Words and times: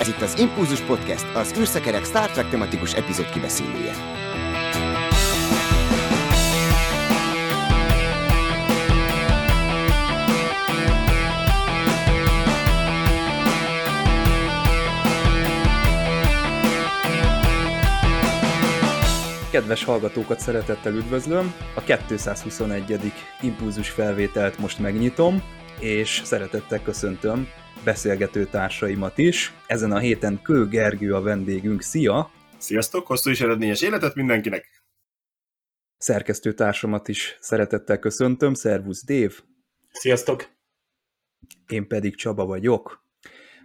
Ez 0.00 0.08
itt 0.08 0.20
az 0.20 0.38
Impulzus 0.38 0.80
Podcast, 0.80 1.34
az 1.34 1.54
űrszekerek 1.58 2.04
Star 2.04 2.30
Trek 2.30 2.48
tematikus 2.48 2.94
epizód 2.94 3.30
kibeszélője. 3.30 3.92
Kedves 19.50 19.84
hallgatókat 19.84 20.40
szeretettel 20.40 20.94
üdvözlöm! 20.94 21.54
A 21.74 21.80
221. 21.80 23.12
Impulzus 23.40 23.90
felvételt 23.90 24.58
most 24.58 24.78
megnyitom, 24.78 25.42
és 25.80 26.20
szeretettel 26.24 26.82
köszöntöm 26.82 27.48
beszélgető 27.88 28.46
társaimat 28.46 29.18
is. 29.18 29.52
Ezen 29.66 29.92
a 29.92 29.98
héten 29.98 30.42
Kő 30.42 30.68
Gergő 30.68 31.14
a 31.14 31.20
vendégünk. 31.20 31.82
Szia! 31.82 32.30
Sziasztok! 32.58 33.06
Hosszú 33.06 33.30
és 33.30 33.40
eredményes 33.40 33.82
életet 33.82 34.14
mindenkinek! 34.14 34.84
Szerkesztő 35.98 36.52
társamat 36.52 37.08
is 37.08 37.36
szeretettel 37.40 37.98
köszöntöm. 37.98 38.54
Szervusz, 38.54 39.04
Dév! 39.04 39.40
Sziasztok! 39.90 40.48
Én 41.68 41.86
pedig 41.86 42.16
Csaba 42.16 42.46
vagyok. 42.46 43.04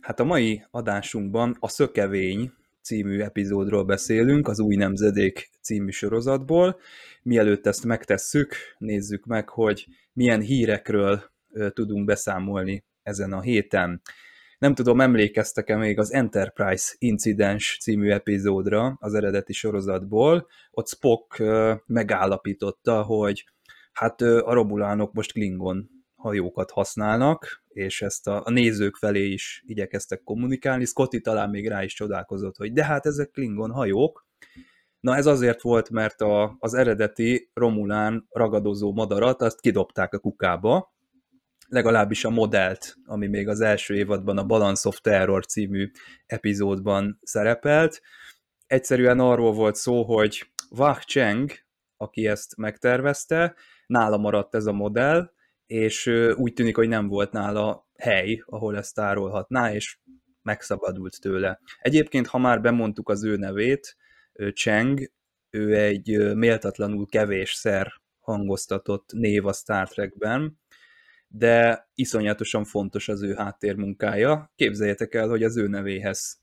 Hát 0.01 0.19
a 0.19 0.23
mai 0.23 0.65
adásunkban 0.71 1.57
a 1.59 1.69
Szökevény 1.69 2.53
című 2.81 3.19
epizódról 3.19 3.83
beszélünk, 3.83 4.47
az 4.47 4.59
Új 4.59 4.75
Nemzedék 4.75 5.49
című 5.61 5.89
sorozatból. 5.89 6.79
Mielőtt 7.23 7.65
ezt 7.65 7.85
megtesszük, 7.85 8.55
nézzük 8.77 9.25
meg, 9.25 9.49
hogy 9.49 9.87
milyen 10.13 10.41
hírekről 10.41 11.31
tudunk 11.73 12.05
beszámolni 12.05 12.83
ezen 13.03 13.33
a 13.33 13.41
héten. 13.41 14.01
Nem 14.57 14.75
tudom, 14.75 15.01
emlékeztek-e 15.01 15.75
még 15.75 15.99
az 15.99 16.13
Enterprise 16.13 16.93
Incidens 16.97 17.77
című 17.81 18.09
epizódra 18.09 18.97
az 18.99 19.13
eredeti 19.13 19.53
sorozatból. 19.53 20.47
Ott 20.71 20.87
Spock 20.87 21.43
megállapította, 21.85 23.01
hogy 23.01 23.45
hát 23.93 24.21
a 24.21 24.53
romulánok 24.53 25.13
most 25.13 25.31
Klingon 25.31 25.89
hajókat 26.15 26.71
használnak, 26.71 27.63
és 27.67 28.01
ezt 28.01 28.27
a 28.27 28.49
nézők 28.49 28.95
felé 28.95 29.25
is 29.25 29.63
igyekeztek 29.65 30.23
kommunikálni. 30.23 30.85
Scotty 30.85 31.21
talán 31.21 31.49
még 31.49 31.67
rá 31.67 31.83
is 31.83 31.93
csodálkozott, 31.93 32.57
hogy 32.57 32.73
de 32.73 32.85
hát 32.85 33.05
ezek 33.05 33.29
Klingon 33.31 33.71
hajók. 33.71 34.27
Na 34.99 35.15
ez 35.15 35.25
azért 35.25 35.61
volt, 35.61 35.89
mert 35.89 36.21
a, 36.21 36.55
az 36.59 36.73
eredeti 36.73 37.49
Romulán 37.53 38.27
ragadozó 38.29 38.93
madarat 38.93 39.41
azt 39.41 39.61
kidobták 39.61 40.13
a 40.13 40.19
kukába, 40.19 40.93
legalábbis 41.73 42.25
a 42.25 42.29
modellt, 42.29 42.95
ami 43.05 43.27
még 43.27 43.47
az 43.47 43.61
első 43.61 43.95
évadban 43.95 44.37
a 44.37 44.45
Balance 44.45 44.87
of 44.87 45.01
Terror 45.01 45.45
című 45.45 45.91
epizódban 46.25 47.19
szerepelt. 47.21 48.01
Egyszerűen 48.67 49.19
arról 49.19 49.53
volt 49.53 49.75
szó, 49.75 50.03
hogy 50.03 50.51
Wang 50.69 50.97
Cheng, 50.97 51.51
aki 51.97 52.27
ezt 52.27 52.57
megtervezte, 52.57 53.55
nála 53.85 54.17
maradt 54.17 54.55
ez 54.55 54.65
a 54.65 54.71
modell, 54.71 55.31
és 55.65 56.07
úgy 56.35 56.53
tűnik, 56.53 56.75
hogy 56.75 56.87
nem 56.87 57.07
volt 57.07 57.31
nála 57.31 57.87
hely, 57.95 58.43
ahol 58.45 58.77
ezt 58.77 58.95
tárolhatná, 58.95 59.73
és 59.73 59.97
megszabadult 60.41 61.21
tőle. 61.21 61.59
Egyébként, 61.79 62.27
ha 62.27 62.37
már 62.37 62.61
bemondtuk 62.61 63.09
az 63.09 63.23
ő 63.23 63.35
nevét, 63.35 63.97
Cheng, 64.53 65.11
ő 65.49 65.75
egy 65.77 66.35
méltatlanul 66.35 67.07
kevésszer 67.07 67.93
hangoztatott 68.19 69.11
név 69.11 69.45
a 69.45 69.53
Star 69.53 69.89
Trekben, 69.89 70.61
de 71.35 71.89
iszonyatosan 71.95 72.63
fontos 72.63 73.07
az 73.07 73.23
ő 73.23 73.33
háttérmunkája. 73.33 74.51
Képzeljétek 74.55 75.13
el, 75.13 75.27
hogy 75.27 75.43
az 75.43 75.57
ő 75.57 75.67
nevéhez 75.67 76.39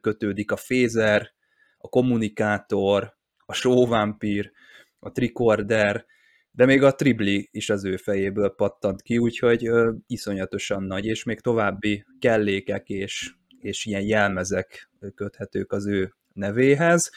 kötődik 0.00 0.50
a 0.50 0.56
fézer, 0.56 1.30
a 1.78 1.88
kommunikátor, 1.88 3.16
a 3.38 3.52
sóvámpír, 3.52 4.50
a 4.98 5.12
trikorder, 5.12 6.04
de 6.50 6.64
még 6.64 6.82
a 6.82 6.94
tribli 6.94 7.48
is 7.52 7.70
az 7.70 7.84
ő 7.84 7.96
fejéből 7.96 8.54
pattant 8.54 9.02
ki, 9.02 9.18
úgyhogy 9.18 9.66
ö, 9.66 9.92
iszonyatosan 10.06 10.82
nagy, 10.82 11.04
és 11.04 11.24
még 11.24 11.40
további 11.40 12.04
kellékek 12.18 12.88
és, 12.88 13.34
és 13.58 13.84
ilyen 13.84 14.02
jelmezek 14.02 14.90
köthetők 15.14 15.72
az 15.72 15.86
ő 15.86 16.14
nevéhez. 16.32 17.10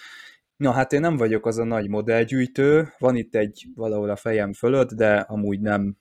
Na 0.56 0.72
hát 0.72 0.94
én 0.94 1.00
nem 1.00 1.18
vagyok 1.18 1.46
az 1.46 1.58
a 1.58 1.64
nagy 1.64 1.90
modellgyűjtő, 1.90 2.94
van 2.98 3.16
itt 3.16 3.36
egy 3.36 3.66
valahol 3.75 4.09
a 4.09 4.16
fejem 4.16 4.53
fölött, 4.53 4.92
de 4.92 5.16
amúgy 5.16 5.59
nem 5.59 5.98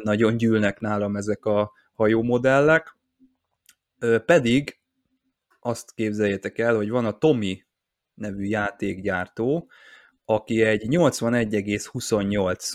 nagyon 0.00 0.36
gyűlnek 0.36 0.80
nálam 0.80 1.16
ezek 1.16 1.44
a 1.44 1.72
hajómodellek, 1.94 2.96
pedig 4.26 4.80
azt 5.60 5.94
képzeljétek 5.94 6.58
el, 6.58 6.74
hogy 6.74 6.90
van 6.90 7.04
a 7.04 7.18
Tomi 7.18 7.64
nevű 8.14 8.44
játékgyártó, 8.44 9.70
aki 10.24 10.62
egy 10.62 10.86
81,28 10.88 12.72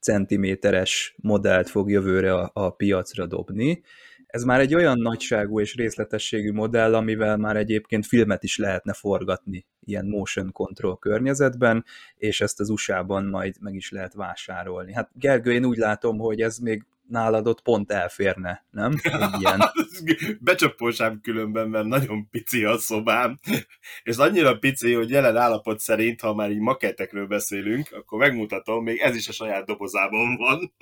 centiméteres 0.00 1.14
modellt 1.22 1.68
fog 1.68 1.90
jövőre 1.90 2.34
a, 2.34 2.50
a 2.54 2.70
piacra 2.70 3.26
dobni. 3.26 3.82
Ez 4.30 4.42
már 4.42 4.60
egy 4.60 4.74
olyan 4.74 4.98
nagyságú 4.98 5.60
és 5.60 5.74
részletességű 5.74 6.52
modell, 6.52 6.94
amivel 6.94 7.36
már 7.36 7.56
egyébként 7.56 8.06
filmet 8.06 8.42
is 8.42 8.56
lehetne 8.56 8.92
forgatni 8.92 9.66
ilyen 9.84 10.06
motion 10.06 10.52
control 10.52 10.98
környezetben, 10.98 11.84
és 12.16 12.40
ezt 12.40 12.60
az 12.60 12.68
USA-ban 12.68 13.24
majd 13.24 13.56
meg 13.60 13.74
is 13.74 13.90
lehet 13.90 14.14
vásárolni. 14.14 14.92
Hát 14.92 15.10
Gergő, 15.14 15.52
én 15.52 15.64
úgy 15.64 15.76
látom, 15.76 16.18
hogy 16.18 16.40
ez 16.40 16.58
még 16.58 16.84
nálad 17.08 17.46
ott 17.46 17.60
pont 17.62 17.92
elférne, 17.92 18.64
nem? 18.70 18.92
Ilyen. 19.38 19.60
Becsapósám 20.40 21.20
különben, 21.22 21.68
mert 21.68 21.86
nagyon 21.86 22.28
pici 22.30 22.64
a 22.64 22.78
szobám, 22.78 23.38
és 24.02 24.16
annyira 24.16 24.58
pici, 24.58 24.92
hogy 24.92 25.10
jelen 25.10 25.36
állapot 25.36 25.78
szerint, 25.78 26.20
ha 26.20 26.34
már 26.34 26.50
így 26.50 26.60
maketekről 26.60 27.26
beszélünk, 27.26 27.92
akkor 27.92 28.18
megmutatom, 28.18 28.84
még 28.84 28.98
ez 28.98 29.16
is 29.16 29.28
a 29.28 29.32
saját 29.32 29.66
dobozában 29.66 30.36
van. 30.36 30.72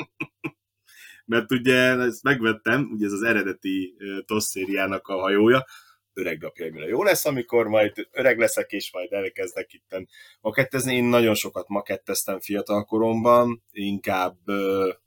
Mert 1.28 1.52
ugye 1.52 1.76
ezt 1.98 2.22
megvettem, 2.22 2.90
ugye 2.92 3.06
ez 3.06 3.12
az 3.12 3.22
eredeti 3.22 3.94
TOS 4.26 4.44
szériának 4.44 5.08
a 5.08 5.18
hajója, 5.18 5.64
öreg 6.12 6.40
napjaimra 6.40 6.88
jó 6.88 7.02
lesz, 7.02 7.24
amikor 7.24 7.66
majd 7.66 8.08
öreg 8.12 8.38
leszek, 8.38 8.70
és 8.70 8.92
majd 8.92 9.12
elkezdek 9.12 9.72
itten 9.72 10.08
makettezni. 10.40 10.94
Én 10.94 11.04
nagyon 11.04 11.34
sokat 11.34 11.68
maketteztem 11.68 12.40
fiatal 12.40 12.84
koromban, 12.84 13.64
inkább 13.70 14.36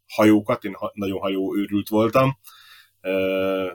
hajókat, 0.07 0.63
én 0.63 0.75
nagyon 0.93 1.19
hajó 1.19 1.55
őrült 1.55 1.87
voltam, 1.87 2.37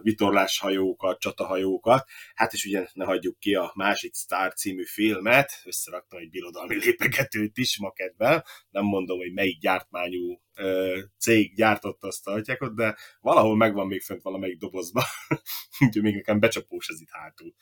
vitorláshajókat, 0.03 1.21
csatahajókat. 1.21 2.09
Hát 2.35 2.53
és 2.53 2.65
ugye 2.65 2.87
ne 2.93 3.05
hagyjuk 3.05 3.39
ki 3.39 3.55
a 3.55 3.73
másik 3.75 4.15
Star 4.15 4.55
című 4.55 4.85
filmet, 4.85 5.53
összeraktam 5.65 6.19
egy 6.19 6.31
birodalmi 6.31 6.77
lépegetőt 6.85 7.57
is 7.59 7.79
maketben, 7.79 8.45
nem 8.71 8.85
mondom, 8.85 9.19
hogy 9.19 9.33
melyik 9.33 9.61
gyártmányú 9.61 10.41
cég 11.19 11.55
gyártotta 11.55 12.07
azt 12.07 12.27
a 12.27 12.31
hatyákot, 12.31 12.75
de 12.75 12.97
valahol 13.21 13.57
megvan 13.57 13.87
még 13.87 14.03
fent 14.03 14.23
valamelyik 14.23 14.59
dobozba, 14.59 15.03
úgyhogy 15.87 16.03
még 16.03 16.15
nekem 16.15 16.41
becsapós 16.41 16.89
ez 16.89 17.01
itt 17.01 17.11
hátul. 17.11 17.55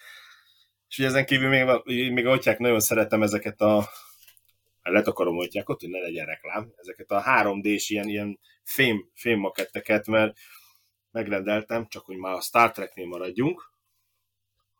És 0.88 0.98
ugye 0.98 1.08
ezen 1.08 1.26
kívül 1.26 1.48
még, 1.48 2.12
még 2.12 2.26
a 2.26 2.30
hatyák 2.30 2.58
nagyon 2.58 2.80
szeretem 2.80 3.22
ezeket 3.22 3.60
a 3.60 3.88
letakarom 4.82 5.36
hatyákot, 5.36 5.80
hogy 5.80 5.90
ne 5.90 5.98
legyen 5.98 6.26
reklám, 6.26 6.72
ezeket 6.76 7.10
a 7.10 7.22
3D-s 7.22 7.88
ilyen, 7.88 8.08
ilyen 8.08 8.38
fém, 8.62 9.10
fém 9.14 9.38
maketteket, 9.38 10.06
mert 10.06 10.36
megrendeltem, 11.14 11.86
csak 11.88 12.04
hogy 12.04 12.16
már 12.16 12.34
a 12.34 12.40
Star 12.40 12.72
Treknél 12.72 13.06
maradjunk. 13.06 13.72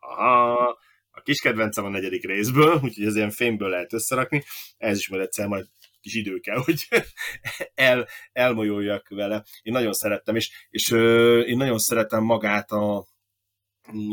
Aha, 0.01 0.79
a 1.11 1.21
kis 1.23 1.41
kedvencem 1.41 1.85
a 1.85 1.89
negyedik 1.89 2.27
részből, 2.27 2.81
úgyhogy 2.83 3.05
ez 3.07 3.17
ilyen 3.17 3.31
fémből 3.31 3.69
lehet 3.69 3.93
összerakni. 3.93 4.45
Ez 4.77 4.99
is 4.99 5.09
majd 5.09 5.23
egyszer 5.23 5.47
majd 5.47 5.67
kis 6.01 6.15
idő 6.15 6.39
kell, 6.39 6.57
hogy 6.65 6.89
el, 7.75 8.09
elmolyoljak 8.33 9.09
vele. 9.09 9.45
Én 9.63 9.73
nagyon 9.73 9.93
szerettem, 9.93 10.37
és, 10.37 10.51
és 10.71 10.91
ö, 10.91 11.41
én 11.41 11.57
nagyon 11.57 11.79
szeretem 11.79 12.23
magát 12.23 12.71
a 12.71 13.07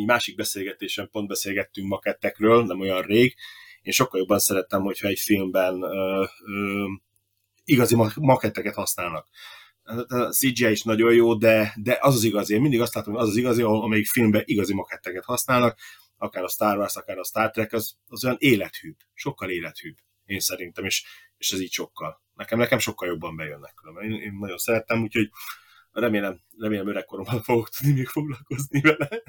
másik 0.06 0.36
beszélgetésen 0.36 1.10
pont 1.12 1.28
beszélgettünk 1.28 1.88
makettekről, 1.88 2.66
nem 2.66 2.80
olyan 2.80 3.02
rég. 3.02 3.36
Én 3.82 3.94
sokkal 3.94 4.20
jobban 4.20 4.40
szerettem, 4.40 4.82
hogyha 4.82 5.08
egy 5.08 5.20
filmben 5.20 5.82
ö, 5.82 6.26
ö, 6.46 6.86
igazi 7.64 7.96
maketteket 8.16 8.76
használnak 8.76 9.28
a 10.08 10.30
CGI 10.30 10.70
is 10.70 10.84
nagyon 10.84 11.14
jó, 11.14 11.36
de, 11.36 11.74
de 11.76 11.98
az 12.02 12.16
az 12.16 12.24
igazi, 12.24 12.54
én 12.54 12.62
mindig 12.62 12.82
azt 12.82 12.94
látom, 12.94 13.14
hogy 13.14 13.24
az 13.24 13.30
az 13.30 13.36
igazi, 13.36 13.62
amelyik 13.62 14.08
filmben 14.08 14.42
igazi 14.46 14.74
maketteket 14.74 15.24
használnak, 15.24 15.80
akár 16.18 16.44
a 16.44 16.50
Star 16.50 16.78
Wars, 16.78 16.96
akár 16.96 17.18
a 17.18 17.24
Star 17.24 17.52
Trek, 17.52 17.74
az, 17.74 17.98
az 18.08 18.24
olyan 18.24 18.38
élethűbb, 18.40 18.96
sokkal 19.14 19.50
élethűbb, 19.50 19.96
én 20.26 20.40
szerintem, 20.40 20.86
és, 20.86 21.06
és 21.38 21.52
ez 21.52 21.60
így 21.60 21.72
sokkal. 21.72 22.22
Nekem, 22.34 22.60
nekem 22.60 22.80
sokkal 22.80 23.08
jobban 23.08 23.36
bejönnek 23.36 23.74
különben. 23.74 24.04
Én, 24.04 24.22
én 24.22 24.38
nagyon 24.40 24.58
szerettem, 24.58 25.02
úgyhogy 25.02 25.30
remélem, 25.92 26.42
remélem 26.58 26.88
öregkoromban 26.88 27.42
fogok 27.42 27.70
tudni 27.70 27.94
még 27.94 28.08
foglalkozni 28.08 28.82
vele. 28.82 29.24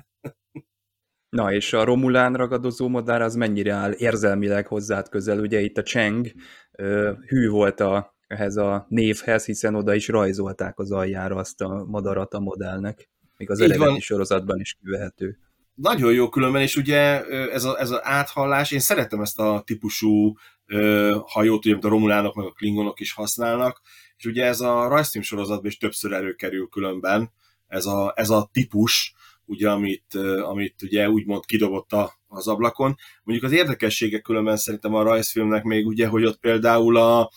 Na, 1.29 1.53
és 1.53 1.73
a 1.73 1.85
Romulán 1.85 2.35
ragadozó 2.35 2.89
madár 2.89 3.23
az 3.23 3.35
mennyire 3.35 3.73
áll 3.73 3.93
érzelmileg 3.93 4.67
hozzád 4.67 5.09
közel? 5.09 5.39
Ugye 5.39 5.61
itt 5.61 5.77
a 5.77 5.83
Cheng 5.83 6.33
hű 7.27 7.49
volt 7.49 7.81
a 7.81 8.12
ehhez 8.33 8.57
a 8.57 8.87
névhez, 8.89 9.45
hiszen 9.45 9.75
oda 9.75 9.95
is 9.95 10.09
rajzolták 10.09 10.79
az 10.79 10.93
aljára 10.93 11.37
azt 11.37 11.61
a 11.61 11.85
madarat 11.89 12.35
a 12.35 12.41
modellnek. 12.41 13.11
Még 13.37 13.51
az 13.51 13.61
eredeti 13.61 14.01
sorozatban 14.01 14.61
is 14.61 14.77
kivehető. 14.83 15.39
nagyon 15.75 16.13
jó 16.13 16.29
különben, 16.29 16.63
és 16.63 16.77
ugye 16.77 17.25
ez, 17.51 17.65
a, 17.65 17.81
ez 17.81 17.91
az 17.91 18.01
áthallás, 18.03 18.71
én 18.71 18.81
szeretem 18.81 19.21
ezt 19.21 19.39
a 19.39 19.63
típusú 19.67 20.37
ö, 20.67 21.17
hajót, 21.27 21.65
ugye, 21.65 21.73
amit 21.73 21.85
a 21.85 21.89
romulánok 21.89 22.35
meg 22.35 22.47
a 22.47 22.51
klingonok 22.51 23.01
is 23.01 23.13
használnak, 23.13 23.81
és 24.17 24.25
ugye 24.25 24.45
ez 24.45 24.61
a 24.61 24.89
rajzfilm 24.89 25.25
sorozatban 25.25 25.67
is 25.67 25.77
többször 25.77 26.13
előkerül 26.13 26.69
különben, 26.69 27.33
ez 27.67 27.87
a, 27.87 28.13
ez 28.17 28.31
a 28.31 28.49
típus, 28.53 29.15
ugye, 29.45 29.71
amit, 29.71 30.15
amit 30.43 30.83
ugye 30.83 31.11
úgymond 31.11 31.45
kidobott 31.45 31.93
a, 31.93 32.13
az 32.29 32.49
ablakon. 32.49 32.97
Mondjuk 33.23 33.51
az 33.51 33.59
érdekessége 33.59 34.19
különben 34.19 34.57
szerintem 34.57 34.95
a 34.95 35.03
rajzfilmnek 35.03 35.63
még 35.63 35.87
ugye, 35.87 36.07
hogy 36.07 36.25
ott 36.25 36.39
például 36.39 36.97
a, 36.97 37.31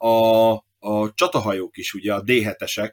a, 0.00 0.52
a 0.78 1.14
csatahajók 1.14 1.76
is, 1.76 1.94
ugye 1.94 2.14
a 2.14 2.22
D7-esek, 2.22 2.92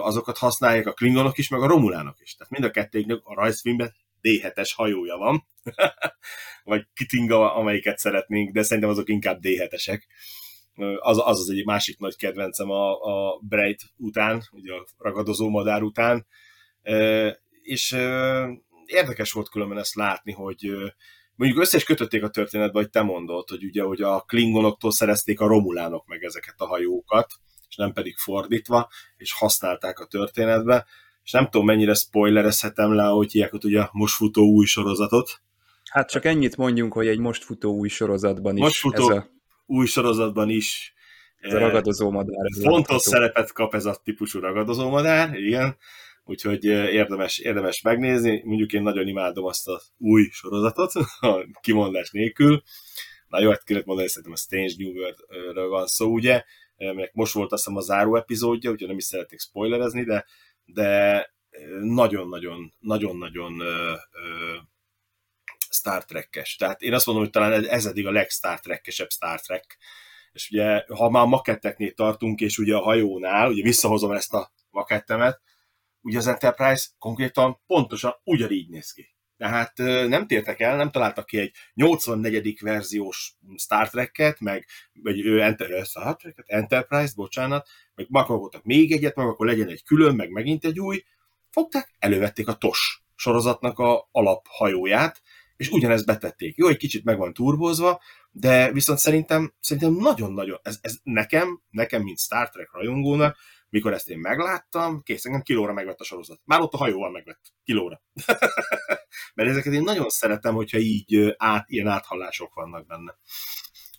azokat 0.00 0.38
használják 0.38 0.86
a 0.86 0.92
klingonok 0.92 1.38
is, 1.38 1.48
meg 1.48 1.60
a 1.62 1.66
romulánok 1.66 2.20
is. 2.20 2.34
Tehát 2.34 2.52
mind 2.52 2.64
a 2.64 2.70
kettőknek 2.70 3.20
a 3.22 3.34
rajzfilmben 3.34 3.94
D7-es 4.22 4.70
hajója 4.74 5.16
van, 5.16 5.46
vagy 6.64 6.86
Kitinga, 6.94 7.54
amelyiket 7.54 7.98
szeretnénk, 7.98 8.52
de 8.52 8.62
szerintem 8.62 8.90
azok 8.92 9.08
inkább 9.08 9.38
D7-esek. 9.42 10.00
Az, 10.98 11.18
az 11.18 11.40
az 11.40 11.50
egy 11.50 11.64
másik 11.64 11.98
nagy 11.98 12.16
kedvencem 12.16 12.70
a, 12.70 12.92
a 12.92 13.38
Bright 13.42 13.80
után, 13.96 14.42
ugye 14.50 14.72
a 14.72 14.86
ragadozó 14.98 15.48
madár 15.48 15.82
után, 15.82 16.26
és 17.62 17.96
érdekes 18.86 19.32
volt 19.32 19.48
különben 19.48 19.78
ezt 19.78 19.94
látni, 19.94 20.32
hogy 20.32 20.92
mondjuk 21.36 21.60
össze 21.60 21.76
is 21.76 21.84
kötötték 21.84 22.22
a 22.22 22.28
történetbe, 22.28 22.78
hogy 22.78 22.90
te 22.90 23.02
mondod, 23.02 23.48
hogy 23.48 23.64
ugye 23.64 23.82
hogy 23.82 24.02
a 24.02 24.20
klingonoktól 24.20 24.92
szerezték 24.92 25.40
a 25.40 25.46
romulánok 25.46 26.06
meg 26.06 26.24
ezeket 26.24 26.54
a 26.56 26.66
hajókat, 26.66 27.32
és 27.68 27.76
nem 27.76 27.92
pedig 27.92 28.16
fordítva, 28.16 28.88
és 29.16 29.32
használták 29.32 29.98
a 29.98 30.06
történetbe, 30.06 30.86
és 31.24 31.30
nem 31.30 31.48
tudom 31.48 31.66
mennyire 31.66 31.94
spoilerezhetem 31.94 32.94
le, 32.94 33.04
hogy 33.04 33.48
ott 33.50 33.64
ugye 33.64 33.86
most 33.92 34.14
futó 34.14 34.42
új 34.42 34.64
sorozatot. 34.64 35.40
Hát 35.90 36.10
csak 36.10 36.24
ennyit 36.24 36.56
mondjunk, 36.56 36.92
hogy 36.92 37.06
egy 37.06 37.18
most 37.18 37.44
futó 37.44 37.72
új 37.72 37.88
sorozatban 37.88 38.56
is. 38.56 38.62
Most 38.62 38.80
futó 38.80 39.10
ez 39.10 39.16
a... 39.16 39.28
új 39.66 39.86
sorozatban 39.86 40.50
is 40.50 40.94
ez 41.38 41.54
a 41.54 41.58
ragadozó 41.58 42.10
madár. 42.10 42.44
Ez 42.44 42.62
fontos 42.62 43.02
szerepet 43.02 43.52
kap 43.52 43.74
ez 43.74 43.84
a 43.84 44.00
típusú 44.04 44.40
ragadozó 44.40 44.88
madár, 44.88 45.34
igen 45.34 45.76
úgyhogy 46.24 46.64
érdemes, 46.64 47.38
érdemes 47.38 47.80
megnézni. 47.80 48.42
Mondjuk 48.44 48.72
én 48.72 48.82
nagyon 48.82 49.06
imádom 49.06 49.44
azt 49.44 49.68
a 49.68 49.80
új 49.98 50.28
sorozatot, 50.30 50.92
a 51.20 51.46
kimondás 51.60 52.10
nélkül. 52.10 52.62
Na 53.28 53.40
jó, 53.40 53.50
hát 53.50 53.68
lehet 53.68 53.86
mondani, 53.86 54.08
szerintem 54.08 54.32
a 54.32 54.36
Strange 54.36 54.74
New 54.76 54.92
World-ről 54.92 55.68
van 55.68 55.86
szó, 55.86 56.12
ugye, 56.12 56.44
aminek 56.76 57.12
most 57.12 57.32
volt 57.32 57.52
azt 57.52 57.64
hiszem 57.64 57.78
a 57.78 57.82
záró 57.82 58.16
epizódja, 58.16 58.70
úgyhogy 58.70 58.88
nem 58.88 58.96
is 58.96 59.04
szeretnék 59.04 59.40
spoilerezni, 59.40 60.04
de, 60.04 60.24
de 60.64 61.30
nagyon-nagyon, 61.80 62.74
nagyon-nagyon 62.78 63.62
Star 65.70 66.04
Trek-es. 66.04 66.56
Tehát 66.56 66.80
én 66.80 66.94
azt 66.94 67.06
mondom, 67.06 67.24
hogy 67.24 67.32
talán 67.32 67.66
ez 67.68 67.86
eddig 67.86 68.06
a 68.06 68.10
legstar 68.10 68.60
Trek-esebb 68.60 69.10
Star 69.10 69.40
Trek. 69.40 69.78
És 70.32 70.50
ugye, 70.50 70.84
ha 70.88 71.10
már 71.10 71.26
maketteknél 71.26 71.92
tartunk, 71.92 72.40
és 72.40 72.58
ugye 72.58 72.74
a 72.74 72.82
hajónál, 72.82 73.50
ugye 73.50 73.62
visszahozom 73.62 74.12
ezt 74.12 74.34
a 74.34 74.52
makettemet, 74.70 75.40
ugye 76.02 76.18
az 76.18 76.26
Enterprise 76.26 76.86
konkrétan 76.98 77.60
pontosan 77.66 78.14
ugyanígy 78.24 78.68
néz 78.68 78.92
ki. 78.92 79.10
Tehát 79.36 79.76
nem 80.08 80.26
tértek 80.26 80.60
el, 80.60 80.76
nem 80.76 80.90
találtak 80.90 81.26
ki 81.26 81.38
egy 81.38 81.54
84. 81.74 82.58
verziós 82.60 83.36
Star 83.56 83.88
Trek-et, 83.88 84.40
meg 84.40 84.66
vagy 84.92 85.26
Enter, 85.26 85.84
Star 85.84 86.16
Trek-et, 86.16 86.48
Enterprise, 86.48 87.12
bocsánat, 87.16 87.68
meg 87.94 88.06
akaroltak 88.10 88.64
még 88.64 88.92
egyet, 88.92 89.14
meg 89.16 89.26
akkor 89.26 89.46
legyen 89.46 89.68
egy 89.68 89.84
külön, 89.84 90.14
meg 90.14 90.30
megint 90.30 90.64
egy 90.64 90.80
új. 90.80 91.02
Fogták, 91.50 91.94
elővették 91.98 92.48
a 92.48 92.54
TOS 92.54 93.02
sorozatnak 93.14 93.78
a 93.78 94.08
alaphajóját, 94.12 95.22
és 95.56 95.70
ugyanezt 95.70 96.06
betették. 96.06 96.56
Jó, 96.56 96.68
egy 96.68 96.76
kicsit 96.76 97.04
meg 97.04 97.18
van 97.18 97.32
turbozva, 97.32 98.00
de 98.30 98.72
viszont 98.72 98.98
szerintem, 98.98 99.54
szerintem 99.60 99.92
nagyon-nagyon, 99.92 100.58
ez, 100.62 100.78
ez 100.80 100.96
nekem, 101.02 101.62
nekem, 101.70 102.02
mint 102.02 102.18
Star 102.18 102.48
Trek 102.50 102.72
rajongónak, 102.72 103.36
mikor 103.72 103.92
ezt 103.92 104.10
én 104.10 104.18
megláttam, 104.18 105.02
kész, 105.02 105.24
engem 105.24 105.42
kilóra 105.42 105.72
megvett 105.72 106.00
a 106.00 106.04
sorozat. 106.04 106.40
Már 106.44 106.60
ott 106.60 106.72
a 106.72 106.76
hajóval 106.76 107.10
megvett, 107.10 107.40
kilóra. 107.64 108.02
Mert 109.34 109.48
ezeket 109.48 109.72
én 109.72 109.82
nagyon 109.82 110.08
szeretem, 110.08 110.54
hogyha 110.54 110.78
így 110.78 111.34
át, 111.36 111.70
ilyen 111.70 111.86
áthallások 111.86 112.54
vannak 112.54 112.86
benne. 112.86 113.16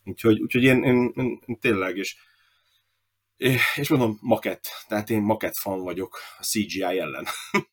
Úgyhogy, 0.04 0.40
úgyhogy 0.40 0.62
én, 0.62 0.82
én, 0.82 1.12
én, 1.14 1.38
én 1.46 1.58
tényleg, 1.58 1.96
és, 1.96 2.16
és 3.76 3.88
mondom, 3.88 4.18
maket, 4.20 4.68
tehát 4.88 5.10
én 5.10 5.22
maket 5.22 5.56
fan 5.56 5.82
vagyok 5.82 6.18
a 6.38 6.42
CGI 6.42 6.82
ellen. 6.82 7.26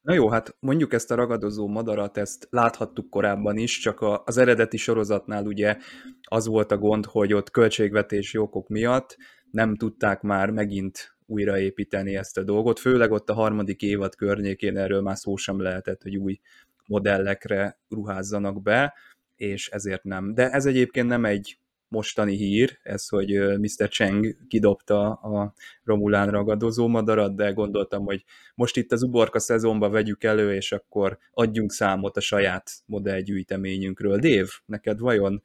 Na 0.00 0.14
jó, 0.14 0.28
hát 0.28 0.56
mondjuk 0.58 0.92
ezt 0.92 1.10
a 1.10 1.14
ragadozó 1.14 1.68
madarat, 1.68 2.16
ezt 2.16 2.46
láthattuk 2.50 3.10
korábban 3.10 3.56
is, 3.56 3.78
csak 3.78 4.00
az 4.24 4.36
eredeti 4.36 4.76
sorozatnál 4.76 5.46
ugye 5.46 5.76
az 6.22 6.46
volt 6.46 6.72
a 6.72 6.78
gond, 6.78 7.06
hogy 7.06 7.32
ott 7.32 7.50
költségvetési 7.50 8.38
okok 8.38 8.68
miatt 8.68 9.16
nem 9.50 9.76
tudták 9.76 10.20
már 10.20 10.50
megint 10.50 11.18
újraépíteni 11.30 12.16
ezt 12.16 12.38
a 12.38 12.42
dolgot, 12.42 12.78
főleg 12.78 13.10
ott 13.10 13.30
a 13.30 13.34
harmadik 13.34 13.82
évad 13.82 14.14
környékén 14.14 14.76
erről 14.76 15.00
már 15.00 15.16
szó 15.16 15.36
sem 15.36 15.60
lehetett, 15.60 16.02
hogy 16.02 16.16
új 16.16 16.40
modellekre 16.86 17.78
ruházzanak 17.88 18.62
be, 18.62 18.94
és 19.36 19.68
ezért 19.68 20.04
nem. 20.04 20.34
De 20.34 20.50
ez 20.50 20.66
egyébként 20.66 21.08
nem 21.08 21.24
egy 21.24 21.58
mostani 21.88 22.36
hír, 22.36 22.78
ez, 22.82 23.08
hogy 23.08 23.58
Mr. 23.58 23.88
Cheng 23.88 24.36
kidobta 24.48 25.12
a 25.12 25.54
Romulán 25.84 26.30
ragadozó 26.30 26.88
madarat, 26.88 27.36
de 27.36 27.50
gondoltam, 27.50 28.04
hogy 28.04 28.24
most 28.54 28.76
itt 28.76 28.92
az 28.92 29.02
uborka 29.02 29.38
szezonba 29.38 29.88
vegyük 29.88 30.24
elő, 30.24 30.54
és 30.54 30.72
akkor 30.72 31.18
adjunk 31.32 31.72
számot 31.72 32.16
a 32.16 32.20
saját 32.20 32.70
modellgyűjteményünkről. 32.86 34.18
Dév, 34.18 34.48
neked 34.66 34.98
vajon 34.98 35.42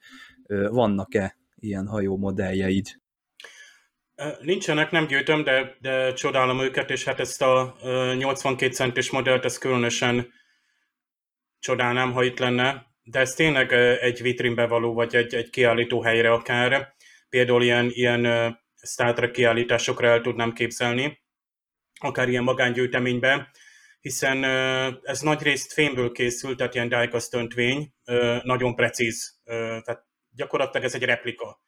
vannak-e 0.68 1.36
ilyen 1.58 1.86
hajó 1.86 2.16
modelljeid? 2.16 2.86
Nincsenek, 4.40 4.90
nem 4.90 5.06
gyűjtöm, 5.06 5.44
de, 5.44 5.76
de 5.80 6.12
csodálom 6.12 6.60
őket, 6.60 6.90
és 6.90 7.04
hát 7.04 7.20
ezt 7.20 7.42
a 7.42 7.76
82 8.16 8.72
centis 8.72 9.10
modellt, 9.10 9.44
ezt 9.44 9.58
különösen 9.58 10.32
csodálnám, 11.58 12.12
ha 12.12 12.22
itt 12.22 12.38
lenne, 12.38 12.86
de 13.02 13.18
ez 13.18 13.34
tényleg 13.34 13.72
egy 13.72 14.22
vitrínbe 14.22 14.66
való, 14.66 14.94
vagy 14.94 15.16
egy, 15.16 15.34
egy 15.34 15.50
kiállító 15.50 16.02
helyre 16.02 16.32
akár. 16.32 16.94
Például 17.28 17.62
ilyen, 17.62 17.90
ilyen 17.90 18.54
Star 18.82 19.30
kiállításokra 19.30 20.08
el 20.08 20.20
tudnám 20.20 20.52
képzelni, 20.52 21.22
akár 22.00 22.28
ilyen 22.28 22.42
magángyűjteménybe, 22.42 23.50
hiszen 24.00 24.44
ez 25.02 25.20
nagy 25.20 25.42
részt 25.42 25.72
fémből 25.72 26.12
készült, 26.12 26.56
tehát 26.56 26.74
ilyen 26.74 26.88
diecast 26.88 27.34
öntvény, 27.34 27.92
nagyon 28.42 28.74
precíz, 28.74 29.40
tehát 29.44 30.06
gyakorlatilag 30.30 30.86
ez 30.86 30.94
egy 30.94 31.04
replika 31.04 31.60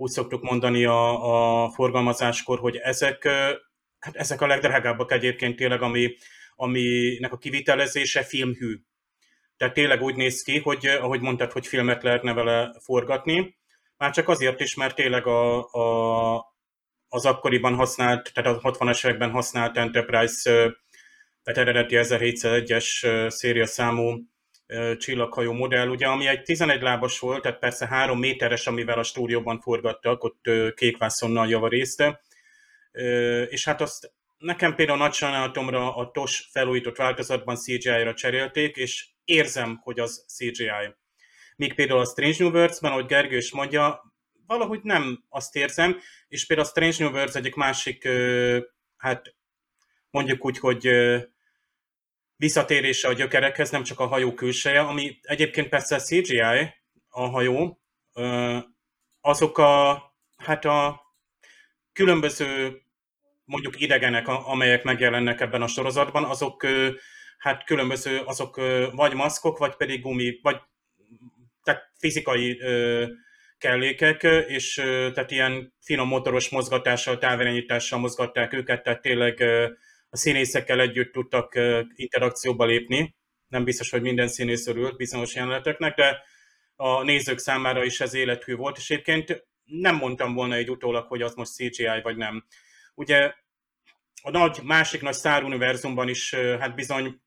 úgy 0.00 0.10
szoktuk 0.10 0.42
mondani 0.42 0.84
a, 0.84 1.64
a 1.64 1.70
forgalmazáskor, 1.70 2.58
hogy 2.58 2.76
ezek, 2.76 3.28
hát 3.98 4.16
ezek 4.16 4.40
a 4.40 4.46
legdrágábbak 4.46 5.12
egyébként 5.12 5.56
tényleg, 5.56 5.82
ami, 5.82 6.16
aminek 6.56 7.32
a 7.32 7.38
kivitelezése 7.38 8.22
filmhű. 8.22 8.80
Tehát 9.56 9.74
tényleg 9.74 10.02
úgy 10.02 10.14
néz 10.14 10.42
ki, 10.42 10.58
hogy 10.58 10.86
ahogy 10.86 11.20
mondtad, 11.20 11.52
hogy 11.52 11.66
filmet 11.66 12.02
lehetne 12.02 12.32
vele 12.32 12.74
forgatni, 12.84 13.56
már 13.96 14.10
csak 14.10 14.28
azért 14.28 14.60
is, 14.60 14.74
mert 14.74 14.94
tényleg 14.94 15.26
a, 15.26 15.72
a, 15.72 16.36
az 17.08 17.26
akkoriban 17.26 17.74
használt, 17.74 18.32
tehát 18.34 18.56
a 18.56 18.70
60-as 18.70 19.06
években 19.06 19.30
használt 19.30 19.76
Enterprise, 19.76 20.50
tehát 21.42 21.58
eredeti 21.68 21.94
1701-es 21.98 23.28
széria 23.30 23.66
számú 23.66 24.18
csillaghajó 24.98 25.52
modell, 25.52 25.88
ugye, 25.88 26.06
ami 26.06 26.26
egy 26.26 26.42
11 26.42 26.82
lábas 26.82 27.18
volt, 27.18 27.42
tehát 27.42 27.58
persze 27.58 27.86
3 27.86 28.18
méteres, 28.18 28.66
amivel 28.66 28.98
a 28.98 29.02
stúdióban 29.02 29.60
forgattak, 29.60 30.24
ott 30.24 30.50
kékvászonnal 30.74 31.48
javarészt, 31.48 32.04
és 33.48 33.64
hát 33.64 33.80
azt 33.80 34.12
nekem 34.38 34.74
például 34.74 34.98
nagy 34.98 35.12
sajnálatomra 35.12 35.96
a 35.96 36.10
TOS 36.10 36.48
felújított 36.52 36.96
változatban 36.96 37.56
CGI-ra 37.56 38.14
cserélték, 38.14 38.76
és 38.76 39.08
érzem, 39.24 39.80
hogy 39.82 40.00
az 40.00 40.24
CGI. 40.36 40.96
Míg 41.56 41.74
például 41.74 42.00
a 42.00 42.04
Strange 42.04 42.36
New 42.38 42.50
Worlds-ben, 42.50 42.90
ahogy 42.90 43.06
Gergő 43.06 43.36
is 43.36 43.52
mondja, 43.52 44.12
valahogy 44.46 44.80
nem 44.82 45.24
azt 45.28 45.56
érzem, 45.56 46.00
és 46.28 46.46
például 46.46 46.68
a 46.68 46.70
Strange 46.70 46.96
New 46.98 47.10
Worlds 47.12 47.34
egyik 47.34 47.54
másik, 47.54 48.08
hát 48.96 49.34
mondjuk 50.10 50.44
úgy, 50.44 50.58
hogy 50.58 50.88
visszatérése 52.38 53.08
a 53.08 53.12
gyökerekhez, 53.12 53.70
nem 53.70 53.82
csak 53.82 54.00
a 54.00 54.06
hajó 54.06 54.34
külseje, 54.34 54.80
ami 54.80 55.18
egyébként 55.22 55.68
persze 55.68 55.98
CGI, 55.98 56.74
a 57.08 57.26
hajó, 57.28 57.80
azok 59.20 59.58
a, 59.58 60.02
hát 60.36 60.64
a 60.64 61.02
különböző 61.92 62.80
mondjuk 63.44 63.80
idegenek, 63.80 64.28
amelyek 64.28 64.82
megjelennek 64.82 65.40
ebben 65.40 65.62
a 65.62 65.66
sorozatban, 65.66 66.24
azok 66.24 66.66
hát 67.38 67.64
különböző, 67.64 68.18
azok 68.24 68.56
vagy 68.92 69.14
maszkok, 69.14 69.58
vagy 69.58 69.76
pedig 69.76 70.02
gumi, 70.02 70.38
vagy 70.42 70.60
tehát 71.62 71.90
fizikai 71.98 72.60
kellékek, 73.58 74.22
és 74.46 74.74
tehát 75.14 75.30
ilyen 75.30 75.74
finom 75.80 76.08
motoros 76.08 76.48
mozgatással, 76.48 77.18
távirányítással 77.18 77.98
mozgatták 77.98 78.52
őket, 78.52 78.82
tehát 78.82 79.00
tényleg 79.02 79.44
a 80.10 80.16
színészekkel 80.16 80.80
együtt 80.80 81.12
tudtak 81.12 81.58
interakcióba 81.94 82.64
lépni, 82.64 83.16
nem 83.48 83.64
biztos, 83.64 83.90
hogy 83.90 84.02
minden 84.02 84.28
színész 84.28 84.66
örült 84.66 84.96
bizonyos 84.96 85.34
jeleneteknek, 85.34 85.94
de 85.94 86.22
a 86.76 87.02
nézők 87.02 87.38
számára 87.38 87.84
is 87.84 88.00
ez 88.00 88.14
élethű 88.14 88.54
volt, 88.54 88.76
és 88.76 88.90
egyébként 88.90 89.46
nem 89.64 89.96
mondtam 89.96 90.34
volna 90.34 90.54
egy 90.54 90.70
utólag, 90.70 91.06
hogy 91.06 91.22
az 91.22 91.34
most 91.34 91.54
CGI 91.54 92.00
vagy 92.02 92.16
nem. 92.16 92.46
Ugye 92.94 93.34
a 94.22 94.30
nagy, 94.30 94.60
másik 94.62 95.02
nagy 95.02 95.14
Star 95.14 95.42
univerzumban 95.42 96.08
is 96.08 96.34
hát 96.34 96.74
bizony 96.74 97.20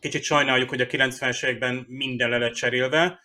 kicsit 0.00 0.22
sajnáljuk, 0.22 0.68
hogy 0.68 0.80
a 0.80 0.86
90-es 0.86 1.44
években 1.44 1.84
minden 1.88 2.28
le 2.28 2.38
lett 2.38 2.54
cserélve, 2.54 3.20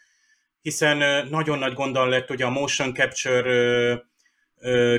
hiszen 0.62 1.28
nagyon 1.28 1.60
nagy 1.60 1.74
gondol 1.74 2.10
lett 2.10 2.30
ugye 2.30 2.46
a 2.46 2.50
motion 2.50 2.94
capture 2.94 4.11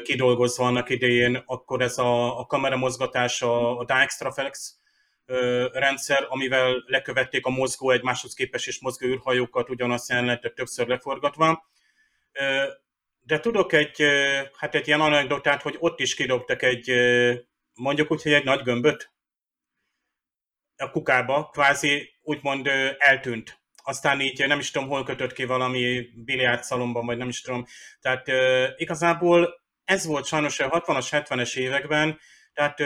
kidolgozva 0.02 0.66
annak 0.66 0.90
idején, 0.90 1.42
akkor 1.46 1.82
ez 1.82 1.98
a, 1.98 2.38
a 2.38 2.46
kameramozgatás, 2.46 3.42
a, 3.42 3.78
a 3.78 3.84
Dijkstraflex 3.84 4.76
rendszer, 5.72 6.26
amivel 6.28 6.82
lekövették 6.86 7.46
a 7.46 7.50
mozgó 7.50 7.90
egymáshoz 7.90 8.34
képes 8.34 8.66
és 8.66 8.80
mozgó 8.80 9.06
űrhajókat 9.06 9.70
ugyanazt 9.70 10.08
jelenetet 10.08 10.54
többször 10.54 10.86
leforgatva. 10.86 11.70
De 13.20 13.40
tudok 13.40 13.72
egy, 13.72 14.02
hát 14.56 14.74
egy 14.74 14.86
ilyen 14.86 15.00
anekdotát, 15.00 15.62
hogy 15.62 15.76
ott 15.78 16.00
is 16.00 16.14
kidobtak 16.14 16.62
egy, 16.62 16.92
mondjuk 17.74 18.10
úgy, 18.10 18.22
hogy 18.22 18.32
egy 18.32 18.44
nagy 18.44 18.62
gömböt 18.62 19.12
a 20.76 20.90
kukába, 20.90 21.48
kvázi 21.52 22.10
úgymond 22.22 22.66
eltűnt. 22.98 23.61
Aztán 23.82 24.20
így 24.20 24.46
nem 24.46 24.58
is 24.58 24.70
tudom, 24.70 24.88
hol 24.88 25.04
kötött 25.04 25.32
ki 25.32 25.44
valami 25.44 26.08
biliárdszalomban, 26.14 27.06
vagy 27.06 27.16
nem 27.16 27.28
is 27.28 27.40
tudom. 27.40 27.64
Tehát 28.00 28.26
igazából 28.76 29.60
ez 29.84 30.06
volt 30.06 30.26
sajnos 30.26 30.60
a 30.60 30.70
60-as, 30.70 31.06
70-es 31.10 31.56
években, 31.56 32.18
tehát 32.52 32.80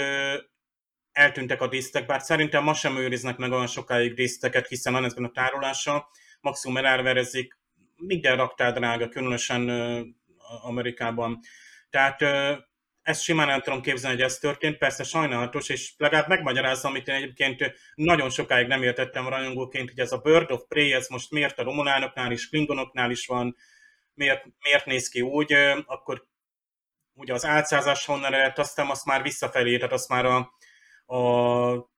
eltűntek 1.13 1.61
a 1.61 1.69
disztek, 1.69 2.07
bár 2.07 2.21
szerintem 2.21 2.63
ma 2.63 2.75
sem 2.75 2.97
őriznek 2.97 3.37
meg 3.37 3.53
olyan 3.53 3.67
sokáig 3.67 4.15
diszteket, 4.15 4.67
hiszen 4.69 4.93
van 4.93 5.05
ezben 5.05 5.25
a 5.25 5.31
tárolása, 5.31 6.09
maximum 6.41 6.77
elárverezik, 6.77 7.59
minden 7.97 8.37
raktár 8.37 8.73
drága, 8.73 9.09
különösen 9.09 9.69
Amerikában. 10.63 11.39
Tehát 11.91 12.21
ezt 13.07 13.23
simán 13.23 13.49
el 13.49 13.61
tudom 13.61 13.81
képzelni, 13.81 14.17
hogy 14.17 14.25
ez 14.25 14.39
történt, 14.39 14.79
persze 14.79 15.05
sajnálatos, 15.05 15.69
és 15.69 15.93
legalább 15.97 16.29
megmagyarázza, 16.29 16.89
amit 16.89 17.09
én 17.09 17.15
egyébként 17.15 17.73
nagyon 17.95 18.31
sokáig 18.31 18.67
nem 18.67 18.83
értettem 18.83 19.29
rajongóként, 19.29 19.89
hogy 19.89 19.99
ez 19.99 20.13
a 20.13 20.19
Bird 20.19 20.51
of 20.51 20.63
Prey, 20.69 20.93
ez 20.93 21.09
most 21.09 21.31
miért 21.31 21.59
a 21.59 21.63
romulánoknál 21.63 22.33
is, 22.33 22.49
klingonoknál 22.49 23.11
is 23.11 23.27
van, 23.27 23.57
miért, 24.15 24.45
miért 24.59 24.87
néz 24.87 25.09
ki 25.09 25.21
úgy, 25.21 25.53
akkor 25.85 26.27
ugye 27.15 27.33
az 27.33 27.45
álcázás 27.45 28.07
honnan 28.07 28.35
eredt, 28.35 28.59
aztán 28.59 28.91
azt 28.91 29.05
már 29.05 29.23
visszafelé, 29.23 29.77
tehát 29.77 29.93
azt 29.93 30.09
már 30.09 30.25
a, 30.25 30.53
a, 31.17 31.95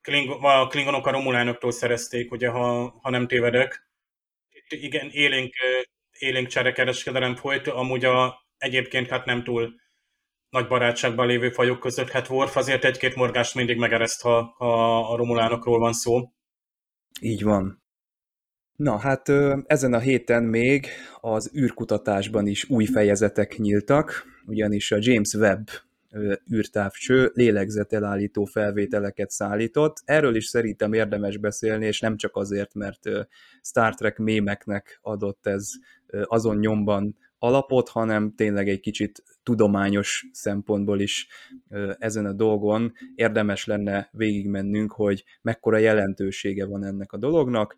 Kling, 0.00 0.44
a 0.44 0.66
klingonok 0.66 1.06
a 1.06 1.10
romulánoktól 1.10 1.70
szerezték, 1.70 2.30
ugye, 2.30 2.48
ha, 2.48 2.98
ha 3.02 3.10
nem 3.10 3.26
tévedek. 3.26 3.90
Itt 4.50 4.82
igen, 4.82 5.10
élénk, 5.10 5.54
élénk 6.18 6.46
cserekereskedelem 6.46 7.36
folyt, 7.36 7.66
amúgy 7.66 8.04
a, 8.04 8.46
egyébként 8.58 9.08
hát 9.08 9.24
nem 9.24 9.44
túl 9.44 9.86
nagy 10.50 10.66
barátságban 10.66 11.26
lévő 11.26 11.50
fajok 11.50 11.80
között, 11.80 12.08
hát 12.08 12.28
Worf 12.28 12.56
azért 12.56 12.84
egy-két 12.84 13.14
morgást 13.14 13.54
mindig 13.54 13.78
megereszt, 13.78 14.22
ha, 14.22 14.54
ha 14.56 15.12
a 15.12 15.16
romulánokról 15.16 15.78
van 15.78 15.92
szó. 15.92 16.32
Így 17.20 17.42
van. 17.42 17.82
Na 18.76 18.98
hát 18.98 19.28
ezen 19.66 19.92
a 19.92 19.98
héten 19.98 20.42
még 20.42 20.86
az 21.20 21.50
űrkutatásban 21.56 22.46
is 22.46 22.70
új 22.70 22.84
fejezetek 22.84 23.56
nyíltak, 23.56 24.24
ugyanis 24.46 24.92
a 24.92 24.98
James 25.00 25.32
Webb 25.34 25.68
űrtávcső 26.52 27.30
lélegzetelállító 27.34 28.44
felvételeket 28.44 29.30
szállított. 29.30 30.02
Erről 30.04 30.36
is 30.36 30.46
szerintem 30.46 30.92
érdemes 30.92 31.36
beszélni, 31.36 31.86
és 31.86 32.00
nem 32.00 32.16
csak 32.16 32.36
azért, 32.36 32.74
mert 32.74 33.08
Star 33.62 33.94
Trek 33.94 34.18
mémeknek 34.18 34.98
adott 35.02 35.46
ez 35.46 35.70
azon 36.24 36.56
nyomban 36.56 37.16
alapot, 37.38 37.88
hanem 37.88 38.34
tényleg 38.34 38.68
egy 38.68 38.80
kicsit 38.80 39.22
tudományos 39.42 40.26
szempontból 40.32 41.00
is 41.00 41.28
ezen 41.98 42.26
a 42.26 42.32
dolgon 42.32 42.92
érdemes 43.14 43.64
lenne 43.64 44.08
végigmennünk, 44.12 44.92
hogy 44.92 45.24
mekkora 45.42 45.76
jelentősége 45.76 46.66
van 46.66 46.84
ennek 46.84 47.12
a 47.12 47.16
dolognak. 47.16 47.76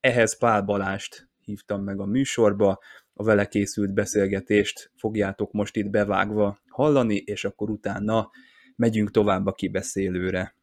Ehhez 0.00 0.38
Pál 0.38 0.62
Balást 0.62 1.28
hívtam 1.40 1.82
meg 1.84 2.00
a 2.00 2.06
műsorba, 2.06 2.78
a 3.14 3.24
vele 3.24 3.46
készült 3.46 3.94
beszélgetést 3.94 4.90
fogjátok 4.96 5.52
most 5.52 5.76
itt 5.76 5.90
bevágva 5.90 6.58
hallani, 6.68 7.16
és 7.16 7.44
akkor 7.44 7.70
utána 7.70 8.30
megyünk 8.76 9.10
tovább 9.10 9.46
a 9.46 9.52
kibeszélőre. 9.52 10.56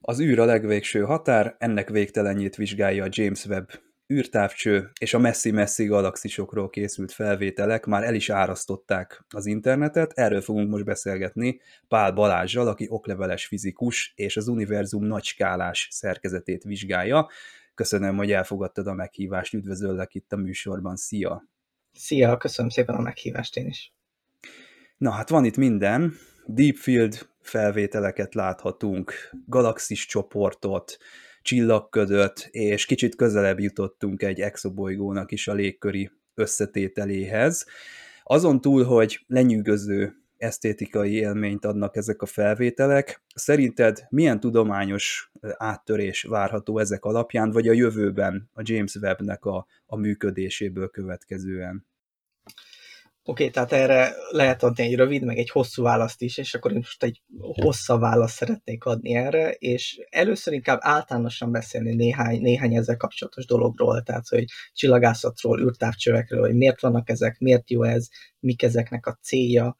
Az 0.00 0.20
űr 0.20 0.38
a 0.38 0.44
legvégső 0.44 1.00
határ, 1.00 1.56
ennek 1.58 1.90
végtelenjét 1.90 2.56
vizsgálja 2.56 3.04
a 3.04 3.08
James 3.10 3.46
Webb 3.46 3.68
űrtávcső 4.12 4.90
és 5.00 5.14
a 5.14 5.18
messzi-messzi 5.18 5.84
galaxisokról 5.84 6.70
készült 6.70 7.12
felvételek 7.12 7.86
már 7.86 8.04
el 8.04 8.14
is 8.14 8.30
árasztották 8.30 9.24
az 9.28 9.46
internetet, 9.46 10.12
erről 10.12 10.40
fogunk 10.40 10.70
most 10.70 10.84
beszélgetni 10.84 11.60
Pál 11.88 12.12
Balázsjal, 12.12 12.68
aki 12.68 12.86
okleveles 12.88 13.46
fizikus 13.46 14.12
és 14.16 14.36
az 14.36 14.48
univerzum 14.48 15.04
nagyskálás 15.04 15.88
szerkezetét 15.90 16.62
vizsgálja. 16.62 17.28
Köszönöm, 17.74 18.16
hogy 18.16 18.32
elfogadtad 18.32 18.86
a 18.86 18.94
meghívást, 18.94 19.54
üdvözöllek 19.54 20.14
itt 20.14 20.32
a 20.32 20.36
műsorban, 20.36 20.96
szia! 20.96 21.48
Szia, 21.92 22.36
köszönöm 22.36 22.70
szépen 22.70 22.94
a 22.94 23.00
meghívást 23.00 23.56
én 23.56 23.66
is. 23.66 23.94
Na 24.96 25.10
hát 25.10 25.28
van 25.28 25.44
itt 25.44 25.56
minden, 25.56 26.14
Deep 26.46 26.76
Field 26.76 27.28
felvételeket 27.40 28.34
láthatunk, 28.34 29.12
galaxis 29.46 30.06
csoportot, 30.06 30.98
csillagködött, 31.46 32.48
és 32.50 32.86
kicsit 32.86 33.16
közelebb 33.16 33.60
jutottunk 33.60 34.22
egy 34.22 34.40
exobolygónak 34.40 35.32
is 35.32 35.48
a 35.48 35.52
légköri 35.54 36.10
összetételéhez. 36.34 37.66
Azon 38.22 38.60
túl, 38.60 38.84
hogy 38.84 39.24
lenyűgöző 39.26 40.14
esztétikai 40.36 41.12
élményt 41.12 41.64
adnak 41.64 41.96
ezek 41.96 42.22
a 42.22 42.26
felvételek, 42.26 43.22
szerinted 43.34 44.06
milyen 44.08 44.40
tudományos 44.40 45.32
áttörés 45.56 46.22
várható 46.22 46.78
ezek 46.78 47.04
alapján, 47.04 47.50
vagy 47.50 47.68
a 47.68 47.72
jövőben 47.72 48.50
a 48.52 48.60
James 48.64 48.94
Webb-nek 48.94 49.44
a, 49.44 49.66
a 49.86 49.96
működéséből 49.96 50.88
következően? 50.88 51.86
Oké, 53.28 53.42
okay, 53.42 53.50
tehát 53.50 53.72
erre 53.72 54.14
lehet 54.30 54.62
adni 54.62 54.84
egy 54.84 54.94
rövid, 54.94 55.24
meg 55.24 55.38
egy 55.38 55.50
hosszú 55.50 55.82
választ 55.82 56.22
is, 56.22 56.38
és 56.38 56.54
akkor 56.54 56.70
én 56.70 56.76
most 56.76 57.02
egy 57.02 57.22
hosszabb 57.38 58.00
választ 58.00 58.34
szeretnék 58.34 58.84
adni 58.84 59.14
erre, 59.14 59.50
és 59.50 60.00
először 60.10 60.52
inkább 60.52 60.78
általánosan 60.80 61.50
beszélni 61.52 61.94
néhány, 61.94 62.40
néhány 62.40 62.74
ezzel 62.74 62.96
kapcsolatos 62.96 63.46
dologról, 63.46 64.02
tehát 64.02 64.28
hogy 64.28 64.44
csillagászatról, 64.72 65.60
űrtávcsövekről, 65.60 66.40
hogy 66.40 66.54
miért 66.54 66.80
vannak 66.80 67.08
ezek, 67.08 67.38
miért 67.38 67.70
jó 67.70 67.82
ez, 67.82 68.08
mik 68.40 68.62
ezeknek 68.62 69.06
a 69.06 69.18
célja, 69.22 69.76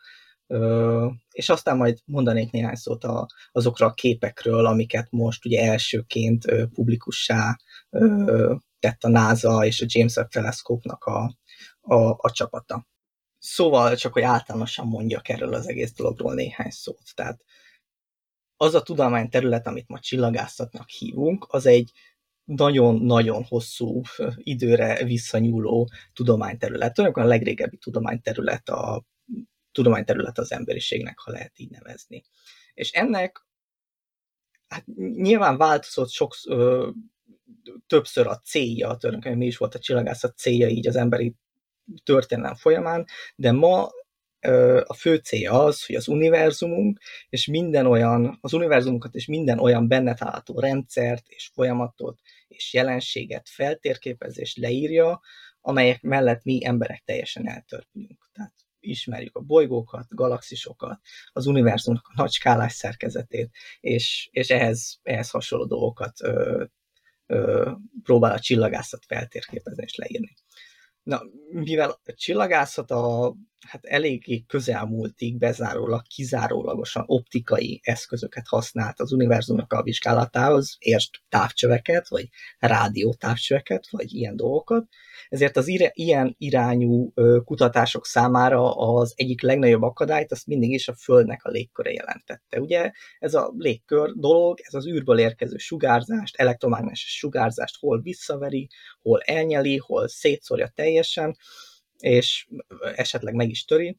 és 1.31 1.49
aztán 1.49 1.76
majd 1.76 1.99
mondanék 2.05 2.50
néhány 2.50 2.75
szót 2.75 3.07
azokra 3.53 3.87
a 3.87 3.95
képekről, 3.95 4.67
amiket 4.67 5.07
most 5.11 5.45
ugye 5.45 5.62
elsőként 5.62 6.45
publikussá 6.75 7.57
tett 8.79 9.03
a 9.03 9.09
NASA 9.09 9.65
és 9.65 9.81
a 9.81 9.87
James 9.88 10.17
Webb 10.17 10.29
teleszkópnak 10.29 11.05
a, 11.05 11.37
a, 11.81 12.11
a 12.17 12.31
csapata. 12.33 12.87
Szóval 13.49 13.97
csak, 13.97 14.12
hogy 14.12 14.23
általánosan 14.23 14.87
mondjak 14.87 15.29
erről 15.29 15.55
az 15.55 15.69
egész 15.69 15.93
dologról 15.93 16.35
néhány 16.35 16.71
szót. 16.71 17.15
Tehát 17.15 17.45
az 18.57 18.75
a 18.75 18.83
tudományterület, 18.83 19.67
amit 19.67 19.88
ma 19.88 19.99
csillagászatnak 19.99 20.88
hívunk, 20.88 21.47
az 21.49 21.67
egy 21.67 21.93
nagyon-nagyon 22.45 23.45
hosszú 23.45 24.03
időre 24.37 25.05
visszanyúló 25.05 25.91
tudományterület. 26.12 26.95
Tulajdonképpen 26.95 27.31
a 27.31 27.37
legrégebbi 27.37 27.76
tudományterület 27.76 28.69
a 28.69 29.05
tudományterület 29.73 30.38
az 30.38 30.53
emberiségnek, 30.53 31.19
ha 31.19 31.31
lehet 31.31 31.59
így 31.59 31.71
nevezni. 31.71 32.25
És 32.75 32.91
ennek 32.91 33.47
hát 34.69 34.85
nyilván 34.97 35.57
változott 35.57 36.11
sok, 36.11 36.35
többször 37.87 38.26
a 38.26 38.41
célja, 38.41 38.97
tulajdonképpen 38.97 39.38
mi 39.38 39.47
is 39.47 39.57
volt 39.57 39.75
a 39.75 39.79
csillagászat 39.79 40.37
célja 40.37 40.69
így 40.69 40.87
az 40.87 40.97
emberi 40.97 41.35
történelem 42.05 42.55
folyamán, 42.55 43.05
de 43.37 43.52
ma 43.52 43.88
a 44.85 44.95
fő 44.95 45.16
célja 45.16 45.64
az, 45.64 45.87
hogy 45.87 45.95
az 45.95 46.09
univerzumunk 46.09 47.00
és 47.28 47.47
minden 47.47 47.87
olyan, 47.87 48.38
az 48.40 48.52
univerzumunkat 48.52 49.14
és 49.14 49.26
minden 49.26 49.59
olyan 49.59 49.88
benne 49.88 50.14
található 50.14 50.61
rendszert 50.61 51.28
és 51.28 51.50
folyamatot 51.55 52.21
és 52.49 52.73
jelenséget 52.73 53.49
feltérképez 53.49 54.38
és 54.38 54.57
leírja, 54.57 55.21
amelyek 55.61 56.02
mellett 56.02 56.45
mi 56.45 56.64
emberek 56.64 57.02
teljesen 57.05 57.49
eltörpülünk. 57.49 58.31
Tehát 58.33 58.52
ismerjük 58.81 59.37
a 59.37 59.40
bolygókat, 59.40 60.07
galaxisokat, 60.09 61.00
az 61.33 61.47
univerzumnak 61.47 62.07
a 62.09 62.12
nagy 62.16 62.31
skálás 62.31 62.73
szerkezetét, 62.73 63.50
és, 63.81 64.28
és 64.33 64.50
ehhez, 64.50 64.99
ehhez 65.02 65.31
hasonló 65.31 65.64
dolgokat 65.64 66.23
ö, 66.23 66.64
ö, 67.26 67.71
próbál 68.02 68.33
a 68.33 68.40
csillagászat 68.40 69.05
feltérképezni 69.05 69.83
és 69.83 69.95
leírni. 69.95 70.35
Na, 71.07 71.23
mivel 71.51 71.91
a 72.05 72.13
csillagászat 72.13 72.91
a 72.91 73.35
hát 73.67 73.85
eléggé 73.85 74.45
közelmúltig 74.47 75.39
bezárólag, 75.39 76.03
kizárólagosan 76.07 77.05
optikai 77.07 77.81
eszközöket 77.83 78.47
használt 78.47 79.01
az 79.01 79.13
univerzumnak 79.13 79.73
a 79.73 79.83
vizsgálatához, 79.83 80.77
értsd 80.79 81.15
távcsöveket, 81.29 82.09
vagy 82.09 82.29
rádió 82.59 83.15
távcsöveket, 83.15 83.91
vagy 83.91 84.15
ilyen 84.15 84.37
dolgokat. 84.37 84.85
Ezért 85.29 85.57
az 85.57 85.69
ire, 85.69 85.91
ilyen 85.95 86.35
irányú 86.39 87.13
kutatások 87.45 88.07
számára 88.07 88.73
az 88.75 89.13
egyik 89.17 89.43
legnagyobb 89.43 89.83
akadályt 89.83 90.33
azt 90.33 90.47
mindig 90.47 90.71
is 90.71 90.89
a 90.89 90.95
Földnek 90.95 91.45
a 91.45 91.51
légköre 91.51 91.93
jelentette. 91.93 92.61
Ugye 92.61 92.91
ez 93.19 93.35
a 93.35 93.53
légkör 93.57 94.13
dolog, 94.13 94.59
ez 94.63 94.75
az 94.75 94.87
űrből 94.87 95.19
érkező 95.19 95.57
sugárzást, 95.57 96.37
elektromágneses 96.37 97.17
sugárzást 97.17 97.77
hol 97.79 98.01
visszaveri, 98.01 98.69
hol 99.03 99.21
elnyeli, 99.21 99.77
hol 99.77 100.09
szétszórja 100.09 100.69
teljesen, 100.75 101.37
és 101.99 102.49
esetleg 102.95 103.35
meg 103.35 103.50
is 103.50 103.65
töri, 103.65 103.97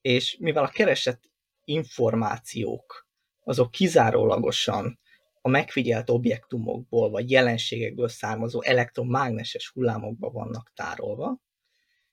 és 0.00 0.36
mivel 0.40 0.64
a 0.64 0.68
keresett 0.68 1.22
információk 1.64 3.08
azok 3.44 3.70
kizárólagosan 3.70 4.98
a 5.40 5.48
megfigyelt 5.48 6.10
objektumokból 6.10 7.10
vagy 7.10 7.30
jelenségekből 7.30 8.08
származó 8.08 8.62
elektromágneses 8.62 9.70
hullámokba 9.74 10.30
vannak 10.30 10.72
tárolva, 10.74 11.40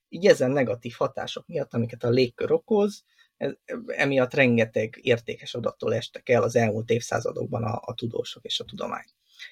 így 0.10 0.26
ezen 0.26 0.52
negatív 0.52 0.94
hatások 0.98 1.48
miatt, 1.48 1.74
amiket 1.74 2.04
a 2.04 2.10
légkör 2.10 2.52
okoz, 2.52 3.04
ez, 3.38 3.54
emiatt 3.88 4.34
rengeteg 4.34 5.00
értékes 5.02 5.54
adattól 5.54 5.94
estek 5.96 6.30
el 6.30 6.44
az 6.44 6.56
elmúlt 6.56 6.90
évszázadokban 6.90 7.64
a, 7.64 7.82
a 7.86 7.94
tudósok 7.94 8.44
és 8.44 8.60
a 8.60 8.64
tudomány. 8.64 9.06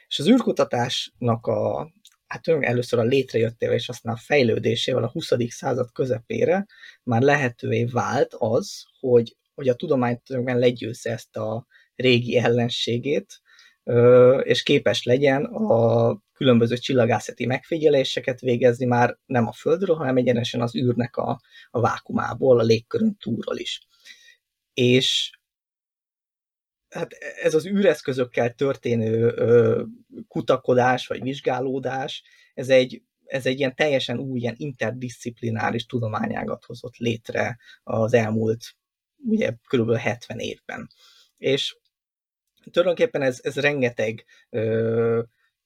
És 0.08 0.20
az 0.20 0.28
űrkutatásnak 0.28 1.48
a, 1.48 1.92
hát 2.30 2.48
először 2.48 3.00
a 3.00 3.04
létrejöttével 3.04 3.76
és 3.76 3.90
aztán 3.90 4.14
a 4.14 4.18
fejlődésével 4.18 5.04
a 5.04 5.10
20. 5.10 5.32
század 5.48 5.92
közepére 5.92 6.66
már 7.04 7.22
lehetővé 7.22 7.84
vált 7.84 8.34
az, 8.38 8.84
hogy, 9.00 9.38
hogy 9.54 9.70
a 9.70 9.76
tudomány 9.76 10.22
legyőzze 10.28 11.12
ezt 11.12 11.38
a 11.38 11.68
régi 11.96 12.38
ellenségét, 12.38 13.42
és 14.44 14.64
képes 14.64 15.04
legyen 15.04 15.46
a 15.46 16.18
különböző 16.34 16.78
csillagászati 16.78 17.46
megfigyeléseket 17.46 18.40
végezni 18.40 18.86
már 18.86 19.18
nem 19.26 19.48
a 19.48 19.52
Földről, 19.52 19.96
hanem 19.96 20.18
egyenesen 20.18 20.62
az 20.62 20.76
űrnek 20.76 21.18
a, 21.18 21.42
a 21.70 21.80
vákumából, 21.80 22.60
a 22.60 22.64
légkörön 22.64 23.18
túlról 23.20 23.58
is. 23.58 23.88
És 24.74 25.39
hát 26.90 27.14
ez 27.42 27.54
az 27.54 27.66
űreszközökkel 27.66 28.54
történő 28.54 29.34
ö, 29.36 29.84
kutakodás 30.28 31.08
vagy 31.08 31.22
vizsgálódás, 31.22 32.24
ez 32.54 32.70
egy, 32.70 33.02
ez 33.26 33.46
egy 33.46 33.60
ilyen 33.60 33.76
teljesen 33.76 34.20
új, 34.20 34.40
ilyen 34.40 34.56
interdisziplináris 34.58 35.86
tudományágat 35.86 36.66
hozott 36.66 36.96
létre 36.98 37.58
az 37.84 38.14
elmúlt 38.14 38.76
ugye 39.26 39.52
kb. 39.68 39.96
70 39.96 40.40
évben. 40.40 40.88
És 41.38 41.78
tulajdonképpen 42.72 43.22
ez, 43.22 43.40
ez 43.44 43.56
rengeteg 43.56 44.26
ö, 44.50 45.22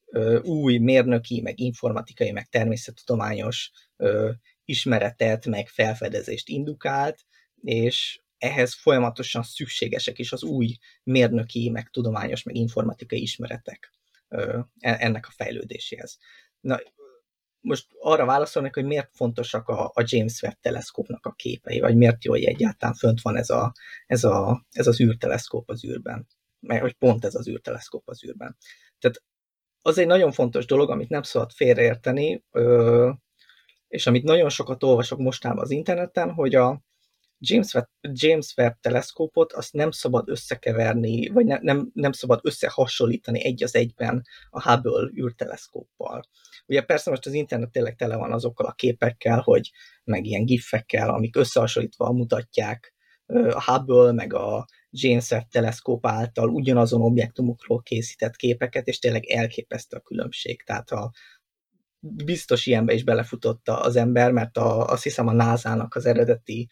ö, 0.05 0.39
új 0.41 0.77
mérnöki, 0.77 1.41
meg 1.41 1.59
informatikai, 1.59 2.31
meg 2.31 2.47
természettudományos 2.49 3.71
ö, 3.97 4.31
ismeretet, 4.65 5.45
meg 5.45 5.67
felfedezést 5.67 6.49
indukált, 6.49 7.19
és 7.61 8.22
ehhez 8.43 8.73
folyamatosan 8.73 9.43
szükségesek 9.43 10.19
is 10.19 10.31
az 10.31 10.43
új 10.43 10.77
mérnöki, 11.03 11.69
meg 11.69 11.89
tudományos, 11.89 12.43
meg 12.43 12.55
informatikai 12.55 13.21
ismeretek 13.21 13.91
e, 14.27 14.67
ennek 14.79 15.27
a 15.27 15.31
fejlődéséhez. 15.35 16.17
Na, 16.59 16.79
most 17.59 17.87
arra 17.99 18.25
válaszolnak, 18.25 18.73
hogy 18.73 18.85
miért 18.85 19.09
fontosak 19.13 19.67
a, 19.67 19.91
a 19.93 20.03
James 20.05 20.41
Webb 20.41 20.57
teleszkópnak 20.61 21.25
a 21.25 21.31
képei, 21.31 21.79
vagy 21.79 21.95
miért 21.95 22.23
jó, 22.23 22.31
hogy 22.31 22.43
egyáltalán 22.43 22.95
fönt 22.95 23.21
van 23.21 23.35
ez, 23.35 23.49
a, 23.49 23.73
ez, 24.05 24.23
a, 24.23 24.65
ez 24.71 24.87
az 24.87 25.01
űrteleszkóp 25.01 25.69
az 25.69 25.85
űrben, 25.85 26.27
mert 26.59 26.81
hogy 26.81 26.93
pont 26.93 27.25
ez 27.25 27.35
az 27.35 27.47
űrteleszkóp 27.47 28.09
az 28.09 28.25
űrben. 28.25 28.57
Tehát 28.99 29.23
az 29.81 29.97
egy 29.97 30.07
nagyon 30.07 30.31
fontos 30.31 30.65
dolog, 30.65 30.89
amit 30.89 31.09
nem 31.09 31.21
szabad 31.21 31.51
félreérteni, 31.51 32.43
és 33.87 34.07
amit 34.07 34.23
nagyon 34.23 34.49
sokat 34.49 34.83
olvasok 34.83 35.19
mostában 35.19 35.63
az 35.63 35.71
interneten, 35.71 36.31
hogy 36.31 36.55
a, 36.55 36.83
James 37.45 37.73
Webb, 37.73 37.89
James 38.01 38.53
Webb 38.57 38.79
teleszkópot 38.79 39.53
azt 39.53 39.73
nem 39.73 39.91
szabad 39.91 40.29
összekeverni, 40.29 41.27
vagy 41.27 41.45
ne, 41.45 41.57
nem, 41.61 41.91
nem 41.93 42.11
szabad 42.11 42.39
összehasonlítani 42.43 43.43
egy 43.43 43.63
az 43.63 43.75
egyben 43.75 44.23
a 44.49 44.69
Hubble 44.69 45.09
űrteleszkóppal. 45.17 46.23
Ugye 46.65 46.81
persze 46.81 47.09
most 47.09 47.25
az 47.25 47.33
internet 47.33 47.71
tényleg 47.71 47.95
tele 47.95 48.15
van 48.15 48.31
azokkal 48.31 48.65
a 48.65 48.73
képekkel, 48.73 49.39
hogy 49.39 49.71
meg 50.03 50.25
ilyen 50.25 50.45
gifekkel, 50.45 51.09
amik 51.09 51.35
összehasonlítva 51.35 52.11
mutatják 52.11 52.93
a 53.49 53.71
Hubble, 53.71 54.11
meg 54.11 54.33
a 54.33 54.65
James 54.89 55.31
Webb 55.31 55.47
teleszkóp 55.47 56.07
által 56.07 56.49
ugyanazon 56.49 57.01
objektumokról 57.01 57.81
készített 57.81 58.35
képeket, 58.35 58.87
és 58.87 58.99
tényleg 58.99 59.25
elképesztő 59.25 59.97
a 59.97 60.01
különbség. 60.01 60.63
Tehát 60.63 60.91
a, 60.91 61.11
biztos 61.99 62.65
ilyenbe 62.65 62.93
is 62.93 63.03
belefutott 63.03 63.69
az 63.69 63.95
ember, 63.95 64.31
mert 64.31 64.57
a, 64.57 64.85
azt 64.85 65.03
hiszem 65.03 65.27
a 65.27 65.33
NASA-nak 65.33 65.95
az 65.95 66.05
eredeti, 66.05 66.69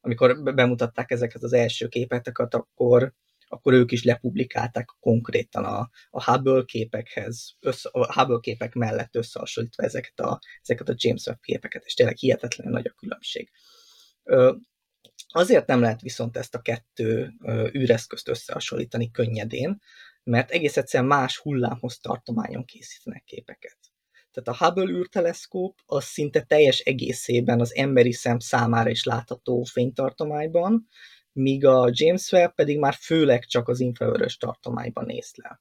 amikor 0.00 0.54
bemutatták 0.54 1.10
ezeket 1.10 1.42
az 1.42 1.52
első 1.52 1.88
képeteket, 1.88 2.54
akkor, 2.54 3.12
akkor 3.48 3.72
ők 3.72 3.92
is 3.92 4.04
lepublikálták 4.04 4.86
konkrétan 5.00 5.64
a, 5.64 5.90
a 6.10 6.24
Hubble 6.24 6.62
képekhez, 6.64 7.56
össze, 7.60 7.88
a 7.92 8.20
Hubble 8.20 8.38
képek 8.40 8.74
mellett 8.74 9.16
összehasonlítva 9.16 9.82
ezeket 9.82 10.20
a, 10.20 10.38
ezeket 10.62 10.88
a 10.88 10.94
James 10.96 11.26
Webb 11.26 11.40
képeket, 11.40 11.84
és 11.84 11.94
tényleg 11.94 12.16
hihetetlenül 12.16 12.72
nagy 12.72 12.86
a 12.86 12.94
különbség. 12.98 13.50
Azért 15.28 15.66
nem 15.66 15.80
lehet 15.80 16.00
viszont 16.00 16.36
ezt 16.36 16.54
a 16.54 16.60
kettő 16.60 17.32
űreszközt 17.74 18.28
összehasonlítani 18.28 19.10
könnyedén, 19.10 19.80
mert 20.22 20.50
egész 20.50 20.76
egyszerűen 20.76 21.08
más 21.08 21.38
hullámhoz 21.38 21.98
tartományon 21.98 22.64
készítenek 22.64 23.24
képeket. 23.24 23.78
Tehát 24.36 24.60
a 24.60 24.64
Hubble 24.64 24.98
űrteleszkóp 24.98 25.78
az 25.86 26.04
szinte 26.04 26.40
teljes 26.40 26.78
egészében 26.78 27.60
az 27.60 27.74
emberi 27.74 28.12
szem 28.12 28.38
számára 28.38 28.90
is 28.90 29.04
látható 29.04 29.62
fénytartományban, 29.62 30.88
míg 31.32 31.66
a 31.66 31.88
James 31.92 32.32
Webb 32.32 32.54
pedig 32.54 32.78
már 32.78 32.94
főleg 32.94 33.44
csak 33.44 33.68
az 33.68 33.80
infravörös 33.80 34.36
tartományban 34.36 35.04
néz 35.04 35.30
le. 35.34 35.58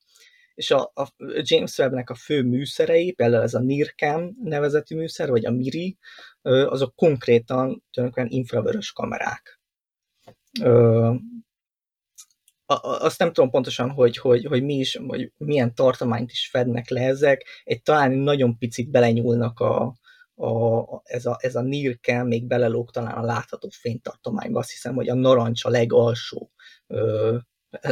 És 0.54 0.72
a, 0.72 0.92
a 0.94 1.08
James 1.42 1.78
Webb-nek 1.78 2.10
a 2.10 2.16
fő 2.16 2.44
műszerei, 2.44 3.12
például 3.12 3.44
ez 3.44 3.54
a 3.54 3.60
NIRCam 3.60 4.38
nevezetű 4.44 4.96
műszer, 4.96 5.30
vagy 5.30 5.46
a 5.46 5.52
MIRI, 5.52 5.98
azok 6.42 6.96
konkrétan 6.96 7.84
tulajdonképpen 7.92 8.38
infravörös 8.38 8.92
kamerák 8.92 9.60
azt 12.82 13.20
nem 13.20 13.34
tudom 13.34 13.50
pontosan, 13.50 13.90
hogy, 13.90 14.18
hogy, 14.18 14.46
hogy 14.46 14.64
mi 14.64 14.74
is, 14.74 14.96
vagy 14.96 15.32
milyen 15.38 15.76
tartományt 15.76 16.32
is 16.32 16.50
fednek 16.52 16.90
le 16.90 17.02
ezek, 17.02 17.46
egy 17.64 17.82
talán 17.82 18.12
nagyon 18.12 18.58
picit 18.58 18.92
belenyúlnak 18.92 19.60
a, 19.60 19.96
a, 20.36 21.02
ez, 21.04 21.26
a, 21.26 21.38
ez 21.40 21.56
a 21.56 21.62
nirke 21.62 22.24
még 22.24 22.48
belelóg 22.48 22.92
talán 22.92 23.18
a 23.18 23.26
látható 23.26 23.70
fénytartományba. 23.72 24.60
Azt 24.60 24.72
hiszem, 24.72 24.96
hogy 24.96 25.10
a 25.10 25.16
narancs 25.16 25.66
a 25.66 25.70
legalsó 25.70 26.52
ö, 26.88 27.38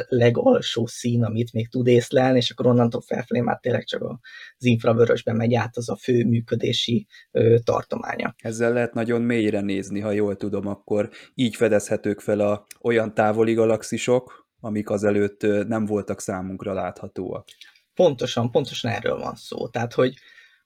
legalsó 0.08 0.86
szín, 0.86 1.24
amit 1.24 1.54
még 1.54 1.70
tud 1.70 1.88
észlelni, 1.88 2.38
és 2.38 2.52
akkor 2.52 2.68
onnantól 2.68 3.02
felfelé 3.02 3.42
már 3.42 3.60
tényleg 3.60 3.84
csak 3.84 4.02
az 4.04 4.66
infravörösben 4.66 5.36
megy 5.36 5.54
át 5.54 5.78
az 5.78 5.90
a 5.90 5.96
fő 5.96 6.26
működési 6.26 7.08
ö, 7.32 7.58
tartománya. 7.64 8.36
Ezzel 8.38 8.74
lehet 8.74 8.94
nagyon 8.94 9.22
mélyre 9.22 9.62
nézni, 9.62 10.00
ha 10.00 10.12
jól 10.12 10.36
tudom, 10.36 10.68
akkor 10.68 11.10
így 11.34 11.56
fedezhetők 11.56 12.20
fel 12.20 12.40
a 12.40 12.66
olyan 12.82 13.14
távoli 13.14 13.54
galaxisok, 13.54 14.43
amik 14.63 14.89
azelőtt 14.89 15.41
nem 15.67 15.86
voltak 15.86 16.19
számunkra 16.21 16.73
láthatóak. 16.73 17.47
Pontosan, 17.93 18.52
pontosan 18.52 18.91
erről 18.91 19.17
van 19.17 19.36
szó. 19.36 19.67
Tehát, 19.67 19.93
hogy, 19.93 20.15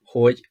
hogy, 0.03 0.47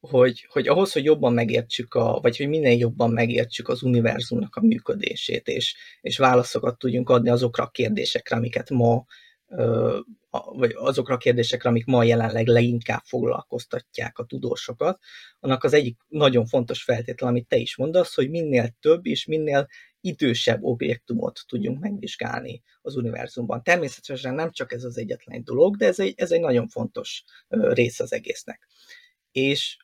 hogy, 0.00 0.46
hogy 0.50 0.68
ahhoz, 0.68 0.92
hogy 0.92 1.04
jobban 1.04 1.32
megértsük, 1.32 1.94
a, 1.94 2.18
vagy 2.20 2.36
hogy 2.36 2.48
minél 2.48 2.78
jobban 2.78 3.10
megértsük 3.10 3.68
az 3.68 3.82
univerzumnak 3.82 4.56
a 4.56 4.60
működését, 4.60 5.48
és, 5.48 5.76
és 6.00 6.18
válaszokat 6.18 6.78
tudjunk 6.78 7.10
adni 7.10 7.30
azokra 7.30 7.64
a 7.64 7.70
kérdésekre, 7.70 8.36
amiket 8.36 8.70
ma 8.70 9.04
vagy 10.30 10.72
azokra 10.74 11.14
a 11.14 11.18
kérdésekre, 11.18 11.68
amik 11.68 11.84
ma 11.84 12.02
jelenleg 12.02 12.46
leginkább 12.46 13.02
foglalkoztatják 13.04 14.18
a 14.18 14.24
tudósokat, 14.24 14.98
annak 15.40 15.64
az 15.64 15.72
egyik 15.72 15.98
nagyon 16.08 16.46
fontos 16.46 16.82
feltétel, 16.82 17.28
amit 17.28 17.48
te 17.48 17.56
is 17.56 17.76
mondasz, 17.76 18.14
hogy 18.14 18.30
minél 18.30 18.76
több 18.80 19.06
és 19.06 19.26
minél 19.26 19.68
idősebb 20.02 20.62
objektumot 20.62 21.40
tudjunk 21.46 21.80
megvizsgálni 21.80 22.62
az 22.82 22.96
univerzumban. 22.96 23.62
Természetesen 23.62 24.34
nem 24.34 24.50
csak 24.50 24.72
ez 24.72 24.84
az 24.84 24.98
egyetlen 24.98 25.44
dolog, 25.44 25.76
de 25.76 25.86
ez 25.86 26.00
egy, 26.00 26.14
ez 26.16 26.32
egy 26.32 26.40
nagyon 26.40 26.68
fontos 26.68 27.24
rész 27.48 28.00
az 28.00 28.12
egésznek. 28.12 28.68
És 29.30 29.76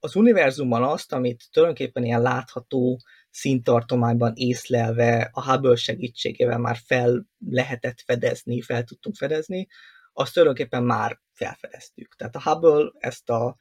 az 0.00 0.16
univerzumban 0.16 0.82
azt, 0.82 1.12
amit 1.12 1.44
tulajdonképpen 1.50 2.04
ilyen 2.04 2.22
látható 2.22 3.00
színtartományban 3.30 4.32
észlelve 4.34 5.30
a 5.32 5.50
Hubble 5.50 5.76
segítségével 5.76 6.58
már 6.58 6.76
fel 6.84 7.26
lehetett 7.38 8.00
fedezni, 8.00 8.60
fel 8.60 8.84
tudtunk 8.84 9.16
fedezni, 9.16 9.66
azt 10.12 10.32
tulajdonképpen 10.32 10.82
már 10.84 11.20
felfedeztük. 11.32 12.14
Tehát 12.16 12.36
a 12.36 12.42
Hubble 12.42 12.90
ezt 12.98 13.30
a 13.30 13.56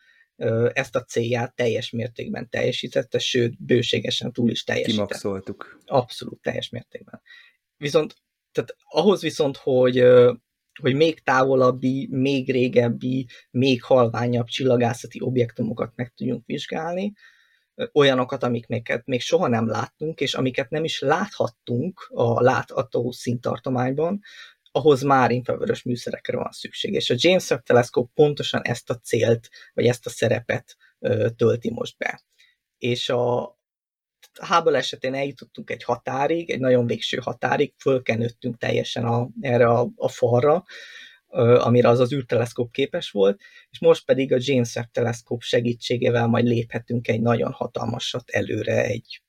ezt 0.73 0.95
a 0.95 1.03
célját 1.03 1.55
teljes 1.55 1.89
mértékben 1.89 2.49
teljesítette, 2.49 3.19
sőt, 3.19 3.63
bőségesen 3.63 4.31
túl 4.31 4.49
is 4.49 4.63
teljesítette. 4.63 5.05
Kimaxoltuk. 5.05 5.79
Abszolút, 5.85 6.41
teljes 6.41 6.69
mértékben. 6.69 7.21
Viszont, 7.77 8.15
tehát 8.51 8.75
ahhoz 8.83 9.21
viszont, 9.21 9.57
hogy, 9.57 10.03
hogy 10.81 10.95
még 10.95 11.19
távolabbi, 11.19 12.07
még 12.11 12.51
régebbi, 12.51 13.27
még 13.51 13.83
halványabb 13.83 14.45
csillagászati 14.45 15.21
objektumokat 15.21 15.91
meg 15.95 16.13
tudjunk 16.15 16.45
vizsgálni, 16.45 17.13
olyanokat, 17.93 18.43
amiket 18.43 19.05
még 19.05 19.21
soha 19.21 19.47
nem 19.47 19.67
láttunk, 19.67 20.19
és 20.19 20.33
amiket 20.33 20.69
nem 20.69 20.83
is 20.83 20.99
láthattunk 20.99 22.07
a 22.09 22.41
látható 22.41 23.11
színtartományban, 23.11 24.21
ahhoz 24.75 25.01
már 25.01 25.31
infravörös 25.31 25.83
műszerekre 25.83 26.37
van 26.37 26.51
szükség. 26.51 26.93
És 26.93 27.09
a 27.09 27.15
James 27.17 27.49
Webb 27.49 27.63
Teleszkóp 27.63 28.13
pontosan 28.13 28.61
ezt 28.61 28.89
a 28.89 28.99
célt, 28.99 29.49
vagy 29.73 29.85
ezt 29.85 30.05
a 30.05 30.09
szerepet 30.09 30.75
tölti 31.35 31.71
most 31.71 31.97
be. 31.97 32.23
És 32.77 33.09
a 33.09 33.57
Hubble 34.47 34.77
esetén 34.77 35.13
eljutottunk 35.13 35.69
egy 35.69 35.83
határig, 35.83 36.49
egy 36.49 36.59
nagyon 36.59 36.87
végső 36.87 37.17
határig, 37.17 37.73
fölkenődtünk 37.77 38.57
teljesen 38.57 39.05
a, 39.05 39.29
erre 39.41 39.67
a, 39.67 39.89
a 39.95 40.09
falra, 40.09 40.63
amire 41.59 41.89
az 41.89 41.99
az 41.99 42.13
űrteleszkóp 42.13 42.71
képes 42.71 43.11
volt, 43.11 43.41
és 43.69 43.79
most 43.79 44.05
pedig 44.05 44.33
a 44.33 44.37
James 44.39 44.75
Webb 44.75 44.91
teleszkóp 44.91 45.41
segítségével 45.41 46.27
majd 46.27 46.45
léphetünk 46.45 47.07
egy 47.07 47.21
nagyon 47.21 47.51
hatalmasat 47.51 48.29
előre 48.29 48.83
egy, 48.83 49.23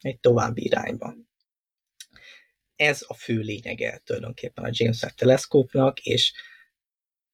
egy 0.00 0.20
további 0.20 0.64
irányban. 0.64 1.32
Ez 2.76 3.04
a 3.06 3.14
fő 3.14 3.38
lényege 3.38 4.00
tulajdonképpen 4.04 4.64
a 4.64 4.70
James 4.70 5.02
Webb 5.02 5.14
teleszkópnak, 5.14 6.00
és 6.00 6.32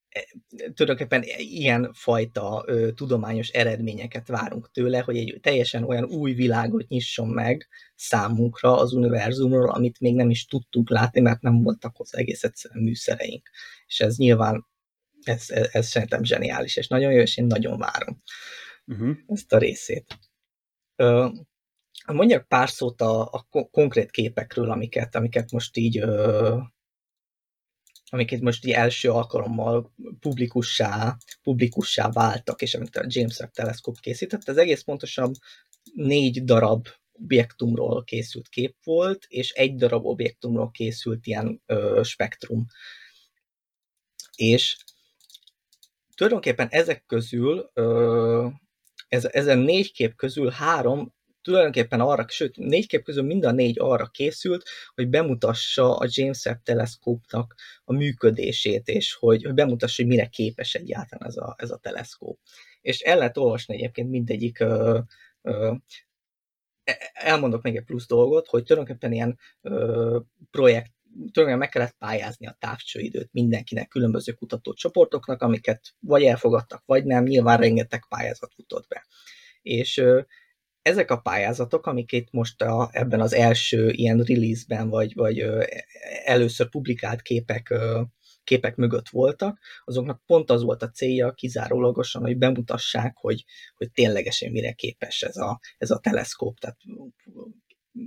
e, 0.08 0.26
tulajdonképpen 0.74 1.22
ilyen 1.36 1.92
fajta 1.92 2.64
ö, 2.66 2.92
tudományos 2.92 3.48
eredményeket 3.48 4.28
várunk 4.28 4.70
tőle, 4.70 5.00
hogy 5.00 5.16
egy 5.16 5.38
teljesen 5.42 5.84
olyan 5.84 6.04
új 6.04 6.32
világot 6.32 6.88
nyisson 6.88 7.28
meg 7.28 7.68
számunkra 7.94 8.76
az 8.76 8.92
univerzumról, 8.92 9.70
amit 9.70 10.00
még 10.00 10.14
nem 10.14 10.30
is 10.30 10.46
tudtunk 10.46 10.90
látni, 10.90 11.20
mert 11.20 11.40
nem 11.40 11.62
voltak 11.62 11.96
hozzá 11.96 12.18
egész 12.18 12.44
egyszerűen 12.44 12.84
műszereink. 12.84 13.50
És 13.86 14.00
ez 14.00 14.16
nyilván, 14.16 14.66
ez, 15.22 15.50
ez, 15.50 15.68
ez 15.72 15.88
szerintem 15.88 16.24
zseniális, 16.24 16.76
és 16.76 16.88
nagyon 16.88 17.12
jó, 17.12 17.20
és 17.20 17.36
én 17.36 17.46
nagyon 17.46 17.78
várom 17.78 18.22
uh-huh. 18.86 19.16
ezt 19.26 19.52
a 19.52 19.58
részét. 19.58 20.18
Ö, 20.96 21.28
mondjak 22.06 22.48
pár 22.48 22.68
szót 22.68 23.00
a, 23.00 23.22
a 23.22 23.46
konkrét 23.70 24.10
képekről, 24.10 24.70
amiket, 24.70 25.14
amiket 25.14 25.50
most 25.50 25.76
így 25.76 25.98
ö, 25.98 26.58
amiket 28.12 28.40
most 28.40 28.64
így 28.64 28.72
első 28.72 29.10
alkalommal 29.10 29.92
publikussá, 30.20 31.16
publikussá 31.42 32.10
váltak, 32.10 32.62
és 32.62 32.74
amit 32.74 32.96
a 32.96 33.04
James 33.06 33.38
Webb 33.38 33.50
teleszkóp 33.50 34.00
készített. 34.00 34.48
Ez 34.48 34.56
egész 34.56 34.82
pontosan 34.82 35.32
négy 35.94 36.44
darab 36.44 36.88
objektumról 37.12 38.04
készült 38.04 38.48
kép 38.48 38.76
volt, 38.84 39.24
és 39.28 39.50
egy 39.50 39.74
darab 39.74 40.06
objektumról 40.06 40.70
készült 40.70 41.26
ilyen 41.26 41.62
ö, 41.66 42.00
spektrum. 42.04 42.66
És 44.36 44.76
tulajdonképpen 46.14 46.68
ezek 46.68 47.04
közül, 47.06 47.70
ö, 47.74 48.48
ez, 49.08 49.24
ezen 49.24 49.58
négy 49.58 49.92
kép 49.92 50.14
közül 50.14 50.50
három 50.50 51.14
tulajdonképpen 51.42 52.00
arra, 52.00 52.24
sőt, 52.28 52.56
négy 52.56 52.86
kép 52.86 53.02
közül 53.02 53.22
mind 53.22 53.44
a 53.44 53.50
négy 53.50 53.78
arra 53.78 54.06
készült, 54.06 54.68
hogy 54.94 55.08
bemutassa 55.08 55.96
a 55.96 56.06
James 56.08 56.44
Webb 56.44 56.62
teleszkópnak 56.62 57.54
a 57.84 57.92
működését, 57.92 58.88
és 58.88 59.14
hogy, 59.14 59.42
hogy 59.44 59.54
bemutassa, 59.54 60.02
hogy 60.02 60.10
mire 60.10 60.26
képes 60.26 60.74
egyáltalán 60.74 61.28
ez 61.28 61.36
a, 61.36 61.54
ez 61.58 61.70
a 61.70 61.76
teleszkóp. 61.76 62.38
És 62.80 63.00
el 63.00 63.16
lehet 63.16 63.36
olvasni 63.36 63.74
egyébként 63.74 64.10
mindegyik 64.10 64.60
ö, 64.60 64.98
ö, 65.42 65.74
e, 66.84 67.10
elmondok 67.12 67.62
még 67.62 67.76
egy 67.76 67.84
plusz 67.84 68.06
dolgot, 68.06 68.46
hogy 68.46 68.64
tulajdonképpen 68.64 69.12
ilyen 69.12 69.38
ö, 69.60 70.18
projekt, 70.50 70.90
tulajdonképpen 71.10 71.58
meg 71.58 71.68
kellett 71.68 71.96
pályázni 71.98 72.46
a 72.46 72.56
távcsőidőt 72.58 73.28
mindenkinek, 73.32 73.88
különböző 73.88 74.32
kutatócsoportoknak, 74.32 75.42
amiket 75.42 75.94
vagy 76.00 76.22
elfogadtak, 76.22 76.82
vagy 76.86 77.04
nem, 77.04 77.24
nyilván 77.24 77.58
rengeteg 77.58 78.04
pályázat 78.08 78.52
futott 78.54 78.88
be. 78.88 79.06
És 79.62 80.02
ezek 80.82 81.10
a 81.10 81.20
pályázatok, 81.20 81.86
amik 81.86 82.12
itt 82.12 82.30
most 82.30 82.62
a, 82.62 82.88
ebben 82.92 83.20
az 83.20 83.32
első 83.32 83.90
ilyen 83.90 84.18
release-ben, 84.18 84.88
vagy, 84.88 85.14
vagy 85.14 85.44
először 86.24 86.68
publikált 86.68 87.22
képek, 87.22 87.74
képek 88.44 88.76
mögött 88.76 89.08
voltak, 89.08 89.58
azoknak 89.84 90.22
pont 90.26 90.50
az 90.50 90.62
volt 90.62 90.82
a 90.82 90.90
célja 90.90 91.32
kizárólagosan, 91.32 92.22
hogy 92.22 92.38
bemutassák, 92.38 93.16
hogy, 93.16 93.44
hogy 93.74 93.90
ténylegesen 93.90 94.50
mire 94.50 94.72
képes 94.72 95.22
ez 95.22 95.36
a, 95.36 95.60
ez 95.78 95.90
a 95.90 95.98
teleszkóp. 95.98 96.58
Tehát 96.58 96.76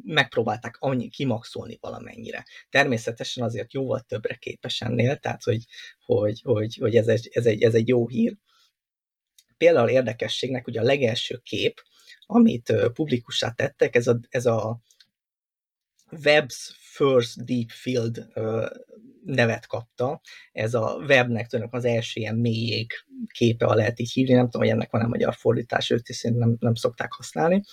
megpróbálták 0.04 0.78
annyi 0.80 1.10
kimaxolni 1.10 1.78
valamennyire. 1.82 2.46
Természetesen 2.70 3.44
azért 3.44 3.74
jóval 3.74 4.00
többre 4.00 4.36
képes 4.36 4.82
ennél, 4.82 5.18
tehát 5.18 5.44
hogy, 5.44 5.64
hogy, 6.06 6.42
hogy, 6.44 6.76
hogy 6.76 6.96
ez, 6.96 7.08
egy, 7.08 7.30
ez, 7.32 7.46
egy, 7.46 7.64
ez 7.64 7.74
egy 7.74 7.88
jó 7.88 8.08
hír. 8.08 8.38
Például 9.58 9.90
érdekességnek 9.90 10.68
ugye 10.68 10.80
a 10.80 10.84
legelső 10.84 11.38
kép, 11.44 11.82
amit 12.34 12.74
publikussá 12.94 13.52
tettek, 13.52 13.96
ez 13.96 14.08
a, 14.08 14.20
ez 14.30 14.46
a 14.46 14.82
Web's 16.12 16.70
First 16.80 17.44
Deep 17.46 17.70
Field 17.70 18.28
nevet 19.26 19.66
kapta. 19.68 20.22
Ez 20.52 20.74
a 20.74 20.96
webnek 20.96 21.48
tulajdonképpen 21.48 21.92
az 21.92 21.98
első 21.98 22.20
ilyen 22.20 22.36
mélyég 22.36 22.92
képe, 23.32 23.66
ha 23.66 23.74
lehet 23.74 24.00
így 24.00 24.12
hívni, 24.12 24.34
nem 24.34 24.44
tudom, 24.44 24.62
hogy 24.62 24.76
ennek 24.76 24.92
van-e 24.92 25.08
magyar 25.08 25.36
fordítás, 25.36 25.90
őt 25.90 26.10
nem, 26.22 26.56
nem 26.60 26.74
szokták 26.76 27.14
használni. 27.14 27.64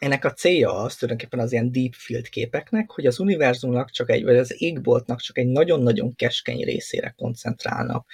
Ennek 0.00 0.24
a 0.24 0.32
célja 0.32 0.72
az 0.72 0.96
tulajdonképpen 0.96 1.44
az 1.44 1.52
ilyen 1.52 1.72
deep 1.72 1.92
field 1.94 2.28
képeknek, 2.28 2.90
hogy 2.90 3.06
az 3.06 3.18
univerzumnak 3.18 3.90
csak 3.90 4.10
egy, 4.10 4.24
vagy 4.24 4.36
az 4.36 4.62
égboltnak 4.62 5.20
csak 5.20 5.38
egy 5.38 5.46
nagyon-nagyon 5.46 6.14
keskeny 6.14 6.64
részére 6.64 7.14
koncentrálnak, 7.16 8.10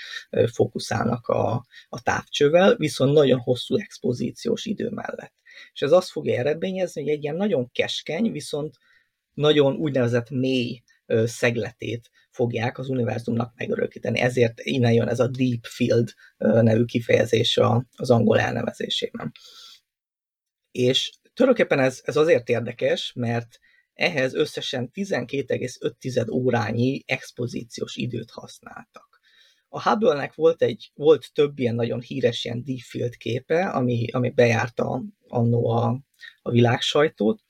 fókuszálnak 0.53 1.27
a, 1.27 1.67
a 1.89 2.03
távcsővel, 2.03 2.77
viszont 2.77 3.13
nagyon 3.13 3.39
hosszú 3.39 3.77
expozíciós 3.77 4.65
idő 4.65 4.89
mellett. 4.89 5.35
És 5.73 5.81
ez 5.81 5.93
azt 5.93 6.11
fogja 6.11 6.39
eredményezni, 6.39 7.03
hogy 7.03 7.11
egy 7.11 7.23
ilyen 7.23 7.37
nagyon 7.37 7.71
keskeny, 7.73 8.33
viszont 8.33 8.77
nagyon 9.33 9.77
úgynevezett 9.77 10.31
mély 10.31 10.83
szegletét 11.25 12.11
fogják 12.31 12.79
az 12.79 12.89
univerzumnak 12.89 13.53
megörökíteni. 13.57 14.21
Ezért 14.21 14.61
innen 14.61 14.93
jön 14.93 15.09
ez 15.09 15.21
a 15.21 15.29
deep 15.29 15.65
field 15.65 16.13
nevű 16.39 16.85
kifejezés 16.85 17.61
az 17.97 18.11
angol 18.11 18.41
elnevezésében. 18.41 19.33
És 20.71 21.11
Tulajdonképpen 21.37 21.79
ez, 21.79 22.01
ez 22.05 22.17
azért 22.17 22.49
érdekes, 22.49 23.13
mert 23.15 23.59
ehhez 23.95 24.35
összesen 24.35 24.91
12,5 24.95 26.31
órányi 26.31 27.03
expozíciós 27.07 27.97
időt 27.97 28.31
használtak. 28.31 29.21
A 29.69 29.83
Hubble-nek 29.83 30.35
volt, 30.35 30.63
egy, 30.63 30.91
volt 30.95 31.33
több 31.33 31.59
ilyen 31.59 31.75
nagyon 31.75 32.01
híres 32.01 32.45
ilyen 32.45 32.65
deep 32.65 32.81
field 32.81 33.17
képe, 33.17 33.69
ami, 33.69 34.11
ami 34.11 34.31
bejárta 34.31 35.03
annó 35.29 35.69
a, 35.69 36.01
a 36.43 36.51
világsajtót, 36.51 37.43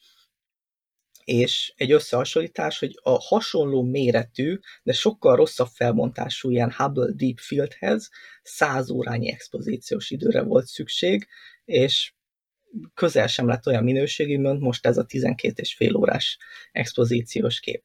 és 1.25 1.73
egy 1.77 1.93
összehasonlítás, 1.93 2.79
hogy 2.79 2.99
a 3.03 3.11
hasonló 3.11 3.83
méretű, 3.83 4.59
de 4.83 4.93
sokkal 4.93 5.37
rosszabb 5.37 5.69
felbontású 5.69 6.51
ilyen 6.51 6.73
Hubble 6.77 7.13
Deep 7.13 7.39
Fieldhez 7.39 8.11
100 8.43 8.91
órányi 8.91 9.33
expozíciós 9.33 10.11
időre 10.11 10.43
volt 10.43 10.67
szükség, 10.67 11.27
és 11.65 12.15
közel 12.95 13.27
sem 13.27 13.49
lett 13.49 13.67
olyan 13.67 13.85
minőségű, 13.85 14.39
mint 14.39 14.61
most 14.61 14.87
ez 14.87 14.99
a 14.99 15.05
12 15.05 15.63
és 15.63 15.75
fél 15.75 15.97
órás 15.97 16.39
expozíciós 16.73 17.61
kép. 17.61 17.85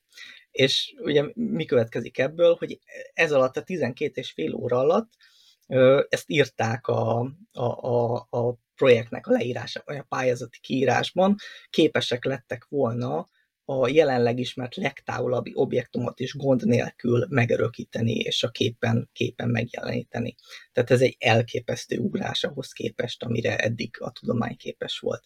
És 0.52 0.94
ugye 0.98 1.24
mi 1.34 1.66
következik 1.66 2.18
ebből, 2.18 2.56
hogy 2.60 2.80
ez 3.14 3.32
alatt 3.32 3.58
a 3.58 3.64
12 3.64 4.12
és 4.22 4.32
fél 4.32 4.54
óra 4.54 4.78
alatt 4.78 5.10
ezt 6.10 6.30
írták 6.30 6.88
a, 6.88 7.20
a, 7.52 7.64
a, 7.64 8.16
a 8.30 8.56
projektnek 8.76 9.28
a 9.28 9.32
leírása, 9.32 9.82
vagy 9.86 9.98
a 9.98 10.06
pályázati 10.10 10.60
kiírásban, 10.62 11.36
képesek 11.70 12.26
lettek 12.26 12.66
volna 12.70 13.28
a 13.80 13.88
jelenleg 13.88 14.40
ismert 14.40 14.76
legtávolabbi 14.76 15.52
objektumot 15.56 16.20
is 16.20 16.34
gond 16.34 16.66
nélkül 16.66 17.26
megörökíteni 17.30 18.14
és 18.14 18.44
a 18.44 18.50
képen, 18.50 19.10
képen 19.14 19.50
megjeleníteni. 19.50 20.36
Tehát 20.72 20.92
ez 20.92 21.02
egy 21.02 21.16
elképesztő 21.20 21.98
ugrás 21.98 22.44
ahhoz 22.44 22.72
képest, 22.72 23.24
amire 23.24 23.58
eddig 23.58 23.96
a 24.00 24.12
tudomány 24.12 24.58
képes 24.58 25.00
volt. 25.00 25.24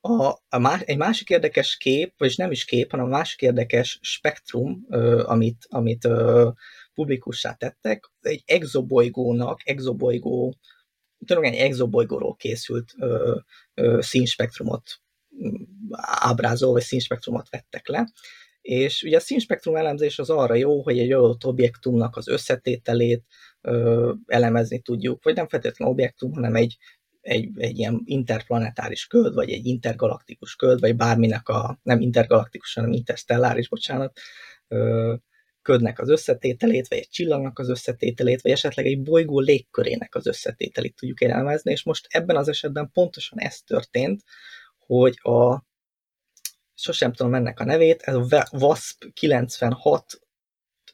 A, 0.00 0.38
a 0.48 0.58
más, 0.58 0.80
egy 0.80 0.96
másik 0.96 1.28
érdekes 1.28 1.76
kép, 1.76 2.14
vagy 2.16 2.34
nem 2.36 2.50
is 2.50 2.64
kép, 2.64 2.90
hanem 2.90 3.06
a 3.06 3.08
másik 3.08 3.40
érdekes 3.40 3.98
spektrum, 4.02 4.86
ö, 4.90 5.24
amit, 5.26 5.66
amit 5.68 6.04
ö, 6.04 6.50
publikussá 6.94 7.52
tettek, 7.52 8.10
egy 8.20 8.42
exobolygónak, 8.46 9.60
exobolygó, 9.64 10.54
tulajdonképpen 11.26 11.64
egy 11.64 11.70
exobolygóról 11.70 12.36
készült 12.36 12.94
ö, 12.98 13.38
ö, 13.74 13.98
színspektrumot 14.00 15.03
ábrázol, 16.00 16.72
vagy 16.72 16.82
színspektrumot 16.82 17.50
vettek 17.50 17.88
le, 17.88 18.08
És 18.60 19.02
ugye 19.02 19.16
a 19.16 19.20
színspektrum 19.20 19.76
elemzés 19.76 20.18
az 20.18 20.30
arra 20.30 20.54
jó, 20.54 20.82
hogy 20.82 20.98
egy 20.98 21.12
adott 21.12 21.44
objektumnak 21.44 22.16
az 22.16 22.28
összetételét 22.28 23.24
ö, 23.60 24.12
elemezni 24.26 24.80
tudjuk, 24.80 25.24
vagy 25.24 25.34
nem 25.34 25.48
feltétlenül 25.48 25.94
objektum, 25.94 26.32
hanem 26.32 26.54
egy, 26.54 26.76
egy, 27.20 27.48
egy 27.56 27.78
ilyen 27.78 28.02
interplanetáris 28.04 29.06
köld, 29.06 29.34
vagy 29.34 29.50
egy 29.50 29.66
intergalaktikus 29.66 30.56
köld, 30.56 30.80
vagy 30.80 30.96
bárminek 30.96 31.48
a, 31.48 31.78
nem 31.82 32.00
intergalaktikus, 32.00 32.74
hanem 32.74 32.92
interstelláris, 32.92 33.68
bocsánat, 33.68 34.18
ö, 34.68 35.14
ködnek 35.64 35.98
az 35.98 36.08
összetételét, 36.08 36.88
vagy 36.88 36.98
egy 36.98 37.08
csillagnak 37.08 37.58
az 37.58 37.68
összetételét, 37.68 38.42
vagy 38.42 38.52
esetleg 38.52 38.86
egy 38.86 39.02
bolygó 39.02 39.40
légkörének 39.40 40.14
az 40.14 40.26
összetételét 40.26 40.96
tudjuk 40.96 41.22
elemezni, 41.22 41.72
és 41.72 41.82
most 41.82 42.06
ebben 42.08 42.36
az 42.36 42.48
esetben 42.48 42.90
pontosan 42.92 43.38
ez 43.38 43.60
történt, 43.60 44.22
hogy 44.86 45.18
a 45.22 45.62
sosem 46.74 47.12
tudom 47.12 47.34
ennek 47.34 47.60
a 47.60 47.64
nevét, 47.64 48.02
ez 48.02 48.14
a 48.14 48.46
WASP 48.50 49.12
96 49.12 50.20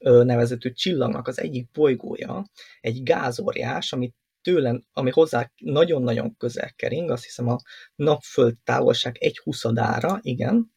nevezetű 0.00 0.72
csillagnak 0.72 1.28
az 1.28 1.40
egyik 1.40 1.70
bolygója, 1.70 2.44
egy 2.80 3.02
gázóriás, 3.02 3.92
ami 3.92 4.12
tőlen, 4.42 4.86
ami 4.92 5.10
hozzá 5.10 5.50
nagyon-nagyon 5.56 6.36
közel 6.36 6.72
kering, 6.76 7.10
azt 7.10 7.24
hiszem 7.24 7.48
a 7.48 7.58
napföld 7.94 8.56
távolság 8.64 9.16
egy 9.18 9.38
huszadára, 9.38 10.18
igen, 10.22 10.72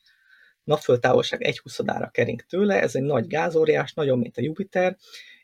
napföld 0.64 1.00
távolság 1.00 1.42
egy 1.42 1.60
huszadára 1.60 2.10
kering 2.10 2.42
tőle, 2.42 2.82
ez 2.82 2.96
egy 2.96 3.04
nagy 3.04 3.28
gázóriás, 3.28 3.94
nagyon, 3.94 4.20
mint 4.20 4.38
a 4.38 4.42
Jupiter, 4.42 4.98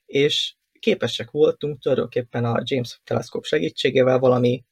és 0.06 0.56
képesek 0.80 1.32
voltunk 1.32 1.80
tulajdonképpen 1.82 2.46
a 2.46 2.62
James 2.64 3.02
teleszkóp 3.04 3.44
segítségével 3.44 4.20
valami 4.20 4.64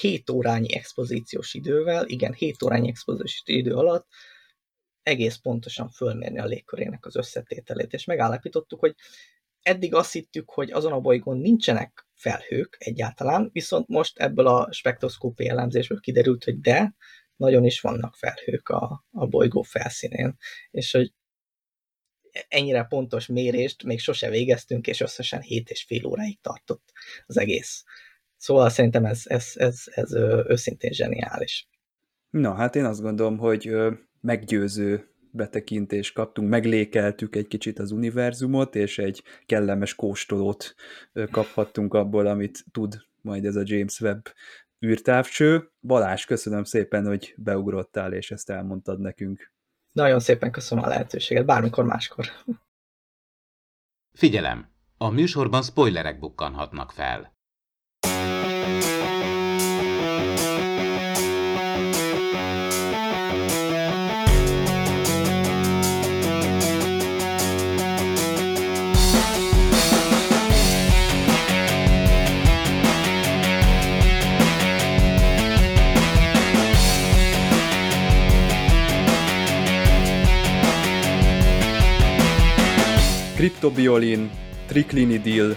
7 0.00 0.30
órányi 0.30 0.74
expozíciós 0.74 1.54
idővel, 1.54 2.06
igen, 2.06 2.32
7 2.32 2.62
órányi 2.62 2.88
expozíciós 2.88 3.42
idő 3.44 3.74
alatt 3.74 4.06
egész 5.02 5.36
pontosan 5.36 5.90
fölmérni 5.90 6.38
a 6.38 6.44
légkörének 6.44 7.06
az 7.06 7.16
összetételét, 7.16 7.92
és 7.92 8.04
megállapítottuk, 8.04 8.80
hogy 8.80 8.94
eddig 9.62 9.94
azt 9.94 10.12
hittük, 10.12 10.50
hogy 10.50 10.70
azon 10.70 10.92
a 10.92 11.00
bolygón 11.00 11.38
nincsenek 11.38 12.06
felhők 12.14 12.76
egyáltalán, 12.78 13.50
viszont 13.52 13.88
most 13.88 14.18
ebből 14.18 14.46
a 14.46 14.72
spektroszkópi 14.72 15.48
elemzésből 15.48 16.00
kiderült, 16.00 16.44
hogy 16.44 16.60
de, 16.60 16.94
nagyon 17.36 17.64
is 17.64 17.80
vannak 17.80 18.16
felhők 18.16 18.68
a, 18.68 19.04
a 19.10 19.26
bolygó 19.26 19.62
felszínén, 19.62 20.36
és 20.70 20.90
hogy 20.90 21.12
ennyire 22.48 22.84
pontos 22.84 23.26
mérést 23.26 23.82
még 23.82 24.00
sose 24.00 24.30
végeztünk, 24.30 24.86
és 24.86 25.00
összesen 25.00 25.40
7 25.40 25.70
és 25.70 25.82
fél 25.82 26.06
óráig 26.06 26.40
tartott 26.40 26.92
az 27.26 27.38
egész. 27.38 27.84
Szóval 28.42 28.68
szerintem 28.68 29.04
ez, 29.04 29.22
ez, 29.24 29.52
ez, 29.54 29.82
ez 29.90 30.12
őszintén 30.48 30.92
zseniális. 30.92 31.68
Na, 32.30 32.54
hát 32.54 32.76
én 32.76 32.84
azt 32.84 33.00
gondolom, 33.00 33.38
hogy 33.38 33.74
meggyőző 34.20 35.14
betekintést 35.30 36.14
kaptunk, 36.14 36.48
meglékeltük 36.48 37.36
egy 37.36 37.46
kicsit 37.46 37.78
az 37.78 37.90
univerzumot, 37.90 38.74
és 38.74 38.98
egy 38.98 39.22
kellemes 39.46 39.94
kóstolót 39.94 40.74
kaphattunk 41.30 41.94
abból, 41.94 42.26
amit 42.26 42.64
tud 42.72 43.06
majd 43.20 43.44
ez 43.44 43.56
a 43.56 43.62
James 43.64 44.00
Webb 44.00 44.24
űrtávcső. 44.86 45.70
Balázs, 45.80 46.24
köszönöm 46.24 46.64
szépen, 46.64 47.06
hogy 47.06 47.34
beugrottál, 47.36 48.12
és 48.12 48.30
ezt 48.30 48.50
elmondtad 48.50 49.00
nekünk. 49.00 49.52
Nagyon 49.92 50.20
szépen 50.20 50.50
köszönöm 50.50 50.84
a 50.84 50.88
lehetőséget, 50.88 51.46
bármikor 51.46 51.84
máskor. 51.84 52.26
Figyelem! 54.12 54.70
A 54.96 55.10
műsorban 55.10 55.62
spoilerek 55.62 56.18
bukkanhatnak 56.18 56.92
fel. 56.92 57.40
Kriptobiolin, 83.42 84.30
triklinidil, 84.66 85.56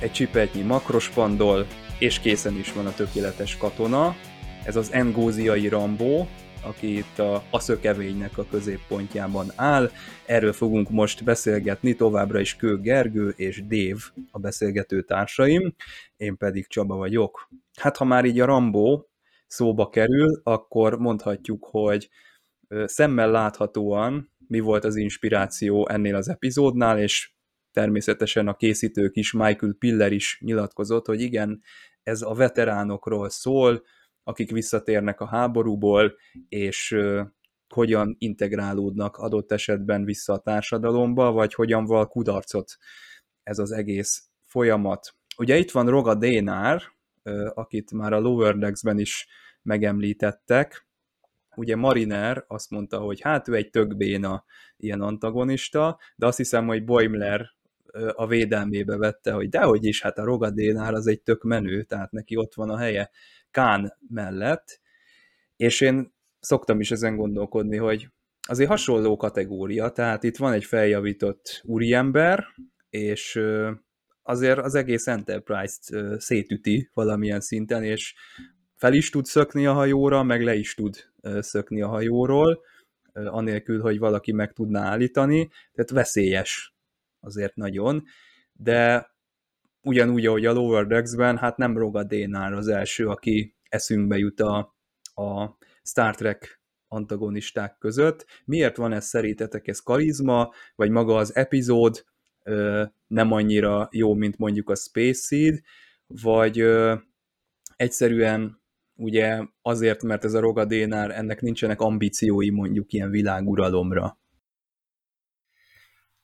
egy 0.00 0.12
csipetnyi 0.12 0.62
makrospandol, 0.62 1.66
és 1.98 2.18
készen 2.18 2.56
is 2.56 2.72
van 2.72 2.86
a 2.86 2.94
tökéletes 2.94 3.56
katona. 3.56 4.16
Ez 4.64 4.76
az 4.76 4.92
engóziai 4.92 5.68
Rambó, 5.68 6.28
aki 6.62 6.96
itt 6.96 7.18
a, 7.18 7.42
a 7.50 7.60
szökevénynek 7.60 8.38
a 8.38 8.46
középpontjában 8.50 9.52
áll. 9.56 9.90
Erről 10.26 10.52
fogunk 10.52 10.90
most 10.90 11.24
beszélgetni, 11.24 11.94
továbbra 11.94 12.40
is 12.40 12.56
Kő 12.56 12.80
Gergő 12.80 13.34
és 13.36 13.66
Dév 13.66 13.96
a 14.30 14.38
beszélgető 14.38 15.02
társaim, 15.02 15.74
én 16.16 16.36
pedig 16.36 16.66
Csaba 16.66 16.96
vagyok. 16.96 17.48
Hát 17.74 17.96
ha 17.96 18.04
már 18.04 18.24
így 18.24 18.40
a 18.40 18.44
Rambó 18.44 19.08
szóba 19.46 19.88
kerül, 19.88 20.40
akkor 20.42 20.98
mondhatjuk, 20.98 21.66
hogy 21.70 22.08
szemmel 22.84 23.30
láthatóan 23.30 24.30
mi 24.48 24.60
volt 24.60 24.84
az 24.84 24.96
inspiráció 24.96 25.88
ennél 25.88 26.14
az 26.14 26.28
epizódnál, 26.28 26.98
és 26.98 27.32
természetesen 27.72 28.48
a 28.48 28.54
készítők 28.54 29.16
is, 29.16 29.32
Michael 29.32 29.74
Piller 29.78 30.12
is 30.12 30.40
nyilatkozott, 30.44 31.06
hogy 31.06 31.20
igen, 31.20 31.62
ez 32.02 32.22
a 32.22 32.34
veteránokról 32.34 33.28
szól, 33.28 33.82
akik 34.22 34.50
visszatérnek 34.50 35.20
a 35.20 35.26
háborúból, 35.26 36.16
és 36.48 36.96
hogyan 37.74 38.16
integrálódnak 38.18 39.16
adott 39.16 39.52
esetben 39.52 40.04
vissza 40.04 40.32
a 40.32 40.38
társadalomba, 40.38 41.32
vagy 41.32 41.54
hogyan 41.54 41.84
val 41.84 42.06
kudarcot 42.06 42.76
ez 43.42 43.58
az 43.58 43.72
egész 43.72 44.28
folyamat. 44.46 45.14
Ugye 45.36 45.56
itt 45.56 45.70
van 45.70 45.88
Roga 45.88 46.14
Dénár, 46.14 46.82
akit 47.54 47.92
már 47.92 48.12
a 48.12 48.20
Lower 48.20 48.56
Decks-ben 48.56 48.98
is 48.98 49.26
megemlítettek, 49.62 50.87
ugye 51.58 51.76
Mariner 51.76 52.44
azt 52.46 52.70
mondta, 52.70 52.98
hogy 52.98 53.20
hát 53.20 53.48
ő 53.48 53.54
egy 53.54 53.70
tök 53.70 53.96
béna 53.96 54.44
ilyen 54.76 55.00
antagonista, 55.00 55.98
de 56.16 56.26
azt 56.26 56.36
hiszem, 56.36 56.66
hogy 56.66 56.84
Boimler 56.84 57.56
a 58.12 58.26
védelmébe 58.26 58.96
vette, 58.96 59.32
hogy 59.32 59.48
dehogy 59.48 59.84
is, 59.84 60.02
hát 60.02 60.18
a 60.18 60.24
Rogadénár 60.24 60.94
az 60.94 61.06
egy 61.06 61.20
tök 61.20 61.42
menő, 61.42 61.82
tehát 61.82 62.10
neki 62.10 62.36
ott 62.36 62.54
van 62.54 62.70
a 62.70 62.78
helye 62.78 63.10
Kán 63.50 63.96
mellett, 64.08 64.80
és 65.56 65.80
én 65.80 66.12
szoktam 66.40 66.80
is 66.80 66.90
ezen 66.90 67.16
gondolkodni, 67.16 67.76
hogy 67.76 68.08
azért 68.48 68.68
hasonló 68.68 69.16
kategória, 69.16 69.88
tehát 69.90 70.22
itt 70.22 70.36
van 70.36 70.52
egy 70.52 70.64
feljavított 70.64 71.62
úriember, 71.64 72.44
és 72.90 73.40
azért 74.22 74.58
az 74.58 74.74
egész 74.74 75.06
Enterprise-t 75.06 76.20
szétüti 76.20 76.90
valamilyen 76.94 77.40
szinten, 77.40 77.84
és 77.84 78.14
fel 78.76 78.94
is 78.94 79.10
tud 79.10 79.24
szökni 79.24 79.66
a 79.66 79.72
hajóra, 79.72 80.22
meg 80.22 80.42
le 80.42 80.54
is 80.54 80.74
tud 80.74 81.07
szökni 81.40 81.82
a 81.82 81.88
hajóról, 81.88 82.60
anélkül, 83.12 83.80
hogy 83.80 83.98
valaki 83.98 84.32
meg 84.32 84.52
tudná 84.52 84.82
állítani, 84.82 85.50
tehát 85.72 85.90
veszélyes 85.90 86.74
azért 87.20 87.54
nagyon, 87.54 88.04
de 88.52 89.10
ugyanúgy, 89.82 90.26
ahogy 90.26 90.46
a 90.46 90.52
Lower 90.52 90.86
Decks-ben, 90.86 91.38
hát 91.38 91.56
nem 91.56 91.76
Roga 91.76 92.04
Dénár 92.04 92.52
az 92.52 92.68
első, 92.68 93.06
aki 93.06 93.56
eszünkbe 93.68 94.16
jut 94.16 94.40
a, 94.40 94.76
a 95.14 95.56
Star 95.82 96.14
Trek 96.14 96.62
antagonisták 96.88 97.76
között. 97.78 98.26
Miért 98.44 98.76
van 98.76 98.92
ez 98.92 99.06
szerintetek? 99.06 99.68
Ez 99.68 99.80
karizma, 99.80 100.52
vagy 100.74 100.90
maga 100.90 101.16
az 101.16 101.36
epizód 101.36 102.04
ö, 102.42 102.84
nem 103.06 103.32
annyira 103.32 103.88
jó, 103.92 104.14
mint 104.14 104.38
mondjuk 104.38 104.70
a 104.70 104.74
Space 104.74 105.20
Seed, 105.26 105.60
vagy 106.06 106.60
ö, 106.60 106.94
egyszerűen 107.76 108.62
ugye 108.98 109.42
azért, 109.62 110.02
mert 110.02 110.24
ez 110.24 110.34
a 110.34 110.40
rogadénár, 110.40 111.10
ennek 111.10 111.40
nincsenek 111.40 111.80
ambíciói 111.80 112.50
mondjuk 112.50 112.92
ilyen 112.92 113.10
világuralomra. 113.10 114.18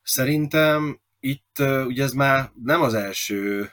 Szerintem 0.03 1.01
itt 1.21 1.59
ugye 1.59 2.03
ez 2.03 2.13
már 2.13 2.51
nem 2.63 2.83
az 2.83 2.95
első 2.95 3.71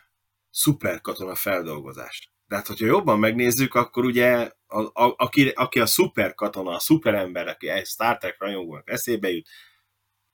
szuperkatona 0.50 1.36
feldolgozás. 1.36 2.32
Tehát, 2.48 2.68
hogyha 2.68 2.86
jobban 2.86 3.20
megnézzük, 3.20 3.76
akkor 3.76 4.06
ugye 4.06 4.52
a, 4.68 4.82
a, 4.82 5.16
aki, 5.18 5.50
aki 5.50 5.80
a 5.80 5.86
szuperkatona, 5.86 6.72
a 6.72 6.80
szuperember, 6.80 7.48
aki 7.48 7.68
egy 7.68 7.86
Star 7.86 8.18
Trek 8.18 8.36
rajongónak 8.40 8.90
eszébe 8.90 9.32
jut, 9.32 9.48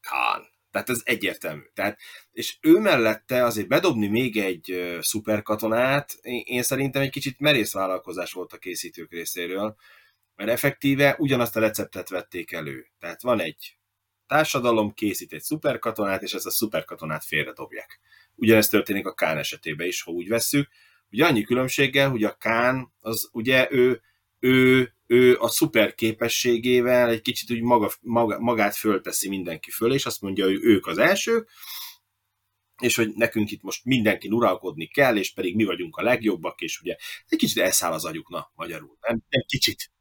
Khan. 0.02 0.57
Tehát 0.72 0.90
ez 0.90 1.02
egyértelmű. 1.04 1.64
Tehát, 1.74 2.00
és 2.32 2.58
ő 2.62 2.80
mellette 2.80 3.44
azért 3.44 3.68
bedobni 3.68 4.08
még 4.08 4.38
egy 4.38 4.98
szuperkatonát, 5.00 6.14
én 6.44 6.64
szerintem 6.64 7.02
egy 7.02 7.10
kicsit 7.10 7.40
merész 7.40 7.74
vállalkozás 7.74 8.32
volt 8.32 8.54
a 8.54 8.58
készítők 8.58 9.12
részéről, 9.12 9.76
mert 10.36 10.50
effektíve 10.50 11.16
ugyanazt 11.20 11.56
a 11.56 11.60
receptet 11.60 12.10
vették 12.10 12.52
elő. 12.52 12.86
Tehát 13.00 13.22
van 13.22 13.40
egy 13.40 13.78
társadalom, 14.28 14.94
készít 14.94 15.34
egy 15.34 15.42
szuperkatonát, 15.42 16.22
és 16.22 16.34
ezt 16.34 16.46
a 16.46 16.52
szuperkatonát 16.52 17.26
félredobják. 17.26 18.00
Ugyanezt 18.36 18.72
történik 18.72 19.08
a 19.08 19.14
Kán 19.14 19.38
esetében 19.38 19.88
is, 19.88 20.02
ha 20.02 20.12
úgy 20.12 20.28
vesszük. 20.28 20.70
Ugye 21.12 21.26
annyi 21.26 21.44
különbséggel, 21.44 22.10
hogy 22.10 22.24
a 22.24 22.34
Kán, 22.34 22.94
az 23.00 23.30
ugye 23.32 23.68
ő, 23.72 24.02
ő 24.48 24.92
ő, 25.08 25.38
a 25.40 25.48
szuper 25.48 25.96
képességével 25.96 27.10
egy 27.10 27.22
kicsit 27.22 27.52
úgy 27.52 27.62
maga, 27.62 27.92
maga, 28.02 28.40
magát 28.40 28.76
fölteszi 28.76 29.30
mindenki 29.30 29.72
föl, 29.72 29.94
és 29.94 30.06
azt 30.06 30.22
mondja, 30.22 30.46
hogy 30.46 30.60
ők 30.62 30.88
az 30.88 30.98
elsők, 30.98 31.50
és 32.82 32.96
hogy 32.96 33.14
nekünk 33.16 33.52
itt 33.52 33.62
most 33.62 33.86
mindenki 33.86 34.28
uralkodni 34.30 34.88
kell, 34.88 35.18
és 35.18 35.34
pedig 35.34 35.56
mi 35.56 35.64
vagyunk 35.64 35.96
a 35.96 36.04
legjobbak, 36.04 36.62
és 36.62 36.80
ugye 36.82 36.96
egy 37.28 37.38
kicsit 37.38 37.58
elszáll 37.58 37.92
az 37.92 38.06
agyuk, 38.06 38.30
na, 38.30 38.52
magyarul. 38.56 38.98
Nem, 39.02 39.22
nem 39.30 39.44
kicsit. 39.48 39.92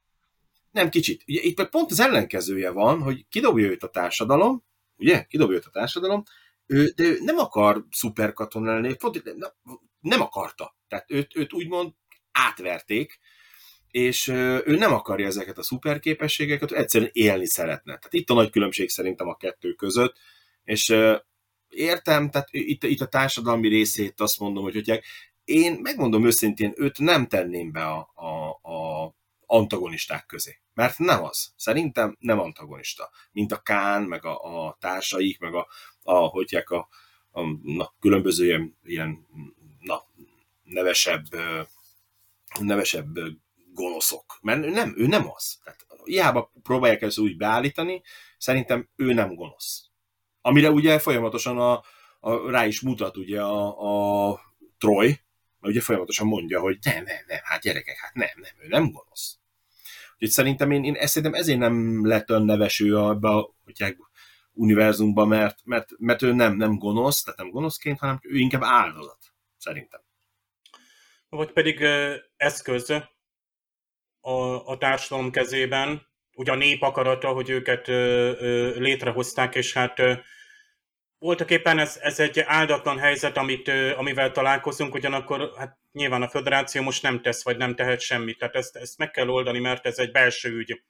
Nem 0.70 0.88
kicsit. 0.88 1.22
Ugye 1.26 1.40
itt 1.40 1.56
meg 1.56 1.68
pont 1.68 1.90
az 1.90 2.00
ellenkezője 2.00 2.70
van, 2.70 3.02
hogy 3.02 3.26
kidobja 3.28 3.66
őt 3.66 3.82
a 3.82 3.88
társadalom, 3.88 4.64
ugye, 4.96 5.22
kidobja 5.22 5.56
őt 5.56 5.66
a 5.66 5.70
társadalom, 5.70 6.22
ő, 6.66 6.92
de 6.96 7.04
ő 7.04 7.18
nem 7.20 7.38
akar 7.38 7.84
szuperkatona 7.90 8.72
lenni, 8.72 8.94
pont 8.94 9.24
nem, 9.24 9.52
nem 10.00 10.20
akarta. 10.20 10.76
Tehát 10.88 11.10
őt, 11.10 11.36
őt 11.36 11.52
úgymond 11.52 11.92
átverték, 12.32 13.18
és 13.96 14.28
ő 14.28 14.76
nem 14.76 14.92
akarja 14.92 15.26
ezeket 15.26 15.58
a 15.58 15.62
szuperképességeket, 15.62 16.72
egyszerűen 16.72 17.10
élni 17.12 17.46
szeretne. 17.46 17.96
Tehát 17.96 18.12
itt 18.12 18.30
a 18.30 18.34
nagy 18.34 18.50
különbség 18.50 18.88
szerintem 18.88 19.28
a 19.28 19.36
kettő 19.36 19.72
között, 19.72 20.16
és 20.64 20.94
értem, 21.68 22.30
tehát 22.30 22.48
itt, 22.50 22.84
itt 22.84 23.00
a 23.00 23.06
társadalmi 23.06 23.68
részét 23.68 24.20
azt 24.20 24.38
mondom, 24.38 24.62
hogy, 24.62 24.74
hogy 24.74 25.00
én 25.44 25.78
megmondom 25.82 26.26
őszintén, 26.26 26.72
őt 26.76 26.98
nem 26.98 27.26
tenném 27.26 27.72
be 27.72 27.84
a, 27.84 28.10
a, 28.14 28.48
a 28.70 29.14
antagonisták 29.46 30.26
közé. 30.26 30.60
Mert 30.74 30.98
nem 30.98 31.24
az. 31.24 31.52
Szerintem 31.56 32.16
nem 32.20 32.38
antagonista. 32.38 33.10
Mint 33.32 33.52
a 33.52 33.60
Kán, 33.62 34.02
meg 34.02 34.24
a, 34.24 34.66
a 34.66 34.76
társaik, 34.80 35.38
meg 35.38 35.54
a, 35.54 35.68
a 36.02 36.14
hogyják 36.14 36.70
a, 36.70 36.88
a 37.30 37.40
na, 37.62 37.94
különböző 38.00 38.44
ilyen, 38.44 38.78
ilyen 38.82 39.26
na, 39.80 40.02
nevesebb, 40.62 41.24
nevesebb 42.60 43.18
gonoszok. 43.76 44.38
Mert 44.42 44.64
ő 44.64 44.70
nem, 44.70 44.94
ő 44.96 45.06
nem 45.06 45.30
az. 45.34 45.58
Tehát, 45.64 45.86
hiába 46.04 46.52
próbálják 46.62 47.02
ezt 47.02 47.18
úgy 47.18 47.36
beállítani, 47.36 48.02
szerintem 48.38 48.88
ő 48.96 49.12
nem 49.12 49.34
gonosz. 49.34 49.90
Amire 50.40 50.70
ugye 50.70 50.98
folyamatosan 50.98 51.58
a, 51.58 51.82
a, 52.20 52.50
rá 52.50 52.66
is 52.66 52.80
mutat 52.80 53.16
ugye 53.16 53.42
a, 53.42 54.28
a 54.28 54.40
Troy, 54.78 55.06
mert 55.60 55.74
ugye 55.74 55.80
folyamatosan 55.80 56.26
mondja, 56.26 56.60
hogy 56.60 56.78
nem, 56.82 57.04
nem, 57.04 57.24
nem, 57.26 57.40
hát 57.42 57.60
gyerekek, 57.60 57.96
hát 57.98 58.14
nem, 58.14 58.28
nem, 58.34 58.52
ő 58.58 58.68
nem 58.68 58.90
gonosz. 58.90 59.38
Úgyhogy 60.12 60.30
szerintem 60.30 60.70
én, 60.70 60.84
én 60.84 60.94
ezt 60.94 61.12
szerintem 61.12 61.40
ezért 61.40 61.58
nem 61.58 62.06
lett 62.06 62.30
olyan 62.30 62.44
neveső 62.44 62.96
ebbe 62.96 63.28
a 63.28 63.54
hogy 63.64 63.96
univerzumba, 64.52 65.24
mert, 65.24 65.58
mert, 65.64 65.90
mert 65.98 66.22
ő 66.22 66.32
nem, 66.32 66.56
nem 66.56 66.78
gonosz, 66.78 67.22
tehát 67.22 67.38
nem 67.38 67.50
gonoszként, 67.50 67.98
hanem 67.98 68.18
ő 68.22 68.36
inkább 68.36 68.62
áldozat, 68.62 69.18
szerintem. 69.56 70.00
Vagy 71.28 71.52
pedig 71.52 71.84
eszköz 72.36 72.92
a, 74.26 74.66
a 74.66 74.78
társadalom 74.78 75.30
kezében, 75.30 76.06
ugye 76.34 76.52
a 76.52 76.56
nép 76.56 76.82
akarata, 76.82 77.28
hogy 77.28 77.50
őket 77.50 77.86
létrehozták, 78.76 79.54
és 79.54 79.72
hát 79.72 80.02
voltak 81.18 81.50
éppen 81.50 81.78
ez, 81.78 81.98
ez 82.00 82.20
egy 82.20 82.40
áldatlan 82.40 82.98
helyzet, 82.98 83.36
amit, 83.36 83.68
amivel 83.96 84.30
találkozunk, 84.30 84.94
ugyanakkor 84.94 85.52
hát 85.56 85.78
nyilván 85.92 86.22
a 86.22 86.28
föderáció 86.28 86.82
most 86.82 87.02
nem 87.02 87.22
tesz, 87.22 87.44
vagy 87.44 87.56
nem 87.56 87.74
tehet 87.74 88.00
semmit. 88.00 88.38
Tehát 88.38 88.54
ezt, 88.54 88.76
ezt 88.76 88.98
meg 88.98 89.10
kell 89.10 89.28
oldani, 89.28 89.58
mert 89.58 89.86
ez 89.86 89.98
egy 89.98 90.10
belső 90.10 90.50
ügy. 90.50 90.82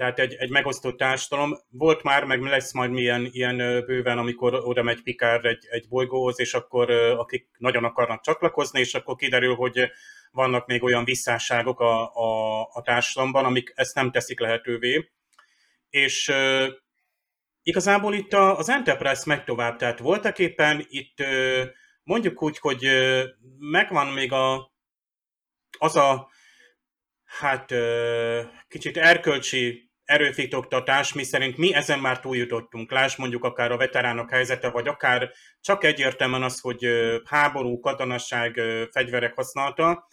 Tehát 0.00 0.18
egy, 0.18 0.34
egy 0.34 0.50
megosztott 0.50 0.96
társadalom. 0.96 1.56
Volt 1.70 2.02
már, 2.02 2.24
meg 2.24 2.42
lesz 2.42 2.72
majd 2.72 2.90
milyen 2.90 3.28
ilyen 3.32 3.56
bőven, 3.56 4.18
amikor 4.18 4.54
oda 4.54 4.82
megy 4.82 5.02
Pikár 5.02 5.44
egy, 5.44 5.66
egy 5.70 5.88
bolygóhoz, 5.88 6.40
és 6.40 6.54
akkor 6.54 6.90
akik 6.90 7.48
nagyon 7.58 7.84
akarnak 7.84 8.22
csatlakozni, 8.22 8.80
és 8.80 8.94
akkor 8.94 9.16
kiderül, 9.16 9.54
hogy 9.54 9.90
vannak 10.30 10.66
még 10.66 10.82
olyan 10.82 11.04
visszásságok 11.04 11.80
a, 11.80 12.14
a, 12.14 12.60
a 12.72 12.82
társadalomban, 12.82 13.44
amik 13.44 13.72
ezt 13.74 13.94
nem 13.94 14.10
teszik 14.10 14.40
lehetővé. 14.40 15.10
És 15.90 16.32
Igazából 17.62 18.14
itt 18.14 18.32
az 18.32 18.68
Enterprise 18.68 19.22
megy 19.26 19.44
tovább, 19.44 19.76
tehát 19.76 19.98
voltak 19.98 20.38
éppen 20.38 20.86
itt 20.88 21.18
mondjuk 22.02 22.42
úgy, 22.42 22.58
hogy 22.58 22.86
megvan 23.58 24.06
még 24.06 24.32
a, 24.32 24.72
az 25.78 25.96
a 25.96 26.30
hát 27.24 27.72
kicsit 28.68 28.96
erkölcsi 28.96 29.89
erőfitoktatás, 30.10 31.12
mi 31.12 31.22
szerint 31.22 31.56
mi 31.56 31.74
ezen 31.74 31.98
már 31.98 32.20
túljutottunk. 32.20 32.90
Lásd 32.90 33.18
mondjuk 33.18 33.44
akár 33.44 33.72
a 33.72 33.76
veteránok 33.76 34.30
helyzete, 34.30 34.70
vagy 34.70 34.88
akár 34.88 35.32
csak 35.60 35.84
egyértelműen 35.84 36.42
az, 36.42 36.60
hogy 36.60 36.86
háború, 37.24 37.80
katonasság, 37.80 38.60
fegyverek 38.90 39.34
használata, 39.34 40.08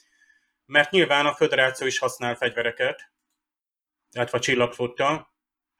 mert 0.66 0.92
nyilván 0.92 1.26
a 1.26 1.34
föderáció 1.34 1.88
is 1.88 2.00
használ 2.00 2.36
fegyvereket, 2.36 3.12
illetve 4.12 4.38
a 4.38 4.42
csillagflotta, 4.42 5.34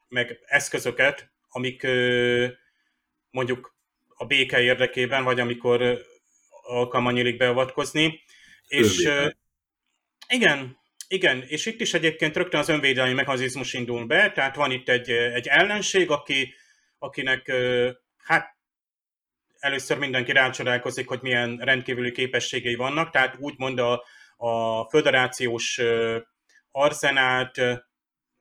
meg 0.08 0.38
eszközöket, 0.44 1.32
amik 1.48 1.86
mondjuk 3.30 3.76
a 4.08 4.26
béke 4.26 4.60
érdekében, 4.60 5.24
vagy 5.24 5.40
amikor 5.40 6.06
alkalma 6.62 7.10
nyílik 7.10 7.36
beavatkozni. 7.36 8.22
És 8.66 9.10
igen, 10.28 10.78
igen, 11.08 11.42
és 11.42 11.66
itt 11.66 11.80
is 11.80 11.94
egyébként 11.94 12.36
rögtön 12.36 12.60
az 12.60 12.68
önvédelmi 12.68 13.12
mechanizmus 13.12 13.72
indul 13.72 14.06
be, 14.06 14.32
tehát 14.32 14.56
van 14.56 14.70
itt 14.70 14.88
egy, 14.88 15.10
egy 15.10 15.46
ellenség, 15.46 16.10
aki, 16.10 16.54
akinek 16.98 17.52
hát 18.16 18.56
először 19.58 19.98
mindenki 19.98 20.32
rácsodálkozik, 20.32 21.08
hogy 21.08 21.18
milyen 21.22 21.56
rendkívüli 21.56 22.12
képességei 22.12 22.74
vannak, 22.74 23.10
tehát 23.10 23.36
úgymond 23.38 23.78
a, 23.78 24.04
a 24.36 24.84
föderációs 24.88 25.80
arzenát, 26.70 27.56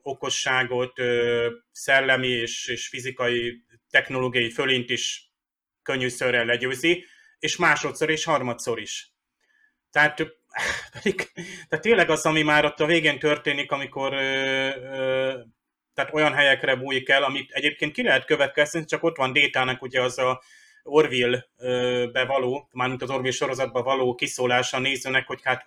okosságot, 0.01 0.93
szellemi 1.71 2.27
és, 2.27 2.67
és 2.67 2.88
fizikai 2.88 3.63
technológiai 3.89 4.49
fölint 4.51 4.89
is 4.89 5.32
könnyűszörrel 5.82 6.45
legyőzi, 6.45 7.06
és 7.39 7.56
másodszor 7.56 8.10
és 8.10 8.23
harmadszor 8.23 8.80
is. 8.80 9.12
Tehát, 9.91 10.25
tehát 11.70 11.84
tényleg 11.84 12.10
az, 12.10 12.26
ami 12.26 12.41
már 12.41 12.65
ott 12.65 12.80
a 12.80 12.86
végén 12.86 13.20
történik, 13.20 13.72
amikor 13.72 14.13
ö, 14.13 14.70
ö, 14.93 15.39
tehát 15.93 16.13
olyan 16.13 16.34
helyekre 16.34 16.76
bújik 16.76 17.10
el, 17.10 17.24
amit 17.24 17.52
egyébként 17.52 17.93
ki 17.93 18.04
lehet 18.04 18.26
következni, 18.26 18.86
csak 18.86 19.04
ott 19.04 19.17
van 19.17 19.34
Détának 19.34 19.82
ugye 19.82 20.02
az 20.02 20.17
a 20.17 20.41
Orville-be 20.84 22.26
való, 22.26 22.70
mármint 22.72 23.02
az 23.02 23.10
Orville 23.10 23.32
sorozatba 23.32 23.84
való 23.84 24.15
kiszólása 24.15 24.78
a 24.78 24.80
nézőnek, 24.80 25.28
hogy 25.28 25.39
hát 25.43 25.63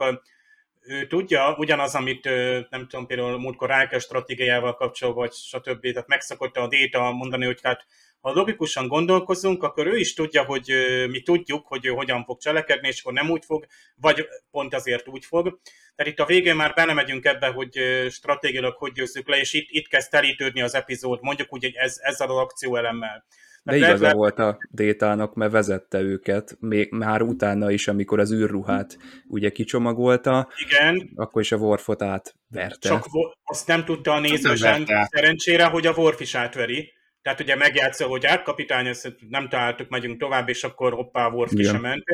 ő 0.80 1.06
tudja, 1.06 1.54
ugyanaz, 1.58 1.94
amit 1.94 2.24
nem 2.70 2.86
tudom, 2.88 3.06
például 3.06 3.38
múltkor 3.38 3.68
Ráke 3.68 3.98
stratégiával 3.98 4.74
kapcsolatban, 4.74 5.24
vagy 5.24 5.34
stb. 5.34 5.80
Tehát 5.92 6.08
megszokott 6.08 6.56
a 6.56 6.68
Déta 6.68 7.12
mondani, 7.12 7.44
hogy 7.44 7.58
hát 7.62 7.86
ha 8.20 8.32
logikusan 8.32 8.88
gondolkozunk, 8.88 9.62
akkor 9.62 9.86
ő 9.86 9.96
is 9.96 10.14
tudja, 10.14 10.44
hogy 10.44 10.72
mi 11.10 11.22
tudjuk, 11.22 11.66
hogy 11.66 11.86
ő 11.86 11.88
hogyan 11.88 12.24
fog 12.24 12.38
cselekedni, 12.40 12.88
és 12.88 13.00
akkor 13.00 13.12
nem 13.12 13.30
úgy 13.30 13.44
fog, 13.44 13.66
vagy 13.94 14.26
pont 14.50 14.74
azért 14.74 15.08
úgy 15.08 15.24
fog. 15.24 15.60
Tehát 15.94 16.12
itt 16.12 16.18
a 16.18 16.26
végén 16.26 16.56
már 16.56 16.74
belemegyünk 16.74 17.24
ebbe, 17.24 17.46
hogy 17.46 17.78
stratégiailag 18.10 18.76
hogy 18.76 18.92
győzzük 18.92 19.28
le, 19.28 19.38
és 19.38 19.52
itt, 19.52 19.66
itt 19.70 19.88
kezd 19.88 20.10
telítődni 20.10 20.62
az 20.62 20.74
epizód, 20.74 21.18
mondjuk 21.22 21.52
úgy, 21.52 21.62
hogy 21.62 21.74
ez, 21.74 21.96
ezzel 22.00 22.30
az 22.30 22.36
akcióelemmel. 22.36 23.24
De 23.62 23.76
igaza 23.76 24.02
lehet, 24.02 24.16
volt 24.16 24.38
a 24.38 24.58
Détának, 24.70 25.34
mert 25.34 25.52
vezette 25.52 26.00
őket, 26.00 26.56
még 26.60 26.90
már 26.90 27.22
utána 27.22 27.70
is, 27.70 27.88
amikor 27.88 28.18
az 28.18 28.32
űrruhát 28.32 28.98
ugye 29.28 29.50
kicsomagolta, 29.50 30.48
Igen. 30.68 31.10
akkor 31.14 31.42
is 31.42 31.52
a 31.52 31.56
Worfot 31.56 32.02
átverte. 32.02 32.88
Csak 32.88 33.04
azt 33.44 33.66
nem 33.66 33.84
tudta 33.84 34.12
a 34.12 34.20
néző 34.20 34.54
sem, 34.54 34.84
szerencsére, 34.86 35.64
hogy 35.64 35.86
a 35.86 35.92
Worf 35.92 36.20
is 36.20 36.34
átveri. 36.34 36.92
Tehát 37.22 37.40
ugye 37.40 37.56
megjátsza, 37.56 38.06
hogy 38.06 38.26
átkapitány, 38.26 38.86
ezt 38.86 39.14
nem 39.28 39.48
találtuk, 39.48 39.88
megyünk 39.88 40.20
tovább, 40.20 40.48
és 40.48 40.64
akkor 40.64 40.92
hoppá, 40.92 41.28
Worf 41.28 41.52
is 41.52 41.70
ment. 41.70 42.04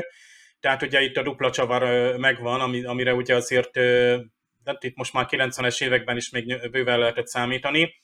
Tehát 0.61 0.83
ugye 0.83 1.01
itt 1.01 1.17
a 1.17 1.23
dupla 1.23 1.51
csavar 1.51 2.17
megvan, 2.17 2.61
amire 2.85 3.15
ugye 3.15 3.35
azért, 3.35 3.77
hát 4.65 4.85
itt 4.85 4.97
most 4.97 5.13
már 5.13 5.27
90-es 5.31 5.85
években 5.85 6.17
is 6.17 6.31
még 6.31 6.71
bőven 6.71 6.99
lehetett 6.99 7.27
számítani. 7.27 7.95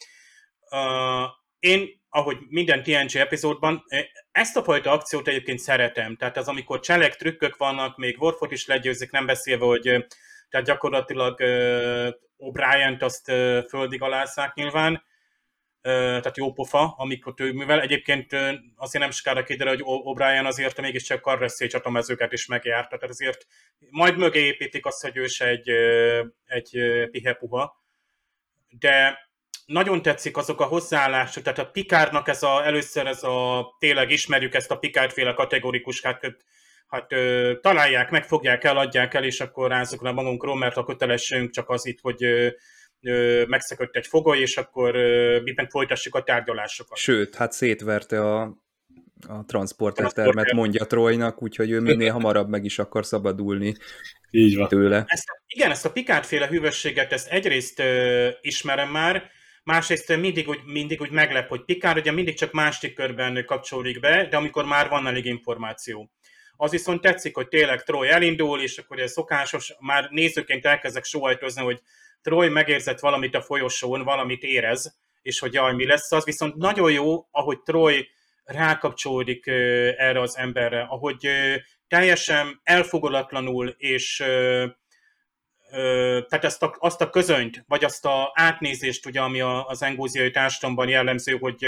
Én 1.58 2.00
ahogy 2.14 2.36
minden 2.48 2.82
TNG 2.82 3.16
epizódban, 3.16 3.84
ezt 4.32 4.56
a 4.56 4.62
fajta 4.62 4.90
akciót 4.90 5.28
egyébként 5.28 5.58
szeretem. 5.58 6.16
Tehát 6.16 6.36
az, 6.36 6.48
amikor 6.48 6.80
cselek, 6.80 7.16
trükkök 7.16 7.56
vannak, 7.56 7.96
még 7.96 8.22
Worfot 8.22 8.52
is 8.52 8.66
legyőzik, 8.66 9.10
nem 9.10 9.26
beszélve, 9.26 9.64
hogy 9.64 10.06
tehát 10.48 10.66
gyakorlatilag 10.66 11.40
O'Brien-t 12.38 13.02
azt 13.02 13.24
földig 13.68 14.02
alázzák 14.02 14.54
nyilván, 14.54 15.04
tehát 15.82 16.36
jó 16.36 16.52
pofa, 16.52 16.94
amikor 16.96 17.34
ő, 17.36 17.52
mivel 17.52 17.80
egyébként 17.80 18.32
azért 18.76 19.04
nem 19.04 19.10
sokára 19.10 19.42
kiderül, 19.42 19.72
hogy 19.72 19.84
O'Brien 19.84 20.46
azért 20.46 20.80
mégiscsak 20.80 21.20
karreszé 21.20 21.66
csatamezőket 21.66 22.32
is 22.32 22.46
megjárt, 22.46 22.88
tehát 22.88 23.08
azért 23.08 23.46
majd 23.90 24.16
mögé 24.16 24.46
építik 24.46 24.86
azt, 24.86 25.02
hogy 25.02 25.16
ő 25.16 25.26
se 25.26 25.46
egy, 25.46 25.68
egy 26.44 26.78
uh, 26.78 27.10
pihepuha, 27.10 27.84
de 28.78 29.18
nagyon 29.66 30.02
tetszik 30.02 30.36
azok 30.36 30.60
a 30.60 30.64
hozzáállások, 30.64 31.42
tehát 31.42 31.58
a 31.58 31.70
Pikárnak 31.70 32.28
ez 32.28 32.42
a, 32.42 32.66
először 32.66 33.06
ez 33.06 33.22
a, 33.22 33.66
tényleg 33.78 34.10
ismerjük 34.10 34.54
ezt 34.54 34.70
a 34.70 34.78
Pikárféle 34.78 35.34
kategorikus, 35.34 36.02
hát 36.02 36.36
hát 36.92 37.12
ö, 37.12 37.52
találják, 37.60 38.10
megfogják 38.10 38.64
el, 38.64 38.76
adják 38.76 39.14
el, 39.14 39.24
és 39.24 39.40
akkor 39.40 39.68
rázzuk 39.68 40.02
le 40.02 40.10
magunkról, 40.10 40.56
mert 40.56 40.76
a 40.76 40.84
kötelességünk 40.84 41.50
csak 41.50 41.68
az 41.68 41.86
itt, 41.86 42.00
hogy 42.00 42.24
ö, 42.24 42.48
megszökött 43.46 43.96
egy 43.96 44.06
fogoly, 44.06 44.38
és 44.38 44.56
akkor 44.56 44.94
ö, 44.94 45.40
mi 45.40 45.52
meg 45.56 45.70
folytassuk 45.70 46.14
a 46.14 46.22
tárgyalásokat. 46.22 46.96
Sőt, 46.96 47.34
hát 47.34 47.52
szétverte 47.52 48.20
a, 48.20 48.42
a 49.28 49.44
transportertermet, 49.46 50.52
mondja 50.52 50.86
Trojnak, 50.86 51.42
úgyhogy 51.42 51.70
ő 51.70 51.80
minél 51.80 52.12
hamarabb 52.18 52.48
meg 52.48 52.64
is 52.64 52.78
akar 52.78 53.06
szabadulni 53.06 53.74
Így 54.30 54.56
van. 54.56 54.68
tőle. 54.68 55.04
Ezt, 55.06 55.26
igen, 55.46 55.70
ezt 55.70 55.84
a 55.84 55.92
pikátféle 55.92 56.46
hűvösséget, 56.46 57.12
ezt 57.12 57.28
egyrészt 57.28 57.78
ö, 57.78 58.28
ismerem 58.40 58.90
már, 58.90 59.30
másrészt 59.64 60.16
mindig 60.16 60.48
úgy, 60.48 60.60
mindig 60.64 61.00
úgy 61.00 61.10
meglep, 61.10 61.48
hogy 61.48 61.64
Pikár 61.64 61.96
ugye 61.96 62.12
mindig 62.12 62.34
csak 62.34 62.52
másik 62.52 62.94
körben 62.94 63.44
kapcsolódik 63.44 64.00
be, 64.00 64.26
de 64.30 64.36
amikor 64.36 64.64
már 64.64 64.88
van 64.88 65.06
elég 65.06 65.24
információ. 65.24 66.10
Az 66.56 66.70
viszont 66.70 67.00
tetszik, 67.00 67.34
hogy 67.34 67.48
tényleg 67.48 67.82
Troy 67.82 68.08
elindul, 68.08 68.60
és 68.60 68.78
akkor 68.78 68.98
ez 68.98 69.12
szokásos, 69.12 69.74
már 69.78 70.08
nézőként 70.10 70.66
elkezdek 70.66 71.04
sóhajtozni, 71.04 71.62
hogy 71.62 71.80
Troy 72.22 72.48
megérzett 72.48 73.00
valamit 73.00 73.34
a 73.34 73.42
folyosón, 73.42 74.02
valamit 74.02 74.42
érez, 74.42 74.98
és 75.22 75.38
hogy 75.38 75.52
jaj, 75.52 75.74
mi 75.74 75.86
lesz 75.86 76.12
az, 76.12 76.24
viszont 76.24 76.54
nagyon 76.54 76.92
jó, 76.92 77.26
ahogy 77.30 77.62
Troy 77.62 78.08
rákapcsolódik 78.44 79.46
erre 79.96 80.20
az 80.20 80.36
emberre, 80.36 80.80
ahogy 80.80 81.28
teljesen 81.88 82.60
elfogadatlanul 82.62 83.68
és 83.68 84.24
tehát 86.28 86.44
azt 86.44 86.62
a, 86.62 86.76
azt 86.78 87.00
a 87.00 87.10
közönyt, 87.10 87.64
vagy 87.66 87.84
azt 87.84 88.04
a 88.04 88.30
átnézést, 88.34 89.06
ugye, 89.06 89.20
ami 89.20 89.40
az 89.40 89.82
engóziai 89.82 90.30
társadalomban 90.30 90.88
jellemző, 90.88 91.36
hogy 91.38 91.66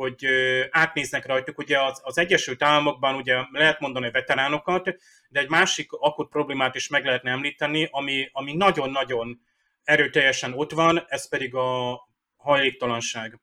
hogy 0.00 0.26
átnéznek 0.70 1.26
rajtuk. 1.26 1.58
Ugye 1.58 1.82
az, 1.82 2.00
az 2.04 2.18
Egyesült 2.18 2.62
Államokban 2.62 3.14
ugye 3.14 3.44
lehet 3.50 3.80
mondani 3.80 4.10
veteránokat, 4.10 4.84
de 5.28 5.40
egy 5.40 5.48
másik 5.48 5.92
akut 5.92 6.28
problémát 6.28 6.74
is 6.74 6.88
meg 6.88 7.04
lehetne 7.04 7.30
említeni, 7.30 7.88
ami, 7.90 8.28
ami 8.32 8.52
nagyon-nagyon 8.52 9.40
erőteljesen 9.84 10.52
ott 10.52 10.70
van, 10.70 11.04
ez 11.08 11.28
pedig 11.28 11.54
a 11.54 12.00
hajléktalanság. 12.36 13.40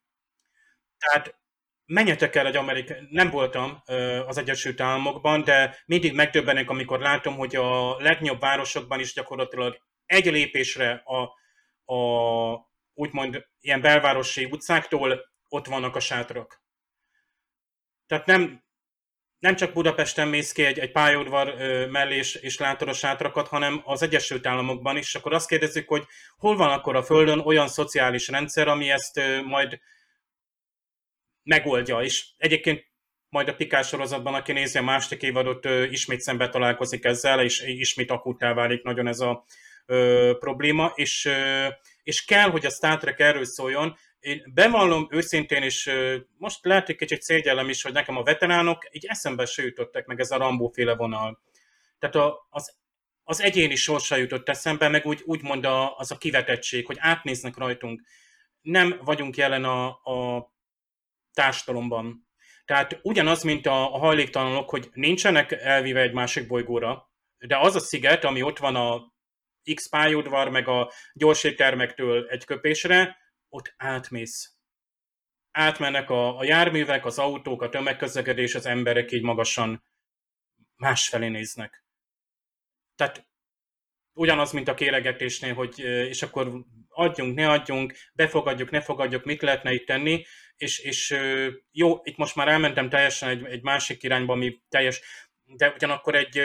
Tehát 0.98 1.38
menjetek 1.84 2.34
el 2.34 2.46
egy 2.46 2.56
Amerika, 2.56 2.94
nem 3.10 3.30
voltam 3.30 3.82
az 4.26 4.38
Egyesült 4.38 4.80
Államokban, 4.80 5.44
de 5.44 5.76
mindig 5.86 6.14
megdöbbenek, 6.14 6.70
amikor 6.70 7.00
látom, 7.00 7.36
hogy 7.36 7.56
a 7.56 7.96
legnagyobb 7.96 8.40
városokban 8.40 9.00
is 9.00 9.12
gyakorlatilag 9.12 9.78
egy 10.06 10.26
lépésre 10.26 11.02
a, 11.04 11.22
a 11.94 12.68
úgymond 12.94 13.46
ilyen 13.60 13.80
belvárosi 13.80 14.44
utcáktól 14.44 15.30
ott 15.48 15.66
vannak 15.66 15.96
a 15.96 16.00
sátrak. 16.00 16.62
Tehát 18.06 18.26
nem, 18.26 18.64
nem 19.38 19.56
csak 19.56 19.72
Budapesten 19.72 20.28
mész 20.28 20.52
ki 20.52 20.64
egy, 20.64 20.78
egy 20.78 20.92
pályaudvar 20.92 21.54
mellé 21.90 22.16
és, 22.16 22.34
és 22.34 22.58
látod 22.58 22.88
a 22.88 22.92
sátrakat, 22.92 23.48
hanem 23.48 23.82
az 23.84 24.02
Egyesült 24.02 24.46
Államokban 24.46 24.96
is. 24.96 25.14
Akkor 25.14 25.32
azt 25.32 25.48
kérdezzük, 25.48 25.88
hogy 25.88 26.04
hol 26.36 26.56
van 26.56 26.70
akkor 26.70 26.96
a 26.96 27.02
Földön 27.02 27.38
olyan 27.38 27.68
szociális 27.68 28.28
rendszer, 28.28 28.68
ami 28.68 28.90
ezt 28.90 29.20
majd 29.44 29.80
megoldja, 31.42 32.00
és 32.00 32.26
egyébként 32.36 32.86
majd 33.28 33.48
a 33.48 33.54
Pikás 33.54 33.86
sorozatban, 33.88 34.34
aki 34.34 34.52
nézi 34.52 34.78
a 34.78 34.82
második 34.82 35.22
évadot, 35.22 35.64
ismét 35.90 36.20
szembe 36.20 36.48
találkozik 36.48 37.04
ezzel, 37.04 37.40
és 37.40 37.62
ismét 37.66 38.10
akutá 38.10 38.52
válik 38.52 38.82
nagyon 38.82 39.06
ez 39.06 39.20
a 39.20 39.44
ö, 39.86 40.32
probléma, 40.38 40.92
és, 40.94 41.24
ö, 41.24 41.66
és 42.02 42.24
kell, 42.24 42.50
hogy 42.50 42.66
a 42.66 42.70
Star 42.70 42.98
Trek 42.98 43.20
erről 43.20 43.44
szóljon. 43.44 43.96
Én 44.20 44.50
bevallom 44.54 45.06
őszintén, 45.10 45.62
és 45.62 45.90
most 46.36 46.64
lehet, 46.64 46.86
hogy 46.86 46.96
kicsit 46.96 47.22
szégyellem 47.22 47.68
is, 47.68 47.82
hogy 47.82 47.92
nekem 47.92 48.16
a 48.16 48.22
veteránok 48.22 48.88
így 48.90 49.06
eszembe 49.06 49.44
se 49.44 49.62
jutottak 49.62 50.06
meg 50.06 50.20
ez 50.20 50.30
a 50.30 50.36
Rambó 50.36 50.68
féle 50.68 50.96
vonal. 50.96 51.42
Tehát 51.98 52.14
a, 52.14 52.46
az, 52.50 52.76
az 53.24 53.40
egyéni 53.40 53.74
sorsa 53.74 54.16
jutott 54.16 54.48
eszembe, 54.48 54.88
meg 54.88 55.06
úgy, 55.06 55.22
úgymond 55.24 55.64
a, 55.64 55.96
az 55.96 56.10
a 56.10 56.16
kivetettség, 56.16 56.86
hogy 56.86 56.96
átnéznek 57.00 57.56
rajtunk. 57.56 58.02
Nem 58.60 59.00
vagyunk 59.04 59.36
jelen 59.36 59.64
a, 59.64 59.86
a 59.88 60.50
társadalomban. 61.32 62.26
Tehát 62.64 62.98
ugyanaz, 63.02 63.42
mint 63.42 63.66
a, 63.66 63.94
a 63.94 63.98
hajléktalanok, 63.98 64.70
hogy 64.70 64.88
nincsenek 64.92 65.52
elvíve 65.52 66.00
egy 66.00 66.12
másik 66.12 66.46
bolygóra, 66.46 67.10
de 67.38 67.58
az 67.58 67.74
a 67.74 67.80
sziget, 67.80 68.24
ami 68.24 68.42
ott 68.42 68.58
van 68.58 68.76
a 68.76 69.12
X 69.74 69.88
pályaudvar, 69.88 70.48
meg 70.48 70.68
a 70.68 70.92
gyorséttermektől 71.12 72.26
egy 72.28 72.44
köpésre, 72.44 73.16
ott 73.48 73.74
átmész. 73.76 74.56
Átmennek 75.50 76.10
a, 76.10 76.38
a 76.38 76.44
járművek, 76.44 77.04
az 77.04 77.18
autók, 77.18 77.62
a 77.62 77.68
tömegközlekedés, 77.68 78.54
az 78.54 78.66
emberek 78.66 79.12
így 79.12 79.22
magasan 79.22 79.84
másfelé 80.76 81.28
néznek. 81.28 81.84
Tehát 82.94 83.28
ugyanaz, 84.12 84.52
mint 84.52 84.68
a 84.68 84.74
kéregetésnél, 84.74 85.54
hogy 85.54 85.78
és 85.78 86.22
akkor 86.22 86.64
adjunk, 86.88 87.34
ne 87.34 87.50
adjunk, 87.50 87.94
befogadjuk, 88.12 88.70
ne 88.70 88.80
fogadjuk, 88.80 89.24
mit 89.24 89.42
lehetne 89.42 89.72
itt 89.72 89.86
tenni, 89.86 90.24
és, 90.56 90.78
és 90.78 91.16
jó, 91.70 92.00
itt 92.02 92.16
most 92.16 92.36
már 92.36 92.48
elmentem 92.48 92.88
teljesen 92.88 93.28
egy, 93.28 93.44
egy 93.44 93.62
másik 93.62 94.02
irányba, 94.02 94.32
ami 94.32 94.62
teljes, 94.68 95.00
de 95.44 95.70
ugyanakkor 95.70 96.14
egy, 96.14 96.40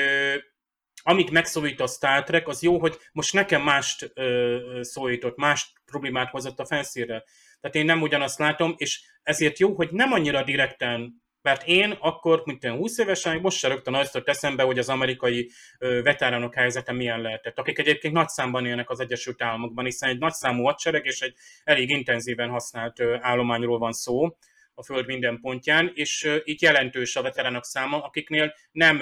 amit 1.03 1.31
megszólít 1.31 1.79
a 1.79 1.87
Star 1.87 2.23
Trek, 2.23 2.47
az 2.47 2.61
jó, 2.61 2.79
hogy 2.79 2.97
most 3.11 3.33
nekem 3.33 3.61
mást 3.61 4.11
ö, 4.13 4.57
szólított, 4.81 5.37
más 5.37 5.73
problémát 5.85 6.29
hozott 6.29 6.59
a 6.59 6.65
felszínre. 6.65 7.23
Tehát 7.59 7.75
én 7.75 7.85
nem 7.85 8.01
ugyanazt 8.01 8.39
látom, 8.39 8.73
és 8.77 9.01
ezért 9.23 9.59
jó, 9.59 9.73
hogy 9.75 9.91
nem 9.91 10.11
annyira 10.11 10.43
direkten 10.43 11.21
mert 11.43 11.67
én 11.67 11.91
akkor, 11.99 12.41
mint 12.45 12.63
én 12.63 12.71
20 12.71 12.97
évesen, 12.97 13.39
most 13.39 13.57
se 13.57 13.67
rögtön 13.67 13.93
azt 13.93 14.21
eszembe, 14.25 14.63
hogy 14.63 14.79
az 14.79 14.89
amerikai 14.89 15.51
veteránok 15.79 16.53
helyzete 16.53 16.91
milyen 16.91 17.21
lehetett, 17.21 17.57
akik 17.57 17.79
egyébként 17.79 18.13
nagy 18.13 18.27
számban 18.27 18.65
élnek 18.65 18.89
az 18.89 18.99
Egyesült 18.99 19.41
Államokban, 19.41 19.85
hiszen 19.85 20.09
egy 20.09 20.17
nagy 20.17 20.33
számú 20.33 20.63
hadsereg 20.63 21.05
és 21.05 21.21
egy 21.21 21.35
elég 21.63 21.89
intenzíven 21.89 22.49
használt 22.49 23.01
állományról 23.19 23.77
van 23.77 23.91
szó 23.91 24.37
a 24.73 24.83
Föld 24.83 25.05
minden 25.05 25.39
pontján, 25.41 25.91
és 25.93 26.41
itt 26.43 26.61
jelentős 26.61 27.15
a 27.15 27.21
veteránok 27.21 27.65
száma, 27.65 28.03
akiknél 28.03 28.53
nem 28.71 29.01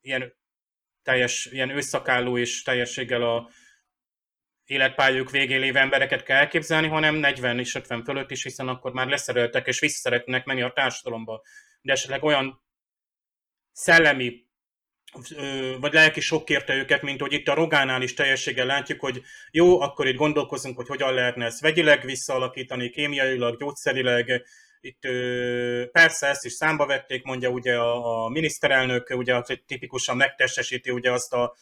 ilyen 0.00 0.34
teljes, 1.06 1.48
ilyen 1.50 1.70
őszakálló 1.70 2.38
és 2.38 2.62
teljességgel 2.62 3.22
a 3.22 3.50
életpályuk 4.64 5.30
végén 5.30 5.60
lévő 5.60 5.78
embereket 5.78 6.22
kell 6.22 6.36
elképzelni, 6.36 6.86
hanem 6.86 7.14
40 7.14 7.58
és 7.58 7.74
50 7.74 8.04
fölött 8.04 8.30
is, 8.30 8.42
hiszen 8.42 8.68
akkor 8.68 8.92
már 8.92 9.06
leszereltek 9.06 9.66
és 9.66 9.80
vissza 9.80 9.98
szeretnek 9.98 10.44
menni 10.44 10.62
a 10.62 10.72
társadalomba. 10.72 11.42
De 11.80 11.92
esetleg 11.92 12.22
olyan 12.22 12.62
szellemi 13.72 14.44
vagy 15.80 15.92
lelki 15.92 16.20
sok 16.20 16.50
érte 16.50 16.74
őket, 16.74 17.02
mint 17.02 17.20
hogy 17.20 17.32
itt 17.32 17.48
a 17.48 17.54
Rogánál 17.54 18.02
is 18.02 18.14
teljességgel 18.14 18.66
látjuk, 18.66 19.00
hogy 19.00 19.22
jó, 19.50 19.80
akkor 19.80 20.06
itt 20.06 20.16
gondolkozunk, 20.16 20.76
hogy 20.76 20.86
hogyan 20.86 21.14
lehetne 21.14 21.44
ezt 21.44 21.60
vegyileg 21.60 22.04
visszaalakítani, 22.04 22.90
kémiailag, 22.90 23.58
gyógyszerileg. 23.58 24.46
Itt 24.86 25.00
persze 25.92 26.26
ezt 26.26 26.44
is 26.44 26.52
számba 26.52 26.86
vették, 26.86 27.24
mondja 27.24 27.48
ugye 27.48 27.76
a, 27.76 28.24
a 28.24 28.28
miniszterelnök, 28.28 29.10
ugye 29.10 29.42
tipikusan 29.66 30.16
megtestesíti 30.16 30.90
ugye 30.90 31.12
azt 31.12 31.32
a 31.32 31.54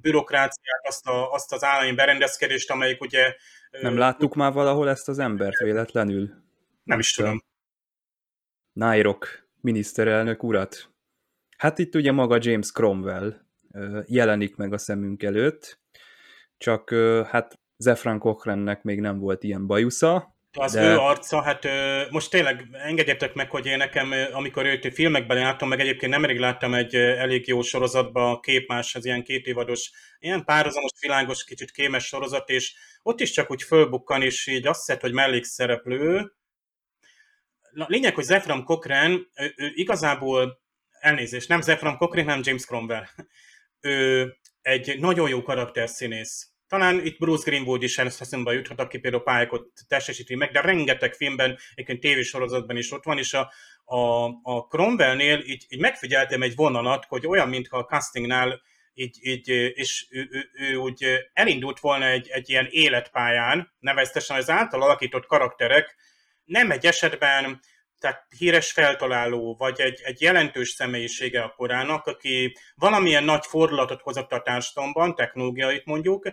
bürokráciát, 0.00 0.86
azt, 0.88 1.06
a, 1.06 1.32
azt 1.32 1.52
az 1.52 1.64
állami 1.64 1.92
berendezkedést, 1.92 2.70
amelyik 2.70 3.00
ugye... 3.00 3.34
Nem 3.70 3.98
láttuk 3.98 4.34
már 4.34 4.52
valahol 4.52 4.88
ezt 4.88 5.08
az 5.08 5.18
embert 5.18 5.58
véletlenül? 5.58 6.30
Nem 6.82 6.98
is 6.98 7.12
tudom. 7.12 7.42
Nairok 8.72 9.48
miniszterelnök 9.60 10.42
urat. 10.42 10.90
Hát 11.56 11.78
itt 11.78 11.94
ugye 11.94 12.12
maga 12.12 12.38
James 12.40 12.72
Cromwell 12.72 13.34
jelenik 14.06 14.56
meg 14.56 14.72
a 14.72 14.78
szemünk 14.78 15.22
előtt, 15.22 15.80
csak 16.58 16.90
hát 17.26 17.58
Zefran 17.76 18.18
Cochrannek 18.18 18.82
még 18.82 19.00
nem 19.00 19.18
volt 19.18 19.42
ilyen 19.42 19.66
bajusza, 19.66 20.36
az 20.58 20.72
de... 20.72 20.82
ő 20.82 20.98
arca, 20.98 21.42
hát 21.42 21.68
most 22.10 22.30
tényleg 22.30 22.68
engedjetek 22.72 23.34
meg, 23.34 23.50
hogy 23.50 23.66
én 23.66 23.76
nekem, 23.76 24.14
amikor 24.32 24.66
őt 24.66 24.94
filmekben 24.94 25.36
láttam, 25.36 25.68
meg 25.68 25.80
egyébként 25.80 26.12
nemrég 26.12 26.38
láttam 26.38 26.74
egy 26.74 26.94
elég 26.94 27.46
jó 27.46 27.62
sorozatban, 27.62 28.32
a 28.32 28.40
Képmás, 28.40 28.94
az 28.94 29.04
ilyen 29.04 29.22
két 29.22 29.46
évados, 29.46 29.90
ilyen 30.18 30.44
párhuzamos, 30.44 30.90
világos, 31.00 31.44
kicsit 31.44 31.70
kémes 31.70 32.06
sorozat, 32.06 32.48
és 32.48 32.74
ott 33.02 33.20
is 33.20 33.30
csak 33.30 33.50
úgy 33.50 33.62
fölbukkan, 33.62 34.22
és 34.22 34.46
így 34.46 34.66
azt 34.66 34.82
szed, 34.82 35.00
hogy 35.00 35.12
mellékszereplő. 35.12 36.32
Na, 37.70 37.86
lényeg, 37.88 38.14
hogy 38.14 38.24
Zefram 38.24 38.64
Cochrane, 38.64 39.18
ő, 39.34 39.54
ő 39.56 39.70
igazából, 39.74 40.60
elnézést, 41.00 41.48
nem 41.48 41.60
Zefram 41.60 41.96
Cochrane, 41.96 42.26
nem 42.32 42.40
James 42.44 42.64
Cromwell. 42.64 43.04
ő 43.80 44.34
egy 44.62 44.98
nagyon 44.98 45.28
jó 45.28 45.42
karakterszínész 45.42 46.49
talán 46.70 47.04
itt 47.04 47.18
Bruce 47.18 47.50
Greenwood 47.50 47.82
is 47.82 47.98
eszembe 47.98 48.52
juthat, 48.52 48.80
aki 48.80 48.98
például 48.98 49.22
pályákat 49.22 49.66
testesíti 49.88 50.34
meg, 50.34 50.50
de 50.50 50.60
rengeteg 50.60 51.14
filmben, 51.14 51.58
egyébként 51.74 52.00
tévésorozatban 52.00 52.76
is 52.76 52.92
ott 52.92 53.04
van, 53.04 53.18
és 53.18 53.34
a, 53.34 53.52
a, 53.84 54.24
a 54.42 54.66
Cromwellnél 54.68 55.38
így, 55.38 55.66
így 55.68 55.80
megfigyeltem 55.80 56.42
egy 56.42 56.54
vonalat, 56.54 57.04
hogy 57.04 57.26
olyan, 57.26 57.48
mintha 57.48 57.78
a 57.78 57.84
castingnál 57.84 58.60
így, 58.94 59.18
így 59.20 59.48
és 59.48 60.06
ő, 60.10 60.28
ő, 60.30 60.50
ő, 60.52 60.74
úgy 60.74 61.04
elindult 61.32 61.80
volna 61.80 62.06
egy, 62.06 62.28
egy 62.28 62.50
ilyen 62.50 62.66
életpályán, 62.70 63.72
neveztesen 63.78 64.36
az 64.36 64.50
által 64.50 64.82
alakított 64.82 65.26
karakterek 65.26 65.96
nem 66.44 66.70
egy 66.70 66.86
esetben 66.86 67.60
tehát 67.98 68.26
híres 68.38 68.72
feltaláló, 68.72 69.56
vagy 69.58 69.80
egy, 69.80 70.00
egy 70.04 70.20
jelentős 70.20 70.68
személyisége 70.68 71.42
a 71.42 71.54
korának, 71.56 72.06
aki 72.06 72.56
valamilyen 72.74 73.24
nagy 73.24 73.46
fordulatot 73.46 74.00
hozott 74.00 74.32
a 74.32 74.42
társadalomban, 74.42 75.14
technológiait 75.14 75.84
mondjuk, 75.84 76.26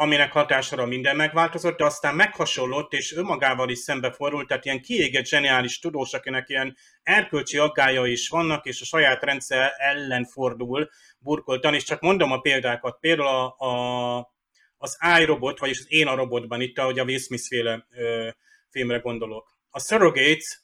aminek 0.00 0.32
hatására 0.32 0.86
minden 0.86 1.16
megváltozott, 1.16 1.78
de 1.78 1.84
aztán 1.84 2.14
meghasonlott, 2.14 2.92
és 2.92 3.12
önmagával 3.12 3.68
is 3.70 3.78
szembefordult, 3.78 4.46
tehát 4.48 4.64
ilyen 4.64 4.80
kiégett, 4.80 5.26
zseniális 5.26 5.78
tudós, 5.78 6.12
akinek 6.12 6.48
ilyen 6.48 6.76
erkölcsi 7.02 7.58
aggája 7.58 8.06
is 8.06 8.28
vannak, 8.28 8.66
és 8.66 8.80
a 8.80 8.84
saját 8.84 9.22
rendszer 9.22 9.72
ellen 9.76 10.24
fordul 10.24 10.88
burkoltan, 11.18 11.74
és 11.74 11.84
csak 11.84 12.00
mondom 12.00 12.32
a 12.32 12.40
példákat, 12.40 12.98
például 13.00 13.28
a, 13.28 13.66
a, 13.66 14.34
az 14.76 14.98
iRobot, 15.20 15.58
vagyis 15.58 15.78
az 15.78 15.86
Én 15.88 16.06
a 16.06 16.14
robotban, 16.14 16.60
itt 16.60 16.78
ahogy 16.78 16.98
a 16.98 17.04
Will 17.04 17.18
Smith 17.18 17.46
féle 17.48 17.86
ö, 17.90 18.28
filmre 18.70 18.98
gondolok. 18.98 19.48
A 19.70 19.80
Surrogates 19.80 20.60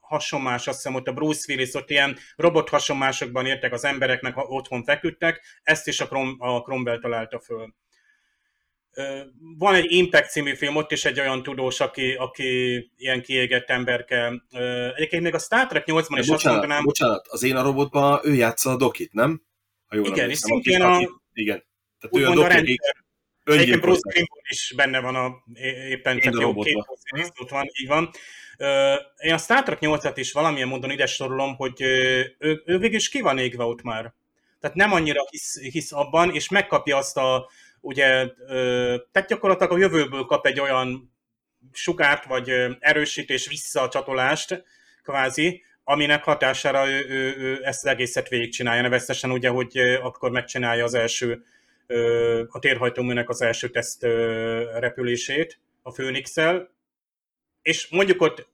hasonlás, 0.00 0.66
azt 0.66 0.76
hiszem 0.76 0.94
ott 0.94 1.06
a 1.06 1.12
Bruce 1.12 1.52
Willis, 1.52 1.74
ott 1.74 1.90
ilyen 1.90 2.18
robot 2.36 2.68
hasonlásokban 2.68 3.46
értek 3.46 3.72
az 3.72 3.84
embereknek, 3.84 4.34
ha 4.34 4.42
otthon 4.42 4.84
feküdtek, 4.84 5.60
ezt 5.62 5.86
is 5.86 6.00
a, 6.00 6.06
Crom- 6.06 6.40
a 6.40 6.62
Cromwell 6.62 6.98
találta 6.98 7.40
föl. 7.40 7.74
Van 9.58 9.74
egy 9.74 9.92
Impact 9.92 10.30
című 10.30 10.54
film, 10.54 10.76
ott 10.76 10.92
is 10.92 11.04
egy 11.04 11.20
olyan 11.20 11.42
tudós, 11.42 11.80
aki, 11.80 12.14
aki 12.14 12.74
ilyen 12.96 13.22
kiégett 13.22 13.70
emberke. 13.70 14.32
Egyébként 14.94 15.22
még 15.22 15.34
a 15.34 15.38
Star 15.38 15.66
Trek 15.66 15.84
8-ban 15.86 16.18
is 16.18 16.26
bocsánat, 16.26 16.32
azt 16.34 16.44
mondanám... 16.44 16.84
Bocsánat, 16.84 17.26
az 17.28 17.42
én 17.42 17.56
a 17.56 17.62
robotban 17.62 18.20
ő 18.22 18.34
játsza 18.34 18.70
a 18.70 18.76
Dokit, 18.76 19.12
nem? 19.12 19.42
Ha 19.86 19.96
jól 19.96 20.06
igen, 20.06 20.30
és 20.30 20.38
szintén 20.38 20.82
a... 20.82 20.98
Igen. 21.32 21.64
Tehát 22.00 22.16
ő 22.16 22.30
a 22.30 22.34
Doki, 22.34 22.56
akik 22.56 22.80
Egyébként 23.44 23.80
Bruce 23.80 24.00
Greenwood 24.02 24.44
is 24.48 24.72
benne 24.76 25.00
van 25.00 25.14
a, 25.14 25.42
éppen 25.88 26.18
csak 26.18 26.40
jó 26.40 26.54
két 26.54 26.76
ott 27.40 27.50
van, 27.50 27.66
így 27.80 27.88
van. 27.88 28.10
Én 29.18 29.32
a 29.32 29.38
Star 29.38 29.62
Trek 29.62 29.78
8-at 29.80 30.12
is 30.14 30.32
valamilyen 30.32 30.68
módon 30.68 30.90
ide 30.90 31.06
sorolom, 31.06 31.54
hogy 31.54 31.80
ő, 31.80 32.36
ő 32.38 32.78
végül 32.78 32.96
is 32.96 33.08
ki 33.08 33.20
van 33.20 33.38
égve 33.38 33.64
ott 33.64 33.82
már. 33.82 34.14
Tehát 34.60 34.76
nem 34.76 34.92
annyira 34.92 35.26
hisz, 35.30 35.60
hisz 35.60 35.92
abban, 35.92 36.34
és 36.34 36.48
megkapja 36.48 36.96
azt 36.96 37.16
a, 37.16 37.50
ugye, 37.80 38.28
tehát 39.12 39.28
gyakorlatilag 39.28 39.72
a 39.72 39.78
jövőből 39.78 40.24
kap 40.24 40.46
egy 40.46 40.60
olyan 40.60 41.14
sugárt, 41.72 42.24
vagy 42.24 42.52
erősítés 42.78 43.48
visszacsatolást, 43.48 44.64
kvázi, 45.02 45.62
aminek 45.84 46.24
hatására 46.24 46.88
ő, 46.88 47.06
ő, 47.08 47.36
ő 47.36 47.60
ezt 47.64 47.84
az 47.84 47.90
egészet 47.90 48.28
végigcsinálja, 48.28 48.82
neveztesen 48.82 49.30
ugye, 49.30 49.48
hogy 49.48 49.78
akkor 50.02 50.30
megcsinálja 50.30 50.84
az 50.84 50.94
első, 50.94 51.44
a 52.48 52.58
térhajtóműnek 52.58 53.28
az 53.28 53.42
első 53.42 53.70
teszt 53.70 54.02
repülését 54.78 55.58
a 55.82 55.90
phoenix 55.90 56.36
és 57.62 57.88
mondjuk 57.88 58.22
ott 58.22 58.48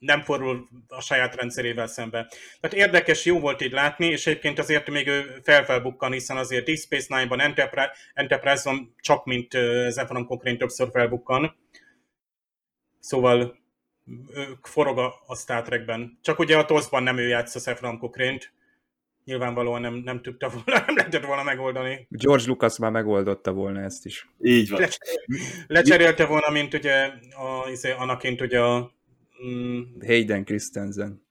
nem 0.00 0.22
fordul 0.22 0.68
a 0.88 1.00
saját 1.00 1.34
rendszerével 1.34 1.86
szembe. 1.86 2.30
Tehát 2.60 2.76
érdekes, 2.76 3.24
jó 3.24 3.40
volt 3.40 3.62
így 3.62 3.72
látni, 3.72 4.06
és 4.06 4.26
egyébként 4.26 4.58
azért 4.58 4.90
még 4.90 5.06
ő 5.06 5.40
felfelbukkan, 5.42 6.12
hiszen 6.12 6.36
azért 6.36 6.64
Deep 6.64 6.78
Space 6.78 7.16
Nine-ban, 7.16 7.40
Enterprise, 7.40 7.92
Enterprise-on 8.14 8.94
csak 9.00 9.24
mint 9.24 9.50
Zephyron 9.88 10.26
Cochrane 10.26 10.56
többször 10.56 10.90
felbukkan. 10.90 11.56
Szóval 13.00 13.58
ők 14.34 14.66
forog 14.66 14.98
a, 14.98 15.14
a 15.26 15.36
Star 15.36 15.62
Trekben. 15.62 16.18
Csak 16.22 16.38
ugye 16.38 16.56
a 16.56 16.64
TOS-ban 16.64 17.02
nem 17.02 17.18
ő 17.18 17.28
játsz 17.28 17.54
a 17.54 17.58
Zephyron 17.58 17.98
Cochrane-t. 17.98 18.52
Nyilvánvalóan 19.24 19.80
nem, 19.80 19.94
nem 19.94 20.22
tudta 20.22 20.48
volna, 20.48 20.82
nem 20.86 20.96
lehetett 20.96 21.24
volna 21.24 21.42
megoldani. 21.42 22.06
George 22.08 22.44
Lucas 22.46 22.78
már 22.78 22.90
megoldotta 22.90 23.52
volna 23.52 23.80
ezt 23.80 24.06
is. 24.06 24.28
Így 24.40 24.70
van. 24.70 24.82
Lecserélte 25.66 26.26
volna, 26.26 26.50
mint 26.50 26.74
ugye 26.74 27.12
a, 27.30 27.68
izé, 27.70 27.90
Anakin 27.90 28.36
ugye 28.40 28.60
a. 28.60 28.98
Hayden 30.06 30.44
Christensen. 30.44 31.28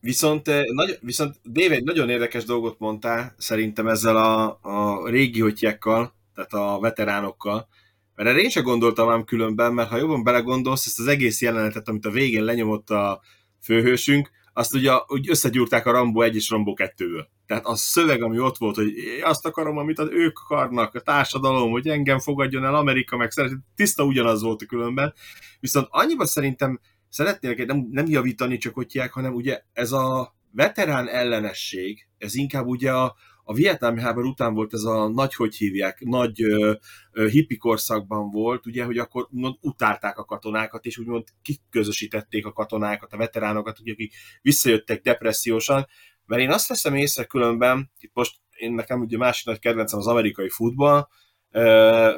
Viszont, 0.00 0.48
eh, 0.48 0.64
nagy, 0.66 0.98
viszont 1.00 1.40
Dave 1.44 1.80
nagyon 1.84 2.08
érdekes 2.08 2.44
dolgot 2.44 2.78
mondtál 2.78 3.34
szerintem 3.38 3.88
ezzel 3.88 4.16
a, 4.16 4.58
a 4.62 5.08
régi 5.08 5.40
hotyákkal, 5.40 6.14
tehát 6.34 6.52
a 6.52 6.80
veteránokkal, 6.80 7.68
mert 8.14 8.28
erre 8.28 8.38
én 8.38 8.50
sem 8.50 8.62
gondoltam 8.62 9.08
ám 9.08 9.24
különben, 9.24 9.74
mert 9.74 9.88
ha 9.88 9.96
jobban 9.96 10.24
belegondolsz, 10.24 10.86
ezt 10.86 10.98
az 10.98 11.06
egész 11.06 11.42
jelenetet, 11.42 11.88
amit 11.88 12.06
a 12.06 12.10
végén 12.10 12.44
lenyomott 12.44 12.90
a 12.90 13.20
főhősünk, 13.62 14.30
azt 14.52 14.74
ugye 14.74 14.92
úgy 15.06 15.30
összegyúrták 15.30 15.86
a 15.86 15.90
Rambo 15.90 16.22
1 16.22 16.34
és 16.34 16.50
Rambo 16.50 16.74
2-ből. 16.76 17.26
Tehát 17.46 17.66
a 17.66 17.74
szöveg, 17.74 18.22
ami 18.22 18.38
ott 18.38 18.56
volt, 18.56 18.76
hogy 18.76 18.92
azt 19.22 19.46
akarom, 19.46 19.78
amit 19.78 19.98
az 19.98 20.08
ők 20.10 20.38
akarnak, 20.38 20.94
a 20.94 21.00
társadalom, 21.00 21.70
hogy 21.70 21.88
engem 21.88 22.18
fogadjon 22.18 22.64
el 22.64 22.74
Amerika, 22.74 23.16
meg 23.16 23.30
szeret, 23.30 23.52
tiszta 23.74 24.04
ugyanaz 24.04 24.42
volt 24.42 24.62
a 24.62 24.66
különben. 24.66 25.14
Viszont 25.60 25.86
annyiban 25.90 26.26
szerintem 26.26 26.80
szeretnének 27.16 27.66
nem, 27.66 27.86
nem 27.90 28.06
javítani 28.06 28.56
csak 28.56 28.76
ottják, 28.76 29.12
hanem 29.12 29.34
ugye 29.34 29.62
ez 29.72 29.92
a 29.92 30.34
veterán 30.52 31.08
ellenesség, 31.08 32.08
ez 32.18 32.34
inkább 32.34 32.66
ugye 32.66 32.92
a, 32.92 33.16
a 33.44 33.54
vietnámi 33.54 34.00
háború 34.00 34.28
után 34.28 34.54
volt 34.54 34.74
ez 34.74 34.82
a 34.82 35.08
nagy, 35.08 35.34
hogy 35.34 35.56
hívják, 35.56 36.00
nagy 36.00 36.42
ö, 36.42 36.74
ö, 37.12 37.28
hippi 37.28 37.56
korszakban 37.56 38.30
volt, 38.30 38.66
ugye, 38.66 38.84
hogy 38.84 38.98
akkor 38.98 39.28
úgymond 39.30 39.54
utálták 39.60 40.18
a 40.18 40.24
katonákat, 40.24 40.84
és 40.84 40.98
úgymond 40.98 41.24
kiközösítették 41.42 42.46
a 42.46 42.52
katonákat, 42.52 43.12
a 43.12 43.16
veteránokat, 43.16 43.80
ugye, 43.80 43.92
akik 43.92 44.14
visszajöttek 44.42 45.02
depressziósan, 45.02 45.86
mert 46.26 46.42
én 46.42 46.50
azt 46.50 46.68
veszem 46.68 46.94
észre 46.94 47.24
különben, 47.24 47.90
itt 47.98 48.14
most 48.14 48.36
én 48.56 48.72
nekem 48.72 49.00
ugye 49.00 49.16
másik 49.16 49.46
nagy 49.46 49.58
kedvencem 49.58 49.98
az 49.98 50.06
amerikai 50.06 50.48
futball, 50.48 51.08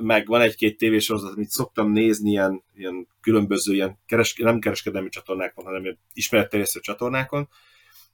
meg 0.01 0.27
van 0.27 0.41
egy-két 0.41 0.79
tévésorozat, 0.79 1.33
amit 1.33 1.51
szoktam 1.51 1.93
nézni 1.93 2.31
ilyen, 2.31 2.65
ilyen 2.75 3.07
különböző, 3.21 3.75
ilyen 3.75 3.99
keres, 4.07 4.35
nem 4.37 4.59
kereskedelmi 4.59 5.09
csatornákon, 5.09 5.65
hanem 5.65 5.99
ismeretterjesztő 6.13 6.81
csatornákon, 6.81 7.49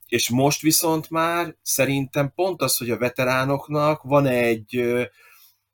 és 0.08 0.30
most 0.30 0.60
viszont 0.60 1.10
már 1.10 1.56
szerintem 1.62 2.32
pont 2.34 2.62
az, 2.62 2.76
hogy 2.76 2.90
a 2.90 2.98
veteránoknak 2.98 4.02
van 4.02 4.26
egy 4.26 4.76
ö, 4.76 5.02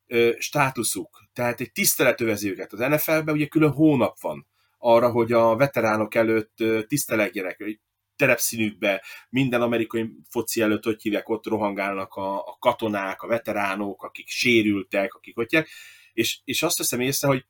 ö, 0.07 0.31
státuszuk, 0.39 1.29
tehát 1.33 1.61
egy 1.61 1.73
tisztelet 1.73 2.21
övezi 2.21 2.51
őket. 2.51 2.73
Az 2.73 2.79
NFL-ben 2.79 3.35
ugye 3.35 3.47
külön 3.47 3.71
hónap 3.71 4.21
van 4.21 4.47
arra, 4.79 5.11
hogy 5.11 5.33
a 5.33 5.57
veteránok 5.57 6.15
előtt 6.15 6.57
tisztelegjenek, 6.87 7.79
terepszínükbe, 8.21 9.03
minden 9.29 9.63
amerikai 9.63 10.11
foci 10.29 10.61
előtt, 10.61 10.85
hogy 10.85 11.03
hívják, 11.03 11.29
ott 11.29 11.47
rohangálnak 11.47 12.15
a, 12.15 12.39
a 12.39 12.57
katonák, 12.59 13.23
a 13.23 13.27
veteránok, 13.27 14.03
akik 14.03 14.29
sérültek, 14.29 15.15
akik 15.15 15.39
ott 15.39 15.67
és, 16.13 16.41
és 16.45 16.63
azt 16.63 16.77
teszem 16.77 17.01
észre, 17.01 17.29
hogy 17.29 17.45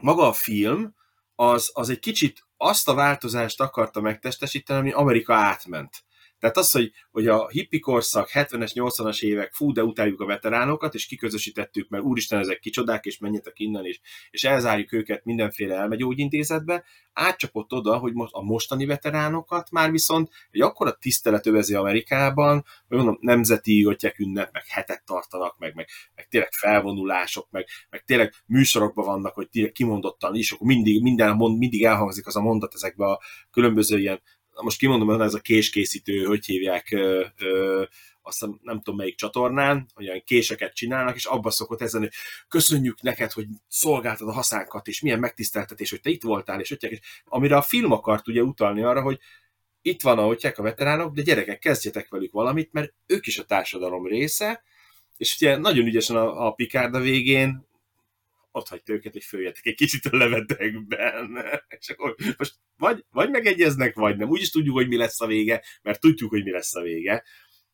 maga 0.00 0.28
a 0.28 0.32
film, 0.32 0.94
az, 1.34 1.70
az 1.72 1.88
egy 1.88 1.98
kicsit 1.98 2.46
azt 2.56 2.88
a 2.88 2.94
változást 2.94 3.60
akarta 3.60 4.00
megtestesíteni, 4.00 4.78
ami 4.78 4.92
Amerika 4.92 5.34
átment. 5.34 6.04
Tehát 6.40 6.56
az, 6.56 6.70
hogy, 6.70 6.92
hogy 7.10 7.26
a 7.26 7.48
hippi 7.48 7.78
korszak, 7.78 8.30
70-es, 8.32 8.70
80-as 8.74 9.22
évek, 9.22 9.52
fú, 9.52 9.72
de 9.72 9.84
utáljuk 9.84 10.20
a 10.20 10.26
veteránokat, 10.26 10.94
és 10.94 11.06
kiközösítettük, 11.06 11.88
mert 11.88 12.04
úristen, 12.04 12.38
ezek 12.38 12.58
kicsodák, 12.58 13.04
és 13.04 13.18
menjetek 13.18 13.58
innen, 13.58 13.84
és, 13.84 14.00
és 14.30 14.44
elzárjuk 14.44 14.92
őket 14.92 15.24
mindenféle 15.24 15.74
elmegyógyintézetbe, 15.74 16.84
átcsapott 17.12 17.72
oda, 17.72 17.98
hogy 17.98 18.12
most 18.12 18.32
a 18.32 18.42
mostani 18.42 18.86
veteránokat 18.86 19.70
már 19.70 19.90
viszont 19.90 20.30
egy 20.50 20.60
akkora 20.60 20.92
tisztelet 20.92 21.46
övezi 21.46 21.74
Amerikában, 21.74 22.64
hogy 22.88 22.96
mondom, 22.96 23.18
nemzeti 23.20 23.78
ígotják 23.78 24.18
ünnep, 24.18 24.52
meg 24.52 24.66
hetet 24.66 25.04
tartanak, 25.04 25.58
meg, 25.58 25.74
meg, 25.74 25.88
meg 26.14 26.28
tényleg 26.28 26.50
felvonulások, 26.52 27.46
meg, 27.50 27.66
meg 27.90 28.04
tényleg 28.04 28.34
műsorokban 28.46 29.04
vannak, 29.04 29.34
hogy 29.34 29.72
kimondottan 29.72 30.34
is, 30.34 30.52
akkor 30.52 30.66
mindig, 30.66 31.02
minden 31.02 31.36
mindig 31.36 31.84
elhangzik 31.84 32.26
az 32.26 32.36
a 32.36 32.40
mondat 32.40 32.74
ezekbe 32.74 33.06
a 33.06 33.20
különböző 33.50 33.98
ilyen 33.98 34.20
most 34.54 34.78
kimondom, 34.78 35.20
ez 35.20 35.34
a 35.34 35.40
késkészítő, 35.40 36.24
hogy 36.24 36.44
hívják, 36.44 36.90
ö, 36.90 37.24
ö, 37.38 37.84
azt 38.22 38.40
nem 38.62 38.76
tudom 38.76 38.96
melyik 38.96 39.16
csatornán, 39.16 39.86
olyan 39.96 40.22
késeket 40.24 40.74
csinálnak, 40.74 41.14
és 41.14 41.24
abba 41.24 41.50
szokott 41.50 41.80
ezen, 41.80 42.00
hogy 42.00 42.12
köszönjük 42.48 43.02
neked, 43.02 43.32
hogy 43.32 43.46
szolgáltad 43.68 44.28
a 44.28 44.32
haszánkat, 44.32 44.88
és 44.88 45.00
milyen 45.00 45.18
megtiszteltetés, 45.18 45.90
hogy 45.90 46.00
te 46.00 46.10
itt 46.10 46.22
voltál, 46.22 46.60
és 46.60 46.70
ötják, 46.70 46.92
és 46.92 47.00
amire 47.24 47.56
a 47.56 47.62
film 47.62 47.92
akart 47.92 48.28
ugye 48.28 48.42
utalni 48.42 48.82
arra, 48.82 49.02
hogy 49.02 49.18
itt 49.82 50.02
van, 50.02 50.18
ahogy 50.18 50.52
a 50.56 50.62
veteránok, 50.62 51.14
de 51.14 51.22
gyerekek, 51.22 51.58
kezdjetek 51.58 52.08
velük 52.08 52.32
valamit, 52.32 52.72
mert 52.72 52.92
ők 53.06 53.26
is 53.26 53.38
a 53.38 53.44
társadalom 53.44 54.06
része, 54.06 54.62
és 55.16 55.34
ugye 55.34 55.56
nagyon 55.56 55.86
ügyesen 55.86 56.16
a, 56.16 56.46
a 56.46 56.50
Picard 56.50 56.94
a 56.94 57.00
végén 57.00 57.68
ott 58.52 58.68
hagyta 58.68 58.92
őket, 58.92 59.12
hogy 59.12 59.24
följetek 59.24 59.66
egy 59.66 59.74
kicsit 59.74 60.06
a 60.06 60.16
levetekben. 60.16 61.44
És 61.78 61.88
akkor 61.88 62.14
most 62.38 62.54
vagy, 62.76 63.04
vagy 63.10 63.30
megegyeznek, 63.30 63.94
vagy 63.94 64.16
nem. 64.16 64.28
Úgyis 64.28 64.50
tudjuk, 64.50 64.74
hogy 64.74 64.88
mi 64.88 64.96
lesz 64.96 65.20
a 65.20 65.26
vége, 65.26 65.62
mert 65.82 66.00
tudjuk, 66.00 66.30
hogy 66.30 66.44
mi 66.44 66.50
lesz 66.50 66.74
a 66.74 66.82
vége, 66.82 67.24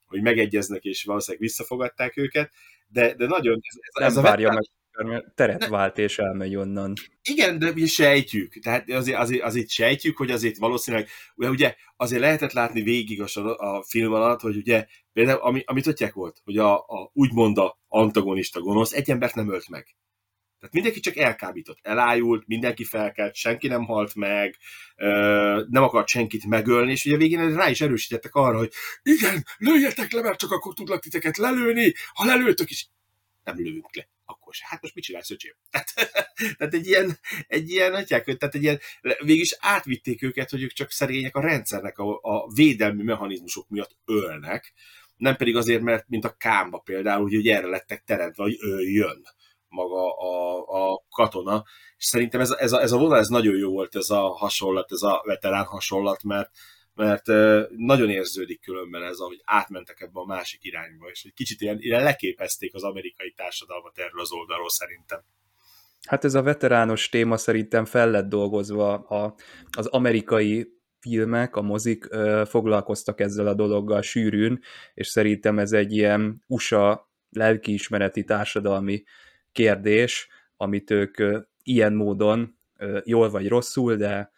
hogy 0.05 0.23
megegyeznek, 0.23 0.85
és 0.85 1.05
valószínűleg 1.05 1.47
visszafogadták 1.47 2.17
őket, 2.17 2.53
de, 2.89 3.15
de 3.15 3.27
nagyon... 3.27 3.61
Ez, 3.63 4.05
ez 4.05 4.15
nem 4.15 4.25
ez 4.25 4.31
várja 4.31 4.53
meg 4.53 4.65
mert 5.05 5.35
teret 5.35 5.67
vált 5.67 5.99
és 5.99 6.19
elmegy 6.19 6.57
onnan. 6.57 6.93
Igen, 7.23 7.59
de 7.59 7.71
ugye 7.71 7.87
sejtjük, 7.87 8.59
tehát 8.59 8.91
azért, 8.91 9.19
azért, 9.19 9.43
azért 9.43 9.69
sejtjük, 9.69 10.17
hogy 10.17 10.31
azért 10.31 10.57
valószínűleg, 10.57 11.09
ugye, 11.35 11.49
ugye 11.49 11.75
azért 11.97 12.21
lehetett 12.21 12.53
látni 12.53 12.83
végig 12.83 13.23
a, 13.23 13.57
a 13.57 13.83
film 13.83 14.13
alatt, 14.13 14.41
hogy 14.41 14.57
ugye 14.57 14.87
például, 15.13 15.41
ami, 15.41 15.63
amit 15.67 15.87
ott 15.87 16.11
volt, 16.13 16.41
hogy 16.45 16.59
a, 16.59 16.75
a 16.79 17.11
úgymond 17.13 17.59
a 17.59 17.79
antagonista 17.89 18.61
gonosz 18.61 18.93
egy 18.93 19.11
embert 19.11 19.35
nem 19.35 19.53
ölt 19.53 19.69
meg. 19.69 19.97
Tehát 20.67 20.85
mindenki 20.85 21.01
csak 21.01 21.17
elkábított, 21.17 21.79
elájult, 21.83 22.47
mindenki 22.47 22.85
felkelt, 22.85 23.35
senki 23.35 23.69
nem 23.69 23.85
halt 23.85 24.15
meg, 24.15 24.57
nem 25.69 25.83
akart 25.83 26.09
senkit 26.09 26.47
megölni, 26.47 26.91
és 26.91 27.05
ugye 27.05 27.15
a 27.15 27.19
végén 27.19 27.55
rá 27.55 27.71
is 27.71 27.81
erősítettek 27.81 28.35
arra, 28.35 28.59
hogy 28.59 28.73
igen, 29.03 29.45
lőjetek 29.59 30.13
le, 30.13 30.23
mert 30.23 30.39
csak 30.39 30.51
akkor 30.51 30.75
tudlak 30.75 31.03
titeket 31.03 31.37
lelőni, 31.37 31.95
ha 32.15 32.25
lelőtök 32.25 32.71
is, 32.71 32.89
nem 33.45 33.57
lövünk 33.57 33.97
le 33.97 34.09
akkor 34.25 34.55
se. 34.55 34.65
Hát 34.69 34.83
most 34.83 34.95
mit 34.95 35.05
csinálsz, 35.05 35.31
öcsém? 35.31 35.55
Tehát, 35.71 35.93
tehát 36.57 36.75
egy 36.75 36.87
ilyen, 36.87 37.19
egy 37.47 37.71
ilyen, 37.71 37.93
hagyják, 37.93 38.25
tehát 38.25 38.55
egy 38.55 38.63
ilyen, 38.63 38.81
végig 39.19 39.47
átvitték 39.59 40.23
őket, 40.23 40.51
hogy 40.51 40.63
ők 40.63 40.73
csak 40.73 40.91
szerények 40.91 41.37
a 41.37 41.41
rendszernek 41.41 41.99
a, 41.99 42.19
a 42.23 42.53
védelmi 42.55 43.03
mechanizmusok 43.03 43.69
miatt 43.69 43.97
ölnek, 44.05 44.73
nem 45.17 45.37
pedig 45.37 45.57
azért, 45.57 45.83
mert 45.83 46.09
mint 46.09 46.25
a 46.25 46.37
kámba 46.37 46.79
például, 46.79 47.31
hogy 47.31 47.49
erre 47.49 47.67
lettek 47.67 48.03
teremtve, 48.05 48.43
hogy 48.43 48.57
ő 48.61 48.81
jön 48.81 49.23
maga 49.69 50.15
a, 50.15 50.59
a 50.93 51.05
katona, 51.11 51.65
és 51.97 52.05
szerintem 52.05 52.41
ez, 52.41 52.51
ez, 52.51 52.73
a, 52.73 52.81
ez 52.81 52.93
a 52.93 52.99
vonal, 52.99 53.19
ez 53.19 53.29
nagyon 53.29 53.57
jó 53.57 53.71
volt, 53.71 53.97
ez 53.97 54.11
a 54.11 54.21
hasonlat, 54.21 54.93
ez 54.93 55.03
a 55.03 55.23
veterán 55.25 55.65
hasonlat, 55.65 56.23
mert 56.23 56.51
mert 56.97 57.27
nagyon 57.77 58.11
érződik 58.11 58.61
különben 58.61 59.03
ez, 59.03 59.19
ahogy 59.19 59.41
átmentek 59.45 60.01
ebbe 60.01 60.21
a 60.21 60.27
másik 60.27 60.65
irányba, 60.65 61.09
és 61.09 61.25
egy 61.25 61.33
kicsit 61.35 61.61
ilyen, 61.61 61.77
ilyen 61.81 62.03
leképezték 62.03 62.75
az 62.75 62.83
amerikai 62.83 63.33
társadalmat 63.37 63.99
erről 63.99 64.21
az 64.21 64.33
oldalról 64.33 64.69
szerintem. 64.69 65.21
Hát 66.07 66.25
ez 66.25 66.35
a 66.35 66.43
veterános 66.43 67.09
téma 67.09 67.37
szerintem 67.37 67.85
fel 67.85 68.11
lett 68.11 68.29
dolgozva, 68.29 68.93
a, 68.95 69.35
az 69.71 69.87
amerikai 69.87 70.69
filmek, 71.01 71.57
a 71.57 71.63
mozik 71.63 72.07
ö, 72.11 72.43
foglalkoztak 72.47 73.21
ezzel 73.21 73.47
a 73.47 73.55
dologgal 73.55 74.03
sűrűn, 74.03 74.61
és 74.95 75.07
szerintem 75.07 75.59
ez 75.59 75.73
egy 75.73 75.93
ilyen 75.93 76.45
USA 76.47 77.11
lelkiismereti 77.31 78.25
társadalmi 78.25 79.03
kérdés, 79.57 80.29
amit 80.57 80.91
ők 80.91 81.17
ilyen 81.63 81.93
módon, 81.93 82.59
jól 83.05 83.31
vagy 83.31 83.49
rosszul, 83.49 83.97
de 83.97 84.31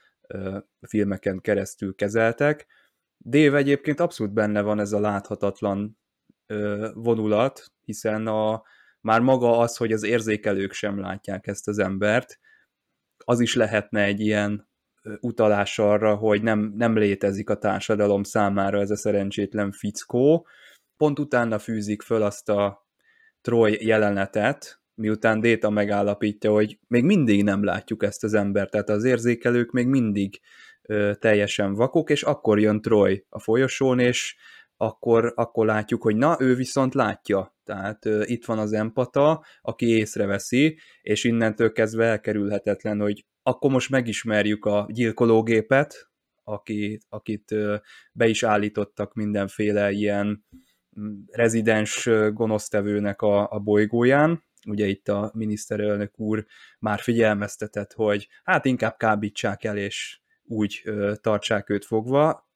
filmeken 0.81 1.41
keresztül 1.41 1.95
kezeltek. 1.95 2.67
Dave 3.25 3.57
egyébként 3.57 4.01
abszolút 4.01 4.33
benne 4.33 4.61
van 4.61 4.81
ez 4.81 4.93
a 4.93 5.01
láthatatlan 5.01 5.99
vonulat, 6.95 7.73
hiszen 7.85 8.27
a, 8.27 8.63
már 9.01 9.21
maga 9.21 9.59
az, 9.59 9.77
hogy 9.77 9.93
az 9.93 10.03
érzékelők 10.03 10.73
sem 10.73 11.01
látják 11.01 11.47
ezt 11.47 11.69
az 11.69 11.79
embert, 11.79 12.39
az 13.25 13.41
is 13.41 13.55
lehetne 13.55 14.03
egy 14.03 14.21
ilyen 14.21 14.69
utalás 15.21 15.79
arra, 15.79 16.15
hogy 16.15 16.43
nem, 16.43 16.73
nem 16.77 16.97
létezik 16.97 17.51
a 17.51 17.59
társadalom 17.59 18.23
számára 18.23 18.81
ez 18.81 18.91
a 18.91 18.97
szerencsétlen 18.97 19.73
fickó. 19.73 20.47
Pont 20.97 21.19
utána 21.19 21.59
fűzik 21.59 22.03
föl 22.03 22.23
azt 22.23 22.49
a 22.49 22.87
Troy 23.41 23.87
jelenetet, 23.87 24.78
miután 24.99 25.41
Déta 25.41 25.71
megállapítja, 25.71 26.51
hogy 26.51 26.79
még 26.89 27.05
mindig 27.05 27.45
nem 27.45 27.65
látjuk 27.65 28.03
ezt 28.03 28.25
az 28.25 28.35
embert, 28.35 28.71
tehát 28.71 28.89
az 28.89 29.05
érzékelők 29.05 29.71
még 29.71 29.87
mindig 29.87 30.41
ö, 30.83 31.13
teljesen 31.19 31.75
vakok, 31.75 32.11
és 32.11 32.23
akkor 32.23 32.61
jön 32.61 32.81
Troy 32.81 33.25
a 33.29 33.39
folyosón, 33.39 33.99
és 33.99 34.37
akkor, 34.77 35.33
akkor 35.37 35.67
látjuk, 35.67 36.03
hogy 36.03 36.17
na, 36.17 36.37
ő 36.41 36.55
viszont 36.55 36.95
látja. 36.95 37.57
Tehát 37.65 38.07
ö, 38.07 38.23
itt 38.25 38.45
van 38.45 38.59
az 38.59 38.73
empata, 38.73 39.45
aki 39.61 39.87
észreveszi, 39.87 40.79
és 41.03 41.25
innentől 41.25 41.73
kezdve 41.73 42.05
elkerülhetetlen, 42.05 43.01
hogy 43.01 43.27
akkor 43.43 43.71
most 43.71 43.91
megismerjük 43.91 44.65
a 44.65 44.89
gyilkológépet, 44.93 46.11
aki, 46.45 46.99
akit 47.09 47.53
ö, 47.53 47.77
be 48.13 48.27
is 48.29 48.43
állítottak 48.43 49.15
mindenféle 49.15 49.91
ilyen 49.91 50.45
mm, 51.01 51.19
rezidens 51.33 52.09
gonosztevőnek 52.33 53.23
a, 53.23 53.51
a 53.51 53.59
bolygóján, 53.59 54.47
ugye 54.69 54.87
itt 54.87 55.09
a 55.09 55.31
miniszterelnök 55.35 56.19
úr 56.19 56.47
már 56.79 57.01
figyelmeztetett, 57.01 57.93
hogy 57.93 58.29
hát 58.45 58.65
inkább 58.65 58.97
kábítsák 58.97 59.65
el, 59.65 59.77
és 59.77 60.21
úgy 60.45 60.81
ö, 60.85 61.13
tartsák 61.21 61.71
őt 61.71 61.85
fogva, 61.85 62.49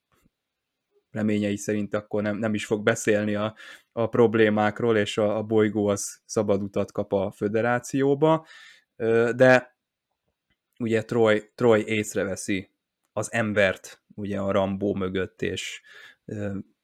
reményei 1.12 1.56
szerint 1.56 1.94
akkor 1.94 2.22
nem, 2.22 2.36
nem 2.36 2.54
is 2.54 2.66
fog 2.66 2.82
beszélni 2.82 3.34
a, 3.34 3.54
a 3.92 4.08
problémákról, 4.08 4.96
és 4.96 5.18
a, 5.18 5.36
a 5.36 5.42
bolygó 5.42 5.86
az 5.86 6.20
szabad 6.24 6.62
utat 6.62 6.92
kap 6.92 7.12
a 7.12 7.30
föderációba, 7.30 8.46
de 9.36 9.76
ugye 10.78 11.02
Troy, 11.02 11.50
Troy 11.54 11.84
észreveszi 11.86 12.70
az 13.12 13.32
embert 13.32 14.02
ugye 14.14 14.38
a 14.38 14.50
Rambó 14.50 14.94
mögött, 14.94 15.42
és 15.42 15.82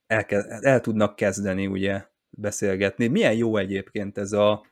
el, 0.06 0.24
el 0.60 0.80
tudnak 0.80 1.16
kezdeni 1.16 1.66
ugye 1.66 2.04
beszélgetni. 2.30 3.06
Milyen 3.06 3.34
jó 3.34 3.56
egyébként 3.56 4.18
ez 4.18 4.32
a, 4.32 4.66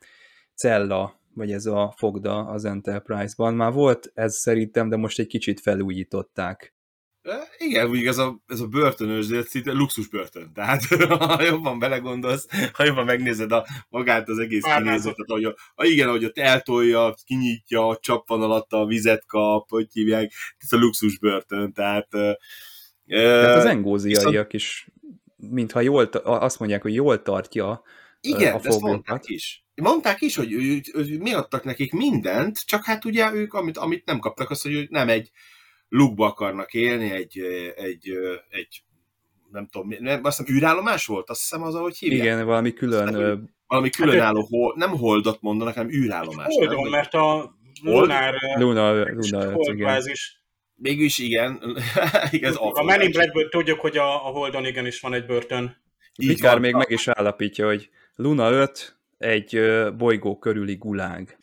cella, 0.57 1.19
vagy 1.33 1.51
ez 1.51 1.65
a 1.65 1.93
fogda 1.97 2.45
az 2.45 2.65
Enterprise-ban. 2.65 3.53
Már 3.53 3.71
volt 3.71 4.11
ez 4.13 4.35
szerintem, 4.35 4.89
de 4.89 4.95
most 4.95 5.19
egy 5.19 5.27
kicsit 5.27 5.59
felújították. 5.59 6.75
Igen, 7.57 7.89
úgy 7.89 8.05
ez 8.05 8.17
a, 8.17 8.39
ez 8.47 8.59
a 8.59 8.67
börtönös, 8.67 9.27
de 9.27 9.41
szinte 9.43 9.71
luxus 9.71 10.07
börtön. 10.07 10.53
Tehát 10.53 10.83
ha 11.35 11.43
jobban 11.43 11.79
belegondolsz, 11.79 12.47
ha 12.73 12.83
jobban 12.83 13.05
megnézed 13.05 13.51
a, 13.51 13.65
magát 13.89 14.29
az 14.29 14.39
egész 14.39 14.63
kinézetet, 14.77 15.29
ahogy 15.29 15.43
a, 15.43 15.55
a, 15.75 15.85
igen, 15.85 16.07
ahogy 16.07 16.25
ott 16.25 16.37
eltolja, 16.37 17.13
kinyitja, 17.25 17.87
a 17.87 17.97
csappan 17.97 18.41
alatt 18.41 18.71
a 18.71 18.85
vizet 18.85 19.25
kap, 19.25 19.69
hogy 19.69 19.87
hívják, 19.91 20.31
ez 20.57 20.71
a 20.71 20.77
luxus 20.77 21.19
börtön. 21.19 21.73
Tehát, 21.73 22.07
tehát 23.05 23.57
az 23.57 23.65
engóziaiak 23.65 24.31
viszont... 24.31 24.53
is, 24.53 24.89
mintha 25.35 25.81
jól, 25.81 26.03
azt 26.23 26.59
mondják, 26.59 26.81
hogy 26.81 26.93
jól 26.93 27.21
tartja 27.21 27.81
igen, 28.21 28.53
a 28.53 28.59
ezt 28.63 28.81
mondták 28.81 29.27
is. 29.27 29.66
Mondták 29.81 30.21
is, 30.21 30.35
hogy 30.35 30.51
ő, 30.51 30.81
ő, 30.93 31.17
mi 31.19 31.33
adtak 31.33 31.63
nekik 31.63 31.93
mindent, 31.93 32.65
csak 32.65 32.85
hát 32.85 33.05
ugye 33.05 33.33
ők, 33.33 33.53
amit, 33.53 33.77
amit 33.77 34.05
nem 34.05 34.19
kaptak, 34.19 34.49
az, 34.49 34.61
hogy 34.61 34.73
ők 34.73 34.89
nem 34.89 35.09
egy 35.09 35.31
lukba 35.89 36.25
akarnak 36.25 36.73
élni, 36.73 37.11
egy, 37.11 37.39
egy, 37.75 38.11
egy 38.49 38.83
nem 39.51 39.67
tudom, 39.67 39.93
nem, 39.99 40.23
azt 40.23 40.37
hiszem 40.37 40.55
űrállomás 40.55 41.05
volt? 41.05 41.29
Azt 41.29 41.41
hiszem 41.41 41.63
az, 41.63 41.75
ahogy 41.75 41.97
hívják. 41.97 42.21
Igen, 42.21 42.45
valami 42.45 42.73
külön... 42.73 43.07
Aztán, 43.07 43.55
valami 43.67 43.89
különálló, 43.89 44.39
hát, 44.39 44.49
hol, 44.49 44.73
nem 44.75 44.89
holdot 44.89 45.41
mondanak, 45.41 45.73
hanem 45.73 45.91
űrállomás. 45.91 46.47
Holdon, 46.47 46.81
nem? 46.81 46.91
mert 46.91 47.13
a 47.13 47.55
Lunar, 47.83 48.35
Luna, 48.55 48.91
Luna, 48.93 49.51
Luna 49.51 49.99
Mégis 50.75 51.17
igen, 51.17 51.77
igaz, 52.31 52.55
a 52.59 52.83
Men 52.83 53.01
in 53.01 53.11
Blackből 53.11 53.49
tudjuk, 53.49 53.79
hogy 53.79 53.97
a, 53.97 54.27
a 54.27 54.29
Holdon 54.29 54.65
igenis 54.65 54.99
van 54.99 55.13
egy 55.13 55.25
börtön. 55.25 55.77
Mikár 56.17 56.59
még 56.59 56.73
meg 56.73 56.89
is 56.89 57.07
állapítja, 57.07 57.65
hogy 57.65 57.89
Luna 58.15 58.51
5 58.51 58.96
egy 59.17 59.61
bolygó 59.97 60.37
körüli 60.37 60.75
gulág. 60.75 61.37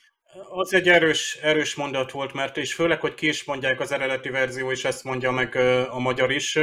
Az 0.50 0.74
egy 0.74 0.88
erős, 0.88 1.38
erős 1.42 1.74
mondat 1.74 2.10
volt, 2.10 2.32
mert 2.32 2.56
és 2.56 2.74
főleg, 2.74 3.00
hogy 3.00 3.14
ki 3.14 3.28
is 3.28 3.44
mondják 3.44 3.80
az 3.80 3.92
eredeti 3.92 4.28
verzió, 4.28 4.70
és 4.70 4.84
ezt 4.84 5.04
mondja 5.04 5.30
meg 5.30 5.56
a 5.90 5.98
magyar 5.98 6.30
is, 6.30 6.58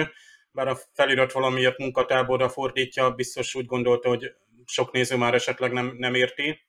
bár 0.51 0.67
a 0.67 0.77
felirat 0.93 1.31
valamiért 1.31 1.77
munkatáborra 1.77 2.49
fordítja, 2.49 3.11
biztos 3.11 3.55
úgy 3.55 3.65
gondolta, 3.65 4.09
hogy 4.09 4.33
sok 4.65 4.91
néző 4.91 5.15
már 5.15 5.33
esetleg 5.33 5.71
nem, 5.71 5.95
nem 5.97 6.13
érti. 6.13 6.65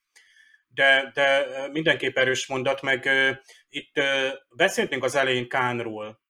De, 0.68 1.10
de 1.14 1.46
mindenképp 1.72 2.16
erős 2.16 2.46
mondat, 2.46 2.82
meg 2.82 3.08
itt 3.68 4.00
beszéltünk 4.56 5.04
az 5.04 5.14
elején 5.14 5.48
Kánról. 5.48 6.20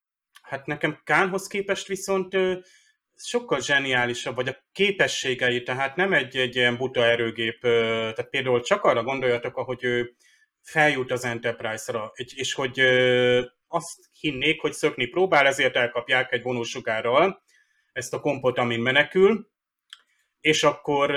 Hát 0.43 0.67
nekem 0.67 1.01
Kánhoz 1.05 1.47
képest 1.47 1.87
viszont 1.87 2.37
sokkal 3.25 3.61
zseniálisabb, 3.61 4.35
vagy 4.35 4.49
a 4.49 4.57
képességei, 4.73 5.63
tehát 5.63 5.97
nem 5.97 6.13
egy, 6.13 6.37
egy 6.37 6.57
ilyen 6.57 6.77
buta 6.77 7.05
erőgép, 7.05 7.61
tehát 7.61 8.29
például 8.31 8.63
csak 8.63 8.85
arra 8.85 9.03
gondoljatok, 9.03 9.57
ahogy 9.57 9.85
ő 9.85 10.15
feljut 10.63 11.11
az 11.11 11.25
Enterprise-ra, 11.25 12.13
és 12.15 12.55
hogy 12.55 12.81
azt 13.69 13.99
hinnék, 14.21 14.61
hogy 14.61 14.73
szökni 14.73 15.07
próbál, 15.07 15.47
ezért 15.47 15.77
elkapják 15.77 16.33
egy 16.33 16.43
vonósugárral 16.43 17.43
ezt 17.93 18.15
a 18.15 18.21
kompot, 18.21 18.59
amin 18.59 18.81
menekül, 18.81 19.51
és 20.41 20.63
akkor, 20.63 21.11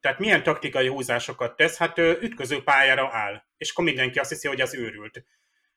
tehát 0.00 0.18
milyen 0.18 0.42
taktikai 0.42 0.88
húzásokat 0.88 1.56
tesz? 1.56 1.76
Hát 1.76 1.98
ütköző 1.98 2.62
pályára 2.62 3.08
áll, 3.12 3.42
és 3.56 3.70
akkor 3.70 3.84
mindenki 3.84 4.18
azt 4.18 4.30
hiszi, 4.30 4.48
hogy 4.48 4.60
az 4.60 4.74
őrült. 4.74 5.24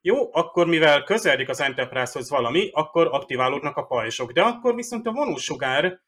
Jó, 0.08 0.30
akkor 0.32 0.68
mivel 0.68 1.04
közeledik 1.04 1.50
az 1.50 1.62
Enterprise-hoz 1.62 2.30
valami, 2.30 2.70
akkor 2.74 3.08
aktiválódnak 3.12 3.78
a 3.78 3.86
pajzsok. 3.86 4.32
De 4.32 4.42
akkor 4.42 4.76
viszont 4.76 5.08
a 5.08 5.12
vonósugár 5.12 6.00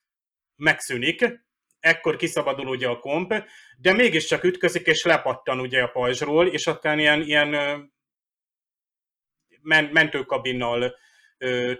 megszűnik, 0.55 1.45
ekkor 1.79 2.15
kiszabadul 2.15 2.67
ugye 2.67 2.87
a 2.87 2.99
komp, 2.99 3.33
de 3.77 3.93
mégiscsak 3.93 4.43
ütközik 4.43 4.85
és 4.85 5.03
lepattan 5.03 5.59
ugye 5.59 5.81
a 5.81 5.87
pajzsról, 5.87 6.47
és 6.47 6.67
akár 6.67 6.97
ilyen, 6.97 7.21
ilyen 7.21 7.49
men- 9.61 9.89
mentőkabinnal 9.91 10.95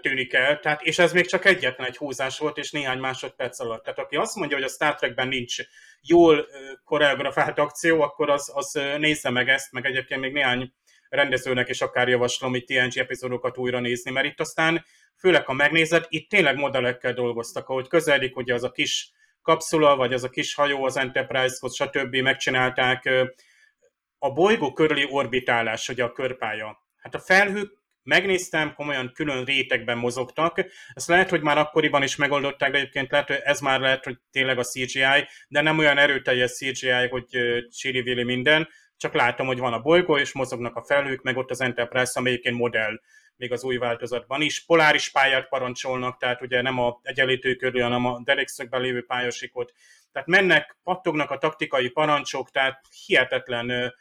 tűnik 0.00 0.32
el, 0.32 0.58
tehát, 0.58 0.82
és 0.82 0.98
ez 0.98 1.12
még 1.12 1.26
csak 1.26 1.44
egyetlen 1.44 1.86
egy 1.86 1.96
húzás 1.96 2.38
volt, 2.38 2.58
és 2.58 2.70
néhány 2.70 2.98
másodperc 2.98 3.60
alatt. 3.60 3.84
Tehát 3.84 3.98
aki 3.98 4.16
azt 4.16 4.36
mondja, 4.36 4.56
hogy 4.56 4.66
a 4.66 4.70
Star 4.70 4.94
Trekben 4.94 5.28
nincs 5.28 5.56
jól 6.00 6.46
koreografált 6.84 7.58
akció, 7.58 8.00
akkor 8.00 8.30
az, 8.30 8.52
az 8.54 8.72
nézze 8.98 9.30
meg 9.30 9.48
ezt, 9.48 9.72
meg 9.72 9.84
egyébként 9.84 10.20
még 10.20 10.32
néhány 10.32 10.72
rendezőnek 11.08 11.68
is 11.68 11.80
akár 11.80 12.08
javaslom 12.08 12.54
itt 12.54 12.66
TNG 12.66 12.98
epizódokat 12.98 13.58
újra 13.58 13.80
nézni, 13.80 14.10
mert 14.10 14.26
itt 14.26 14.40
aztán, 14.40 14.84
főleg 15.16 15.46
ha 15.46 15.52
megnézed, 15.52 16.04
itt 16.08 16.28
tényleg 16.28 16.56
modellekkel 16.56 17.12
dolgoztak, 17.12 17.68
ahogy 17.68 17.88
közeledik 17.88 18.36
ugye 18.36 18.54
az 18.54 18.64
a 18.64 18.70
kis 18.70 19.10
kapszula, 19.42 19.96
vagy 19.96 20.12
az 20.12 20.24
a 20.24 20.30
kis 20.30 20.54
hajó 20.54 20.84
az 20.84 20.96
Enterprise-hoz, 20.96 21.74
stb. 21.74 22.16
megcsinálták, 22.16 23.10
a 24.18 24.32
bolygó 24.32 24.72
körüli 24.72 25.06
orbitálás, 25.10 25.88
ugye 25.88 26.04
a 26.04 26.12
körpálya. 26.12 26.86
Hát 26.96 27.14
a 27.14 27.18
felhők 27.18 27.78
megnéztem, 28.02 28.74
komolyan 28.74 29.12
külön 29.14 29.44
rétegben 29.44 29.98
mozogtak. 29.98 30.64
Ezt 30.92 31.08
lehet, 31.08 31.30
hogy 31.30 31.40
már 31.40 31.58
akkoriban 31.58 32.02
is 32.02 32.16
megoldották, 32.16 32.70
de 32.70 32.78
egyébként 32.78 33.10
lehet, 33.10 33.26
hogy 33.26 33.40
ez 33.42 33.60
már 33.60 33.80
lehet, 33.80 34.04
hogy 34.04 34.18
tényleg 34.30 34.58
a 34.58 34.64
CGI, 34.64 35.26
de 35.48 35.60
nem 35.60 35.78
olyan 35.78 35.98
erőteljes 35.98 36.52
CGI, 36.52 37.08
hogy 37.10 37.26
csiri 37.70 38.22
minden, 38.24 38.68
csak 38.98 39.14
látom, 39.14 39.46
hogy 39.46 39.58
van 39.58 39.72
a 39.72 39.80
bolygó, 39.80 40.18
és 40.18 40.32
mozognak 40.32 40.76
a 40.76 40.82
felhők, 40.82 41.22
meg 41.22 41.36
ott 41.36 41.50
az 41.50 41.60
Enterprise, 41.60 42.18
amelyiként 42.20 42.56
modell 42.56 43.00
még 43.36 43.52
az 43.52 43.64
új 43.64 43.76
változatban 43.76 44.42
is. 44.42 44.64
Poláris 44.64 45.10
pályát 45.10 45.48
parancsolnak, 45.48 46.18
tehát 46.18 46.42
ugye 46.42 46.62
nem 46.62 46.78
a 46.78 47.00
egyenlítő 47.02 47.54
körül, 47.54 47.82
hanem 47.82 48.06
a 48.06 48.20
derékszögben 48.24 48.80
lévő 48.80 49.04
pályasikot. 49.04 49.72
Tehát 50.12 50.28
mennek, 50.28 50.76
pattognak 50.82 51.30
a 51.30 51.38
taktikai 51.38 51.88
parancsok, 51.88 52.50
tehát 52.50 52.80
hihetetlen 53.06 53.94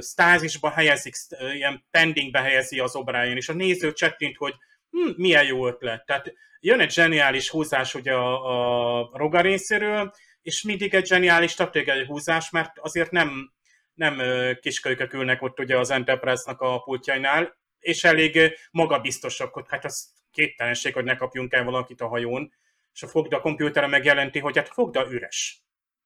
stázisba 0.00 0.70
helyezik, 0.70 1.14
ilyen 1.54 1.84
pendingbe 1.90 2.40
helyezi 2.40 2.78
az 2.78 2.92
O'Brien, 2.94 3.36
és 3.36 3.48
a 3.48 3.52
néző 3.52 3.92
csettint, 3.92 4.36
hogy 4.36 4.54
hm, 4.90 5.10
milyen 5.16 5.44
jó 5.44 5.66
ötlet. 5.66 6.06
Tehát 6.06 6.32
jön 6.60 6.80
egy 6.80 6.92
zseniális 6.92 7.50
húzás 7.50 7.94
ugye 7.94 8.12
a, 8.12 9.00
a 9.00 9.10
Roga 9.12 9.40
részéről, 9.40 10.12
és 10.42 10.62
mindig 10.62 10.94
egy 10.94 11.06
zseniális 11.06 11.50
stratégiai 11.50 12.04
húzás, 12.04 12.50
mert 12.50 12.78
azért 12.78 13.10
nem, 13.10 13.52
nem 13.94 14.20
kiskölykök 14.60 15.12
ülnek 15.12 15.42
ott 15.42 15.60
ugye 15.60 15.78
az 15.78 15.90
Enterprise-nak 15.90 16.60
a 16.60 16.78
pultjainál, 16.78 17.56
és 17.78 18.04
elég 18.04 18.58
magabiztosak, 18.70 19.66
hát 19.68 19.84
az 19.84 20.12
képtelenség, 20.30 20.94
hogy 20.94 21.04
ne 21.04 21.16
kapjunk 21.16 21.52
el 21.52 21.64
valakit 21.64 22.00
a 22.00 22.08
hajón, 22.08 22.52
és 22.92 23.02
a 23.02 23.06
fogda 23.06 23.36
a 23.36 23.40
kompjúterre 23.40 23.86
megjelenti, 23.86 24.38
hogy 24.38 24.56
hát 24.56 24.68
fogda 24.68 25.06
üres. 25.10 25.62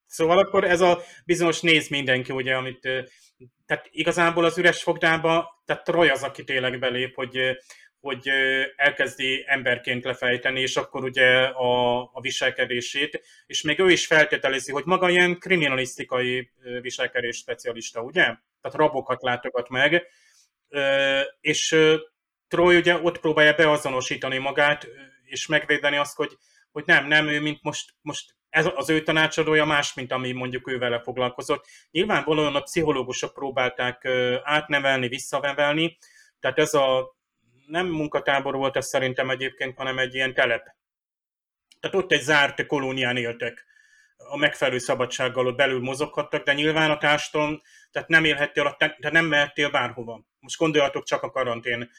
Szóval 0.07 0.39
akkor 0.39 0.65
ez 0.65 0.81
a 0.81 1.03
bizonyos 1.25 1.61
néz 1.61 1.89
mindenki, 1.89 2.33
ugye, 2.33 2.55
amit, 2.55 2.81
tehát 3.67 3.89
igazából 3.91 4.45
az 4.45 4.59
üres 4.59 4.83
fogdába, 4.83 5.63
tehát 5.65 5.85
Troy 5.85 6.09
az, 6.09 6.23
aki 6.23 6.45
tényleg 6.45 6.79
belép, 6.79 7.15
hogy, 7.15 7.57
hogy 8.01 8.31
elkezdi 8.77 9.45
emberként 9.47 10.05
lefejteni, 10.05 10.61
és 10.61 10.77
akkor 10.77 11.05
ugye 11.05 11.45
a, 11.45 12.01
a 12.03 12.21
viselkedését, 12.21 13.23
és 13.47 13.63
még 13.63 13.79
ő 13.79 13.91
is 13.91 14.07
feltételezi, 14.07 14.73
hogy 14.73 14.85
maga 14.85 15.09
ilyen 15.09 15.39
kriminalisztikai 15.39 16.51
viselkedés 16.81 17.37
specialista, 17.37 18.03
ugye? 18.03 18.23
Tehát 18.61 18.77
rabokat 18.77 19.23
látogat 19.23 19.69
meg, 19.69 20.07
és 21.41 21.77
Troy 22.49 22.77
ugye 22.77 22.99
ott 23.03 23.21
próbálja 23.21 23.53
beazonosítani 23.53 24.39
magát, 24.39 24.89
és 25.25 25.47
megvédeni 25.47 25.97
azt, 25.97 26.17
hogy, 26.17 26.37
hogy 26.73 26.83
nem, 26.87 27.07
nem, 27.07 27.29
ő 27.29 27.41
mint 27.41 27.63
most, 27.63 27.95
most 28.01 28.37
ez 28.49 28.69
az 28.75 28.91
ő 28.91 29.03
tanácsadója 29.03 29.65
más, 29.65 29.95
mint 29.95 30.13
ami 30.13 30.33
mondjuk 30.33 30.71
ő 30.71 30.79
vele 30.79 31.01
foglalkozott. 31.01 31.67
Nyilvánvalóan 31.91 32.55
a 32.55 32.61
pszichológusok 32.61 33.33
próbálták 33.33 34.09
átnevelni, 34.43 35.09
visszavevelni, 35.09 35.99
tehát 36.41 36.59
ez 36.59 36.75
a 36.75 37.17
nem 37.69 37.87
munkatábor 37.87 38.55
volt 38.55 38.77
ez 38.77 38.87
szerintem 38.87 39.31
egyébként, 39.31 39.77
hanem 39.77 39.99
egy 39.99 40.15
ilyen 40.15 40.35
telep. 40.35 40.77
Tehát 41.81 41.97
ott 41.97 42.13
egy 42.13 42.21
zárt 42.21 42.67
kolónián 42.67 43.17
éltek 43.17 43.67
a 44.17 44.37
megfelelő 44.37 44.79
szabadsággal 44.79 45.47
ott 45.47 45.57
belül 45.57 45.81
mozoghattak, 45.81 46.45
de 46.45 46.53
nyilván 46.53 46.91
a 46.91 46.99
társadalom, 46.99 47.61
tehát 47.91 48.09
nem 48.09 48.25
élhettél, 48.25 48.77
tehát 48.79 49.13
nem 49.13 49.27
mehettél 49.27 49.71
bárhova. 49.71 50.27
Most 50.39 50.59
gondoljatok 50.59 51.05
csak 51.05 51.23
a 51.23 51.31
karantén 51.31 51.91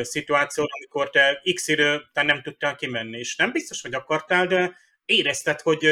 szituációt, 0.00 0.68
amikor 0.78 1.10
te 1.10 1.40
x 1.54 1.68
idő, 1.68 2.02
te 2.12 2.22
nem 2.22 2.42
tudtál 2.42 2.74
kimenni, 2.74 3.18
és 3.18 3.36
nem 3.36 3.52
biztos, 3.52 3.82
hogy 3.82 3.94
akartál, 3.94 4.46
de 4.46 4.76
érezted, 5.04 5.60
hogy 5.60 5.88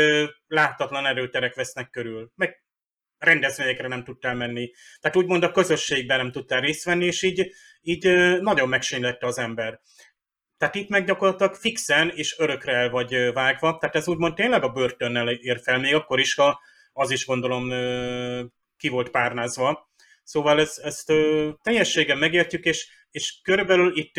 láthatatlan 0.46 1.06
erőterek 1.06 1.54
vesznek 1.54 1.90
körül, 1.90 2.32
meg 2.34 2.61
rendezvényekre 3.22 3.88
nem 3.88 4.04
tudtál 4.04 4.34
menni. 4.34 4.70
Tehát 5.00 5.16
úgymond 5.16 5.42
a 5.42 5.52
közösségben 5.52 6.16
nem 6.16 6.32
tudtál 6.32 6.60
részt 6.60 6.84
venni, 6.84 7.04
és 7.04 7.22
így, 7.22 7.52
így 7.80 8.04
nagyon 8.40 8.68
megsínlette 8.68 9.26
az 9.26 9.38
ember. 9.38 9.80
Tehát 10.58 10.74
itt 10.74 10.88
meg 10.88 11.06
gyakorlatilag 11.06 11.54
fixen 11.54 12.12
és 12.14 12.38
örökre 12.38 12.72
el 12.72 12.90
vagy 12.90 13.32
vágva, 13.32 13.76
tehát 13.78 13.96
ez 13.96 14.08
úgymond 14.08 14.34
tényleg 14.34 14.62
a 14.62 14.72
börtönnel 14.72 15.28
ér 15.28 15.60
fel, 15.62 15.78
még 15.78 15.94
akkor 15.94 16.20
is, 16.20 16.34
ha 16.34 16.60
az 16.92 17.10
is 17.10 17.26
gondolom 17.26 17.68
ki 18.76 18.88
volt 18.88 19.10
párnázva. 19.10 19.90
Szóval 20.22 20.60
ezt, 20.60 20.78
ezt 20.78 21.12
teljességen 21.62 22.18
megértjük, 22.18 22.64
és, 22.64 22.88
és 23.10 23.40
körülbelül 23.42 23.96
itt 23.96 24.14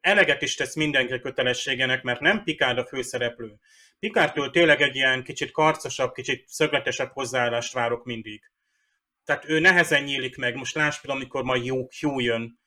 eleget 0.00 0.42
is 0.42 0.54
tesz 0.54 0.74
mindenki 0.74 1.20
kötelességenek, 1.20 2.02
mert 2.02 2.20
nem 2.20 2.42
Pikád 2.42 2.78
a 2.78 2.86
főszereplő. 2.86 3.58
Pikártól 4.02 4.50
tényleg 4.50 4.80
egy 4.80 4.94
ilyen 4.94 5.24
kicsit 5.24 5.50
karcosabb, 5.50 6.12
kicsit 6.12 6.48
szögletesebb 6.48 7.10
hozzáállást 7.12 7.72
várok 7.72 8.04
mindig. 8.04 8.50
Tehát 9.24 9.48
ő 9.48 9.60
nehezen 9.60 10.02
nyílik 10.02 10.36
meg. 10.36 10.54
Most 10.54 10.74
láss 10.74 11.00
például, 11.00 11.20
amikor 11.20 11.42
majd 11.42 11.64
jó 11.64 11.88
Hugh 12.00 12.22
jön, 12.22 12.60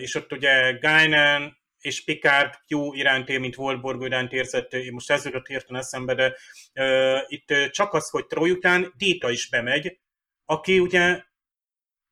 és 0.00 0.14
ott 0.14 0.32
ugye 0.32 0.72
Guinan 0.72 1.58
és 1.78 2.04
Picard 2.04 2.54
jó 2.66 2.94
iránt 2.94 3.38
mint 3.38 3.54
Volborg 3.54 4.02
iránt 4.02 4.32
érzett, 4.32 4.90
most 4.90 5.10
ez 5.10 5.24
jutott 5.24 5.48
érten 5.48 5.76
eszembe, 5.76 6.14
de 6.14 6.36
itt 7.26 7.70
csak 7.70 7.92
az, 7.92 8.10
hogy 8.10 8.26
Troy 8.26 8.50
után 8.50 8.92
Dita 8.96 9.30
is 9.30 9.48
bemegy, 9.48 9.98
aki 10.44 10.78
ugye 10.78 11.22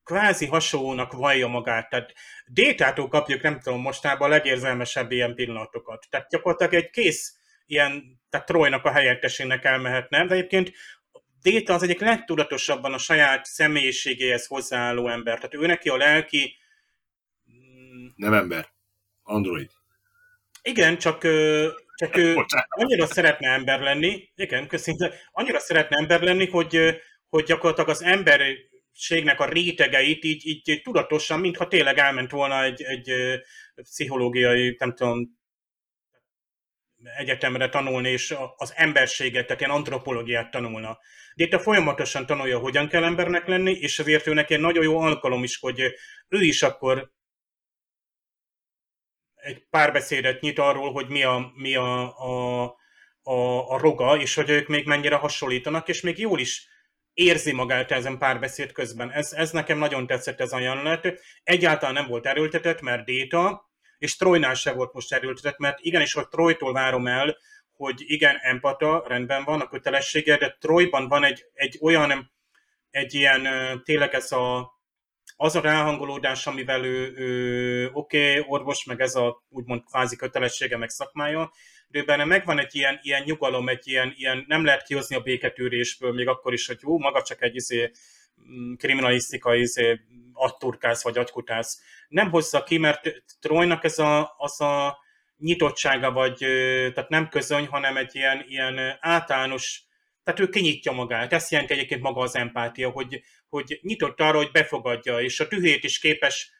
kvázi 0.03 0.45
hasonlónak 0.45 1.11
vallja 1.11 1.47
magát. 1.47 1.89
Tehát 1.89 2.13
Détától 2.45 3.07
kapjuk, 3.07 3.41
nem 3.41 3.59
tudom, 3.59 3.81
mostában 3.81 4.27
a 4.27 4.31
legérzelmesebb 4.31 5.11
ilyen 5.11 5.35
pillanatokat. 5.35 6.05
Tehát 6.09 6.29
gyakorlatilag 6.29 6.73
egy 6.73 6.89
kész 6.89 7.43
ilyen, 7.65 8.21
tehát 8.29 8.45
Troynak 8.45 8.85
a 8.85 8.91
helyettesének 8.91 9.65
elmehetne, 9.65 10.25
de 10.25 10.33
egyébként 10.33 10.71
Déta 11.45 11.73
az 11.73 11.83
egyik 11.83 11.99
legtudatosabban 11.99 12.93
a 12.93 12.97
saját 12.97 13.45
személyiségéhez 13.45 14.45
hozzáálló 14.45 15.07
ember. 15.07 15.35
Tehát 15.35 15.53
ő 15.53 15.65
neki 15.65 15.89
a 15.89 15.97
lelki... 15.97 16.57
Nem 18.15 18.33
ember. 18.33 18.67
Android. 19.23 19.69
Igen, 20.61 20.97
csak, 20.97 21.21
csak 21.95 22.17
ő 22.17 22.35
annyira 22.67 23.05
szeretne 23.05 23.49
ember 23.49 23.79
lenni, 23.79 24.29
igen, 24.35 24.67
köszönöm, 24.67 25.11
annyira 25.31 25.59
szeretne 25.59 25.97
ember 25.97 26.21
lenni, 26.21 26.47
hogy, 26.47 27.01
hogy 27.29 27.43
gyakorlatilag 27.43 27.89
az 27.89 28.03
emberségnek 28.03 29.39
a 29.39 29.49
rétegeit 29.49 30.23
így, 30.23 30.47
így 30.47 30.81
tudatosan, 30.83 31.39
mintha 31.39 31.67
tényleg 31.67 31.97
elment 31.97 32.31
volna 32.31 32.63
egy, 32.63 32.81
egy 32.81 33.11
pszichológiai, 33.75 34.75
nem 34.79 34.93
tudom, 34.93 35.37
egyetemre 37.17 37.69
tanulni, 37.69 38.09
és 38.09 38.35
az 38.55 38.73
emberséget, 38.75 39.45
tehát 39.45 39.61
ilyen 39.61 39.73
antropológiát 39.73 40.51
tanulna. 40.51 40.99
De 41.35 41.43
itt 41.43 41.53
a 41.53 41.59
folyamatosan 41.59 42.25
tanulja, 42.25 42.59
hogyan 42.59 42.87
kell 42.87 43.03
embernek 43.03 43.47
lenni, 43.47 43.71
és 43.71 43.99
ezért 43.99 44.27
ő 44.27 44.33
neki 44.33 44.55
nagyon 44.55 44.83
jó 44.83 44.99
alkalom 44.99 45.43
is, 45.43 45.57
hogy 45.57 45.81
ő 46.27 46.41
is 46.41 46.63
akkor 46.63 47.11
egy 49.35 49.65
párbeszédet 49.69 50.41
nyit 50.41 50.59
arról, 50.59 50.91
hogy 50.91 51.07
mi 51.07 51.23
a, 51.23 51.51
mi 51.55 51.75
a, 51.75 52.17
a, 52.17 52.63
a, 53.21 53.69
a 53.69 53.77
roga, 53.77 54.17
és 54.17 54.35
hogy 54.35 54.49
ők 54.49 54.67
még 54.67 54.85
mennyire 54.85 55.15
hasonlítanak, 55.15 55.87
és 55.87 56.01
még 56.01 56.19
jól 56.19 56.39
is 56.39 56.67
érzi 57.13 57.53
magát 57.53 57.91
ezen 57.91 58.17
párbeszéd 58.17 58.71
közben. 58.71 59.11
Ez, 59.11 59.33
ez 59.33 59.51
nekem 59.51 59.77
nagyon 59.77 60.07
tetszett 60.07 60.39
ez 60.39 60.51
a 60.51 60.59
jelenet. 60.59 61.21
Egyáltalán 61.43 61.93
nem 61.93 62.07
volt 62.07 62.25
erőltetett, 62.25 62.81
mert 62.81 63.05
Déta, 63.05 63.64
és 64.05 64.15
Trojnál 64.15 64.53
se 64.53 64.71
volt 64.71 64.93
most 64.93 65.13
erőltetett, 65.13 65.57
mert 65.57 65.79
igenis, 65.79 66.13
hogy 66.13 66.27
Trojtól 66.27 66.73
várom 66.73 67.07
el, 67.07 67.37
hogy 67.71 68.03
igen, 68.05 68.37
empata, 68.41 69.03
rendben 69.07 69.43
van 69.43 69.61
a 69.61 69.67
kötelessége, 69.67 70.37
de 70.37 70.57
Trojban 70.59 71.07
van 71.07 71.23
egy, 71.23 71.45
egy 71.53 71.77
olyan, 71.81 72.31
egy 72.89 73.13
ilyen, 73.13 73.41
tényleg 73.83 74.13
ez 74.13 74.31
a, 74.31 74.73
az 75.35 75.55
a 75.55 75.61
ráhangolódás, 75.61 76.47
amivel 76.47 76.85
ő, 76.85 77.13
ő 77.15 77.89
oké, 77.93 78.29
okay, 78.29 78.43
orvos, 78.47 78.83
meg 78.83 79.01
ez 79.01 79.15
a 79.15 79.43
úgymond 79.49 79.83
kvázi 79.83 80.15
kötelessége, 80.15 80.77
meg 80.77 80.89
szakmája, 80.89 81.51
de 81.87 82.03
benne 82.03 82.25
megvan 82.25 82.59
egy 82.59 82.75
ilyen, 82.75 82.99
ilyen 83.01 83.23
nyugalom, 83.25 83.69
egy 83.69 83.87
ilyen, 83.87 84.13
ilyen, 84.15 84.45
nem 84.47 84.65
lehet 84.65 84.83
kihozni 84.83 85.15
a 85.15 85.19
béketűrésből, 85.21 86.13
még 86.13 86.27
akkor 86.27 86.53
is, 86.53 86.67
hogy 86.67 86.77
jó, 86.81 86.99
maga 86.99 87.21
csak 87.21 87.41
egy 87.41 87.55
izé, 87.55 87.91
mm, 88.41 88.73
kriminalisztikai 88.73 89.59
izé, 89.59 89.99
agyturkász 90.33 91.03
vagy 91.03 91.17
agykutász. 91.17 91.81
Nem 92.07 92.29
hozza 92.29 92.63
ki, 92.63 92.77
mert 92.77 93.23
Trojnak 93.39 93.83
ez 93.83 93.99
a, 93.99 94.33
az 94.37 94.61
a 94.61 94.97
nyitottsága, 95.37 96.11
vagy 96.11 96.37
tehát 96.93 97.09
nem 97.09 97.29
közöny, 97.29 97.67
hanem 97.67 97.97
egy 97.97 98.15
ilyen, 98.15 98.43
ilyen 98.47 98.97
általános 98.99 99.85
tehát 100.25 100.39
ő 100.39 100.49
kinyitja 100.49 100.91
magát, 100.91 101.33
ezt 101.33 101.51
jelenti 101.51 101.73
egyébként 101.73 102.01
maga 102.01 102.21
az 102.21 102.35
empátia, 102.35 102.89
hogy, 102.89 103.21
hogy 103.49 103.79
nyitott 103.81 104.19
arra, 104.19 104.37
hogy 104.37 104.51
befogadja, 104.51 105.21
és 105.21 105.39
a 105.39 105.47
dühét 105.47 105.83
is 105.83 105.99
képes 105.99 106.51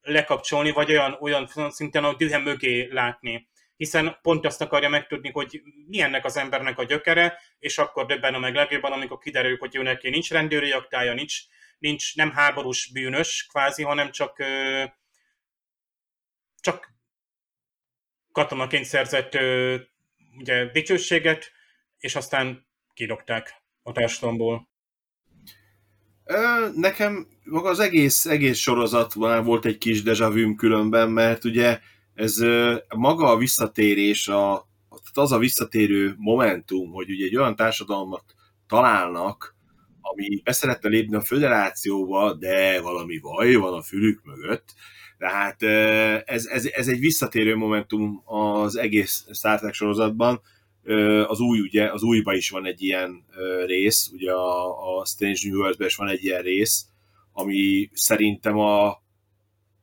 lekapcsolni, 0.00 0.70
vagy 0.70 0.90
olyan, 0.90 1.16
olyan 1.20 1.48
szinten 1.68 2.04
a 2.04 2.14
dühe 2.14 2.38
mögé 2.38 2.88
látni. 2.92 3.48
Hiszen 3.80 4.18
pont 4.22 4.46
azt 4.46 4.60
akarja 4.60 4.88
megtudni, 4.88 5.30
hogy 5.30 5.62
mi 5.86 6.00
ennek 6.00 6.24
az 6.24 6.36
embernek 6.36 6.78
a 6.78 6.84
gyökere, 6.84 7.38
és 7.58 7.78
akkor 7.78 8.06
döbben 8.06 8.34
a 8.34 8.38
meg 8.38 8.54
legjobban, 8.54 8.92
amikor 8.92 9.18
kiderül, 9.18 9.56
hogy 9.58 9.76
ő 9.76 9.82
neki 9.82 10.08
nincs 10.08 10.30
rendőri 10.30 10.70
aktája, 10.70 11.14
nincs, 11.14 11.38
nincs 11.78 12.16
nem 12.16 12.30
háborús 12.30 12.90
bűnös 12.92 13.46
kvázi, 13.50 13.82
hanem 13.82 14.10
csak 14.10 14.42
csak 16.60 16.94
katonaként 18.32 18.84
szerzett 18.84 19.38
ugye, 20.38 20.70
dicsőséget, 20.72 21.52
és 21.98 22.14
aztán 22.14 22.66
kidobták 22.94 23.54
a 23.82 23.92
társadalomból. 23.92 24.68
Nekem 26.74 27.26
maga 27.44 27.68
az 27.68 27.78
egész, 27.78 28.26
egész 28.26 28.58
sorozat 28.58 29.12
volt 29.12 29.64
egy 29.64 29.78
kis 29.78 30.02
dejavüm 30.02 30.56
különben, 30.56 31.10
mert 31.10 31.44
ugye 31.44 31.80
ez 32.20 32.36
maga 32.96 33.26
a 33.26 33.36
visszatérés, 33.36 34.28
a, 34.28 34.68
az 35.14 35.32
a 35.32 35.38
visszatérő 35.38 36.14
momentum, 36.18 36.90
hogy 36.92 37.10
ugye 37.10 37.24
egy 37.24 37.36
olyan 37.36 37.56
társadalmat 37.56 38.24
találnak, 38.68 39.54
ami 40.00 40.40
beszerette 40.44 40.88
lépni 40.88 41.16
a 41.16 41.20
föderációba, 41.20 42.34
de 42.34 42.80
valami 42.80 43.18
vaj 43.18 43.54
van 43.54 43.74
a 43.74 43.82
fülük 43.82 44.20
mögött. 44.24 44.74
Tehát 45.18 45.62
ez, 46.26 46.46
ez, 46.46 46.66
ez 46.66 46.88
egy 46.88 47.00
visszatérő 47.00 47.56
momentum 47.56 48.22
az 48.24 48.76
egész 48.76 49.26
Star 49.32 49.58
Trek 49.58 49.74
sorozatban. 49.74 50.40
Az 51.26 51.40
új, 51.40 51.60
ugye, 51.60 51.92
az 51.92 52.02
újba 52.02 52.34
is 52.34 52.50
van 52.50 52.66
egy 52.66 52.82
ilyen 52.82 53.24
rész, 53.66 54.10
ugye 54.12 54.32
a, 54.32 54.98
a 54.98 55.04
Strange 55.04 55.38
New 55.42 55.58
world 55.58 55.80
is 55.80 55.96
van 55.96 56.08
egy 56.08 56.24
ilyen 56.24 56.42
rész, 56.42 56.86
ami 57.32 57.90
szerintem 57.92 58.58
a 58.58 59.02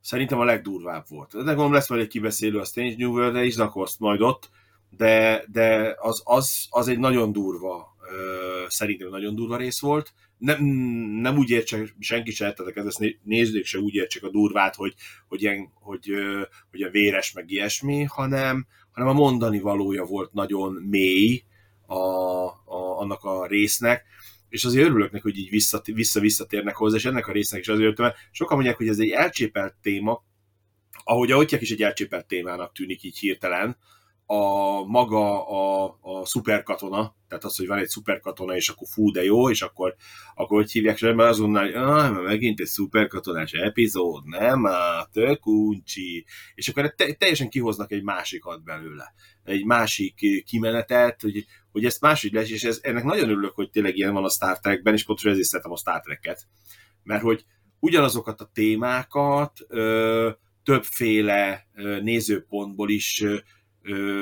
szerintem 0.08 0.38
a 0.38 0.44
legdurvább 0.44 1.04
volt. 1.08 1.30
De 1.32 1.42
gondolom 1.42 1.72
lesz 1.72 1.88
majd 1.88 2.00
egy 2.00 2.08
kibeszélő 2.08 2.58
a 2.58 2.64
Strange 2.64 2.94
New 2.98 3.12
world 3.12 3.44
is, 3.44 3.54
de 3.54 3.62
akkor 3.62 3.82
azt 3.82 3.98
majd 3.98 4.20
ott, 4.20 4.50
de, 4.90 5.44
de 5.52 5.96
az, 5.98 6.22
az, 6.24 6.66
az 6.70 6.88
egy 6.88 6.98
nagyon 6.98 7.32
durva 7.32 7.96
szerintem 8.68 9.08
nagyon 9.08 9.34
durva 9.34 9.56
rész 9.56 9.80
volt. 9.80 10.12
Nem, 10.38 10.64
nem 11.20 11.38
úgy 11.38 11.50
értsek, 11.50 11.94
senki 11.98 12.30
se 12.30 12.46
ettetek 12.46 12.76
ezt 12.76 13.18
nézzék 13.22 13.64
se 13.64 13.78
úgy 13.78 13.94
értsek 13.94 14.22
a 14.22 14.30
durvát, 14.30 14.74
hogy, 14.74 14.94
hogy, 15.28 15.42
ilyen, 15.42 15.72
hogy, 15.74 16.10
hogy 16.70 16.82
a 16.82 16.90
véres, 16.90 17.32
meg 17.32 17.50
ilyesmi, 17.50 18.02
hanem, 18.02 18.66
hanem 18.92 19.08
a 19.08 19.12
mondani 19.12 19.60
valója 19.60 20.04
volt 20.04 20.32
nagyon 20.32 20.72
mély 20.72 21.42
a, 21.86 21.94
a, 21.94 22.98
annak 22.98 23.24
a 23.24 23.46
résznek, 23.46 24.04
és 24.48 24.64
azért 24.64 24.86
örülök 24.86 25.10
neki, 25.10 25.22
hogy 25.22 25.38
így 25.38 25.50
vissza-visszatérnek 25.84 26.76
hozzá, 26.76 26.96
és 26.96 27.04
ennek 27.04 27.26
a 27.26 27.32
résznek 27.32 27.60
is 27.60 27.68
azért 27.68 27.98
mert 27.98 28.16
sokan 28.30 28.56
mondják, 28.56 28.76
hogy 28.76 28.88
ez 28.88 28.98
egy 28.98 29.10
elcsépelt 29.10 29.74
téma, 29.82 30.24
ahogy 31.04 31.30
a 31.30 31.42
is 31.60 31.70
egy 31.70 31.82
elcsépelt 31.82 32.26
témának 32.26 32.72
tűnik 32.72 33.02
így 33.02 33.18
hirtelen, 33.18 33.76
a 34.30 34.84
maga 34.84 35.46
a, 35.46 35.98
a 36.00 36.26
szuperkatona, 36.26 37.14
tehát 37.28 37.44
az, 37.44 37.56
hogy 37.56 37.66
van 37.66 37.78
egy 37.78 37.88
szuperkatona, 37.88 38.56
és 38.56 38.68
akkor 38.68 38.88
fú, 38.88 39.10
de 39.10 39.24
jó, 39.24 39.50
és 39.50 39.62
akkor, 39.62 39.94
akkor 40.34 40.58
hogy 40.58 40.70
hívják, 40.70 41.00
mert 41.00 41.18
azonnal, 41.18 41.64
hogy 41.64 41.74
ah, 41.74 42.22
megint 42.22 42.60
egy 42.60 42.66
szuperkatonás 42.66 43.52
epizód, 43.52 44.26
nem, 44.26 44.66
á, 44.66 45.08
tök 45.12 45.46
uncsi, 45.46 46.24
és 46.54 46.68
akkor 46.68 46.94
te, 46.94 47.12
teljesen 47.12 47.48
kihoznak 47.48 47.92
egy 47.92 48.02
másikat 48.02 48.64
belőle, 48.64 49.14
egy 49.44 49.64
másik 49.64 50.44
kimenetet, 50.44 51.20
hogy, 51.20 51.44
hogy 51.72 51.84
ezt 51.84 52.00
máshogy 52.00 52.32
lesz, 52.32 52.50
és 52.50 52.64
ez, 52.64 52.78
ennek 52.82 53.04
nagyon 53.04 53.28
örülök, 53.30 53.54
hogy 53.54 53.70
tényleg 53.70 53.96
ilyen 53.96 54.12
van 54.12 54.24
a 54.24 54.30
Star 54.30 54.58
Trekben, 54.60 54.94
és 54.94 55.04
pontosan 55.04 55.32
ezért 55.32 55.48
szeretem 55.48 55.72
a 55.72 55.76
Star 55.76 56.00
Trek-et, 56.00 56.46
mert 57.02 57.22
hogy 57.22 57.44
ugyanazokat 57.80 58.40
a 58.40 58.50
témákat 58.52 59.60
ö, 59.68 60.30
többféle 60.62 61.66
nézőpontból 62.02 62.90
is 62.90 63.24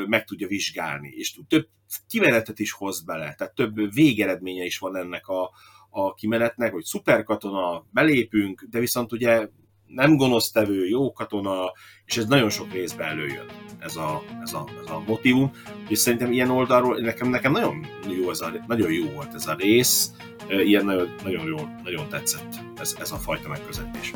meg 0.07 0.25
tudja 0.25 0.47
vizsgálni, 0.47 1.09
és 1.09 1.39
több 1.49 1.69
kimenetet 2.09 2.59
is 2.59 2.73
hoz 2.73 3.05
bele, 3.05 3.35
tehát 3.35 3.55
több 3.55 3.93
végeredménye 3.93 4.65
is 4.65 4.79
van 4.79 4.97
ennek 4.97 5.27
a, 5.27 5.51
a 5.91 6.15
kimenetnek, 6.15 6.73
hogy 6.73 6.85
szuperkatona, 6.85 7.87
belépünk, 7.91 8.67
de 8.71 8.79
viszont 8.79 9.13
ugye 9.13 9.49
nem 9.87 10.17
gonosztevő, 10.17 10.87
jó 10.89 11.13
katona, 11.13 11.73
és 12.05 12.17
ez 12.17 12.27
nagyon 12.27 12.51
sok 12.51 12.73
részben 12.73 13.09
előjön, 13.09 13.47
ez 13.79 13.97
a, 13.97 14.23
ez 14.43 14.53
a, 14.53 14.69
ez 14.85 14.91
a 14.91 15.03
motivum, 15.07 15.53
és 15.89 15.99
szerintem 15.99 16.33
ilyen 16.33 16.51
oldalról 16.51 17.01
nekem, 17.01 17.29
nekem 17.29 17.53
nagyon 17.53 17.87
jó, 18.09 18.31
ez 18.31 18.41
a, 18.41 18.53
nagyon 18.67 18.93
jó 18.93 19.11
volt 19.11 19.35
ez 19.35 19.47
a 19.47 19.55
rész, 19.55 20.13
ilyen 20.49 20.85
nagyon, 20.85 21.15
nagyon 21.23 21.47
jó, 21.47 21.57
nagyon 21.83 22.09
tetszett 22.09 22.55
ez, 22.77 22.97
ez 23.01 23.13
a 23.13 23.17
fajta 23.17 23.49
megközelítés. 23.49 24.13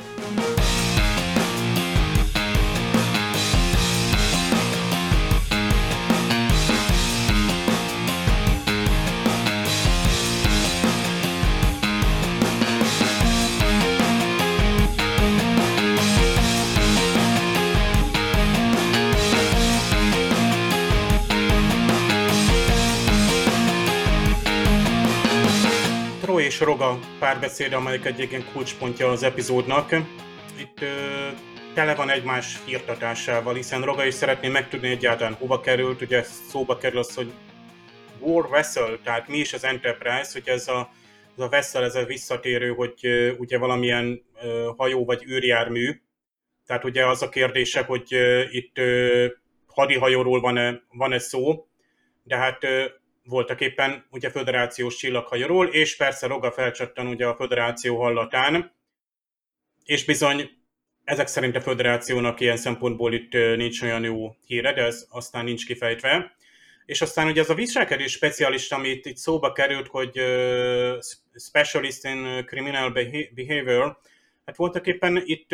Roga 26.61 26.99
párbeszéd, 27.19 27.73
amelyik 27.73 28.05
egy 28.05 28.19
ilyen 28.19 28.53
kulcspontja 28.53 29.11
az 29.11 29.23
epizódnak. 29.23 29.93
Itt 30.59 30.81
ö, 30.81 30.87
tele 31.75 31.95
van 31.95 32.11
egymás 32.11 32.57
firtatásával, 32.57 33.55
hiszen 33.55 33.83
Roga 33.83 34.05
is 34.05 34.15
szeretné 34.15 34.49
megtudni 34.49 34.89
egyáltalán 34.89 35.35
hova 35.35 35.61
került, 35.61 36.03
ugye 36.03 36.23
szóba 36.23 36.77
kerül 36.77 36.99
az, 36.99 37.15
hogy 37.15 37.33
War 38.19 38.49
Vessel, 38.49 38.99
tehát 39.05 39.29
mi 39.29 39.39
is 39.39 39.53
az 39.53 39.65
Enterprise, 39.65 40.31
hogy 40.33 40.49
ez 40.49 40.69
a, 40.69 40.91
ez 41.37 41.45
a 41.45 41.49
Vessel, 41.49 41.85
ez 41.85 41.95
a 41.95 42.05
visszatérő, 42.05 42.73
hogy 42.73 42.95
ö, 43.03 43.31
ugye 43.31 43.59
valamilyen 43.59 44.23
ö, 44.43 44.71
hajó 44.77 45.05
vagy 45.05 45.25
űrjármű, 45.25 46.01
tehát 46.67 46.85
ugye 46.85 47.07
az 47.07 47.23
a 47.23 47.29
kérdése, 47.29 47.83
hogy 47.83 48.15
ö, 48.15 48.43
itt 48.51 48.79
ö, 48.79 49.27
hadihajóról 49.67 50.41
van-e, 50.41 50.83
van-e 50.89 51.19
szó, 51.19 51.67
de 52.23 52.37
hát 52.37 52.59
voltak 53.31 53.61
éppen 53.61 54.07
ugye 54.11 54.31
föderációs 54.31 54.97
csillaghajóról, 54.97 55.67
és 55.67 55.97
persze 55.97 56.27
Roga 56.27 56.53
felcsattan 56.53 57.07
ugye 57.07 57.27
a 57.27 57.35
föderáció 57.35 58.01
hallatán, 58.01 58.73
és 59.85 60.05
bizony 60.05 60.51
ezek 61.05 61.27
szerint 61.27 61.57
a 61.57 61.61
föderációnak 61.61 62.41
ilyen 62.41 62.57
szempontból 62.57 63.13
itt 63.13 63.33
nincs 63.33 63.83
olyan 63.83 64.05
jó 64.05 64.37
híre, 64.47 64.73
de 64.73 64.83
ez 64.83 65.07
aztán 65.11 65.45
nincs 65.45 65.67
kifejtve. 65.67 66.37
És 66.87 67.03
aztán 67.03 67.27
ugye 67.27 67.41
az 67.41 67.51
a 67.51 67.55
viselkedés 67.55 68.13
specialista, 68.13 68.77
amit 68.77 69.07
itt 69.07 69.17
szóba 69.17 69.53
került, 69.53 69.87
hogy 69.87 70.21
uh, 70.21 70.99
specialist 71.39 72.05
in 72.05 72.45
criminal 72.47 72.91
behavior, 73.35 73.99
hát 74.45 74.57
voltak 74.57 74.87
éppen 74.87 75.23
itt 75.25 75.53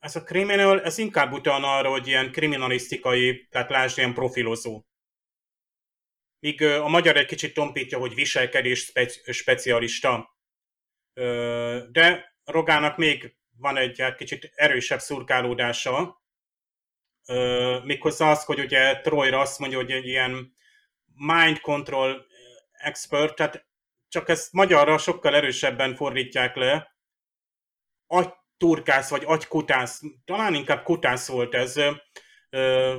ez 0.00 0.16
a 0.16 0.22
criminal, 0.22 0.82
ez 0.82 0.98
inkább 0.98 1.32
utalna 1.32 1.76
arra, 1.76 1.90
hogy 1.90 2.06
ilyen 2.06 2.32
kriminalisztikai, 2.32 3.46
tehát 3.50 3.70
lásd, 3.70 3.98
ilyen 3.98 4.14
profilozó 4.14 4.82
míg 6.38 6.62
a 6.62 6.88
magyar 6.88 7.16
egy 7.16 7.26
kicsit 7.26 7.54
tompítja, 7.54 7.98
hogy 7.98 8.14
viselkedés 8.14 8.78
speci- 8.78 9.32
specialista. 9.32 10.36
De 11.90 12.36
Rogának 12.44 12.96
még 12.96 13.36
van 13.56 13.76
egy 13.76 14.00
hát 14.00 14.16
kicsit 14.16 14.52
erősebb 14.54 15.00
szurkálódása, 15.00 16.22
méghozzá 17.84 18.30
az, 18.30 18.44
hogy 18.44 18.60
ugye 18.60 19.00
Troyra 19.00 19.40
azt 19.40 19.58
mondja, 19.58 19.78
hogy 19.78 19.90
egy 19.90 20.06
ilyen 20.06 20.56
mind 21.14 21.60
control 21.60 22.26
expert, 22.72 23.34
tehát 23.34 23.66
csak 24.08 24.28
ezt 24.28 24.52
magyarra 24.52 24.98
sokkal 24.98 25.34
erősebben 25.34 25.94
fordítják 25.94 26.56
le. 26.56 26.96
Agyturkász 28.06 29.10
vagy 29.10 29.22
agykutász, 29.26 30.00
talán 30.24 30.54
inkább 30.54 30.82
kutász 30.82 31.28
volt 31.28 31.54
ez. 31.54 31.80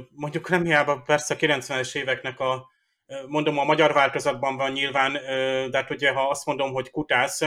Mondjuk 0.10 0.50
nem 0.50 0.64
hiába 0.64 1.02
persze 1.02 1.34
a 1.34 1.38
90-es 1.38 1.96
éveknek 1.96 2.40
a 2.40 2.70
mondom, 3.28 3.58
a 3.58 3.64
magyar 3.64 3.94
változatban 3.94 4.58
van 4.58 4.72
nyilván, 4.72 5.14
de 5.72 5.78
hát 5.78 5.90
ugye, 5.90 6.12
ha 6.12 6.30
azt 6.30 6.46
mondom, 6.46 6.72
hogy 6.72 6.92
kutász, 6.92 7.42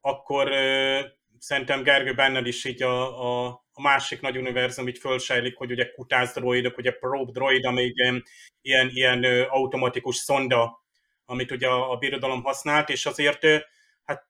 akkor 0.00 0.50
szerintem 1.38 1.82
Gergő 1.82 2.14
benned 2.14 2.46
is 2.46 2.64
így 2.64 2.82
a, 2.82 3.20
a, 3.20 3.46
a 3.72 3.82
másik 3.82 4.20
nagy 4.20 4.36
univerzum 4.36 4.88
így 4.88 4.98
fölsejlik, 4.98 5.56
hogy 5.56 5.70
ugye 5.70 5.90
kutász 5.90 6.34
droidok, 6.34 6.78
ugye 6.78 6.90
probe 6.90 7.32
droid, 7.32 7.64
ami 7.64 7.92
ilyen, 7.94 8.24
ilyen, 8.60 8.90
ilyen 8.92 9.24
automatikus 9.48 10.16
szonda, 10.16 10.84
amit 11.24 11.50
ugye 11.50 11.68
a, 11.68 11.90
a 11.90 11.96
birodalom 11.96 12.42
használt, 12.42 12.90
és 12.90 13.06
azért 13.06 13.46
hát 14.04 14.26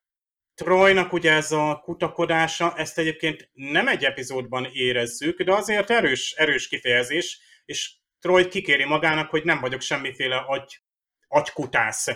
Trojnak 0.54 1.12
ugye 1.12 1.32
ez 1.32 1.52
a 1.52 1.80
kutakodása, 1.84 2.74
ezt 2.76 2.98
egyébként 2.98 3.50
nem 3.52 3.88
egy 3.88 4.04
epizódban 4.04 4.68
érezzük, 4.72 5.42
de 5.42 5.52
azért 5.52 5.90
erős, 5.90 6.32
erős 6.32 6.68
kifejezés, 6.68 7.38
és 7.64 7.92
Troy 8.24 8.48
kikéri 8.48 8.84
magának, 8.84 9.30
hogy 9.30 9.44
nem 9.44 9.60
vagyok 9.60 9.80
semmiféle 9.80 10.36
agy, 10.36 10.80
agykutász, 11.28 12.06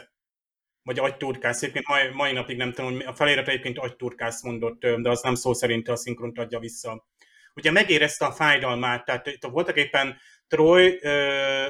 vagy 0.82 0.98
agyturkász. 0.98 1.62
Egyébként 1.62 1.86
mai, 1.86 2.09
mai 2.09 2.32
napig 2.32 2.56
nem 2.56 2.72
tudom, 2.72 3.02
a 3.06 3.14
felirat 3.14 3.48
egyébként 3.48 3.78
agyturkász 3.78 4.42
mondott, 4.42 4.86
de 4.86 5.11
az 5.11 5.22
nem 5.22 5.34
szó 5.34 5.52
szerint 5.52 5.88
a 5.88 5.96
szinkront 5.96 6.38
adja 6.38 6.59
vissza. 6.59 7.06
Ugye 7.54 7.70
megérezte 7.70 8.24
a 8.24 8.32
fájdalmát, 8.32 9.04
tehát 9.04 9.26
itt 9.26 9.44
voltak 9.44 9.76
éppen 9.76 10.16
Troy 10.46 10.98
ö, 11.00 11.66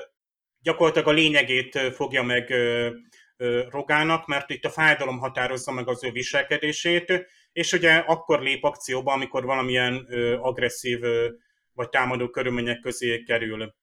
gyakorlatilag 0.63 1.09
a 1.09 1.13
lényegét 1.13 1.79
fogja 1.79 2.23
meg 2.23 2.51
ö, 2.51 2.91
ö, 3.37 3.67
Rogának, 3.71 4.27
mert 4.27 4.51
itt 4.51 4.65
a 4.65 4.71
fájdalom 4.71 5.19
határozza 5.19 5.73
meg 5.73 5.89
az 5.89 6.05
ő 6.05 6.11
viselkedését, 6.11 7.27
és 7.53 7.73
ugye 7.73 7.97
akkor 7.97 8.43
lép 8.43 8.65
akcióba, 8.65 9.13
amikor 9.13 9.45
valamilyen 9.45 10.07
ö, 10.09 10.37
agresszív 10.37 11.03
ö, 11.03 11.29
vagy 11.73 11.89
támadó 11.89 12.29
körülmények 12.29 12.81
közé 12.81 13.23
kerül. 13.23 13.77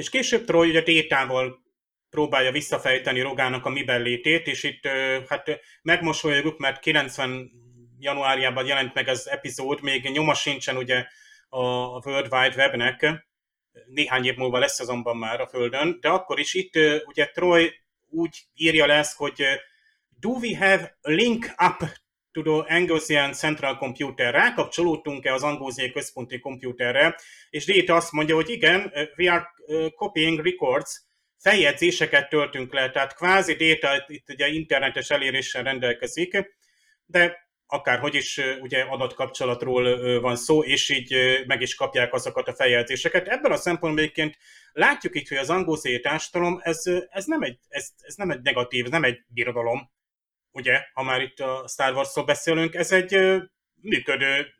És 0.00 0.10
később 0.10 0.44
Troy 0.44 0.68
ugye 0.68 0.80
Détával 0.80 1.62
próbálja 2.10 2.52
visszafejteni 2.52 3.20
Rogának 3.20 3.64
a 3.64 3.68
miben 3.68 4.02
létét, 4.02 4.46
és 4.46 4.62
itt 4.62 4.86
hát 5.28 5.60
megmosolyogjuk, 5.82 6.58
mert 6.58 6.80
90 6.80 7.50
januárjában 7.98 8.66
jelent 8.66 8.94
meg 8.94 9.08
az 9.08 9.28
epizód, 9.28 9.82
még 9.82 10.10
nyoma 10.10 10.34
sincsen 10.34 10.76
ugye 10.76 11.06
a 11.48 11.58
World 12.08 12.32
Wide 12.32 12.54
Webnek, 12.56 13.26
néhány 13.86 14.24
év 14.24 14.36
múlva 14.36 14.58
lesz 14.58 14.80
azonban 14.80 15.16
már 15.16 15.40
a 15.40 15.46
Földön, 15.46 15.98
de 16.00 16.08
akkor 16.08 16.38
is 16.38 16.54
itt 16.54 16.74
ugye 17.04 17.26
Troy 17.26 17.72
úgy 18.08 18.42
írja 18.54 18.86
lesz, 18.86 19.14
hogy 19.16 19.42
do 20.20 20.30
we 20.30 20.58
have 20.58 20.98
link 21.00 21.44
up 21.44 21.88
the 22.32 22.64
Angusian 22.68 23.32
Central 23.32 23.76
Computer? 23.76 24.34
Rákapcsolódtunk-e 24.34 25.32
az 25.32 25.42
Angusiai 25.42 25.90
központi 25.90 26.38
komputerre? 26.38 27.16
És 27.50 27.64
Data 27.64 27.94
azt 27.94 28.12
mondja, 28.12 28.34
hogy 28.34 28.50
igen, 28.50 28.92
we 29.16 29.32
are 29.32 29.46
copying 29.96 30.40
records, 30.40 31.02
feljegyzéseket 31.38 32.28
töltünk 32.28 32.72
le, 32.72 32.90
tehát 32.90 33.14
kvázi 33.14 33.54
Data 33.54 34.04
itt 34.06 34.30
ugye 34.30 34.48
internetes 34.48 35.10
eléréssel 35.10 35.62
rendelkezik, 35.62 36.54
de 37.06 37.48
akárhogy 37.66 38.14
is 38.14 38.40
ugye 38.60 38.82
adatkapcsolatról 38.82 40.20
van 40.20 40.36
szó, 40.36 40.62
és 40.62 40.88
így 40.88 41.14
meg 41.46 41.60
is 41.60 41.74
kapják 41.74 42.12
azokat 42.12 42.48
a 42.48 42.54
feljegyzéseket. 42.54 43.28
Ebben 43.28 43.52
a 43.52 43.56
szempontból 43.56 44.02
egyébként 44.02 44.36
látjuk 44.72 45.16
itt, 45.16 45.28
hogy 45.28 45.38
az 45.38 45.50
angolszéi 45.50 46.00
társadalom, 46.00 46.60
ez, 46.62 46.82
ez, 47.10 47.24
nem 47.24 47.42
egy, 47.42 47.58
ez, 47.68 47.88
ez 47.98 48.14
nem 48.14 48.30
egy 48.30 48.40
negatív, 48.42 48.84
ez 48.84 48.90
nem 48.90 49.04
egy 49.04 49.18
birodalom, 49.28 49.90
ugye, 50.52 50.82
ha 50.92 51.02
már 51.02 51.20
itt 51.20 51.40
a 51.40 51.64
Star 51.68 51.92
Wars-ról 51.92 52.24
beszélünk, 52.24 52.74
ez 52.74 52.92
egy 52.92 53.40
működő, 53.74 54.54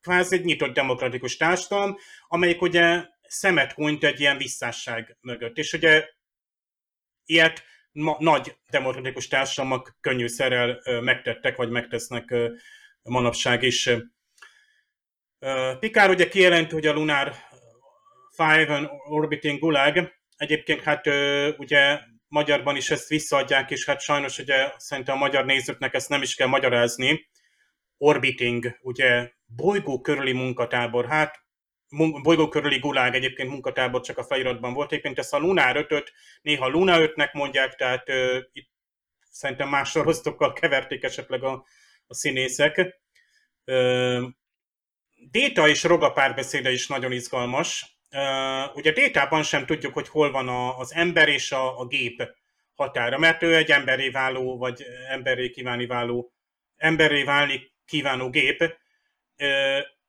kvázi 0.00 0.36
egy 0.36 0.44
nyitott 0.44 0.74
demokratikus 0.74 1.36
társadalom, 1.36 1.96
amelyik 2.28 2.62
ugye 2.62 3.06
szemet 3.22 3.72
hunyt 3.72 4.04
egy 4.04 4.20
ilyen 4.20 4.36
visszásság 4.36 5.16
mögött. 5.20 5.56
És 5.56 5.72
ugye 5.72 6.08
ilyet 7.24 7.64
ma, 7.92 8.16
nagy 8.18 8.56
demokratikus 8.70 9.28
társadalmak 9.28 9.96
könnyűszerrel 10.00 10.80
megtettek, 11.00 11.56
vagy 11.56 11.70
megtesznek 11.70 12.34
manapság 13.02 13.62
is. 13.62 13.90
Pikár 15.78 16.10
ugye 16.10 16.28
kijelenti, 16.28 16.74
hogy 16.74 16.86
a 16.86 16.92
Lunar 16.92 17.34
5 18.36 18.90
Orbiting 19.08 19.58
Gulag, 19.58 20.12
egyébként 20.36 20.80
hát 20.80 21.06
ugye 21.58 22.00
magyarban 22.32 22.76
is 22.76 22.90
ezt 22.90 23.08
visszaadják, 23.08 23.70
és 23.70 23.84
hát 23.84 24.00
sajnos 24.00 24.38
ugye 24.38 24.72
szerintem 24.76 25.14
a 25.14 25.18
magyar 25.18 25.44
nézőknek 25.44 25.94
ezt 25.94 26.08
nem 26.08 26.22
is 26.22 26.34
kell 26.34 26.46
magyarázni. 26.46 27.28
Orbiting, 27.98 28.78
ugye 28.80 29.32
bolygó 29.46 30.00
körüli 30.00 30.32
munkatábor, 30.32 31.06
hát 31.06 31.44
bolygó 32.22 32.48
körüli 32.48 32.78
gulág 32.78 33.14
egyébként 33.14 33.50
munkatábor 33.50 34.00
csak 34.00 34.18
a 34.18 34.24
feliratban 34.24 34.72
volt. 34.72 34.92
Egyébként 34.92 35.18
ezt 35.18 35.34
a 35.34 35.38
Lunár 35.38 35.76
5 35.76 36.12
néha 36.42 36.68
Luna 36.68 36.96
5-nek 36.98 37.32
mondják, 37.32 37.74
tehát 37.74 38.08
uh, 38.08 38.36
itt 38.52 38.70
szerintem 39.30 39.68
más 39.68 39.90
sorosztokkal 39.90 40.52
keverték 40.52 41.02
esetleg 41.02 41.42
a, 41.42 41.64
a 42.06 42.14
színészek. 42.14 43.00
Uh, 43.64 44.22
Déta 45.30 45.68
és 45.68 45.82
Roga 45.82 46.12
párbeszéde 46.12 46.72
is 46.72 46.86
nagyon 46.86 47.12
izgalmas. 47.12 47.91
Ugye 48.74 48.92
Détában 48.92 49.42
sem 49.42 49.66
tudjuk, 49.66 49.94
hogy 49.94 50.08
hol 50.08 50.30
van 50.30 50.48
a, 50.48 50.78
az 50.78 50.94
ember 50.94 51.28
és 51.28 51.52
a, 51.52 51.78
a 51.80 51.86
gép 51.86 52.34
határa, 52.74 53.18
mert 53.18 53.42
ő 53.42 53.56
egy 53.56 53.70
emberé 53.70 54.08
váló, 54.08 54.58
vagy 54.58 54.86
emberé 55.08 55.50
kívánni 55.50 55.86
váló, 55.86 56.32
emberé 56.76 57.22
válni 57.22 57.72
kívánó 57.84 58.30
gép. 58.30 58.78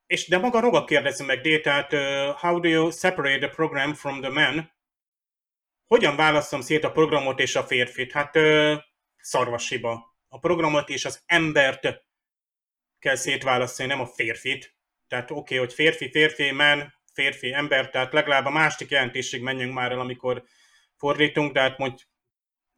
És 0.06 0.28
de 0.28 0.38
maga 0.38 0.60
Roga 0.60 0.84
kérdezi 0.84 1.24
meg 1.24 1.41
Détát, 1.41 1.93
how 2.38 2.60
do 2.60 2.70
you 2.70 2.91
separate 2.91 3.38
the 3.38 3.56
program 3.56 3.93
from 3.93 4.22
the 4.22 4.30
man? 4.30 4.72
Hogyan 5.86 6.16
választom 6.16 6.62
szét 6.62 6.84
a 6.84 6.91
programot 6.91 7.39
és 7.39 7.56
a 7.56 7.64
férfit? 7.64 8.12
Hát 8.12 8.38
szarvasiba. 9.18 10.16
A 10.28 10.39
programot 10.39 10.89
és 10.89 11.06
az 11.06 11.24
embert 11.26 12.04
kell 12.99 13.16
szétválasztani, 13.16 13.88
nem 13.89 13.99
a 13.99 14.06
férfit. 14.06 14.76
Tehát 15.08 15.32
oké, 15.32 15.39
okay, 15.39 15.58
hogy 15.58 15.74
férfi, 15.74 16.10
férfi, 16.10 16.51
man, 16.51 16.92
férfi, 17.14 17.53
ember, 17.53 17.89
tehát 17.89 18.14
legalább 18.14 18.45
a 18.45 18.49
másik 18.49 18.89
jelentésig 18.89 19.41
menjünk 19.41 19.74
már 19.74 19.91
el, 19.91 19.99
amikor 19.99 20.43
fordítunk, 20.97 21.53
de 21.53 21.59
hát 21.59 21.78
mondj, 21.78 22.03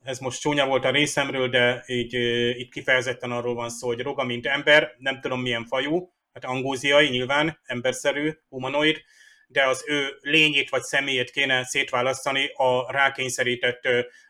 ez 0.03 0.19
most 0.19 0.41
csúnya 0.41 0.65
volt 0.65 0.85
a 0.85 0.91
részemről, 0.91 1.49
de 1.49 1.83
így, 1.87 2.13
itt 2.59 2.71
kifejezetten 2.71 3.31
arról 3.31 3.53
van 3.53 3.69
szó, 3.69 3.87
hogy 3.87 4.01
Roga, 4.01 4.23
mint 4.23 4.45
ember, 4.45 4.95
nem 4.97 5.21
tudom 5.21 5.41
milyen 5.41 5.65
fajú, 5.65 6.13
hát 6.33 6.45
angóziai 6.45 7.09
nyilván, 7.09 7.59
emberszerű, 7.63 8.31
humanoid, 8.49 9.01
de 9.47 9.67
az 9.67 9.83
ő 9.87 10.17
lényét 10.21 10.69
vagy 10.69 10.81
személyét 10.81 11.31
kéne 11.31 11.63
szétválasztani 11.63 12.51
a 12.53 12.91
rákényszerített 12.91 13.81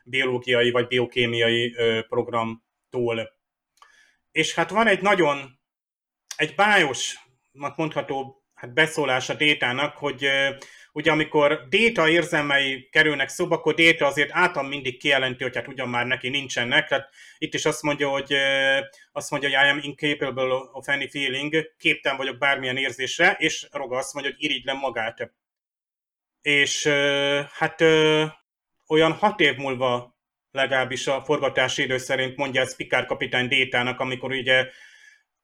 biológiai 0.04 0.72
vagy 0.72 0.88
biokémiai 0.88 1.76
programtól. 2.10 3.34
És 4.32 4.54
hát 4.54 4.70
van 4.70 4.88
egy 4.88 5.02
nagyon, 5.02 5.60
egy 6.36 6.56
bájosnak 6.56 7.76
mondható 7.76 8.45
hát 8.66 8.74
beszólás 8.74 9.30
a 9.30 9.34
détának, 9.34 9.98
hogy 9.98 10.30
ugye 10.92 11.12
amikor 11.12 11.66
déta 11.70 12.10
érzelmei 12.10 12.90
kerülnek 12.92 13.30
szóba, 13.30 13.56
akkor 13.56 13.74
déta 13.74 14.06
azért 14.06 14.30
által 14.32 14.64
mindig 14.64 14.98
kijelenti, 14.98 15.44
hogy 15.44 15.56
hát 15.56 15.68
ugyan 15.68 15.90
már 15.90 16.06
neki 16.06 16.30
nincsenek, 16.30 16.88
tehát 16.88 17.10
itt 17.38 17.54
is 17.54 17.66
azt 17.66 17.82
mondja, 17.82 18.10
hogy 18.10 18.34
azt 19.12 19.32
mondja, 19.32 19.50
hogy 19.50 19.68
I 19.68 19.70
am 19.70 19.80
incapable 19.82 20.54
of 20.72 20.88
any 20.88 21.10
feeling, 21.10 21.74
képtelen 21.78 22.18
vagyok 22.18 22.38
bármilyen 22.38 22.78
érzésre, 22.78 23.36
és 23.40 23.68
Roga 23.72 23.98
azt 23.98 24.14
mondja, 24.14 24.32
hogy 24.32 24.44
irigylem 24.44 24.78
magát. 24.78 25.32
És 26.42 26.88
hát 27.52 27.82
olyan 28.88 29.12
hat 29.12 29.40
év 29.40 29.56
múlva 29.56 30.18
legalábbis 30.52 31.08
a 31.08 31.24
forgatási 31.24 31.84
idő 31.84 31.98
szerint 31.98 32.36
mondja 32.36 32.62
ezt 32.62 32.76
Pikár 32.76 33.06
kapitány 33.06 33.48
Détának, 33.48 34.00
amikor 34.00 34.32
ugye 34.32 34.68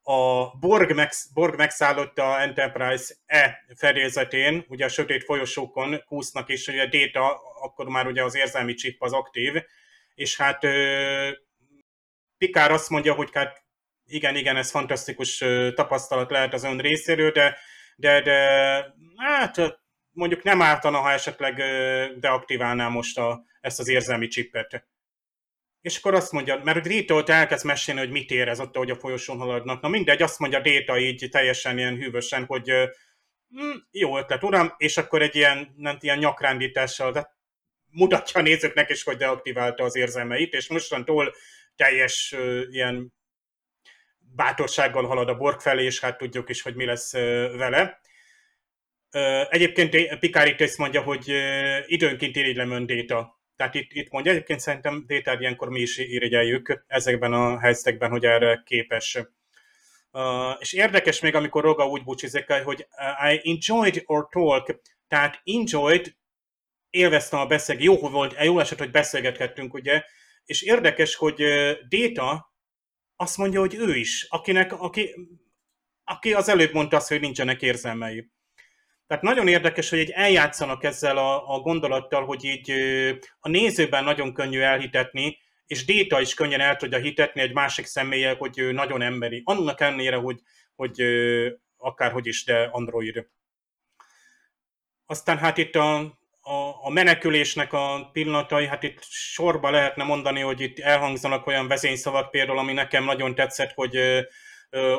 a 0.04 0.50
Borg, 0.58 0.94
megsz, 0.94 1.28
Borg 1.34 1.58
megszállott 1.58 2.18
a 2.18 2.42
Enterprise 2.42 3.14
E 3.26 3.66
fedélzetén, 3.76 4.66
ugye 4.68 4.86
a 4.86 4.90
sötét 4.90 5.24
folyosókon 5.24 6.04
kúsznak, 6.06 6.50
és 6.50 6.68
ugye 6.68 6.82
a 6.82 6.90
Data, 6.90 7.40
akkor 7.62 7.88
már 7.88 8.08
ugye 8.08 8.24
az 8.24 8.36
érzelmi 8.36 8.74
chip 8.74 9.02
az 9.02 9.14
aktív, 9.14 9.54
és 10.16 10.38
hát 10.38 10.66
Pikár 12.38 12.72
azt 12.72 12.90
mondja, 12.90 13.14
hogy 13.14 13.30
hát 13.34 13.64
igen, 14.06 14.36
igen, 14.36 14.56
ez 14.56 14.72
fantasztikus 14.72 15.44
tapasztalat 15.76 16.32
lehet 16.32 16.54
az 16.54 16.64
ön 16.64 16.78
részéről, 16.78 17.32
de, 17.32 17.58
de, 17.96 18.22
de 18.22 18.38
hát 19.16 19.80
mondjuk 20.12 20.44
nem 20.44 20.62
ártana, 20.62 20.98
ha 20.98 21.12
esetleg 21.12 21.56
deaktiválná 22.20 22.88
most 22.88 23.18
a, 23.18 23.44
ezt 23.62 23.80
az 23.80 23.88
érzelmi 23.88 24.28
csippet. 24.28 24.88
És 25.82 25.98
akkor 25.98 26.14
azt 26.14 26.32
mondja, 26.32 26.62
mert 26.64 26.88
Déta 26.88 27.14
ott 27.14 27.30
elkezd 27.30 27.66
mesélni, 27.66 28.00
hogy 28.00 28.12
mit 28.12 28.32
érez 28.32 28.60
ott, 28.60 28.76
hogy 28.76 28.90
a 28.90 28.96
folyosón 28.96 29.38
haladnak. 29.38 29.82
Na 29.82 29.88
mindegy, 29.88 30.22
azt 30.22 30.40
mondja 30.40 30.60
Déta 30.60 31.00
így 31.00 31.28
teljesen 31.32 31.78
ilyen 31.78 31.96
hűvösen, 31.96 32.46
hogy 32.46 32.70
hm, 33.50 33.78
jó 33.92 34.18
ötlet, 34.18 34.44
uram, 34.44 34.74
és 34.78 34.98
akkor 34.98 35.22
egy 35.22 35.36
ilyen, 35.36 35.74
nem, 35.78 35.98
ilyen 36.00 36.18
nyakrándítással, 36.18 37.12
de 37.12 37.36
mutatja 37.92 38.40
a 38.40 38.44
nézőknek 38.44 38.90
is, 38.90 39.04
hogy 39.04 39.18
deaktiválta 39.18 39.84
az 39.84 39.96
érzelmeit, 39.96 40.54
és 40.54 40.68
mostantól 40.68 41.34
teljes 41.76 42.34
uh, 42.38 42.62
ilyen 42.70 43.14
bátorsággal 44.18 45.06
halad 45.06 45.30
a 45.30 45.38
borg 45.38 45.60
felé, 45.60 45.84
és 45.84 46.00
hát 46.00 46.18
tudjuk 46.18 46.50
is, 46.50 46.62
hogy 46.62 46.76
mi 46.76 46.86
lesz 46.86 47.14
uh, 47.14 47.22
vele. 47.58 48.00
Uh, 49.14 49.48
egyébként 49.50 50.20
Picard 50.20 50.62
ezt 50.62 50.78
mondja, 50.78 51.02
hogy 51.02 51.32
uh, 51.32 51.78
időnként 51.86 52.36
irigylem 52.36 52.72
ön 52.72 52.86
Déta, 52.86 53.41
tehát 53.62 53.76
itt, 53.76 53.92
itt 53.92 54.12
mondja, 54.12 54.32
egyébként 54.32 54.60
szerintem 54.60 55.04
Déter 55.08 55.42
ilyenkor 55.42 55.70
mi 55.70 55.80
is 55.80 55.98
irigyeljük 55.98 56.84
ezekben 56.88 57.34
a 57.34 57.60
helyzetekben, 57.60 58.10
hogy 58.10 58.26
erre 58.26 58.62
képes. 58.66 59.18
Uh, 60.12 60.56
és 60.60 60.74
érdekes 60.74 61.20
még, 61.20 61.36
amikor 61.36 61.64
Roga 61.64 61.88
úgy 61.88 62.04
búcsúzik, 62.04 62.52
hogy 62.52 62.88
uh, 62.92 63.34
I 63.34 63.42
enjoyed 63.44 64.04
our 64.06 64.28
talk, 64.30 64.82
tehát 65.08 65.42
enjoyed, 65.44 66.16
élveztem 66.90 67.40
a 67.40 67.46
beszélget, 67.46 67.86
jó 67.86 67.98
volt, 67.98 68.44
jó 68.44 68.60
esett, 68.60 68.78
hogy 68.78 68.92
beszélgethettünk, 68.92 69.74
ugye, 69.74 70.04
és 70.46 70.62
érdekes, 70.62 71.16
hogy 71.16 71.44
uh, 71.44 71.72
Déta 71.88 72.54
azt 73.16 73.38
mondja, 73.38 73.60
hogy 73.60 73.76
ő 73.76 73.96
is, 73.96 74.26
akinek, 74.30 74.82
aki, 74.82 75.16
aki 76.04 76.34
az 76.34 76.50
előbb 76.50 76.74
mondta 76.74 76.98
azt, 76.98 77.08
hogy 77.08 77.20
nincsenek 77.20 77.62
érzelmei. 77.62 78.32
Tehát 79.12 79.26
nagyon 79.26 79.48
érdekes, 79.48 79.90
hogy 79.90 80.00
egy 80.00 80.10
eljátszanak 80.10 80.84
ezzel 80.84 81.18
a, 81.18 81.54
a 81.56 81.60
gondolattal, 81.60 82.26
hogy 82.26 82.44
így 82.44 82.74
a 83.40 83.50
nézőben 83.50 84.04
nagyon 84.04 84.34
könnyű 84.34 84.60
elhitetni, 84.60 85.38
és 85.68 85.86
Déta 85.86 86.22
is 86.22 86.34
könnyen 86.34 86.60
el 86.60 86.76
tudja 86.76 86.98
hitetni 86.98 87.42
egy 87.42 87.54
másik 87.54 87.86
személye, 87.86 88.36
hogy 88.38 88.60
ő 88.60 88.72
nagyon 88.72 89.02
emberi. 89.02 89.42
Annak 89.46 89.82
ellenére, 89.82 90.16
hogy, 90.16 90.40
hogy 90.76 91.04
akárhogy 91.78 92.28
is, 92.28 92.44
de 92.44 92.70
android. 92.72 93.28
Aztán 95.06 95.38
hát 95.38 95.58
itt 95.58 95.76
a, 95.76 95.98
a, 96.42 96.86
a 96.86 96.90
menekülésnek 96.90 97.74
a 97.74 98.10
pillanatai, 98.14 98.68
hát 98.68 98.84
itt 98.84 99.04
sorba 99.10 99.70
lehetne 99.70 100.04
mondani, 100.04 100.40
hogy 100.40 100.62
itt 100.62 100.80
elhangzanak 100.80 101.48
olyan 101.48 101.68
vezényszavak 101.68 102.32
például, 102.32 102.58
ami 102.58 102.74
nekem 102.74 103.04
nagyon 103.04 103.36
tetszett, 103.36 103.72
hogy 103.74 103.98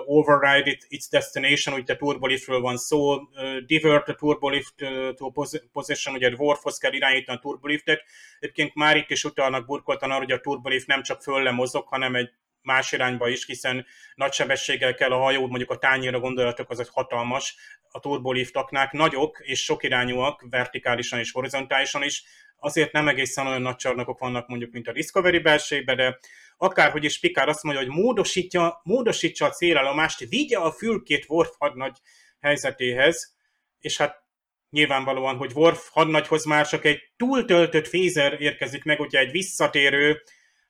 override 0.07 0.70
it, 0.70 0.87
its 0.89 1.09
destination, 1.09 1.75
ugye 1.75 1.97
turboliftről 1.97 2.61
van 2.61 2.77
szó, 2.77 3.18
divert 3.66 4.09
a 4.09 4.14
turbolift 4.14 4.75
to 5.14 5.31
position, 5.73 6.14
ugye 6.14 6.31
Worfhoz 6.37 6.79
kell 6.79 6.93
irányítani 6.93 7.39
a 7.39 7.41
turboliftet. 7.41 8.03
Egyébként 8.39 8.75
már 8.75 8.97
itt 8.97 9.11
is 9.11 9.25
utalnak 9.25 9.66
burkoltan 9.66 10.11
arra, 10.11 10.18
hogy 10.18 10.33
a 10.33 10.41
turbolift 10.41 10.87
nem 10.87 11.03
csak 11.03 11.23
fölle 11.23 11.51
mozog, 11.51 11.87
hanem 11.87 12.14
egy 12.14 12.31
más 12.62 12.93
irányba 12.93 13.29
is, 13.29 13.47
hiszen 13.47 13.87
nagy 14.14 14.33
sebességgel 14.33 14.95
kell 14.95 15.11
a 15.11 15.18
hajó, 15.18 15.47
mondjuk 15.47 15.70
a 15.70 15.79
tányéra 15.79 16.20
gondolatok, 16.20 16.70
az 16.70 16.81
egy 16.81 16.89
hatalmas, 16.93 17.57
a 17.91 18.01
turboliftoknák 18.01 18.93
nagyok 18.93 19.41
és 19.43 19.64
sokirányúak, 19.64 20.45
vertikálisan 20.51 21.18
és 21.18 21.33
horizontálisan 21.33 22.03
is, 22.03 22.23
azért 22.57 22.93
nem 22.93 23.09
egészen 23.09 23.47
olyan 23.47 23.62
nagy 23.62 23.77
csarnokok 23.77 24.18
vannak 24.18 24.49
mondjuk, 24.49 24.73
mint 24.73 24.89
a 24.89 24.93
Discovery 24.93 25.39
belségben, 25.39 25.97
de 25.97 26.18
akárhogy 26.63 27.05
is 27.05 27.21
Pikár 27.21 27.49
azt 27.49 27.63
mondja, 27.63 27.83
hogy 27.83 27.93
módosítja, 27.93 28.81
módosítsa 28.83 29.45
a 29.45 29.51
célállomást, 29.51 30.29
vigye 30.29 30.59
a 30.59 30.73
fülkét 30.73 31.25
Worf 31.29 31.51
hadnagy 31.59 31.97
helyzetéhez, 32.41 33.37
és 33.79 33.97
hát 33.97 34.23
nyilvánvalóan, 34.71 35.37
hogy 35.37 35.53
Worf 35.55 35.89
hadnagyhoz 35.91 36.45
már 36.45 36.67
csak 36.67 36.85
egy 36.85 37.01
túltöltött 37.17 37.89
fézer 37.89 38.41
érkezik 38.41 38.85
meg, 38.85 39.01
ugye 39.01 39.19
egy 39.19 39.31
visszatérő, 39.31 40.23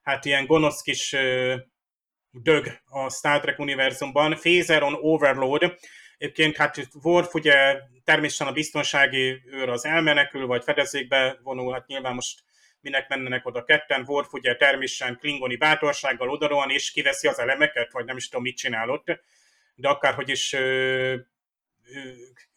hát 0.02 0.24
ilyen 0.24 0.46
gonosz 0.46 0.80
kis 0.80 1.16
dög 2.30 2.66
a 2.84 3.10
Star 3.10 3.40
Trek 3.40 3.58
univerzumban, 3.58 4.34
Phaser 4.34 4.82
on 4.82 4.94
Overload, 4.94 5.78
Egyébként 6.18 6.56
hát 6.56 6.88
Worf 7.02 7.34
ugye 7.34 7.80
természetesen 8.04 8.46
a 8.46 8.52
biztonsági 8.52 9.42
őr 9.46 9.68
az 9.68 9.84
elmenekül, 9.84 10.46
vagy 10.46 10.64
fedezékbe 10.64 11.38
vonul, 11.42 11.72
hát 11.72 11.86
nyilván 11.86 12.14
most 12.14 12.42
minek 12.82 13.08
mennenek 13.08 13.46
oda 13.46 13.64
ketten. 13.64 14.04
Worf 14.06 14.32
ugye 14.32 14.56
természetesen 14.56 15.18
klingoni 15.18 15.56
bátorsággal 15.56 16.30
odarohan, 16.30 16.70
és 16.70 16.90
kiveszi 16.90 17.28
az 17.28 17.38
elemeket, 17.38 17.92
vagy 17.92 18.04
nem 18.04 18.16
is 18.16 18.28
tudom, 18.28 18.42
mit 18.42 18.56
csinál 18.56 18.90
ott, 18.90 19.06
de 19.74 19.88
akárhogy 19.88 20.28
is 20.28 20.52
ö, 20.52 20.58
ö, 20.58 21.18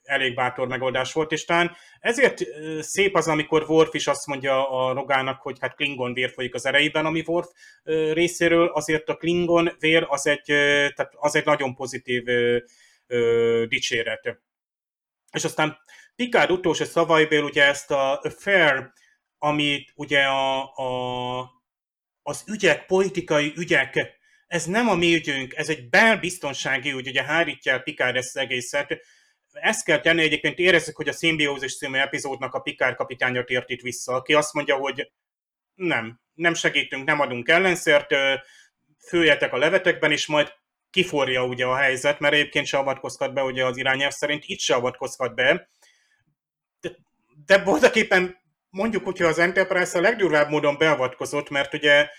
elég 0.04 0.36
bátor 0.36 0.68
megoldás 0.68 1.14
volt, 1.14 1.32
és 1.32 1.46
talán 1.46 1.76
ezért 2.00 2.42
szép 2.80 3.16
az, 3.16 3.28
amikor 3.28 3.64
Worf 3.70 3.94
is 3.94 4.08
azt 4.08 4.28
mondja 4.28 4.70
a 4.70 4.94
Rogának, 4.94 5.42
hogy 5.42 5.58
hát 5.62 5.76
Klingon 5.76 6.14
vér 6.14 6.30
folyik 6.30 6.54
az 6.54 6.66
erejében, 6.66 7.06
ami 7.06 7.24
Worf 7.26 7.48
részéről, 8.14 8.68
azért 8.68 9.10
a 9.10 9.16
Klingon 9.16 9.76
vér 9.80 10.06
az 10.10 10.28
egy, 10.28 10.44
tehát 10.96 11.12
az 11.16 11.36
egy 11.36 11.46
nagyon 11.46 11.76
pozitív 11.76 12.24
dicséret. 13.68 14.40
És 15.32 15.44
aztán 15.44 15.78
Picard 16.16 16.52
utolsó 16.52 16.84
szavaiből 16.84 17.44
ugye 17.44 17.64
ezt 17.64 17.92
a 17.92 18.22
fair, 18.38 18.92
amit 19.38 19.92
ugye 19.96 20.24
a, 20.24 20.74
a, 20.76 21.52
az 22.24 22.44
ügyek, 22.48 22.86
politikai 22.86 23.54
ügyek, 23.56 24.20
ez 24.48 24.66
nem 24.66 24.90
a 24.90 24.96
mi 24.96 25.16
ügyünk, 25.16 25.54
ez 25.56 25.70
egy 25.70 25.90
belbiztonsági 25.90 26.92
ügy, 26.92 27.08
ugye 27.08 27.24
hárítja 27.24 27.72
el 27.72 27.80
Picard 27.80 28.16
ezt 28.16 28.36
az 28.36 28.42
egészet, 28.42 29.00
ezt 29.52 29.86
kell 29.86 30.00
tenni, 30.00 30.22
egyébként 30.22 30.60
érezzük, 30.60 30.96
hogy 30.96 31.08
a 31.08 31.14
szimbiózis 31.14 31.78
című 31.78 31.98
epizódnak 31.98 32.54
a 32.54 32.60
Pikár 32.60 32.96
kapitánya 32.96 33.44
tért 33.44 33.70
itt 33.70 33.82
vissza, 33.82 34.14
aki 34.14 34.34
azt 34.34 34.54
mondja, 34.54 34.76
hogy 34.76 35.12
nem, 35.74 36.20
nem 36.34 36.54
segítünk, 36.54 37.06
nem 37.06 37.20
adunk 37.20 37.50
ellenszert, 37.50 38.16
főjetek 39.08 39.54
a 39.54 39.58
levetekben, 39.58 40.12
és 40.12 40.28
majd 40.28 40.54
kiforja 40.90 41.46
ugye 41.46 41.66
a 41.66 41.76
helyzet, 41.76 42.20
mert 42.20 42.34
egyébként 42.34 42.66
se 42.66 42.78
avatkozhat 42.78 43.34
be 43.34 43.44
ugye 43.44 43.66
az 43.66 43.78
irányelv 43.78 44.12
szerint, 44.12 44.44
itt 44.46 44.60
se 44.60 44.76
avatkozhat 44.76 45.36
be. 45.36 45.70
De, 46.80 46.96
de 47.46 47.58
voltak 47.58 47.96
éppen 47.96 48.38
mondjuk, 48.76 49.04
hogyha 49.04 49.28
az 49.28 49.40
Enterprise 49.40 49.98
a 49.98 50.02
legdurvább 50.02 50.50
módon 50.50 50.78
beavatkozott, 50.78 51.50
mert 51.50 51.74
ugye 51.74 52.10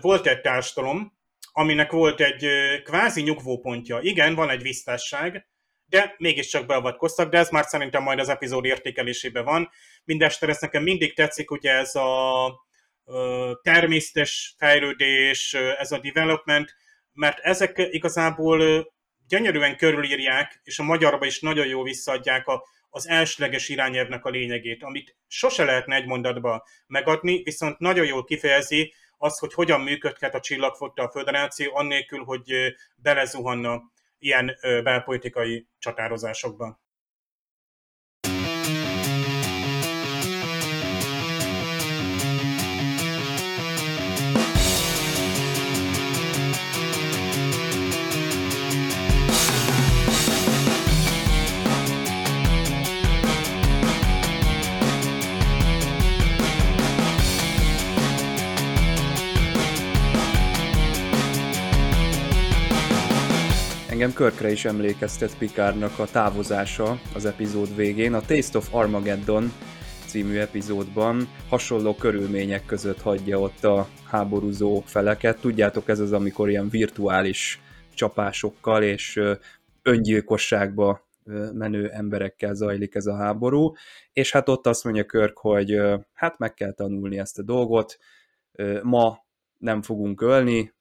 volt 0.00 0.26
egy 0.26 0.40
társadalom, 0.40 1.18
aminek 1.52 1.90
volt 1.90 2.20
egy 2.20 2.46
kvázi 2.84 3.22
nyugvópontja. 3.22 3.98
Igen, 4.00 4.34
van 4.34 4.50
egy 4.50 4.62
visszásság, 4.62 5.46
de 5.86 6.14
mégiscsak 6.18 6.66
beavatkoztak, 6.66 7.30
de 7.30 7.38
ez 7.38 7.50
már 7.50 7.64
szerintem 7.64 8.02
majd 8.02 8.18
az 8.18 8.28
epizód 8.28 8.64
értékelésében 8.64 9.44
van. 9.44 9.70
Mindestre 10.04 10.48
ez 10.48 10.60
nekem 10.60 10.82
mindig 10.82 11.14
tetszik, 11.14 11.50
ugye 11.50 11.72
ez 11.72 11.94
a 11.94 12.66
természetes 13.62 14.54
fejlődés, 14.58 15.54
ez 15.54 15.92
a 15.92 15.98
development, 15.98 16.74
mert 17.12 17.38
ezek 17.38 17.88
igazából 17.90 18.88
gyönyörűen 19.28 19.76
körülírják, 19.76 20.60
és 20.64 20.78
a 20.78 20.82
magyarba 20.82 21.26
is 21.26 21.40
nagyon 21.40 21.66
jó 21.66 21.82
visszaadják 21.82 22.46
a, 22.46 22.64
az 22.90 23.08
elsőleges 23.08 23.68
irányelvnek 23.68 24.24
a 24.24 24.30
lényegét, 24.30 24.82
amit 24.82 25.16
sose 25.26 25.64
lehetne 25.64 25.94
egy 25.94 26.06
mondatba 26.06 26.66
megadni, 26.86 27.42
viszont 27.42 27.78
nagyon 27.78 28.06
jól 28.06 28.24
kifejezi 28.24 28.94
az, 29.18 29.38
hogy 29.38 29.54
hogyan 29.54 29.80
működhet 29.80 30.34
a 30.34 30.40
csillagfotta 30.40 31.02
a 31.02 31.10
föderáció, 31.10 31.76
annélkül, 31.76 32.24
hogy 32.24 32.74
belezuhanna 32.96 33.82
ilyen 34.18 34.56
belpolitikai 34.60 35.66
csatározásokba. 35.78 36.80
Engem 63.98 64.16
Körkre 64.16 64.50
is 64.50 64.64
emlékeztet 64.64 65.38
Pikárnak 65.38 65.98
a 65.98 66.06
távozása 66.06 67.00
az 67.14 67.24
epizód 67.24 67.76
végén. 67.76 68.14
A 68.14 68.20
Taste 68.20 68.58
of 68.58 68.74
Armageddon 68.74 69.52
című 70.06 70.38
epizódban 70.38 71.28
hasonló 71.48 71.94
körülmények 71.94 72.66
között 72.66 73.00
hagyja 73.00 73.40
ott 73.40 73.64
a 73.64 73.88
háborúzó 74.04 74.80
feleket. 74.80 75.40
Tudjátok, 75.40 75.88
ez 75.88 76.00
az, 76.00 76.12
amikor 76.12 76.48
ilyen 76.48 76.68
virtuális 76.68 77.60
csapásokkal 77.94 78.82
és 78.82 79.20
öngyilkosságba 79.82 81.08
menő 81.52 81.90
emberekkel 81.90 82.54
zajlik 82.54 82.94
ez 82.94 83.06
a 83.06 83.16
háború, 83.16 83.72
és 84.12 84.32
hát 84.32 84.48
ott 84.48 84.66
azt 84.66 84.84
mondja 84.84 85.04
Körk, 85.04 85.38
hogy 85.38 85.80
hát 86.12 86.38
meg 86.38 86.54
kell 86.54 86.72
tanulni 86.72 87.18
ezt 87.18 87.38
a 87.38 87.42
dolgot, 87.42 87.98
ma 88.82 89.18
nem 89.58 89.82
fogunk 89.82 90.20
ölni, 90.20 90.72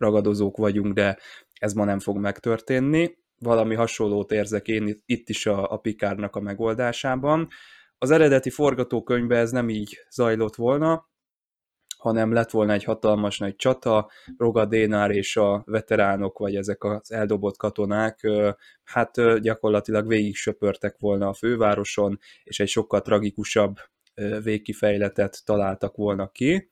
ragadozók 0.00 0.56
vagyunk, 0.56 0.94
de 0.94 1.18
ez 1.60 1.72
ma 1.72 1.84
nem 1.84 1.98
fog 1.98 2.16
megtörténni. 2.16 3.18
Valami 3.38 3.74
hasonlót 3.74 4.32
érzek 4.32 4.68
én 4.68 4.96
itt 5.06 5.28
is 5.28 5.46
a, 5.46 5.72
a 5.72 5.76
Pikárnak 5.76 6.36
a 6.36 6.40
megoldásában. 6.40 7.48
Az 7.98 8.10
eredeti 8.10 8.50
forgatókönyvben 8.50 9.38
ez 9.38 9.50
nem 9.50 9.68
így 9.68 9.98
zajlott 10.10 10.54
volna, 10.54 11.08
hanem 11.96 12.32
lett 12.32 12.50
volna 12.50 12.72
egy 12.72 12.84
hatalmas 12.84 13.38
nagy 13.38 13.56
csata, 13.56 14.10
Rogadénár 14.36 15.10
és 15.10 15.36
a 15.36 15.62
veteránok, 15.66 16.38
vagy 16.38 16.56
ezek 16.56 16.84
az 16.84 17.12
eldobott 17.12 17.56
katonák, 17.56 18.30
hát 18.84 19.40
gyakorlatilag 19.40 20.06
végig 20.06 20.36
söpörtek 20.36 20.96
volna 20.98 21.28
a 21.28 21.34
fővároson, 21.34 22.18
és 22.44 22.60
egy 22.60 22.68
sokkal 22.68 23.02
tragikusabb 23.02 23.76
végkifejletet 24.42 25.44
találtak 25.44 25.96
volna 25.96 26.28
ki. 26.28 26.70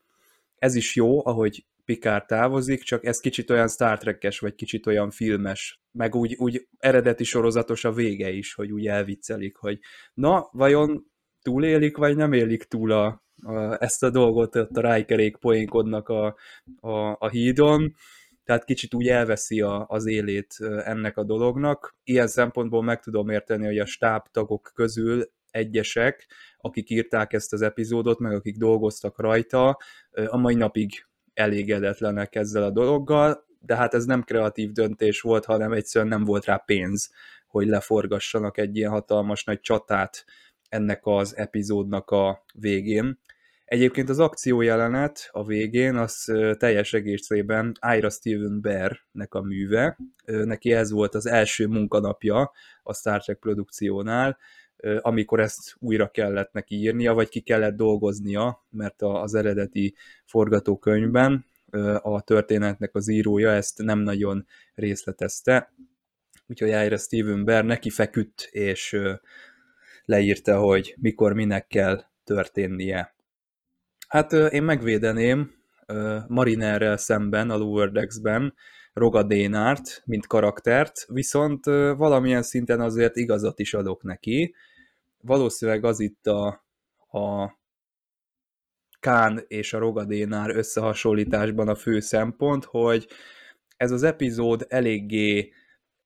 Ez 0.59 0.74
is 0.74 0.97
jó, 0.97 1.26
ahogy 1.26 1.66
Picard 1.89 2.26
távozik, 2.26 2.82
csak 2.82 3.05
ez 3.05 3.20
kicsit 3.20 3.51
olyan 3.51 3.68
Star 3.68 3.99
Trek-es, 3.99 4.39
vagy 4.39 4.55
kicsit 4.55 4.86
olyan 4.86 5.11
filmes, 5.11 5.80
meg 5.93 6.14
úgy, 6.14 6.34
úgy 6.39 6.68
eredeti 6.78 7.24
sorozatos 7.24 7.84
a 7.84 7.93
vége 7.93 8.30
is, 8.30 8.55
hogy 8.55 8.72
úgy 8.72 8.86
elviccelik, 8.86 9.57
hogy 9.57 9.78
na, 10.14 10.49
vajon 10.53 11.07
túlélik, 11.42 11.96
vagy 11.96 12.17
nem 12.17 12.33
élik 12.33 12.64
túl 12.64 12.92
a, 12.92 13.22
a, 13.42 13.83
ezt 13.83 14.03
a 14.03 14.11
dolgot, 14.11 14.57
ott 14.57 14.76
a 14.76 14.80
rájkerék 14.80 15.37
poénkodnak 15.37 16.08
a, 16.08 16.37
a, 16.80 17.17
a 17.18 17.29
hídon, 17.29 17.95
tehát 18.45 18.64
kicsit 18.64 18.95
úgy 18.95 19.08
elveszi 19.08 19.61
a, 19.61 19.87
az 19.88 20.07
élét 20.07 20.54
ennek 20.84 21.17
a 21.17 21.25
dolognak. 21.25 21.96
Ilyen 22.04 22.29
szempontból 22.29 22.83
meg 22.83 23.00
tudom 23.00 23.29
érteni, 23.29 23.67
hogy 23.67 23.79
a 23.79 23.87
stábtagok 23.87 24.71
közül 24.75 25.30
egyesek, 25.50 26.26
akik 26.57 26.91
írták 26.91 27.33
ezt 27.33 27.53
az 27.53 27.63
epizódot, 27.63 28.18
meg 28.18 28.33
akik 28.33 28.57
dolgoztak 28.57 29.21
rajta, 29.21 29.79
a 30.26 30.37
mai 30.37 30.54
napig 30.54 31.08
elégedetlenek 31.39 32.35
ezzel 32.35 32.63
a 32.63 32.71
dologgal, 32.71 33.47
de 33.61 33.77
hát 33.77 33.95
ez 33.95 34.05
nem 34.05 34.23
kreatív 34.23 34.73
döntés 34.73 35.21
volt, 35.21 35.45
hanem 35.45 35.73
egyszerűen 35.73 36.11
nem 36.11 36.25
volt 36.25 36.45
rá 36.45 36.57
pénz, 36.57 37.11
hogy 37.47 37.67
leforgassanak 37.67 38.59
egy 38.59 38.77
ilyen 38.77 38.91
hatalmas 38.91 39.45
nagy 39.45 39.61
csatát 39.61 40.25
ennek 40.69 41.01
az 41.03 41.37
epizódnak 41.37 42.11
a 42.11 42.45
végén. 42.55 43.19
Egyébként 43.65 44.09
az 44.09 44.19
akciójelenet 44.19 45.29
a 45.33 45.45
végén 45.45 45.97
az 45.97 46.33
teljes 46.59 46.93
egészében 46.93 47.73
Ira 47.97 48.11
Steven 48.11 48.61
Bear-nek 48.61 49.35
a 49.35 49.43
műve. 49.43 49.99
Neki 50.25 50.73
ez 50.73 50.91
volt 50.91 51.15
az 51.15 51.27
első 51.27 51.67
munkanapja 51.67 52.53
a 52.83 52.95
Star 52.95 53.23
Trek 53.23 53.39
produkciónál, 53.39 54.39
amikor 55.00 55.41
ezt 55.41 55.76
újra 55.79 56.09
kellett 56.09 56.53
neki 56.53 56.75
írnia, 56.75 57.14
vagy 57.14 57.29
ki 57.29 57.41
kellett 57.41 57.76
dolgoznia, 57.76 58.67
mert 58.71 59.03
az 59.03 59.34
eredeti 59.34 59.95
forgatókönyvben 60.25 61.46
a 62.03 62.21
történetnek 62.21 62.95
az 62.95 63.09
írója, 63.09 63.50
ezt 63.50 63.83
nem 63.83 63.99
nagyon 63.99 64.46
részletezte, 64.75 65.72
úgyhogy 66.46 66.68
Ira 66.68 66.96
Steven 66.96 67.45
Bear 67.45 67.64
neki 67.64 67.91
feküdt, 67.91 68.49
és 68.50 68.96
leírta, 70.05 70.59
hogy 70.59 70.95
mikor 71.00 71.33
minek 71.33 71.67
kell 71.67 72.05
történnie. 72.25 73.14
Hát 74.09 74.33
én 74.33 74.63
megvédeném 74.63 75.55
Marinerrel 76.29 76.96
szemben 76.96 77.50
a 77.50 77.57
Lower 77.57 77.91
Decks-ben 77.91 78.55
Rogadénárt, 78.92 80.03
mint 80.05 80.26
karaktert, 80.26 81.07
viszont 81.09 81.64
valamilyen 81.96 82.42
szinten 82.42 82.80
azért 82.80 83.17
igazat 83.17 83.59
is 83.59 83.75
adok 83.75 84.03
neki. 84.03 84.55
Valószínűleg 85.29 85.84
az 85.84 86.00
itt 86.00 86.26
a, 86.26 86.46
a 87.18 87.57
Kán 89.00 89.45
és 89.49 89.72
a 89.72 89.79
Rogadénár 89.79 90.57
összehasonlításban 90.57 91.68
a 91.68 91.75
fő 91.75 92.00
szempont, 92.00 92.64
hogy 92.64 93.09
ez 93.76 93.91
az 93.91 94.03
epizód 94.03 94.67
eléggé 94.68 95.53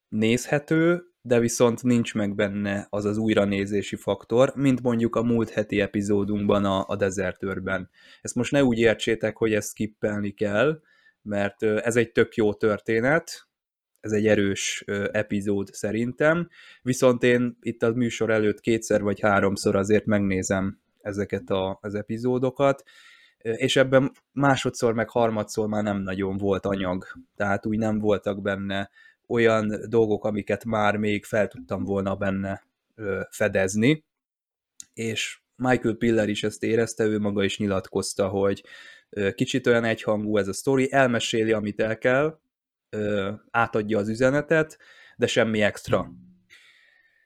nézhető, 0.08 1.02
de 1.20 1.38
viszont 1.38 1.82
nincs 1.82 2.14
meg 2.14 2.34
benne 2.34 2.86
az 2.90 3.04
az 3.04 3.16
újranézési 3.16 3.96
faktor, 3.96 4.52
mint 4.54 4.82
mondjuk 4.82 5.16
a 5.16 5.22
múlt 5.22 5.50
heti 5.50 5.80
epizódunkban 5.80 6.64
a, 6.64 6.84
a 6.88 6.96
Desertőrben. 6.96 7.90
Ezt 8.20 8.34
most 8.34 8.52
ne 8.52 8.64
úgy 8.64 8.78
értsétek, 8.78 9.36
hogy 9.36 9.54
ezt 9.54 9.68
skippelni 9.68 10.30
kell, 10.30 10.80
mert 11.22 11.62
ez 11.62 11.96
egy 11.96 12.12
tök 12.12 12.34
jó 12.34 12.54
történet, 12.54 13.48
ez 14.02 14.12
egy 14.12 14.26
erős 14.26 14.84
epizód 15.12 15.68
szerintem, 15.72 16.48
viszont 16.82 17.22
én 17.22 17.56
itt 17.60 17.82
a 17.82 17.92
műsor 17.92 18.30
előtt 18.30 18.60
kétszer 18.60 19.02
vagy 19.02 19.20
háromszor 19.20 19.76
azért 19.76 20.04
megnézem 20.04 20.80
ezeket 21.00 21.50
a, 21.50 21.78
az 21.80 21.94
epizódokat, 21.94 22.82
és 23.38 23.76
ebben 23.76 24.12
másodszor 24.32 24.94
meg 24.94 25.08
harmadszor 25.08 25.68
már 25.68 25.82
nem 25.82 25.98
nagyon 25.98 26.36
volt 26.36 26.66
anyag, 26.66 27.06
tehát 27.36 27.66
úgy 27.66 27.78
nem 27.78 27.98
voltak 27.98 28.42
benne 28.42 28.90
olyan 29.26 29.80
dolgok, 29.88 30.24
amiket 30.24 30.64
már 30.64 30.96
még 30.96 31.24
fel 31.24 31.48
tudtam 31.48 31.84
volna 31.84 32.16
benne 32.16 32.62
fedezni, 33.30 34.04
és 34.94 35.40
Michael 35.56 35.94
Piller 35.94 36.28
is 36.28 36.42
ezt 36.42 36.62
érezte, 36.62 37.04
ő 37.04 37.18
maga 37.18 37.44
is 37.44 37.58
nyilatkozta, 37.58 38.28
hogy 38.28 38.64
kicsit 39.34 39.66
olyan 39.66 39.84
egyhangú 39.84 40.36
ez 40.36 40.48
a 40.48 40.52
sztori, 40.52 40.92
elmeséli, 40.92 41.52
amit 41.52 41.80
el 41.80 41.98
kell, 41.98 42.38
átadja 43.50 43.98
az 43.98 44.08
üzenetet, 44.08 44.78
de 45.16 45.26
semmi 45.26 45.62
extra. 45.62 46.10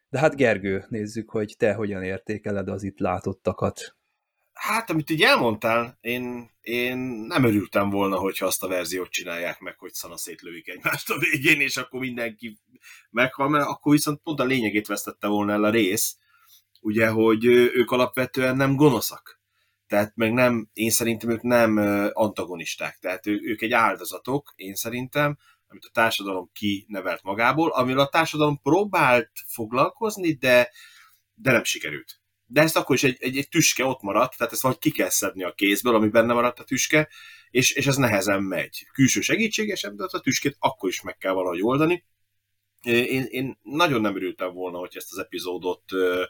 De 0.08 0.18
hát 0.18 0.36
Gergő, 0.36 0.84
nézzük, 0.88 1.30
hogy 1.30 1.54
te 1.58 1.72
hogyan 1.72 2.02
értékeled 2.02 2.68
az 2.68 2.82
itt 2.82 2.98
látottakat. 2.98 3.96
Hát, 4.52 4.90
amit 4.90 5.10
így 5.10 5.22
elmondtál, 5.22 5.98
én, 6.00 6.50
én 6.60 6.98
nem 7.28 7.44
örültem 7.44 7.90
volna, 7.90 8.16
hogyha 8.16 8.46
azt 8.46 8.62
a 8.62 8.68
verziót 8.68 9.10
csinálják 9.10 9.60
meg, 9.60 9.78
hogy 9.78 9.92
szana 9.92 10.16
szétlőik 10.16 10.68
egymást 10.68 11.10
a 11.10 11.18
végén, 11.18 11.60
és 11.60 11.76
akkor 11.76 12.00
mindenki 12.00 12.58
meghal, 13.10 13.48
mert 13.48 13.66
akkor 13.66 13.92
viszont 13.92 14.20
pont 14.22 14.40
a 14.40 14.44
lényegét 14.44 14.86
vesztette 14.86 15.26
volna 15.26 15.52
el 15.52 15.64
a 15.64 15.70
rész, 15.70 16.16
ugye, 16.80 17.08
hogy 17.08 17.44
ők 17.44 17.90
alapvetően 17.90 18.56
nem 18.56 18.76
gonoszak. 18.76 19.40
Tehát 19.86 20.12
meg 20.16 20.32
nem, 20.32 20.68
én 20.72 20.90
szerintem 20.90 21.30
ők 21.30 21.42
nem 21.42 21.76
antagonisták, 22.12 22.98
tehát 23.00 23.26
ő, 23.26 23.40
ők 23.42 23.62
egy 23.62 23.72
áldozatok, 23.72 24.52
én 24.54 24.74
szerintem, 24.74 25.38
amit 25.68 25.84
a 25.84 25.90
társadalom 25.92 26.50
kinevelt 26.52 27.22
magából, 27.22 27.70
amivel 27.70 28.04
a 28.04 28.08
társadalom 28.08 28.60
próbált 28.62 29.30
foglalkozni, 29.46 30.32
de, 30.32 30.70
de 31.34 31.52
nem 31.52 31.64
sikerült 31.64 32.20
de 32.46 32.60
ezt 32.62 32.76
akkor 32.76 32.96
is 32.96 33.04
egy, 33.04 33.16
egy, 33.20 33.36
egy 33.36 33.48
tüske 33.48 33.84
ott 33.84 34.02
maradt, 34.02 34.36
tehát 34.36 34.52
ezt 34.52 34.62
valahogy 34.62 34.82
ki 34.82 34.90
kell 34.90 35.08
szedni 35.08 35.44
a 35.44 35.52
kézből, 35.52 35.94
ami 35.94 36.08
benne 36.08 36.32
maradt 36.32 36.58
a 36.58 36.64
tüske, 36.64 37.08
és, 37.50 37.70
és 37.70 37.86
ez 37.86 37.96
nehezen 37.96 38.42
megy. 38.42 38.86
Külső 38.92 39.20
segítségesebb, 39.20 39.96
de 39.96 40.06
a 40.10 40.20
tüskét 40.20 40.56
akkor 40.58 40.88
is 40.88 41.02
meg 41.02 41.16
kell 41.16 41.32
valahogy 41.32 41.62
oldani. 41.62 42.04
Én, 42.82 43.26
én 43.28 43.58
nagyon 43.62 44.00
nem 44.00 44.16
örültem 44.16 44.52
volna, 44.52 44.78
hogy 44.78 44.92
ezt 44.96 45.12
az 45.12 45.18
epizódot 45.18 45.92
ö, 45.92 46.24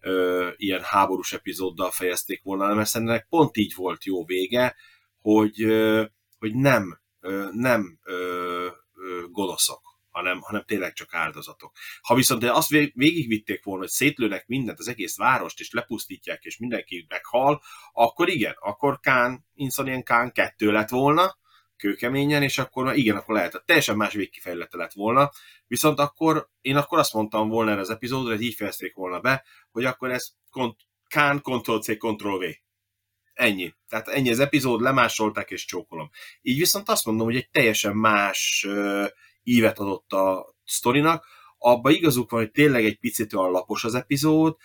ö, 0.00 0.48
ilyen 0.56 0.82
háborús 0.82 1.32
epizóddal 1.32 1.90
fejezték 1.90 2.42
volna, 2.42 2.74
mert 2.74 2.88
szerintem 2.88 3.24
pont 3.28 3.56
így 3.56 3.74
volt 3.74 4.04
jó 4.04 4.24
vége, 4.24 4.76
hogy, 5.20 5.62
ö, 5.62 6.04
hogy 6.38 6.54
nem, 6.54 7.00
ö, 7.20 7.48
nem 7.52 7.98
ö, 8.02 8.66
gonoszok 9.30 9.90
hanem, 10.10 10.40
hanem 10.40 10.64
tényleg 10.66 10.92
csak 10.92 11.14
áldozatok. 11.14 11.76
Ha 12.02 12.14
viszont 12.14 12.40
de 12.40 12.52
azt 12.52 12.68
végigvitték 12.94 13.64
volna, 13.64 13.80
hogy 13.80 13.90
szétlőnek 13.90 14.46
mindent, 14.46 14.78
az 14.78 14.88
egész 14.88 15.16
várost, 15.16 15.60
és 15.60 15.70
lepusztítják, 15.70 16.44
és 16.44 16.58
mindenki 16.58 17.06
meghal, 17.08 17.62
akkor 17.92 18.28
igen, 18.28 18.54
akkor 18.58 19.00
Kán, 19.00 19.46
Insanian 19.54 20.02
Kán 20.02 20.32
kettő 20.32 20.72
lett 20.72 20.88
volna, 20.88 21.38
kőkeményen, 21.76 22.42
és 22.42 22.58
akkor 22.58 22.96
igen, 22.96 23.16
akkor 23.16 23.34
lehet, 23.34 23.62
teljesen 23.66 23.96
más 23.96 24.12
végkifejlete 24.12 24.76
lett 24.76 24.92
volna, 24.92 25.30
viszont 25.66 25.98
akkor 25.98 26.48
én 26.60 26.76
akkor 26.76 26.98
azt 26.98 27.12
mondtam 27.12 27.48
volna 27.48 27.70
erre 27.70 27.80
az 27.80 27.90
epizódra, 27.90 28.34
hogy 28.34 28.42
így 28.42 28.54
fejezték 28.54 28.94
volna 28.94 29.20
be, 29.20 29.44
hogy 29.70 29.84
akkor 29.84 30.10
ez 30.10 30.32
kont- 30.50 30.88
Kán, 31.08 31.40
Ctrl-C, 31.42 31.98
Ctrl-V. 31.98 32.44
Ennyi. 33.40 33.74
Tehát 33.88 34.08
ennyi 34.08 34.30
az 34.30 34.38
epizód, 34.38 34.80
lemásolták 34.80 35.50
és 35.50 35.64
csókolom. 35.64 36.10
Így 36.42 36.58
viszont 36.58 36.88
azt 36.88 37.04
mondom, 37.04 37.26
hogy 37.26 37.36
egy 37.36 37.50
teljesen 37.50 37.96
más 37.96 38.66
uh, 38.68 39.06
ívet 39.42 39.78
adott 39.78 40.12
a 40.12 40.54
sztorinak. 40.64 41.26
Abba 41.58 41.90
igazuk 41.90 42.30
van, 42.30 42.40
hogy 42.40 42.50
tényleg 42.50 42.84
egy 42.84 42.98
picit 42.98 43.32
olyan 43.32 43.50
lapos 43.50 43.84
az 43.84 43.94
epizód, 43.94 44.56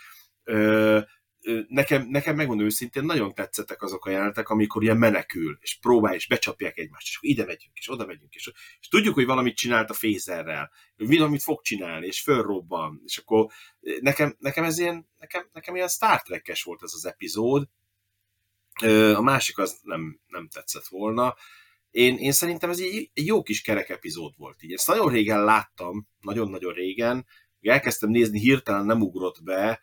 nekem, 1.67 2.07
nekem 2.09 2.35
megmondom 2.35 2.65
őszintén, 2.65 3.03
nagyon 3.03 3.33
tetszettek 3.33 3.81
azok 3.81 4.05
a 4.05 4.09
jelenetek, 4.09 4.49
amikor 4.49 4.83
ilyen 4.83 4.97
menekül, 4.97 5.57
és 5.61 5.77
próbál, 5.79 6.13
és 6.13 6.27
becsapják 6.27 6.77
egymást, 6.77 7.07
és 7.07 7.17
ide 7.21 7.45
megyünk, 7.45 7.77
és 7.77 7.89
oda 7.89 8.05
megyünk, 8.05 8.33
és, 8.33 8.51
és 8.79 8.87
tudjuk, 8.87 9.13
hogy 9.13 9.25
valamit 9.25 9.55
csinált 9.55 9.89
a 9.89 9.93
fézerrel, 9.93 10.71
valamit 10.95 11.43
fog 11.43 11.61
csinálni, 11.61 12.05
és 12.05 12.21
fölrobban, 12.21 13.01
és 13.05 13.17
akkor 13.17 13.51
nekem, 13.99 14.35
nekem 14.39 14.63
ez 14.63 14.77
ilyen, 14.77 15.09
nekem, 15.17 15.49
nekem 15.51 15.75
ilyen 15.75 15.87
Star 15.87 16.21
Trek-es 16.21 16.63
volt 16.63 16.83
ez 16.83 16.93
az 16.93 17.05
epizód, 17.05 17.67
a 19.15 19.21
másik 19.21 19.57
az 19.57 19.79
nem, 19.81 20.19
nem 20.27 20.47
tetszett 20.47 20.87
volna, 20.87 21.35
én, 21.95 22.17
én 22.17 22.31
szerintem 22.31 22.69
ez 22.69 22.79
egy, 22.79 23.11
jó 23.13 23.43
kis 23.43 23.61
kerek 23.61 23.89
epizód 23.89 24.33
volt. 24.37 24.63
Így. 24.63 24.73
Ezt 24.73 24.87
nagyon 24.87 25.11
régen 25.11 25.43
láttam, 25.43 26.07
nagyon-nagyon 26.21 26.73
régen, 26.73 27.25
elkezdtem 27.61 28.09
nézni, 28.09 28.39
hirtelen 28.39 28.85
nem 28.85 29.01
ugrott 29.01 29.43
be, 29.43 29.79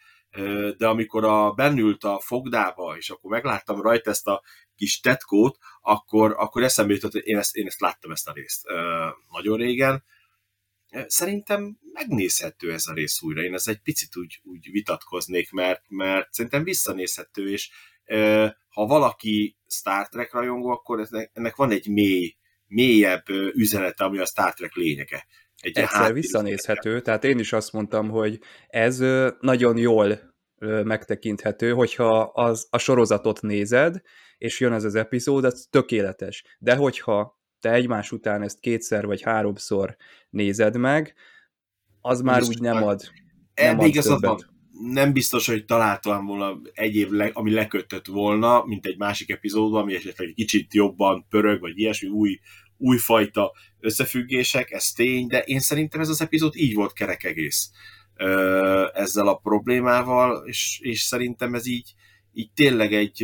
de 0.76 0.86
amikor 0.86 1.24
a, 1.24 1.52
bennült 1.52 2.04
a 2.04 2.20
fogdába, 2.20 2.96
és 2.96 3.10
akkor 3.10 3.30
megláttam 3.30 3.82
rajta 3.82 4.10
ezt 4.10 4.26
a 4.26 4.42
kis 4.76 5.00
tetkót, 5.00 5.58
akkor, 5.80 6.34
akkor 6.38 6.62
eszembe 6.62 6.92
jutott, 6.92 7.12
hogy 7.12 7.26
én 7.26 7.38
ezt, 7.38 7.56
én 7.56 7.66
ezt 7.66 7.80
láttam 7.80 8.10
ezt 8.10 8.28
a 8.28 8.32
részt 8.32 8.66
nagyon 9.30 9.58
régen. 9.58 10.04
Szerintem 11.06 11.78
megnézhető 11.92 12.72
ez 12.72 12.86
a 12.86 12.92
rész 12.92 13.22
újra. 13.22 13.42
Én 13.42 13.54
ez 13.54 13.66
egy 13.66 13.80
picit 13.80 14.16
úgy, 14.16 14.40
úgy 14.42 14.70
vitatkoznék, 14.70 15.50
mert, 15.50 15.84
mert 15.88 16.32
szerintem 16.32 16.64
visszanézhető, 16.64 17.50
és 17.50 17.70
ha 18.68 18.86
valaki 18.86 19.56
Star 19.68 20.08
Trek 20.08 20.32
rajongó, 20.32 20.68
akkor 20.68 21.08
ennek 21.32 21.56
van 21.56 21.70
egy 21.70 21.88
mély, 21.88 22.36
mélyebb 22.66 23.28
üzenete, 23.54 24.04
ami 24.04 24.18
a 24.18 24.26
Star 24.26 24.54
Trek 24.54 24.74
lényege. 24.74 25.26
Egy 25.56 25.78
Egyszer 25.78 26.12
visszanézhető, 26.12 27.00
tehát 27.00 27.24
én 27.24 27.38
is 27.38 27.52
azt 27.52 27.72
mondtam, 27.72 28.08
hogy 28.08 28.40
ez 28.66 28.98
nagyon 29.40 29.76
jól 29.76 30.34
megtekinthető, 30.84 31.72
hogyha 31.72 32.20
az, 32.20 32.66
a 32.70 32.78
sorozatot 32.78 33.40
nézed, 33.40 34.00
és 34.38 34.60
jön 34.60 34.72
ez 34.72 34.84
az 34.84 34.94
epizód, 34.94 35.44
az 35.44 35.66
tökéletes. 35.70 36.44
De 36.58 36.74
hogyha 36.76 37.40
te 37.60 37.72
egymás 37.72 38.12
után 38.12 38.42
ezt 38.42 38.60
kétszer 38.60 39.06
vagy 39.06 39.22
háromszor 39.22 39.96
nézed 40.30 40.76
meg, 40.76 41.14
az 42.00 42.20
már 42.20 42.42
úgy 42.42 42.60
nem 42.60 42.82
ad. 42.82 43.00
Nem 43.54 43.78
ad 43.78 43.92
többet 43.92 44.50
nem 44.90 45.12
biztos, 45.12 45.46
hogy 45.46 45.64
találtam 45.64 46.26
volna 46.26 46.60
egyéb, 46.72 47.10
le, 47.10 47.30
ami 47.32 47.52
lekötött 47.52 48.06
volna, 48.06 48.64
mint 48.64 48.86
egy 48.86 48.98
másik 48.98 49.30
epizódban, 49.30 49.82
ami 49.82 49.94
esetleg 49.94 50.28
egy 50.28 50.34
kicsit 50.34 50.74
jobban 50.74 51.26
pörög, 51.28 51.60
vagy 51.60 51.78
ilyesmi 51.78 52.08
új, 52.08 52.40
újfajta 52.76 53.52
összefüggések, 53.80 54.70
ez 54.70 54.92
tény, 54.92 55.26
de 55.26 55.40
én 55.40 55.60
szerintem 55.60 56.00
ez 56.00 56.08
az 56.08 56.20
epizód 56.20 56.56
így 56.56 56.74
volt 56.74 56.92
kerek 56.92 57.24
egész 57.24 57.70
ezzel 58.92 59.28
a 59.28 59.36
problémával, 59.36 60.46
és, 60.46 60.78
és 60.82 61.00
szerintem 61.00 61.54
ez 61.54 61.66
így, 61.66 61.94
így 62.32 62.50
tényleg 62.54 62.92
egy 62.92 63.22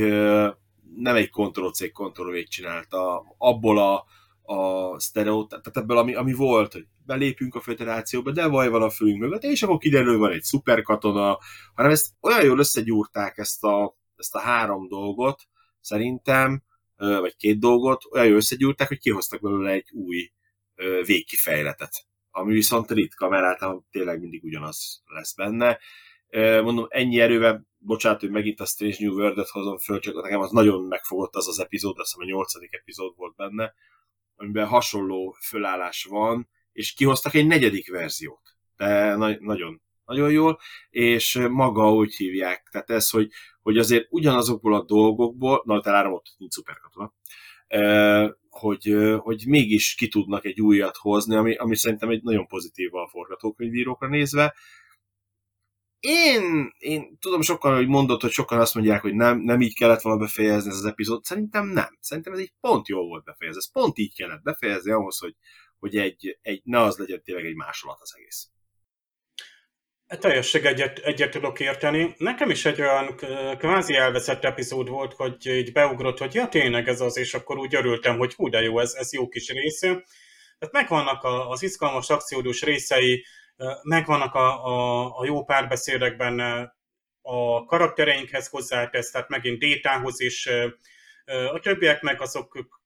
nem 0.96 1.16
egy 1.16 1.30
Ctrl-C, 1.30 1.92
Ctrl-V 1.92 2.48
csinálta, 2.48 3.34
abból 3.38 3.78
a, 3.78 4.04
a 4.52 5.00
sztereót, 5.00 5.48
tehát 5.48 5.76
ebből, 5.76 5.98
ami, 5.98 6.14
ami 6.14 6.32
volt, 6.32 6.72
hogy 6.72 6.86
belépünk 7.08 7.54
a 7.54 7.60
föderációba, 7.60 8.30
de 8.30 8.46
vaj 8.46 8.68
van 8.68 8.82
a 8.82 8.90
főünk 8.90 9.20
mögött, 9.20 9.42
és 9.42 9.62
akkor 9.62 9.78
kiderül, 9.78 10.18
van 10.18 10.32
egy 10.32 10.42
szuperkatona, 10.42 11.38
hanem 11.74 11.90
ezt 11.90 12.06
olyan 12.20 12.44
jól 12.44 12.58
összegyúrták 12.58 13.38
ezt 13.38 13.64
a, 13.64 13.96
ezt 14.16 14.34
a 14.34 14.40
három 14.40 14.88
dolgot, 14.88 15.42
szerintem, 15.80 16.62
vagy 16.96 17.36
két 17.36 17.58
dolgot, 17.58 18.04
olyan 18.10 18.26
jól 18.26 18.36
összegyúrták, 18.36 18.88
hogy 18.88 18.98
kihoztak 18.98 19.40
belőle 19.40 19.70
egy 19.70 19.90
új 19.92 20.32
végkifejletet, 21.04 22.06
ami 22.30 22.52
viszont 22.52 22.90
ritka, 22.90 23.28
mert 23.28 23.44
általában 23.44 23.86
tényleg 23.90 24.20
mindig 24.20 24.44
ugyanaz 24.44 25.02
lesz 25.06 25.34
benne. 25.34 25.78
Mondom, 26.62 26.86
ennyi 26.88 27.20
erővel, 27.20 27.66
bocsánat, 27.78 28.20
hogy 28.20 28.30
megint 28.30 28.60
a 28.60 28.66
Strange 28.66 28.96
New 28.98 29.14
World-et 29.14 29.48
hozom 29.48 29.78
föl, 29.78 30.00
csak 30.00 30.22
nekem 30.22 30.40
az 30.40 30.50
nagyon 30.50 30.84
megfogott 30.84 31.34
az 31.34 31.48
az 31.48 31.60
epizód, 31.60 31.98
azt 31.98 32.12
hiszem 32.12 32.28
a 32.28 32.30
nyolcadik 32.30 32.72
epizód 32.72 33.16
volt 33.16 33.36
benne, 33.36 33.74
amiben 34.36 34.66
hasonló 34.66 35.36
fölállás 35.40 36.04
van, 36.04 36.48
és 36.72 36.92
kihoztak 36.92 37.34
egy 37.34 37.46
negyedik 37.46 37.90
verziót. 37.90 38.56
De 38.76 39.16
na- 39.16 39.40
nagyon, 39.40 39.82
nagyon 40.04 40.30
jól, 40.30 40.58
és 40.90 41.46
maga 41.50 41.92
úgy 41.92 42.14
hívják, 42.14 42.68
tehát 42.70 42.90
ez, 42.90 43.10
hogy, 43.10 43.30
hogy 43.62 43.78
azért 43.78 44.06
ugyanazokból 44.10 44.74
a 44.74 44.84
dolgokból, 44.84 45.62
na, 45.64 45.80
talán 45.80 46.12
ott 46.12 46.34
nincs 46.38 46.52
szuperkatona, 46.52 47.14
hogy, 48.48 48.96
hogy 49.18 49.44
mégis 49.46 49.94
ki 49.94 50.08
tudnak 50.08 50.44
egy 50.44 50.60
újat 50.60 50.96
hozni, 50.96 51.36
ami, 51.36 51.54
ami 51.54 51.76
szerintem 51.76 52.10
egy 52.10 52.22
nagyon 52.22 52.46
pozitív 52.46 52.94
a 52.94 53.08
forgatókönyvírókra 53.08 54.08
nézve. 54.08 54.54
Én, 56.00 56.72
én 56.78 57.18
tudom 57.20 57.42
sokan, 57.42 57.74
hogy 57.74 57.86
mondott, 57.86 58.20
hogy 58.20 58.30
sokan 58.30 58.60
azt 58.60 58.74
mondják, 58.74 59.00
hogy 59.02 59.14
nem, 59.14 59.38
nem 59.38 59.60
így 59.60 59.74
kellett 59.74 60.00
volna 60.00 60.18
befejezni 60.18 60.70
ez 60.70 60.76
az 60.76 60.84
epizód. 60.84 61.24
Szerintem 61.24 61.66
nem. 61.66 61.98
Szerintem 62.00 62.32
ez 62.32 62.38
egy 62.38 62.52
pont 62.60 62.88
jó 62.88 63.06
volt 63.06 63.24
befejezni. 63.24 63.60
Ez 63.60 63.72
pont 63.72 63.98
így 63.98 64.14
kellett 64.14 64.42
befejezni 64.42 64.90
ahhoz, 64.90 65.18
hogy, 65.18 65.34
hogy 65.78 65.96
egy, 65.96 66.38
egy, 66.42 66.60
ne 66.64 66.80
az 66.80 66.98
legyen 66.98 67.22
tényleg 67.22 67.44
egy 67.44 67.54
másolat 67.54 67.98
az 68.00 68.14
egész. 68.16 68.48
Teljesség 70.06 70.64
egyet, 70.64 70.98
egyet 70.98 71.30
tudok 71.30 71.60
érteni. 71.60 72.14
Nekem 72.18 72.50
is 72.50 72.64
egy 72.64 72.80
olyan 72.80 73.16
kvázi 73.58 73.94
elveszett 73.94 74.44
epizód 74.44 74.88
volt, 74.88 75.12
hogy 75.12 75.46
így 75.46 75.72
beugrott, 75.72 76.18
hogy 76.18 76.34
ja 76.34 76.48
tényleg 76.48 76.88
ez 76.88 77.00
az, 77.00 77.16
és 77.16 77.34
akkor 77.34 77.58
úgy 77.58 77.74
örültem, 77.74 78.18
hogy 78.18 78.34
hú 78.34 78.48
de 78.48 78.60
jó, 78.60 78.78
ez, 78.78 78.94
ez 78.94 79.12
jó 79.12 79.28
kis 79.28 79.48
rész. 79.48 79.78
Tehát 79.78 80.72
megvannak 80.72 81.24
az 81.24 81.62
izgalmas 81.62 82.10
akciódus 82.10 82.62
részei, 82.62 83.24
megvannak 83.82 84.34
a, 84.34 84.66
a, 84.66 85.18
a 85.18 85.24
jó 85.24 85.44
párbeszédek 85.44 86.16
benne, 86.16 86.76
a 87.22 87.64
karaktereinkhez 87.64 88.48
hozzátesz, 88.48 89.10
tehát 89.10 89.28
megint 89.28 89.58
Détához 89.58 90.20
is, 90.20 90.48
a 91.52 91.58
többiek 91.60 92.02
meg 92.02 92.20
azok 92.20 92.77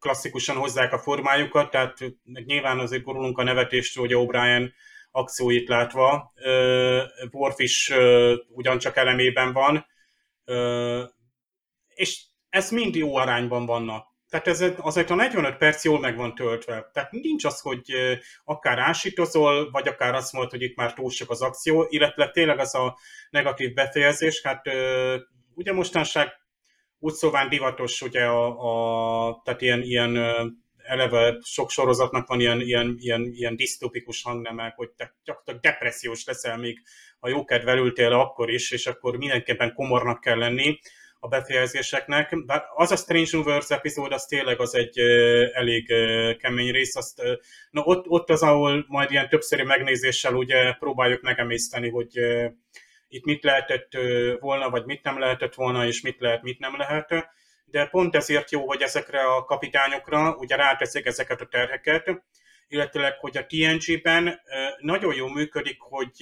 klasszikusan 0.00 0.56
hozzák 0.56 0.92
a 0.92 0.98
formájukat, 0.98 1.70
tehát 1.70 1.98
nyilván 2.44 2.78
azért 2.78 3.02
gurulunk 3.02 3.38
a 3.38 3.42
nevetéstől, 3.42 4.06
hogy 4.06 4.16
O'Brien 4.16 4.70
akcióit 5.10 5.68
látva. 5.68 6.32
Worf 7.30 7.58
is 7.58 7.92
ugyancsak 8.48 8.96
elemében 8.96 9.52
van, 9.52 9.86
és 11.94 12.22
ez 12.48 12.70
mind 12.70 12.94
jó 12.94 13.16
arányban 13.16 13.66
vannak. 13.66 14.08
Tehát 14.28 14.46
ez 14.46 14.64
azért 14.78 15.10
a 15.10 15.14
45 15.14 15.56
perc 15.56 15.84
jól 15.84 16.00
meg 16.00 16.16
van 16.16 16.34
töltve. 16.34 16.90
Tehát 16.92 17.10
nincs 17.10 17.44
az, 17.44 17.60
hogy 17.60 17.82
akár 18.44 18.78
ásítozol, 18.78 19.70
vagy 19.70 19.88
akár 19.88 20.14
azt 20.14 20.32
mondod, 20.32 20.50
hogy 20.50 20.62
itt 20.62 20.76
már 20.76 20.94
túl 20.94 21.10
sok 21.10 21.30
az 21.30 21.42
akció, 21.42 21.86
illetve 21.88 22.30
tényleg 22.30 22.58
az 22.58 22.74
a 22.74 22.98
negatív 23.30 23.74
befejezés. 23.74 24.42
Hát 24.42 24.66
ugye 25.54 25.72
mostanság 25.72 26.39
úgy 27.00 27.12
szóván 27.12 27.48
divatos, 27.48 28.02
ugye 28.02 28.24
a, 28.24 29.28
a 29.28 29.40
tehát 29.44 29.60
ilyen, 29.60 29.82
ilyen 29.82 30.16
eleve 30.76 31.38
sok 31.42 31.70
sorozatnak 31.70 32.26
van 32.26 32.40
ilyen, 32.40 32.60
ilyen, 32.60 32.96
ilyen, 32.98 33.30
ilyen 33.32 33.56
disztopikus 33.56 34.22
hangnemek, 34.22 34.76
hogy 34.76 34.90
te 34.90 35.14
gyakorlatilag 35.24 35.60
depressziós 35.60 36.24
leszel 36.24 36.56
még, 36.56 36.78
ha 37.20 37.28
jókedvel 37.28 37.78
ültél 37.78 38.12
akkor 38.12 38.50
is, 38.50 38.70
és 38.70 38.86
akkor 38.86 39.16
mindenképpen 39.16 39.74
komornak 39.74 40.20
kell 40.20 40.38
lenni 40.38 40.78
a 41.20 41.28
befejezéseknek. 41.28 42.34
De 42.34 42.64
az 42.74 42.90
a 42.90 42.96
Strange 42.96 43.36
Universe 43.36 43.74
epizód, 43.74 44.12
az 44.12 44.24
tényleg 44.24 44.60
az 44.60 44.74
egy 44.74 44.98
elég 45.52 45.92
kemény 46.38 46.70
rész. 46.70 46.96
Azt, 46.96 47.22
na 47.70 47.82
ott, 47.82 48.08
ott 48.08 48.30
az, 48.30 48.42
ahol 48.42 48.84
majd 48.88 49.10
ilyen 49.10 49.28
többszöri 49.28 49.62
megnézéssel 49.62 50.34
ugye 50.34 50.72
próbáljuk 50.72 51.22
megemészteni, 51.22 51.88
hogy 51.88 52.18
itt 53.10 53.24
mit 53.24 53.42
lehetett 53.42 53.92
volna, 54.38 54.70
vagy 54.70 54.84
mit 54.84 55.02
nem 55.02 55.18
lehetett 55.18 55.54
volna, 55.54 55.86
és 55.86 56.00
mit 56.00 56.20
lehet, 56.20 56.42
mit 56.42 56.58
nem 56.58 56.76
lehet 56.76 57.30
de 57.70 57.86
pont 57.86 58.14
ezért 58.14 58.50
jó, 58.50 58.66
hogy 58.66 58.82
ezekre 58.82 59.20
a 59.20 59.44
kapitányokra 59.44 60.36
ugye 60.36 60.56
ráteszik 60.56 61.06
ezeket 61.06 61.40
a 61.40 61.46
terheket, 61.46 62.22
illetőleg, 62.68 63.18
hogy 63.18 63.36
a 63.36 63.46
TNG-ben 63.46 64.40
nagyon 64.78 65.14
jó 65.14 65.28
működik, 65.28 65.80
hogy 65.80 66.12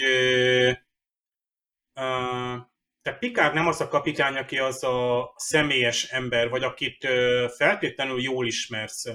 tehát 3.03 3.19
Picard 3.19 3.55
nem 3.55 3.67
az 3.67 3.81
a 3.81 3.89
kapitány, 3.89 4.37
aki 4.37 4.59
az 4.59 4.85
a 4.85 5.33
személyes 5.37 6.05
ember, 6.05 6.49
vagy 6.49 6.63
akit 6.63 7.09
feltétlenül 7.57 8.23
jól 8.23 8.47
ismersz. 8.47 9.07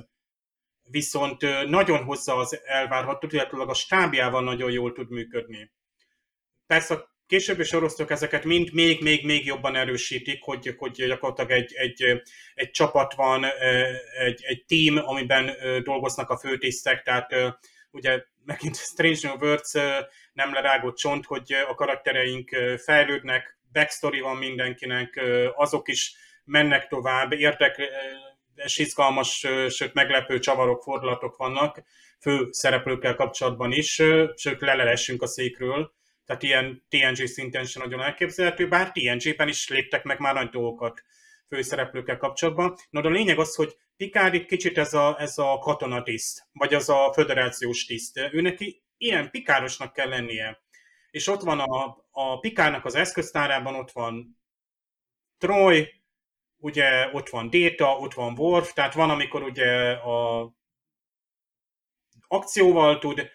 Viszont 0.84 1.68
nagyon 1.68 2.04
hozza 2.04 2.36
az 2.36 2.62
elvárható, 2.66 3.28
illetve 3.32 3.62
a 3.62 3.74
stábjával 3.74 4.44
nagyon 4.44 4.72
jól 4.72 4.94
tud 4.94 5.10
működni. 5.10 5.72
Persze 6.68 7.12
későbbi 7.34 7.64
sorosztok 7.64 8.12
ezeket 8.12 8.44
mind 8.44 8.74
még, 8.74 9.02
még, 9.02 9.26
még 9.26 9.46
jobban 9.46 9.76
erősítik, 9.76 10.44
hogy, 10.44 10.76
hogy 10.78 10.92
gyakorlatilag 10.92 11.52
egy, 11.52 11.74
egy, 11.74 12.22
egy 12.56 12.72
csapat 12.72 13.14
van, 13.14 13.46
egy, 14.20 14.44
egy 14.44 14.66
team, 14.66 15.08
amiben 15.08 15.52
dolgoznak 15.84 16.30
a 16.30 16.38
főtisztek, 16.38 17.04
tehát 17.04 17.36
ugye 17.92 18.24
megint 18.46 18.76
Strange 18.92 19.20
New 19.22 19.36
Words 19.38 19.72
nem 20.34 20.54
lerágott 20.54 20.96
csont, 20.96 21.26
hogy 21.26 21.54
a 21.68 21.76
karaktereink 21.76 22.50
fejlődnek, 22.84 23.58
backstory 23.72 24.20
van 24.20 24.38
mindenkinek, 24.38 25.22
azok 25.56 25.88
is 25.88 26.16
mennek 26.44 26.88
tovább, 26.88 27.32
érdekes, 27.32 28.78
izgalmas, 28.78 29.48
sőt 29.70 29.94
meglepő 29.94 30.40
csavarok, 30.40 30.84
fordulatok 30.84 31.38
vannak 31.38 31.84
fő 32.20 32.48
szereplőkkel 32.52 33.16
kapcsolatban 33.16 33.72
is, 33.72 34.02
sőt 34.36 34.62
lelelessünk 34.62 35.22
a 35.22 35.28
székről 35.28 35.92
tehát 36.38 36.44
ilyen 36.44 36.86
TNG 36.90 37.28
szinten 37.28 37.66
sem 37.66 37.82
nagyon 37.82 38.02
elképzelhető, 38.02 38.68
bár 38.68 38.92
TNG-ben 38.92 39.48
is 39.48 39.70
léptek 39.70 40.04
meg 40.04 40.20
már 40.20 40.34
nagy 40.34 40.50
dolgokat 40.50 41.04
főszereplőkkel 41.48 42.18
kapcsolatban. 42.18 42.76
No, 42.90 43.02
de 43.02 43.08
a 43.08 43.12
lényeg 43.12 43.40
az, 43.40 43.56
hogy 43.56 43.78
Picard 43.98 44.34
itt 44.34 44.46
kicsit 44.46 44.78
ez 44.78 44.94
a, 44.94 45.16
ez 45.20 45.38
a 45.38 45.58
katonatiszt, 45.58 46.48
vagy 46.52 46.74
az 46.74 46.90
a 46.90 47.12
föderációs 47.14 47.86
tiszt. 47.86 48.18
Ő 48.32 48.42
neki 48.42 48.84
ilyen 48.98 49.30
pikárosnak 49.30 49.94
kell 49.94 50.10
lennie. 50.10 50.62
És 51.12 51.28
ott 51.28 51.42
van 51.42 51.60
a, 51.60 52.06
a 52.12 52.40
Pikárnak 52.40 52.86
az 52.86 52.96
eszköztárában, 52.96 53.76
ott 53.76 53.92
van 53.92 54.40
Troy, 55.38 55.88
ugye 56.58 57.10
ott 57.12 57.30
van 57.30 57.50
Data, 57.50 57.98
ott 57.98 58.14
van 58.14 58.38
Worf, 58.38 58.74
tehát 58.74 58.94
van, 58.94 59.10
amikor 59.10 59.44
ugye 59.44 59.92
a 59.92 60.52
akcióval 62.28 63.00
tud 63.00 63.30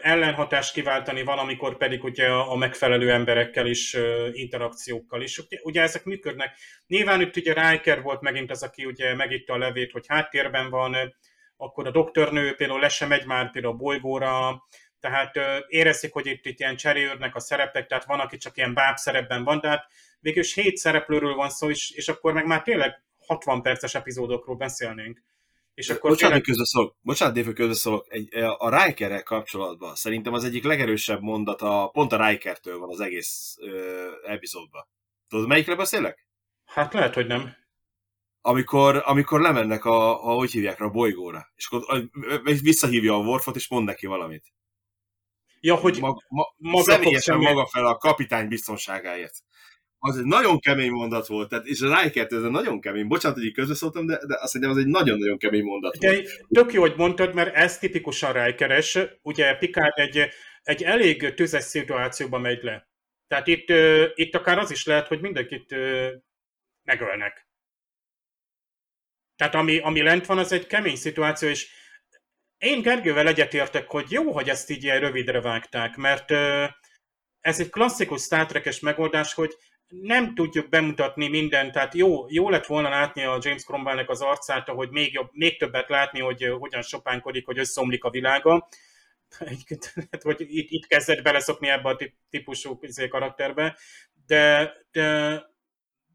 ellenhatást 0.00 0.72
kiváltani, 0.72 1.22
van, 1.22 1.38
amikor 1.38 1.76
pedig 1.76 2.04
ugye 2.04 2.28
a 2.28 2.56
megfelelő 2.56 3.10
emberekkel 3.10 3.66
is, 3.66 3.96
interakciókkal 4.32 5.22
is. 5.22 5.40
Ugye 5.62 5.82
ezek 5.82 6.04
működnek. 6.04 6.56
Nyilván 6.86 7.20
itt 7.20 7.36
ugye 7.36 7.70
Riker 7.70 8.02
volt 8.02 8.20
megint 8.20 8.50
az, 8.50 8.62
aki 8.62 8.84
ugye 8.84 9.14
megitta 9.14 9.52
a 9.52 9.58
levét, 9.58 9.92
hogy 9.92 10.04
háttérben 10.08 10.70
van, 10.70 10.96
akkor 11.56 11.86
a 11.86 11.90
doktornő 11.90 12.54
például 12.54 12.80
le 12.80 12.88
sem 12.88 13.08
megy 13.08 13.26
már 13.26 13.50
például 13.50 13.74
a 13.74 13.76
bolygóra, 13.76 14.62
tehát 15.00 15.34
érezik, 15.66 16.12
hogy 16.12 16.26
itt, 16.26 16.46
itt 16.46 16.58
ilyen 16.58 16.76
cserélődnek 16.76 17.34
a 17.34 17.40
szerepek, 17.40 17.86
tehát 17.86 18.04
van, 18.04 18.20
aki 18.20 18.36
csak 18.36 18.56
ilyen 18.56 18.74
báb 18.74 18.96
szerepben 18.96 19.44
van, 19.44 19.60
de 19.60 19.68
hát 19.68 19.86
végülis 20.20 20.54
hét 20.54 20.76
szereplőről 20.76 21.34
van 21.34 21.50
szó, 21.50 21.70
és, 21.70 21.90
és 21.90 22.08
akkor 22.08 22.32
meg 22.32 22.46
már 22.46 22.62
tényleg 22.62 23.02
60 23.26 23.62
perces 23.62 23.94
epizódokról 23.94 24.56
beszélnénk. 24.56 25.22
És 25.74 25.88
akkor 25.88 26.10
bocsánat, 26.10 26.18
tényleg... 26.18 26.42
közbeszólok, 26.42 26.96
bocsánat, 27.00 27.34
Dave, 27.34 27.52
közbeszólok. 27.52 28.06
Egy, 28.08 28.34
a 28.58 28.84
Rikerrel 28.84 29.22
kapcsolatban 29.22 29.94
szerintem 29.94 30.32
az 30.32 30.44
egyik 30.44 30.64
legerősebb 30.64 31.20
mondat, 31.20 31.62
a, 31.62 31.88
pont 31.92 32.12
a 32.12 32.28
Rikertől 32.28 32.78
van 32.78 32.88
az 32.88 33.00
egész 33.00 33.56
ö, 33.60 34.10
epizódban. 34.22 34.88
Tudod, 35.28 35.46
melyikre 35.46 35.74
beszélek? 35.74 36.28
Hát 36.64 36.92
lehet, 36.92 37.14
hogy 37.14 37.26
nem. 37.26 37.56
Amikor, 38.40 39.02
amikor 39.04 39.40
lemennek 39.40 39.84
a, 39.84 40.28
a, 40.28 40.34
hogy 40.34 40.50
hívják 40.50 40.80
a 40.80 40.90
bolygóra, 40.90 41.52
és 41.54 41.66
akkor 41.70 42.08
visszahívja 42.42 43.14
a 43.14 43.18
Worfot, 43.18 43.56
és 43.56 43.68
mond 43.68 43.86
neki 43.86 44.06
valamit. 44.06 44.52
Ja, 45.60 45.74
hogy 45.74 45.98
ma, 46.00 46.16
ma, 46.28 46.54
maga 46.56 46.82
személyesen 46.82 47.38
maga 47.38 47.66
fel 47.66 47.86
a 47.86 47.96
kapitány 47.96 48.48
biztonságáért 48.48 49.34
az 50.06 50.16
egy 50.18 50.24
nagyon 50.24 50.58
kemény 50.58 50.90
mondat 50.90 51.26
volt, 51.26 51.48
tehát, 51.48 51.66
és 51.66 51.80
a 51.80 52.02
Rikert 52.02 52.32
ez 52.32 52.42
egy 52.42 52.50
nagyon 52.50 52.80
kemény, 52.80 53.06
bocsánat, 53.06 53.36
hogy 53.36 53.46
így 53.46 53.54
közbeszóltam, 53.54 54.06
de, 54.06 54.26
de 54.26 54.38
azt 54.40 54.52
hiszem, 54.52 54.70
az 54.70 54.76
egy 54.76 54.86
nagyon-nagyon 54.86 55.38
kemény 55.38 55.62
mondat 55.62 55.98
de 55.98 56.12
volt. 56.12 56.46
Tök 56.48 56.72
jó, 56.72 56.80
hogy 56.80 56.94
mondtad, 56.96 57.34
mert 57.34 57.54
ez 57.54 57.78
tipikusan 57.78 58.32
Rikeres, 58.32 58.98
ugye 59.22 59.54
Picard 59.56 59.98
egy, 59.98 60.28
egy 60.62 60.82
elég 60.82 61.34
tüzes 61.34 61.64
szituációba 61.64 62.38
megy 62.38 62.62
le. 62.62 62.88
Tehát 63.26 63.46
itt, 63.46 63.68
itt 64.14 64.34
akár 64.34 64.58
az 64.58 64.70
is 64.70 64.86
lehet, 64.86 65.06
hogy 65.06 65.20
mindenkit 65.20 65.74
megölnek. 66.82 67.48
Tehát 69.36 69.54
ami, 69.54 69.78
ami 69.78 70.02
lent 70.02 70.26
van, 70.26 70.38
az 70.38 70.52
egy 70.52 70.66
kemény 70.66 70.96
szituáció, 70.96 71.48
és 71.48 71.68
én 72.58 72.82
Gergővel 72.82 73.28
egyetértek, 73.28 73.90
hogy 73.90 74.10
jó, 74.10 74.32
hogy 74.32 74.48
ezt 74.48 74.70
így 74.70 74.82
ilyen 74.82 75.00
rövidre 75.00 75.40
vágták, 75.40 75.96
mert 75.96 76.30
ez 77.40 77.60
egy 77.60 77.70
klasszikus 77.70 78.22
Star 78.22 78.46
Trek-es 78.46 78.80
megoldás, 78.80 79.34
hogy 79.34 79.56
nem 80.02 80.34
tudjuk 80.34 80.68
bemutatni 80.68 81.28
mindent, 81.28 81.72
tehát 81.72 81.94
jó, 81.94 82.24
jó 82.28 82.50
lett 82.50 82.66
volna 82.66 82.88
látni 82.88 83.24
a 83.24 83.38
James 83.40 83.64
Cromwellnek 83.64 84.10
az 84.10 84.20
arcát, 84.20 84.68
hogy 84.68 84.90
még, 84.90 85.12
jobb, 85.12 85.28
még 85.32 85.58
többet 85.58 85.88
látni, 85.88 86.20
hogy 86.20 86.54
hogyan 86.58 86.82
sopánkodik, 86.82 87.46
hogy 87.46 87.58
összeomlik 87.58 88.04
a 88.04 88.10
világa. 88.10 88.68
hogy 90.22 90.36
itt, 90.38 90.70
itt 90.70 90.86
kezdett 90.86 91.22
beleszokni 91.22 91.68
ebbe 91.68 91.88
a 91.88 91.98
típusú 92.30 92.78
izé, 92.80 93.08
karakterbe, 93.08 93.78
de, 94.26 94.72
de 94.92 95.42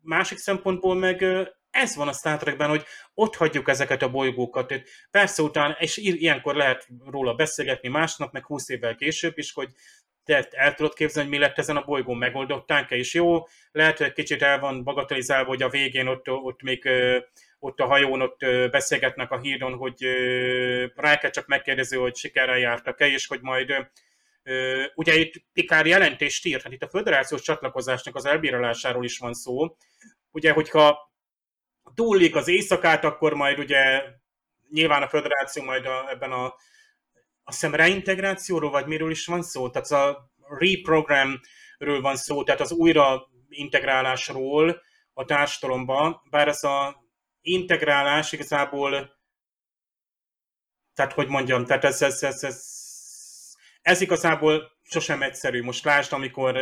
másik 0.01 0.38
szempontból 0.38 0.95
meg 0.95 1.26
ez 1.72 1.95
van 1.95 2.07
a 2.07 2.14
Star 2.14 2.38
Trekben, 2.38 2.69
hogy 2.69 2.85
ott 3.14 3.35
hagyjuk 3.35 3.69
ezeket 3.69 4.01
a 4.01 4.10
bolygókat. 4.10 4.73
Persze 5.11 5.41
után, 5.41 5.76
és 5.80 5.97
ilyenkor 5.97 6.56
lehet 6.56 6.88
róla 7.06 7.34
beszélgetni 7.34 7.89
másnap, 7.89 8.31
meg 8.34 8.45
20 8.45 8.69
évvel 8.69 8.95
később 8.95 9.38
is, 9.38 9.53
hogy 9.53 9.69
te 10.30 10.47
el 10.51 10.73
tudod 10.73 10.93
képzelni, 10.93 11.30
hogy 11.30 11.39
mi 11.39 11.45
lett 11.45 11.57
ezen 11.57 11.77
a 11.77 11.84
bolygón, 11.84 12.18
megoldották-e, 12.18 12.95
és 12.95 13.14
jó, 13.14 13.47
lehet, 13.72 13.97
hogy 13.97 14.07
egy 14.07 14.14
kicsit 14.14 14.41
el 14.41 14.60
van 14.60 14.84
bagatelizálva, 14.84 15.49
hogy 15.49 15.64
a 15.64 15.69
végén 15.69 16.07
ott, 16.07 16.30
ott 16.30 16.61
még 16.61 16.89
ott 17.60 17.80
a 17.80 17.85
hajón 17.85 18.22
ott 18.22 18.39
beszélgetnek 18.72 19.31
a 19.31 19.39
hídon, 19.39 19.73
hogy 19.73 19.97
kell 20.95 21.30
csak 21.30 21.47
megkérdező, 21.47 21.97
hogy 21.97 22.15
sikerrel 22.15 22.57
jártak-e, 22.57 23.07
és 23.07 23.27
hogy 23.27 23.41
majd 23.41 23.73
ugye 24.95 25.15
itt 25.15 25.34
Pikár 25.53 25.85
jelentést 25.85 26.45
írt, 26.45 26.64
hát 26.64 26.72
itt 26.72 26.84
a 26.84 26.89
föderációs 26.89 27.41
csatlakozásnak 27.41 28.15
az 28.15 28.26
elbírálásáról 28.26 29.03
is 29.03 29.18
van 29.18 29.34
szó. 29.34 29.76
Ugye, 30.31 30.51
hogyha 30.51 31.11
túllik 31.95 32.35
az 32.35 32.47
éjszakát, 32.47 33.03
akkor 33.03 33.34
majd 33.34 33.60
ugye 33.60 34.03
nyilván 34.72 35.01
a 35.01 35.07
föderáció 35.07 35.64
majd 35.64 35.85
a, 35.85 36.10
ebben 36.10 36.31
a 36.31 36.56
a 37.50 37.52
szem 37.52 37.76
reintegrációról, 37.76 38.70
vagy 38.70 38.86
miről 38.86 39.12
is 39.12 39.26
van 39.26 39.42
szó? 39.42 39.70
Tehát 39.70 39.92
a 39.92 40.32
reprogramről 40.60 42.02
van 42.02 42.16
szó, 42.16 42.44
tehát 42.44 42.62
az 42.62 42.72
újra 42.72 43.30
integrálásról 43.50 44.82
a 45.14 45.26
társadalomba, 45.26 46.24
bár 46.30 46.48
ez 46.48 46.64
a 46.64 47.04
integrálás 47.42 48.32
igazából, 48.32 49.18
tehát 50.94 51.14
hogy 51.14 51.28
mondjam, 51.28 51.66
tehát 51.66 51.84
ez, 51.84 52.02
ez, 52.02 52.24
ez, 52.24 52.44
ez, 52.44 52.64
ez 53.82 54.02
igazából 54.02 54.72
sosem 54.82 55.22
egyszerű. 55.22 55.64
Most 55.64 55.86
lásd, 55.86 56.14
amikor 56.14 56.60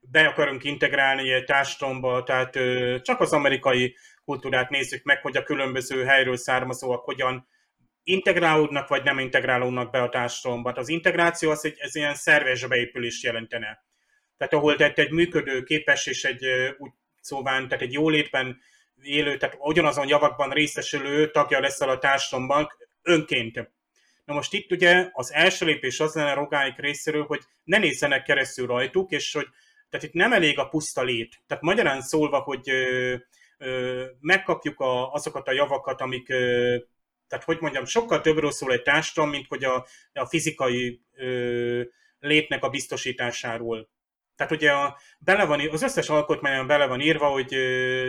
be 0.00 0.26
akarunk 0.26 0.64
integrálni 0.64 1.32
egy 1.32 1.44
társadalomba, 1.44 2.22
tehát 2.22 2.58
csak 3.02 3.20
az 3.20 3.32
amerikai 3.32 3.96
kultúrát 4.24 4.70
nézzük 4.70 5.04
meg, 5.04 5.22
hogy 5.22 5.36
a 5.36 5.42
különböző 5.42 6.04
helyről 6.04 6.36
származóak 6.36 7.04
hogyan 7.04 7.46
integrálódnak, 8.02 8.88
vagy 8.88 9.02
nem 9.02 9.18
integrálódnak 9.18 9.90
be 9.90 10.02
a 10.02 10.08
társadalomba. 10.08 10.72
Az 10.72 10.88
integráció 10.88 11.50
az 11.50 11.64
egy 11.64 11.76
ez 11.78 11.94
ilyen 11.94 12.14
szerves 12.14 12.66
beépülés 12.66 13.22
jelentene. 13.22 13.84
Tehát 14.36 14.52
ahol 14.52 14.76
tehát 14.76 14.98
egy 14.98 15.10
működő, 15.10 15.62
képes 15.62 16.06
és 16.06 16.24
egy 16.24 16.46
úgy 16.78 16.90
szóván, 17.20 17.68
tehát 17.68 17.84
egy 17.84 17.92
jólétben 17.92 18.60
élő, 19.02 19.36
tehát 19.36 19.56
ugyanazon 19.58 20.08
javakban 20.08 20.50
részesülő 20.50 21.30
tagja 21.30 21.60
leszel 21.60 21.88
a 21.88 21.98
társadalomban 21.98 22.68
önként. 23.02 23.70
Na 24.24 24.34
most 24.34 24.52
itt 24.52 24.72
ugye 24.72 25.08
az 25.12 25.32
első 25.32 25.66
lépés 25.66 26.00
az 26.00 26.14
lenne 26.14 26.34
rogáik 26.34 26.76
részéről, 26.76 27.24
hogy 27.24 27.40
ne 27.64 27.78
nézzenek 27.78 28.22
keresztül 28.22 28.66
rajtuk, 28.66 29.10
és 29.10 29.32
hogy 29.32 29.46
tehát 29.90 30.06
itt 30.06 30.12
nem 30.12 30.32
elég 30.32 30.58
a 30.58 30.68
puszta 30.68 31.02
lét. 31.02 31.42
Tehát 31.46 31.62
magyarán 31.62 32.00
szólva, 32.00 32.38
hogy 32.38 32.70
ö, 32.70 33.14
ö, 33.58 34.04
megkapjuk 34.20 34.80
a, 34.80 35.12
azokat 35.12 35.48
a 35.48 35.52
javakat, 35.52 36.00
amik 36.00 36.28
ö, 36.28 36.76
tehát 37.32 37.46
hogy 37.46 37.60
mondjam, 37.60 37.84
sokkal 37.84 38.20
többről 38.20 38.50
szól 38.50 38.72
egy 38.72 38.82
társadalom, 38.82 39.30
mint 39.30 39.46
hogy 39.48 39.64
a, 39.64 39.86
a 40.12 40.26
fizikai 40.26 41.00
ö, 41.14 41.82
létnek 42.18 42.64
a 42.64 42.68
biztosításáról. 42.68 43.88
Tehát 44.36 44.52
ugye 44.52 44.72
a, 44.72 44.98
bele 45.18 45.44
van, 45.44 45.68
az 45.68 45.82
összes 45.82 46.08
alkotmányon 46.08 46.66
bele 46.66 46.86
van 46.86 47.00
írva, 47.00 47.26
hogy 47.26 47.54
ö, 47.54 48.08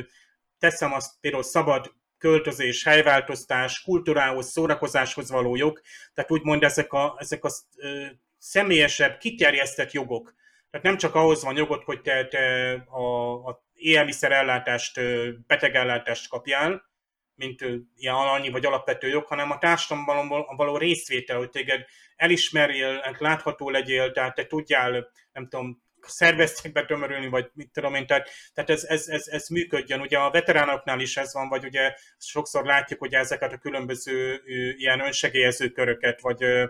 teszem 0.59 0.93
azt 0.93 1.19
például 1.19 1.43
szabad 1.43 1.93
költözés, 2.17 2.83
helyváltoztás, 2.83 3.81
kultúrához, 3.81 4.51
szórakozáshoz 4.51 5.29
való 5.29 5.55
jog, 5.55 5.81
tehát 6.13 6.31
úgymond 6.31 6.63
ezek 6.63 6.93
a, 6.93 7.15
ezek 7.19 7.43
a 7.43 7.49
ö, 7.77 8.05
személyesebb, 8.37 9.17
kiterjesztett 9.17 9.91
jogok. 9.91 10.33
Tehát 10.69 10.85
nem 10.85 10.97
csak 10.97 11.15
ahhoz 11.15 11.43
van 11.43 11.55
jogod, 11.55 11.83
hogy 11.83 12.01
te, 12.01 12.27
te 12.27 12.71
a, 12.89 13.33
a 13.33 13.63
élelmiszerellátást, 13.73 14.99
betegellátást 15.47 16.29
kapjál, 16.29 16.91
mint 17.35 17.61
ilyen 17.95 18.15
annyi 18.15 18.49
vagy 18.49 18.65
alapvető 18.65 19.07
jog, 19.07 19.25
hanem 19.25 19.51
a 19.51 19.57
társadalomban 19.57 20.45
való 20.55 20.77
részvétel, 20.77 21.37
hogy 21.37 21.49
téged 21.49 21.85
elismerjél, 22.15 23.15
látható 23.19 23.69
legyél, 23.69 24.11
tehát 24.11 24.35
te 24.35 24.45
tudjál, 24.45 25.11
nem 25.31 25.47
tudom, 25.47 25.81
szerveztekbe 26.07 26.85
tömörülni, 26.85 27.27
vagy 27.27 27.49
mit 27.53 27.71
tudom 27.71 27.93
én, 27.95 28.05
tehát, 28.05 28.29
tehát 28.53 28.69
ez, 28.69 28.83
ez, 28.83 29.07
ez, 29.07 29.27
ez 29.27 29.47
működjön. 29.47 30.01
Ugye 30.01 30.17
a 30.17 30.31
veteránoknál 30.31 30.99
is 30.99 31.17
ez 31.17 31.33
van, 31.33 31.49
vagy 31.49 31.65
ugye 31.65 31.95
sokszor 32.17 32.65
látjuk, 32.65 32.99
hogy 32.99 33.13
ezeket 33.13 33.53
a 33.53 33.57
különböző 33.57 34.41
ilyen 34.77 34.99
önsegélyező 34.99 35.69
köröket, 35.69 36.21
vagy 36.21 36.43
ö, 36.43 36.65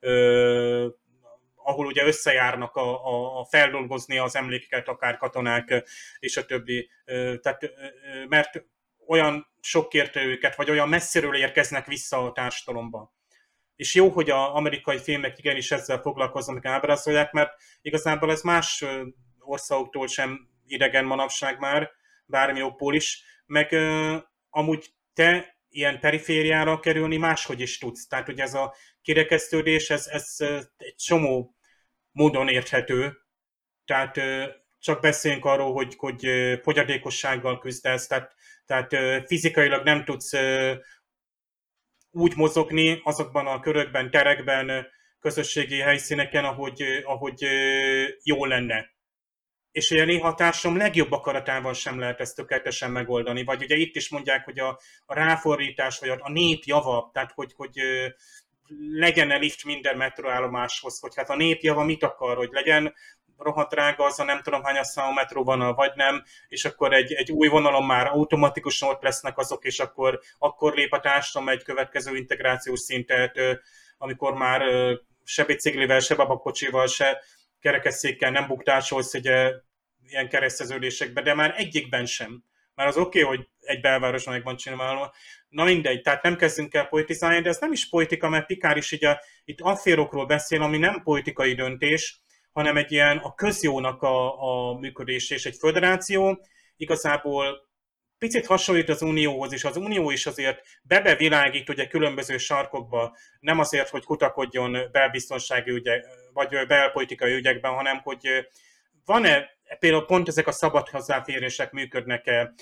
ö, 0.00 0.86
ahol 1.56 1.86
ugye 1.86 2.06
összejárnak 2.06 2.76
a, 2.76 3.06
a, 3.06 3.40
a 3.40 3.44
feldolgozni 3.44 4.18
az 4.18 4.36
emlékeket, 4.36 4.88
akár 4.88 5.16
katonák 5.16 5.84
és 6.18 6.36
a 6.36 6.44
többi. 6.44 6.90
Tehát, 7.42 7.72
mert 8.28 8.64
olyan 9.08 9.46
sok 9.60 9.88
kérte 9.88 10.24
őket, 10.24 10.56
vagy 10.56 10.70
olyan 10.70 10.88
messziről 10.88 11.36
érkeznek 11.36 11.86
vissza 11.86 12.26
a 12.26 12.32
társadalomba. 12.32 13.14
És 13.76 13.94
jó, 13.94 14.08
hogy 14.08 14.30
az 14.30 14.48
amerikai 14.52 14.98
filmek 14.98 15.38
igenis 15.38 15.70
ezzel 15.70 16.00
foglalkoznak, 16.00 16.64
ábrázolják, 16.64 17.32
mert 17.32 17.52
igazából 17.80 18.30
ez 18.30 18.42
más 18.42 18.84
országoktól 19.38 20.06
sem 20.06 20.48
idegen 20.66 21.04
manapság 21.04 21.58
már, 21.58 21.90
bármi 22.26 22.62
okból 22.62 22.94
is, 22.94 23.22
meg 23.46 23.76
amúgy 24.50 24.90
te 25.14 25.56
ilyen 25.68 26.00
perifériára 26.00 26.80
kerülni 26.80 27.16
máshogy 27.16 27.60
is 27.60 27.78
tudsz. 27.78 28.06
Tehát 28.06 28.28
ugye 28.28 28.42
ez 28.42 28.54
a 28.54 28.74
kirekesztődés, 29.02 29.90
ez, 29.90 30.06
ez 30.06 30.36
egy 30.76 30.94
csomó 30.96 31.54
módon 32.10 32.48
érthető. 32.48 33.16
Tehát 33.84 34.20
csak 34.78 35.00
beszéljünk 35.00 35.44
arról, 35.44 35.72
hogy, 35.72 35.94
hogy 35.96 36.28
fogyatékossággal 36.62 37.58
küzdesz, 37.58 38.06
tehát 38.06 38.34
tehát 38.68 39.26
fizikailag 39.26 39.84
nem 39.84 40.04
tudsz 40.04 40.32
úgy 42.10 42.36
mozogni 42.36 43.00
azokban 43.04 43.46
a 43.46 43.60
körökben, 43.60 44.10
terekben, 44.10 44.86
közösségi 45.20 45.78
helyszíneken, 45.78 46.44
ahogy, 46.44 46.82
ahogy 47.04 47.46
jó 48.22 48.44
lenne. 48.44 48.96
És 49.70 49.90
a 50.20 50.34
társadalom 50.34 50.78
legjobb 50.78 51.12
akaratával 51.12 51.74
sem 51.74 51.98
lehet 51.98 52.20
ezt 52.20 52.36
tökéletesen 52.36 52.90
megoldani. 52.90 53.44
Vagy 53.44 53.62
ugye 53.62 53.76
itt 53.76 53.96
is 53.96 54.08
mondják, 54.08 54.44
hogy 54.44 54.58
a, 54.58 54.80
a 55.06 55.14
ráfordítás, 55.14 55.98
vagy 55.98 56.08
a, 56.08 56.16
a 56.20 56.30
nép 56.30 56.62
java, 56.64 57.10
tehát 57.12 57.32
hogy, 57.32 57.52
hogy 57.56 57.80
legyen-e 58.90 59.36
lift 59.36 59.64
minden 59.64 59.96
metroállomáshoz, 59.96 61.00
hogy 61.00 61.14
hát 61.16 61.30
a 61.30 61.36
nép 61.36 61.60
java 61.60 61.84
mit 61.84 62.02
akar, 62.02 62.36
hogy 62.36 62.50
legyen 62.52 62.94
rohadt 63.38 63.70
drága 63.70 64.04
az 64.04 64.20
a 64.20 64.24
nem 64.24 64.42
tudom 64.42 64.62
hány 64.62 64.82
számú 64.82 65.12
metró 65.12 65.44
van, 65.44 65.74
vagy 65.74 65.92
nem, 65.94 66.22
és 66.48 66.64
akkor 66.64 66.92
egy, 66.92 67.12
egy 67.12 67.30
új 67.30 67.48
vonalon 67.48 67.84
már 67.84 68.06
automatikusan 68.06 68.88
ott 68.88 69.02
lesznek 69.02 69.38
azok, 69.38 69.64
és 69.64 69.78
akkor, 69.78 70.20
akkor 70.38 70.74
lép 70.74 70.92
a 70.92 71.00
társadalom 71.00 71.54
egy 71.54 71.62
következő 71.62 72.16
integrációs 72.16 72.80
szintet, 72.80 73.40
amikor 73.98 74.34
már 74.34 74.62
se 75.24 75.44
biciklivel, 75.44 76.00
se 76.00 76.14
babakocsival, 76.14 76.86
se 76.86 77.22
kerekesszékkel 77.60 78.30
nem 78.30 78.46
buktásolsz 78.46 79.14
ugye, 79.14 79.52
ilyen 80.08 80.28
kereszteződésekbe, 80.28 81.22
de 81.22 81.34
már 81.34 81.54
egyikben 81.56 82.06
sem. 82.06 82.44
Már 82.74 82.86
az 82.86 82.96
oké, 82.96 83.22
okay, 83.22 83.36
hogy 83.36 83.48
egy 83.60 83.80
belvárosban 83.80 84.34
meg 84.34 84.44
van 84.44 84.56
csinálva. 84.56 85.14
Na 85.48 85.64
mindegy, 85.64 86.02
tehát 86.02 86.22
nem 86.22 86.36
kezdünk 86.36 86.74
el 86.74 86.86
politizálni, 86.86 87.40
de 87.40 87.48
ez 87.48 87.58
nem 87.58 87.72
is 87.72 87.88
politika, 87.88 88.28
mert 88.28 88.46
Pikár 88.46 88.76
is 88.76 88.92
ugye 88.92 89.18
itt 89.44 89.60
afférokról 89.60 90.26
beszél, 90.26 90.62
ami 90.62 90.78
nem 90.78 91.02
politikai 91.02 91.54
döntés, 91.54 92.20
hanem 92.52 92.76
egy 92.76 92.92
ilyen 92.92 93.16
a 93.16 93.34
közjónak 93.34 94.02
a, 94.02 94.42
a 94.42 94.78
működés 94.78 95.30
és 95.30 95.46
egy 95.46 95.56
föderáció. 95.56 96.44
Igazából 96.76 97.68
picit 98.18 98.46
hasonlít 98.46 98.88
az 98.88 99.02
Unióhoz, 99.02 99.52
és 99.52 99.64
az 99.64 99.76
Unió 99.76 100.10
is 100.10 100.26
azért 100.26 100.60
bebevilágít 100.82 101.68
ugye 101.68 101.86
különböző 101.86 102.38
sarkokba, 102.38 103.16
nem 103.40 103.58
azért, 103.58 103.88
hogy 103.88 104.04
kutakodjon 104.04 104.76
belbiztonsági 104.92 105.70
ügyek, 105.70 106.06
vagy 106.32 106.66
belpolitikai 106.66 107.32
ügyekben, 107.32 107.72
hanem 107.72 108.00
hogy 108.02 108.48
van-e 109.04 109.48
például 109.78 110.04
pont 110.04 110.28
ezek 110.28 110.46
a 110.46 110.52
szabad 110.52 110.88
hozzáférések 110.88 111.72
működnek-e, 111.72 112.52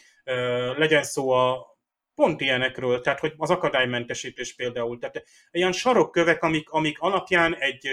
legyen 0.76 1.02
szó 1.02 1.30
a 1.30 1.76
pont 2.14 2.40
ilyenekről, 2.40 3.00
tehát 3.00 3.20
hogy 3.20 3.34
az 3.36 3.50
akadálymentesítés 3.50 4.54
például. 4.54 4.98
Tehát 4.98 5.24
ilyen 5.50 5.72
sarokkövek, 5.72 6.42
amik, 6.42 6.70
amik 6.70 6.98
alapján 7.00 7.56
egy 7.56 7.88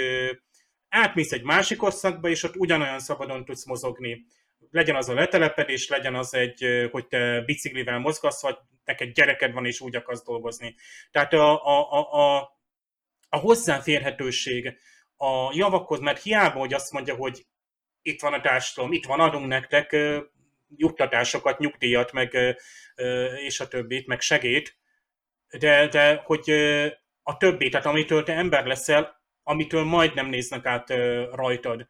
átmész 0.94 1.32
egy 1.32 1.44
másik 1.44 1.84
országba, 1.84 2.30
és 2.30 2.44
ott 2.44 2.56
ugyanolyan 2.56 3.00
szabadon 3.00 3.46
tudsz 3.46 3.66
mozogni. 3.66 4.26
Legyen 4.72 4.96
az 4.96 5.10
a 5.10 5.14
letelepedés, 5.14 5.88
legyen 5.90 6.16
az 6.16 6.34
egy, 6.34 6.88
hogy 6.92 7.08
te 7.08 7.42
biciklivel 7.42 8.00
mozgasz, 8.00 8.42
vagy 8.42 8.58
neked 8.86 9.14
gyereked 9.14 9.54
van, 9.54 9.66
és 9.66 9.82
úgy 9.82 9.96
akarsz 9.96 10.24
dolgozni. 10.24 10.76
Tehát 11.12 11.34
a, 11.34 11.66
a, 11.66 11.92
a, 11.92 12.12
a, 12.12 12.58
a 13.30 13.38
hozzáférhetőség 13.38 14.78
a 15.18 15.52
javakhoz, 15.54 16.00
mert 16.00 16.22
hiába, 16.22 16.60
hogy 16.60 16.74
azt 16.74 16.92
mondja, 16.92 17.16
hogy 17.16 17.46
itt 18.02 18.22
van 18.22 18.34
a 18.34 18.42
társadalom, 18.42 18.92
itt 18.92 19.06
van, 19.06 19.20
adunk 19.20 19.48
nektek 19.48 19.96
juttatásokat, 20.76 21.60
nyugdíjat, 21.60 22.12
meg, 22.12 22.38
és 23.46 23.60
a 23.60 23.68
többit, 23.68 24.08
meg 24.08 24.22
segít, 24.22 24.78
de, 25.60 25.88
de 25.88 26.22
hogy 26.26 26.50
a 27.24 27.38
többi, 27.38 27.70
tehát 27.70 27.86
amitől 27.86 28.24
te 28.24 28.34
ember 28.34 28.66
leszel, 28.66 29.22
amitől 29.44 29.84
majd 29.84 30.14
nem 30.14 30.28
néznek 30.28 30.66
át 30.66 30.94
rajtad. 31.32 31.88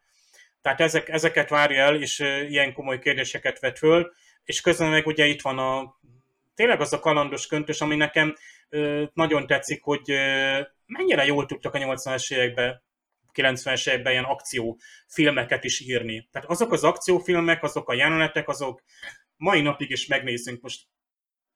Tehát 0.62 0.80
ezek, 0.80 1.08
ezeket 1.08 1.48
várja 1.48 1.82
el, 1.82 1.94
és 2.02 2.18
ilyen 2.48 2.72
komoly 2.72 2.98
kérdéseket 2.98 3.60
vet 3.60 3.78
föl, 3.78 4.12
és 4.44 4.60
közben 4.60 4.90
meg 4.90 5.06
ugye 5.06 5.26
itt 5.26 5.42
van 5.42 5.58
a 5.58 5.98
tényleg 6.54 6.80
az 6.80 6.92
a 6.92 7.00
kalandos 7.00 7.46
köntös, 7.46 7.80
ami 7.80 7.96
nekem 7.96 8.34
nagyon 9.12 9.46
tetszik, 9.46 9.82
hogy 9.82 10.02
mennyire 10.86 11.24
jól 11.24 11.46
tudtak 11.46 11.74
a 11.74 11.78
80-as 11.78 12.34
években 12.34 12.82
90-es 13.34 13.88
években 13.88 14.12
ilyen 14.12 14.24
akciófilmeket 14.24 15.64
is 15.64 15.80
írni. 15.80 16.28
Tehát 16.32 16.50
azok 16.50 16.72
az 16.72 16.84
akciófilmek, 16.84 17.62
azok 17.62 17.88
a 17.88 17.94
jelenetek, 17.94 18.48
azok 18.48 18.82
mai 19.36 19.60
napig 19.60 19.90
is 19.90 20.06
megnézzünk. 20.06 20.62
Most 20.62 20.82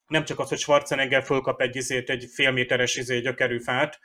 nem 0.07 0.25
csak 0.25 0.39
az, 0.39 0.49
hogy 0.49 0.59
Schwarzenegger 0.59 1.25
fölkap 1.25 1.61
egy, 1.61 1.77
izét, 1.77 2.11
egy 2.11 2.25
félméteres 2.35 2.97
izé, 2.97 3.21
gyökerű 3.21 3.59
fát, 3.59 3.99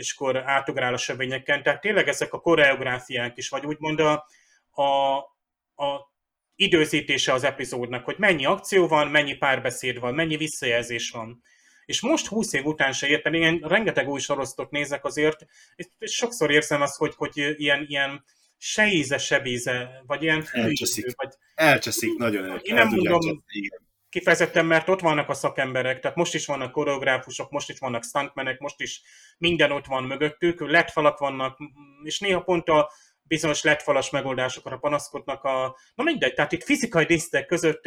és 0.00 0.12
akkor 0.12 0.36
átugrál 0.36 0.94
a 0.94 0.96
sövényeken. 0.96 1.62
Tehát 1.62 1.80
tényleg 1.80 2.08
ezek 2.08 2.32
a 2.32 2.40
koreográfiák 2.40 3.36
is, 3.36 3.48
vagy 3.48 3.66
úgymond 3.66 4.00
a, 4.00 4.26
a, 4.70 5.16
a 5.84 6.12
időzítése 6.54 7.32
az 7.32 7.44
epizódnak, 7.44 8.04
hogy 8.04 8.14
mennyi 8.18 8.44
akció 8.44 8.88
van, 8.88 9.08
mennyi 9.08 9.34
párbeszéd 9.34 9.98
van, 9.98 10.14
mennyi 10.14 10.36
visszajelzés 10.36 11.10
van. 11.10 11.42
És 11.84 12.00
most 12.00 12.26
20 12.26 12.52
év 12.52 12.64
után 12.64 12.92
se 12.92 13.06
értem, 13.06 13.34
én 13.34 13.58
rengeteg 13.62 14.08
új 14.08 14.20
sorosztot 14.20 14.70
nézek 14.70 15.04
azért, 15.04 15.46
és 15.98 16.14
sokszor 16.14 16.50
érzem 16.50 16.80
azt, 16.80 16.96
hogy, 16.96 17.14
hogy 17.16 17.54
ilyen, 17.56 17.84
ilyen 17.88 18.24
se 18.58 18.86
íze, 18.86 19.18
se 19.18 19.40
víze, 19.40 20.02
vagy 20.06 20.22
ilyen 20.22 20.44
elcseszik. 20.52 21.16
Vagy... 21.16 21.32
Elcseszik, 21.54 22.16
nagyon 22.16 22.44
el, 22.44 22.56
Én 22.56 22.74
nem 22.74 22.88
mondom, 22.88 23.44
kifejezetten, 24.10 24.66
mert 24.66 24.88
ott 24.88 25.00
vannak 25.00 25.28
a 25.28 25.34
szakemberek, 25.34 26.00
tehát 26.00 26.16
most 26.16 26.34
is 26.34 26.46
vannak 26.46 26.72
koreográfusok, 26.72 27.50
most 27.50 27.70
is 27.70 27.78
vannak 27.78 28.04
stuntmenek, 28.04 28.58
most 28.58 28.80
is 28.80 29.02
minden 29.38 29.72
ott 29.72 29.86
van 29.86 30.04
mögöttük, 30.04 30.60
letfalak 30.60 31.18
vannak, 31.18 31.58
és 32.02 32.18
néha 32.18 32.40
pont 32.40 32.68
a 32.68 32.90
bizonyos 33.22 33.62
letfalas 33.62 34.10
megoldásokra 34.10 34.76
panaszkodnak 34.76 35.44
a... 35.44 35.76
Na 35.94 36.04
mindegy, 36.04 36.34
tehát 36.34 36.52
itt 36.52 36.64
fizikai 36.64 37.04
díszletek 37.04 37.48
között 37.48 37.84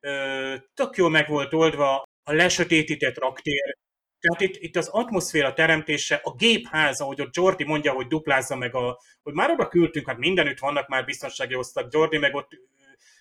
ö, 0.00 0.54
tök 0.74 0.96
jól 0.96 1.10
meg 1.10 1.28
volt 1.28 1.52
oldva 1.52 2.02
a 2.22 2.32
lesötétített 2.32 3.18
raktér, 3.18 3.76
tehát 4.20 4.40
itt, 4.40 4.62
itt 4.62 4.76
az 4.76 4.88
atmoszféra 4.88 5.52
teremtése, 5.52 6.20
a 6.22 6.34
gépház, 6.34 7.00
ahogy 7.00 7.20
ott 7.20 7.36
Jordi 7.36 7.64
mondja, 7.64 7.92
hogy 7.92 8.06
duplázza 8.06 8.56
meg 8.56 8.74
a, 8.74 9.00
hogy 9.22 9.34
már 9.34 9.50
oda 9.50 9.68
küldtünk, 9.68 10.06
hát 10.06 10.18
mindenütt 10.18 10.58
vannak 10.58 10.88
már 10.88 11.04
biztonsági 11.04 11.54
osztak, 11.54 11.92
Jordi 11.92 12.18
meg 12.18 12.34
ott 12.34 12.48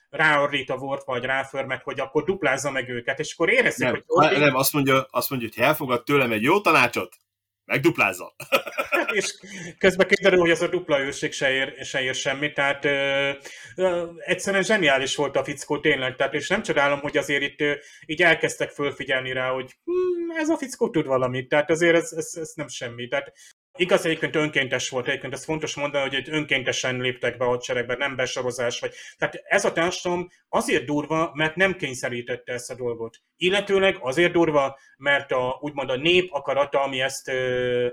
ráorrít 0.10 0.70
a 0.70 0.78
volt, 0.78 1.04
vagy 1.04 1.24
ráförmet, 1.24 1.84
hogy 1.84 2.00
akkor 2.00 2.24
duplázza 2.24 2.72
meg 2.72 2.90
őket, 2.90 3.20
és 3.20 3.34
akkor 3.34 3.50
érezzük, 3.50 3.86
nem, 3.86 3.94
hogy... 3.94 4.04
Jordi... 4.08 4.40
Nem, 4.40 4.56
azt 4.56 4.74
mondja, 4.74 5.08
azt 5.12 5.30
mondja, 5.30 5.48
hogy 5.48 5.58
ha 5.58 5.64
elfogad 5.64 6.04
tőlem 6.04 6.32
egy 6.32 6.44
jó 6.44 6.62
tanácsot, 6.62 7.18
megduplázza. 7.66 8.36
és 9.14 9.36
közben 9.78 10.08
kiderül, 10.08 10.40
hogy 10.40 10.50
ez 10.50 10.62
a 10.62 10.68
dupla 10.68 11.00
őrség 11.00 11.32
se 11.32 11.52
ér, 11.52 11.86
se 11.86 12.02
ér 12.02 12.16
semmit, 12.16 12.54
tehát 12.54 12.86
ö, 12.86 13.32
ö, 13.76 14.12
egyszerűen 14.18 14.64
zseniális 14.64 15.16
volt 15.16 15.36
a 15.36 15.44
fickó 15.44 15.80
tényleg, 15.80 16.16
tehát 16.16 16.34
és 16.34 16.48
nem 16.48 16.62
csodálom, 16.62 17.00
hogy 17.00 17.18
azért 17.18 17.44
itt 17.44 17.62
ö, 17.62 17.74
így 18.06 18.22
elkezdtek 18.22 18.70
fölfigyelni 18.70 19.32
rá, 19.32 19.52
hogy 19.52 19.78
hm, 19.84 20.38
ez 20.38 20.50
a 20.50 20.58
fickó 20.58 20.90
tud 20.90 21.06
valamit, 21.06 21.50
tehát 21.50 21.70
azért 21.70 21.96
ez, 21.96 22.12
ez, 22.12 22.34
ez 22.36 22.52
nem 22.56 22.68
semmi. 22.68 23.08
Tehát 23.08 23.34
Igaz, 23.78 24.06
egyébként 24.06 24.36
önkéntes 24.36 24.90
volt, 24.90 25.08
egyébként 25.08 25.34
ez 25.34 25.44
fontos 25.44 25.76
mondani, 25.76 26.10
hogy 26.10 26.30
önkéntesen 26.30 27.00
léptek 27.00 27.38
be 27.38 27.46
a 27.46 27.48
hadseregbe, 27.48 27.96
nem 27.96 28.16
besorozás 28.16 28.80
vagy. 28.80 28.94
Tehát 29.18 29.36
ez 29.36 29.66
a 29.66 29.72
társadalom 29.72 30.30
azért 30.50 30.86
durva, 30.86 31.32
mert 31.34 31.56
nem 31.56 31.76
kényszerítette 31.76 32.54
ezt 32.54 32.70
a 32.70 32.76
dolgot. 32.76 33.18
Illetőleg 33.38 33.98
azért 34.00 34.32
durva, 34.32 34.80
mert 34.98 35.32
a, 35.32 35.58
úgymond 35.62 35.90
a 35.90 35.96
nép 35.96 36.32
akarata, 36.32 36.82
ami 36.82 37.02
ezt 37.02 37.28
ö, 37.28 37.88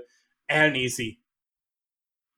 elnézi 0.45 1.19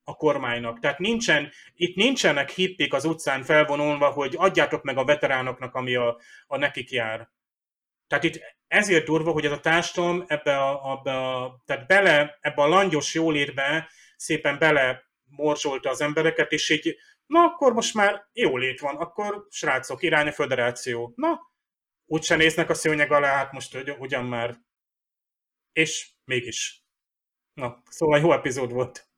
a 0.03 0.15
kormánynak. 0.15 0.79
Tehát 0.79 0.99
nincsen, 0.99 1.51
itt 1.73 1.95
nincsenek 1.95 2.49
hippik 2.49 2.93
az 2.93 3.05
utcán 3.05 3.43
felvonulva, 3.43 4.09
hogy 4.09 4.33
adjátok 4.37 4.83
meg 4.83 4.97
a 4.97 5.05
veteránoknak, 5.05 5.75
ami 5.75 5.95
a, 5.95 6.19
a 6.47 6.57
nekik 6.57 6.91
jár. 6.91 7.29
Tehát 8.07 8.23
itt 8.23 8.39
ezért 8.67 9.05
durva, 9.05 9.31
hogy 9.31 9.45
ez 9.45 9.51
a 9.51 9.59
társadalom 9.59 10.23
ebbe 10.27 10.57
a, 10.57 10.99
ebbe 10.99 11.17
a, 11.17 11.61
tehát 11.65 11.87
bele, 11.87 12.37
ebbe 12.41 12.61
a 12.61 12.67
langyos 12.67 13.13
jólétbe 13.13 13.89
szépen 14.15 14.59
bele 14.59 15.05
morzsolta 15.29 15.89
az 15.89 16.01
embereket, 16.01 16.51
és 16.51 16.69
így, 16.69 16.97
na 17.25 17.43
akkor 17.43 17.73
most 17.73 17.93
már 17.93 18.27
jólét 18.33 18.79
van, 18.79 18.95
akkor 18.95 19.47
srácok, 19.49 20.03
irány 20.03 20.27
a 20.27 20.31
föderáció. 20.31 21.13
Na, 21.15 21.39
úgyse 22.05 22.35
néznek 22.35 22.69
a 22.69 22.73
szőnyeg 22.73 23.11
alá, 23.11 23.35
hát 23.35 23.51
most 23.51 23.85
ugyan 23.99 24.25
már. 24.25 24.57
És 25.71 26.11
mégis. 26.23 26.85
Na, 27.53 27.81
szóval 27.89 28.19
jó 28.19 28.31
epizód 28.31 28.71
volt. 28.71 29.09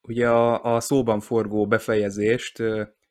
Ugye 0.00 0.28
a, 0.28 0.74
a 0.74 0.80
szóban 0.80 1.20
forgó 1.20 1.66
befejezést 1.66 2.62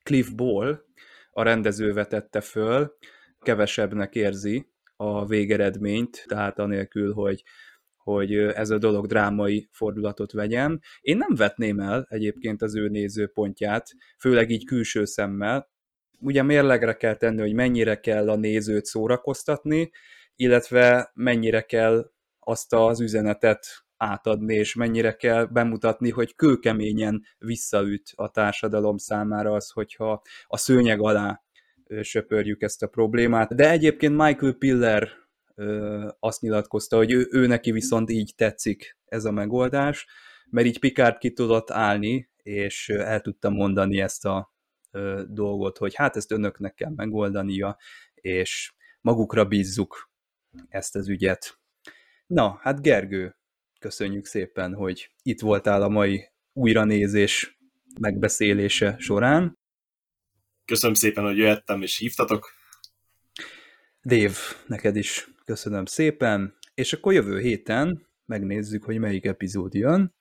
Cliff 0.04 0.30
Ball, 0.30 0.86
a 1.32 1.44
rendező 1.44 1.94
vetette 1.94 2.42
föl, 2.42 2.98
kevesebbnek 3.42 4.16
érzi 4.16 4.72
a 4.96 5.26
végeredményt, 5.26 6.24
tehát 6.28 6.60
anélkül, 6.60 7.14
hogy, 7.14 7.44
hogy 7.96 8.36
ez 8.36 8.70
a 8.70 8.78
dolog 8.78 9.08
drámai 9.08 9.70
fordulatot 9.72 10.32
vegyen. 10.32 10.82
Én 11.02 11.18
nem 11.18 11.36
vetném 11.36 11.80
el 11.80 12.06
egyébként 12.10 12.62
az 12.62 12.76
ő 12.76 12.88
nézőpontját, 12.88 13.88
főleg 14.20 14.50
így 14.50 14.66
külső 14.66 15.06
szemmel. 15.06 15.70
Ugye 16.20 16.44
mérlegre 16.44 16.94
kell 16.94 17.16
tenni, 17.16 17.42
hogy 17.42 17.54
mennyire 17.54 18.00
kell 18.00 18.30
a 18.30 18.36
nézőt 18.36 18.86
szórakoztatni, 18.86 19.92
illetve 20.36 21.12
mennyire 21.14 21.62
kell 21.62 22.12
azt 22.40 22.74
az 22.74 23.02
üzenetet 23.02 23.66
átadni, 23.98 24.56
és 24.56 24.76
mennyire 24.76 25.16
kell 25.16 25.46
bemutatni, 25.46 26.10
hogy 26.10 26.36
kőkeményen 26.36 27.22
visszaüt 27.38 28.12
a 28.16 28.30
társadalom 28.30 28.98
számára 28.98 29.54
az, 29.54 29.70
hogyha 29.70 30.22
a 30.48 30.58
szőnyeg 30.58 31.02
alá 31.02 31.42
söpörjük 32.02 32.62
ezt 32.62 32.84
a 32.84 32.88
problémát. 32.88 33.56
De 33.56 33.70
egyébként 33.70 34.18
Michael 34.18 34.54
Piller 34.54 35.10
azt 36.20 36.42
nyilatkozta, 36.42 36.98
hogy 36.98 37.12
ő, 37.12 37.28
ő 37.32 37.48
neki 37.48 37.72
viszont 37.72 38.10
így 38.10 38.34
tetszik 38.36 38.98
ez 39.06 39.26
a 39.26 39.32
megoldás, 39.32 40.08
mert 40.50 40.68
így 40.68 40.80
Picard 40.80 41.18
ki 41.18 41.32
tudott 41.34 41.72
állni, 41.72 42.30
és 42.44 42.90
el 42.90 43.22
tudta 43.22 43.50
mondani 43.50 44.02
ezt 44.02 44.26
a 44.26 44.54
dolgot, 45.28 45.78
hogy 45.78 45.96
hát 45.96 46.16
ezt 46.16 46.32
önöknek 46.32 46.74
kell 46.74 46.92
megoldania, 46.96 47.78
és 48.14 48.74
magukra 49.02 49.46
bízzuk 49.46 50.12
ezt 50.70 50.96
az 50.96 51.10
ügyet. 51.10 51.60
Na, 52.28 52.58
hát 52.62 52.82
Gergő, 52.82 53.38
köszönjük 53.80 54.26
szépen, 54.26 54.74
hogy 54.74 55.12
itt 55.22 55.40
voltál 55.40 55.82
a 55.82 55.90
mai 55.90 56.30
újranézés 56.54 57.60
megbeszélése 58.00 58.96
során. 59.00 59.60
Köszönöm 60.66 60.96
szépen, 60.96 61.24
hogy 61.24 61.38
jöttem 61.38 61.82
és 61.82 61.98
hívtatok. 61.98 62.50
Dév, 64.02 64.38
neked 64.68 64.96
is 64.96 65.28
köszönöm 65.46 65.86
szépen, 65.86 66.58
és 66.74 66.94
akkor 66.94 67.14
jövő 67.14 67.40
héten 67.40 68.08
megnézzük, 68.26 68.84
hogy 68.84 68.98
melyik 68.98 69.26
epizód 69.26 69.74
jön. 69.74 70.16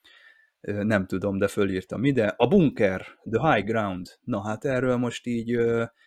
Nem 0.61 1.07
tudom, 1.07 1.39
de 1.39 1.49
fölírtam 1.49 2.05
ide. 2.05 2.27
A 2.27 2.49
bunker, 2.49 3.07
The 3.31 3.53
High 3.53 3.67
Ground. 3.67 4.19
Na 4.25 4.43
hát 4.43 4.65
erről 4.65 4.97
most 4.97 5.27
így 5.27 5.59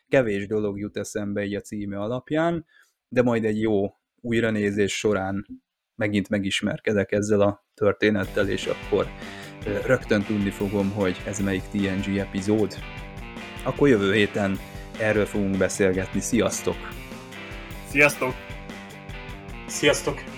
kevés 0.07 0.47
dolog 0.47 0.79
jut 0.79 0.97
eszembe 0.97 1.41
egy 1.41 1.55
a 1.55 1.61
címe 1.61 1.99
alapján, 1.99 2.65
de 3.07 3.21
majd 3.21 3.45
egy 3.45 3.61
jó 3.61 3.97
újranézés 4.21 4.97
során 4.97 5.45
megint 5.95 6.29
megismerkedek 6.29 7.11
ezzel 7.11 7.41
a 7.41 7.65
történettel, 7.73 8.49
és 8.49 8.65
akkor 8.65 9.07
rögtön 9.85 10.23
tudni 10.23 10.49
fogom, 10.49 10.91
hogy 10.91 11.21
ez 11.25 11.39
melyik 11.39 11.63
TNG 11.71 12.17
epizód 12.17 12.75
akkor 13.63 13.87
jövő 13.87 14.13
héten 14.13 14.59
erről 14.99 15.25
fogunk 15.25 15.57
beszélgetni. 15.57 16.19
Sziasztok! 16.19 16.75
Sziasztok! 17.89 18.33
Sziasztok! 19.67 20.32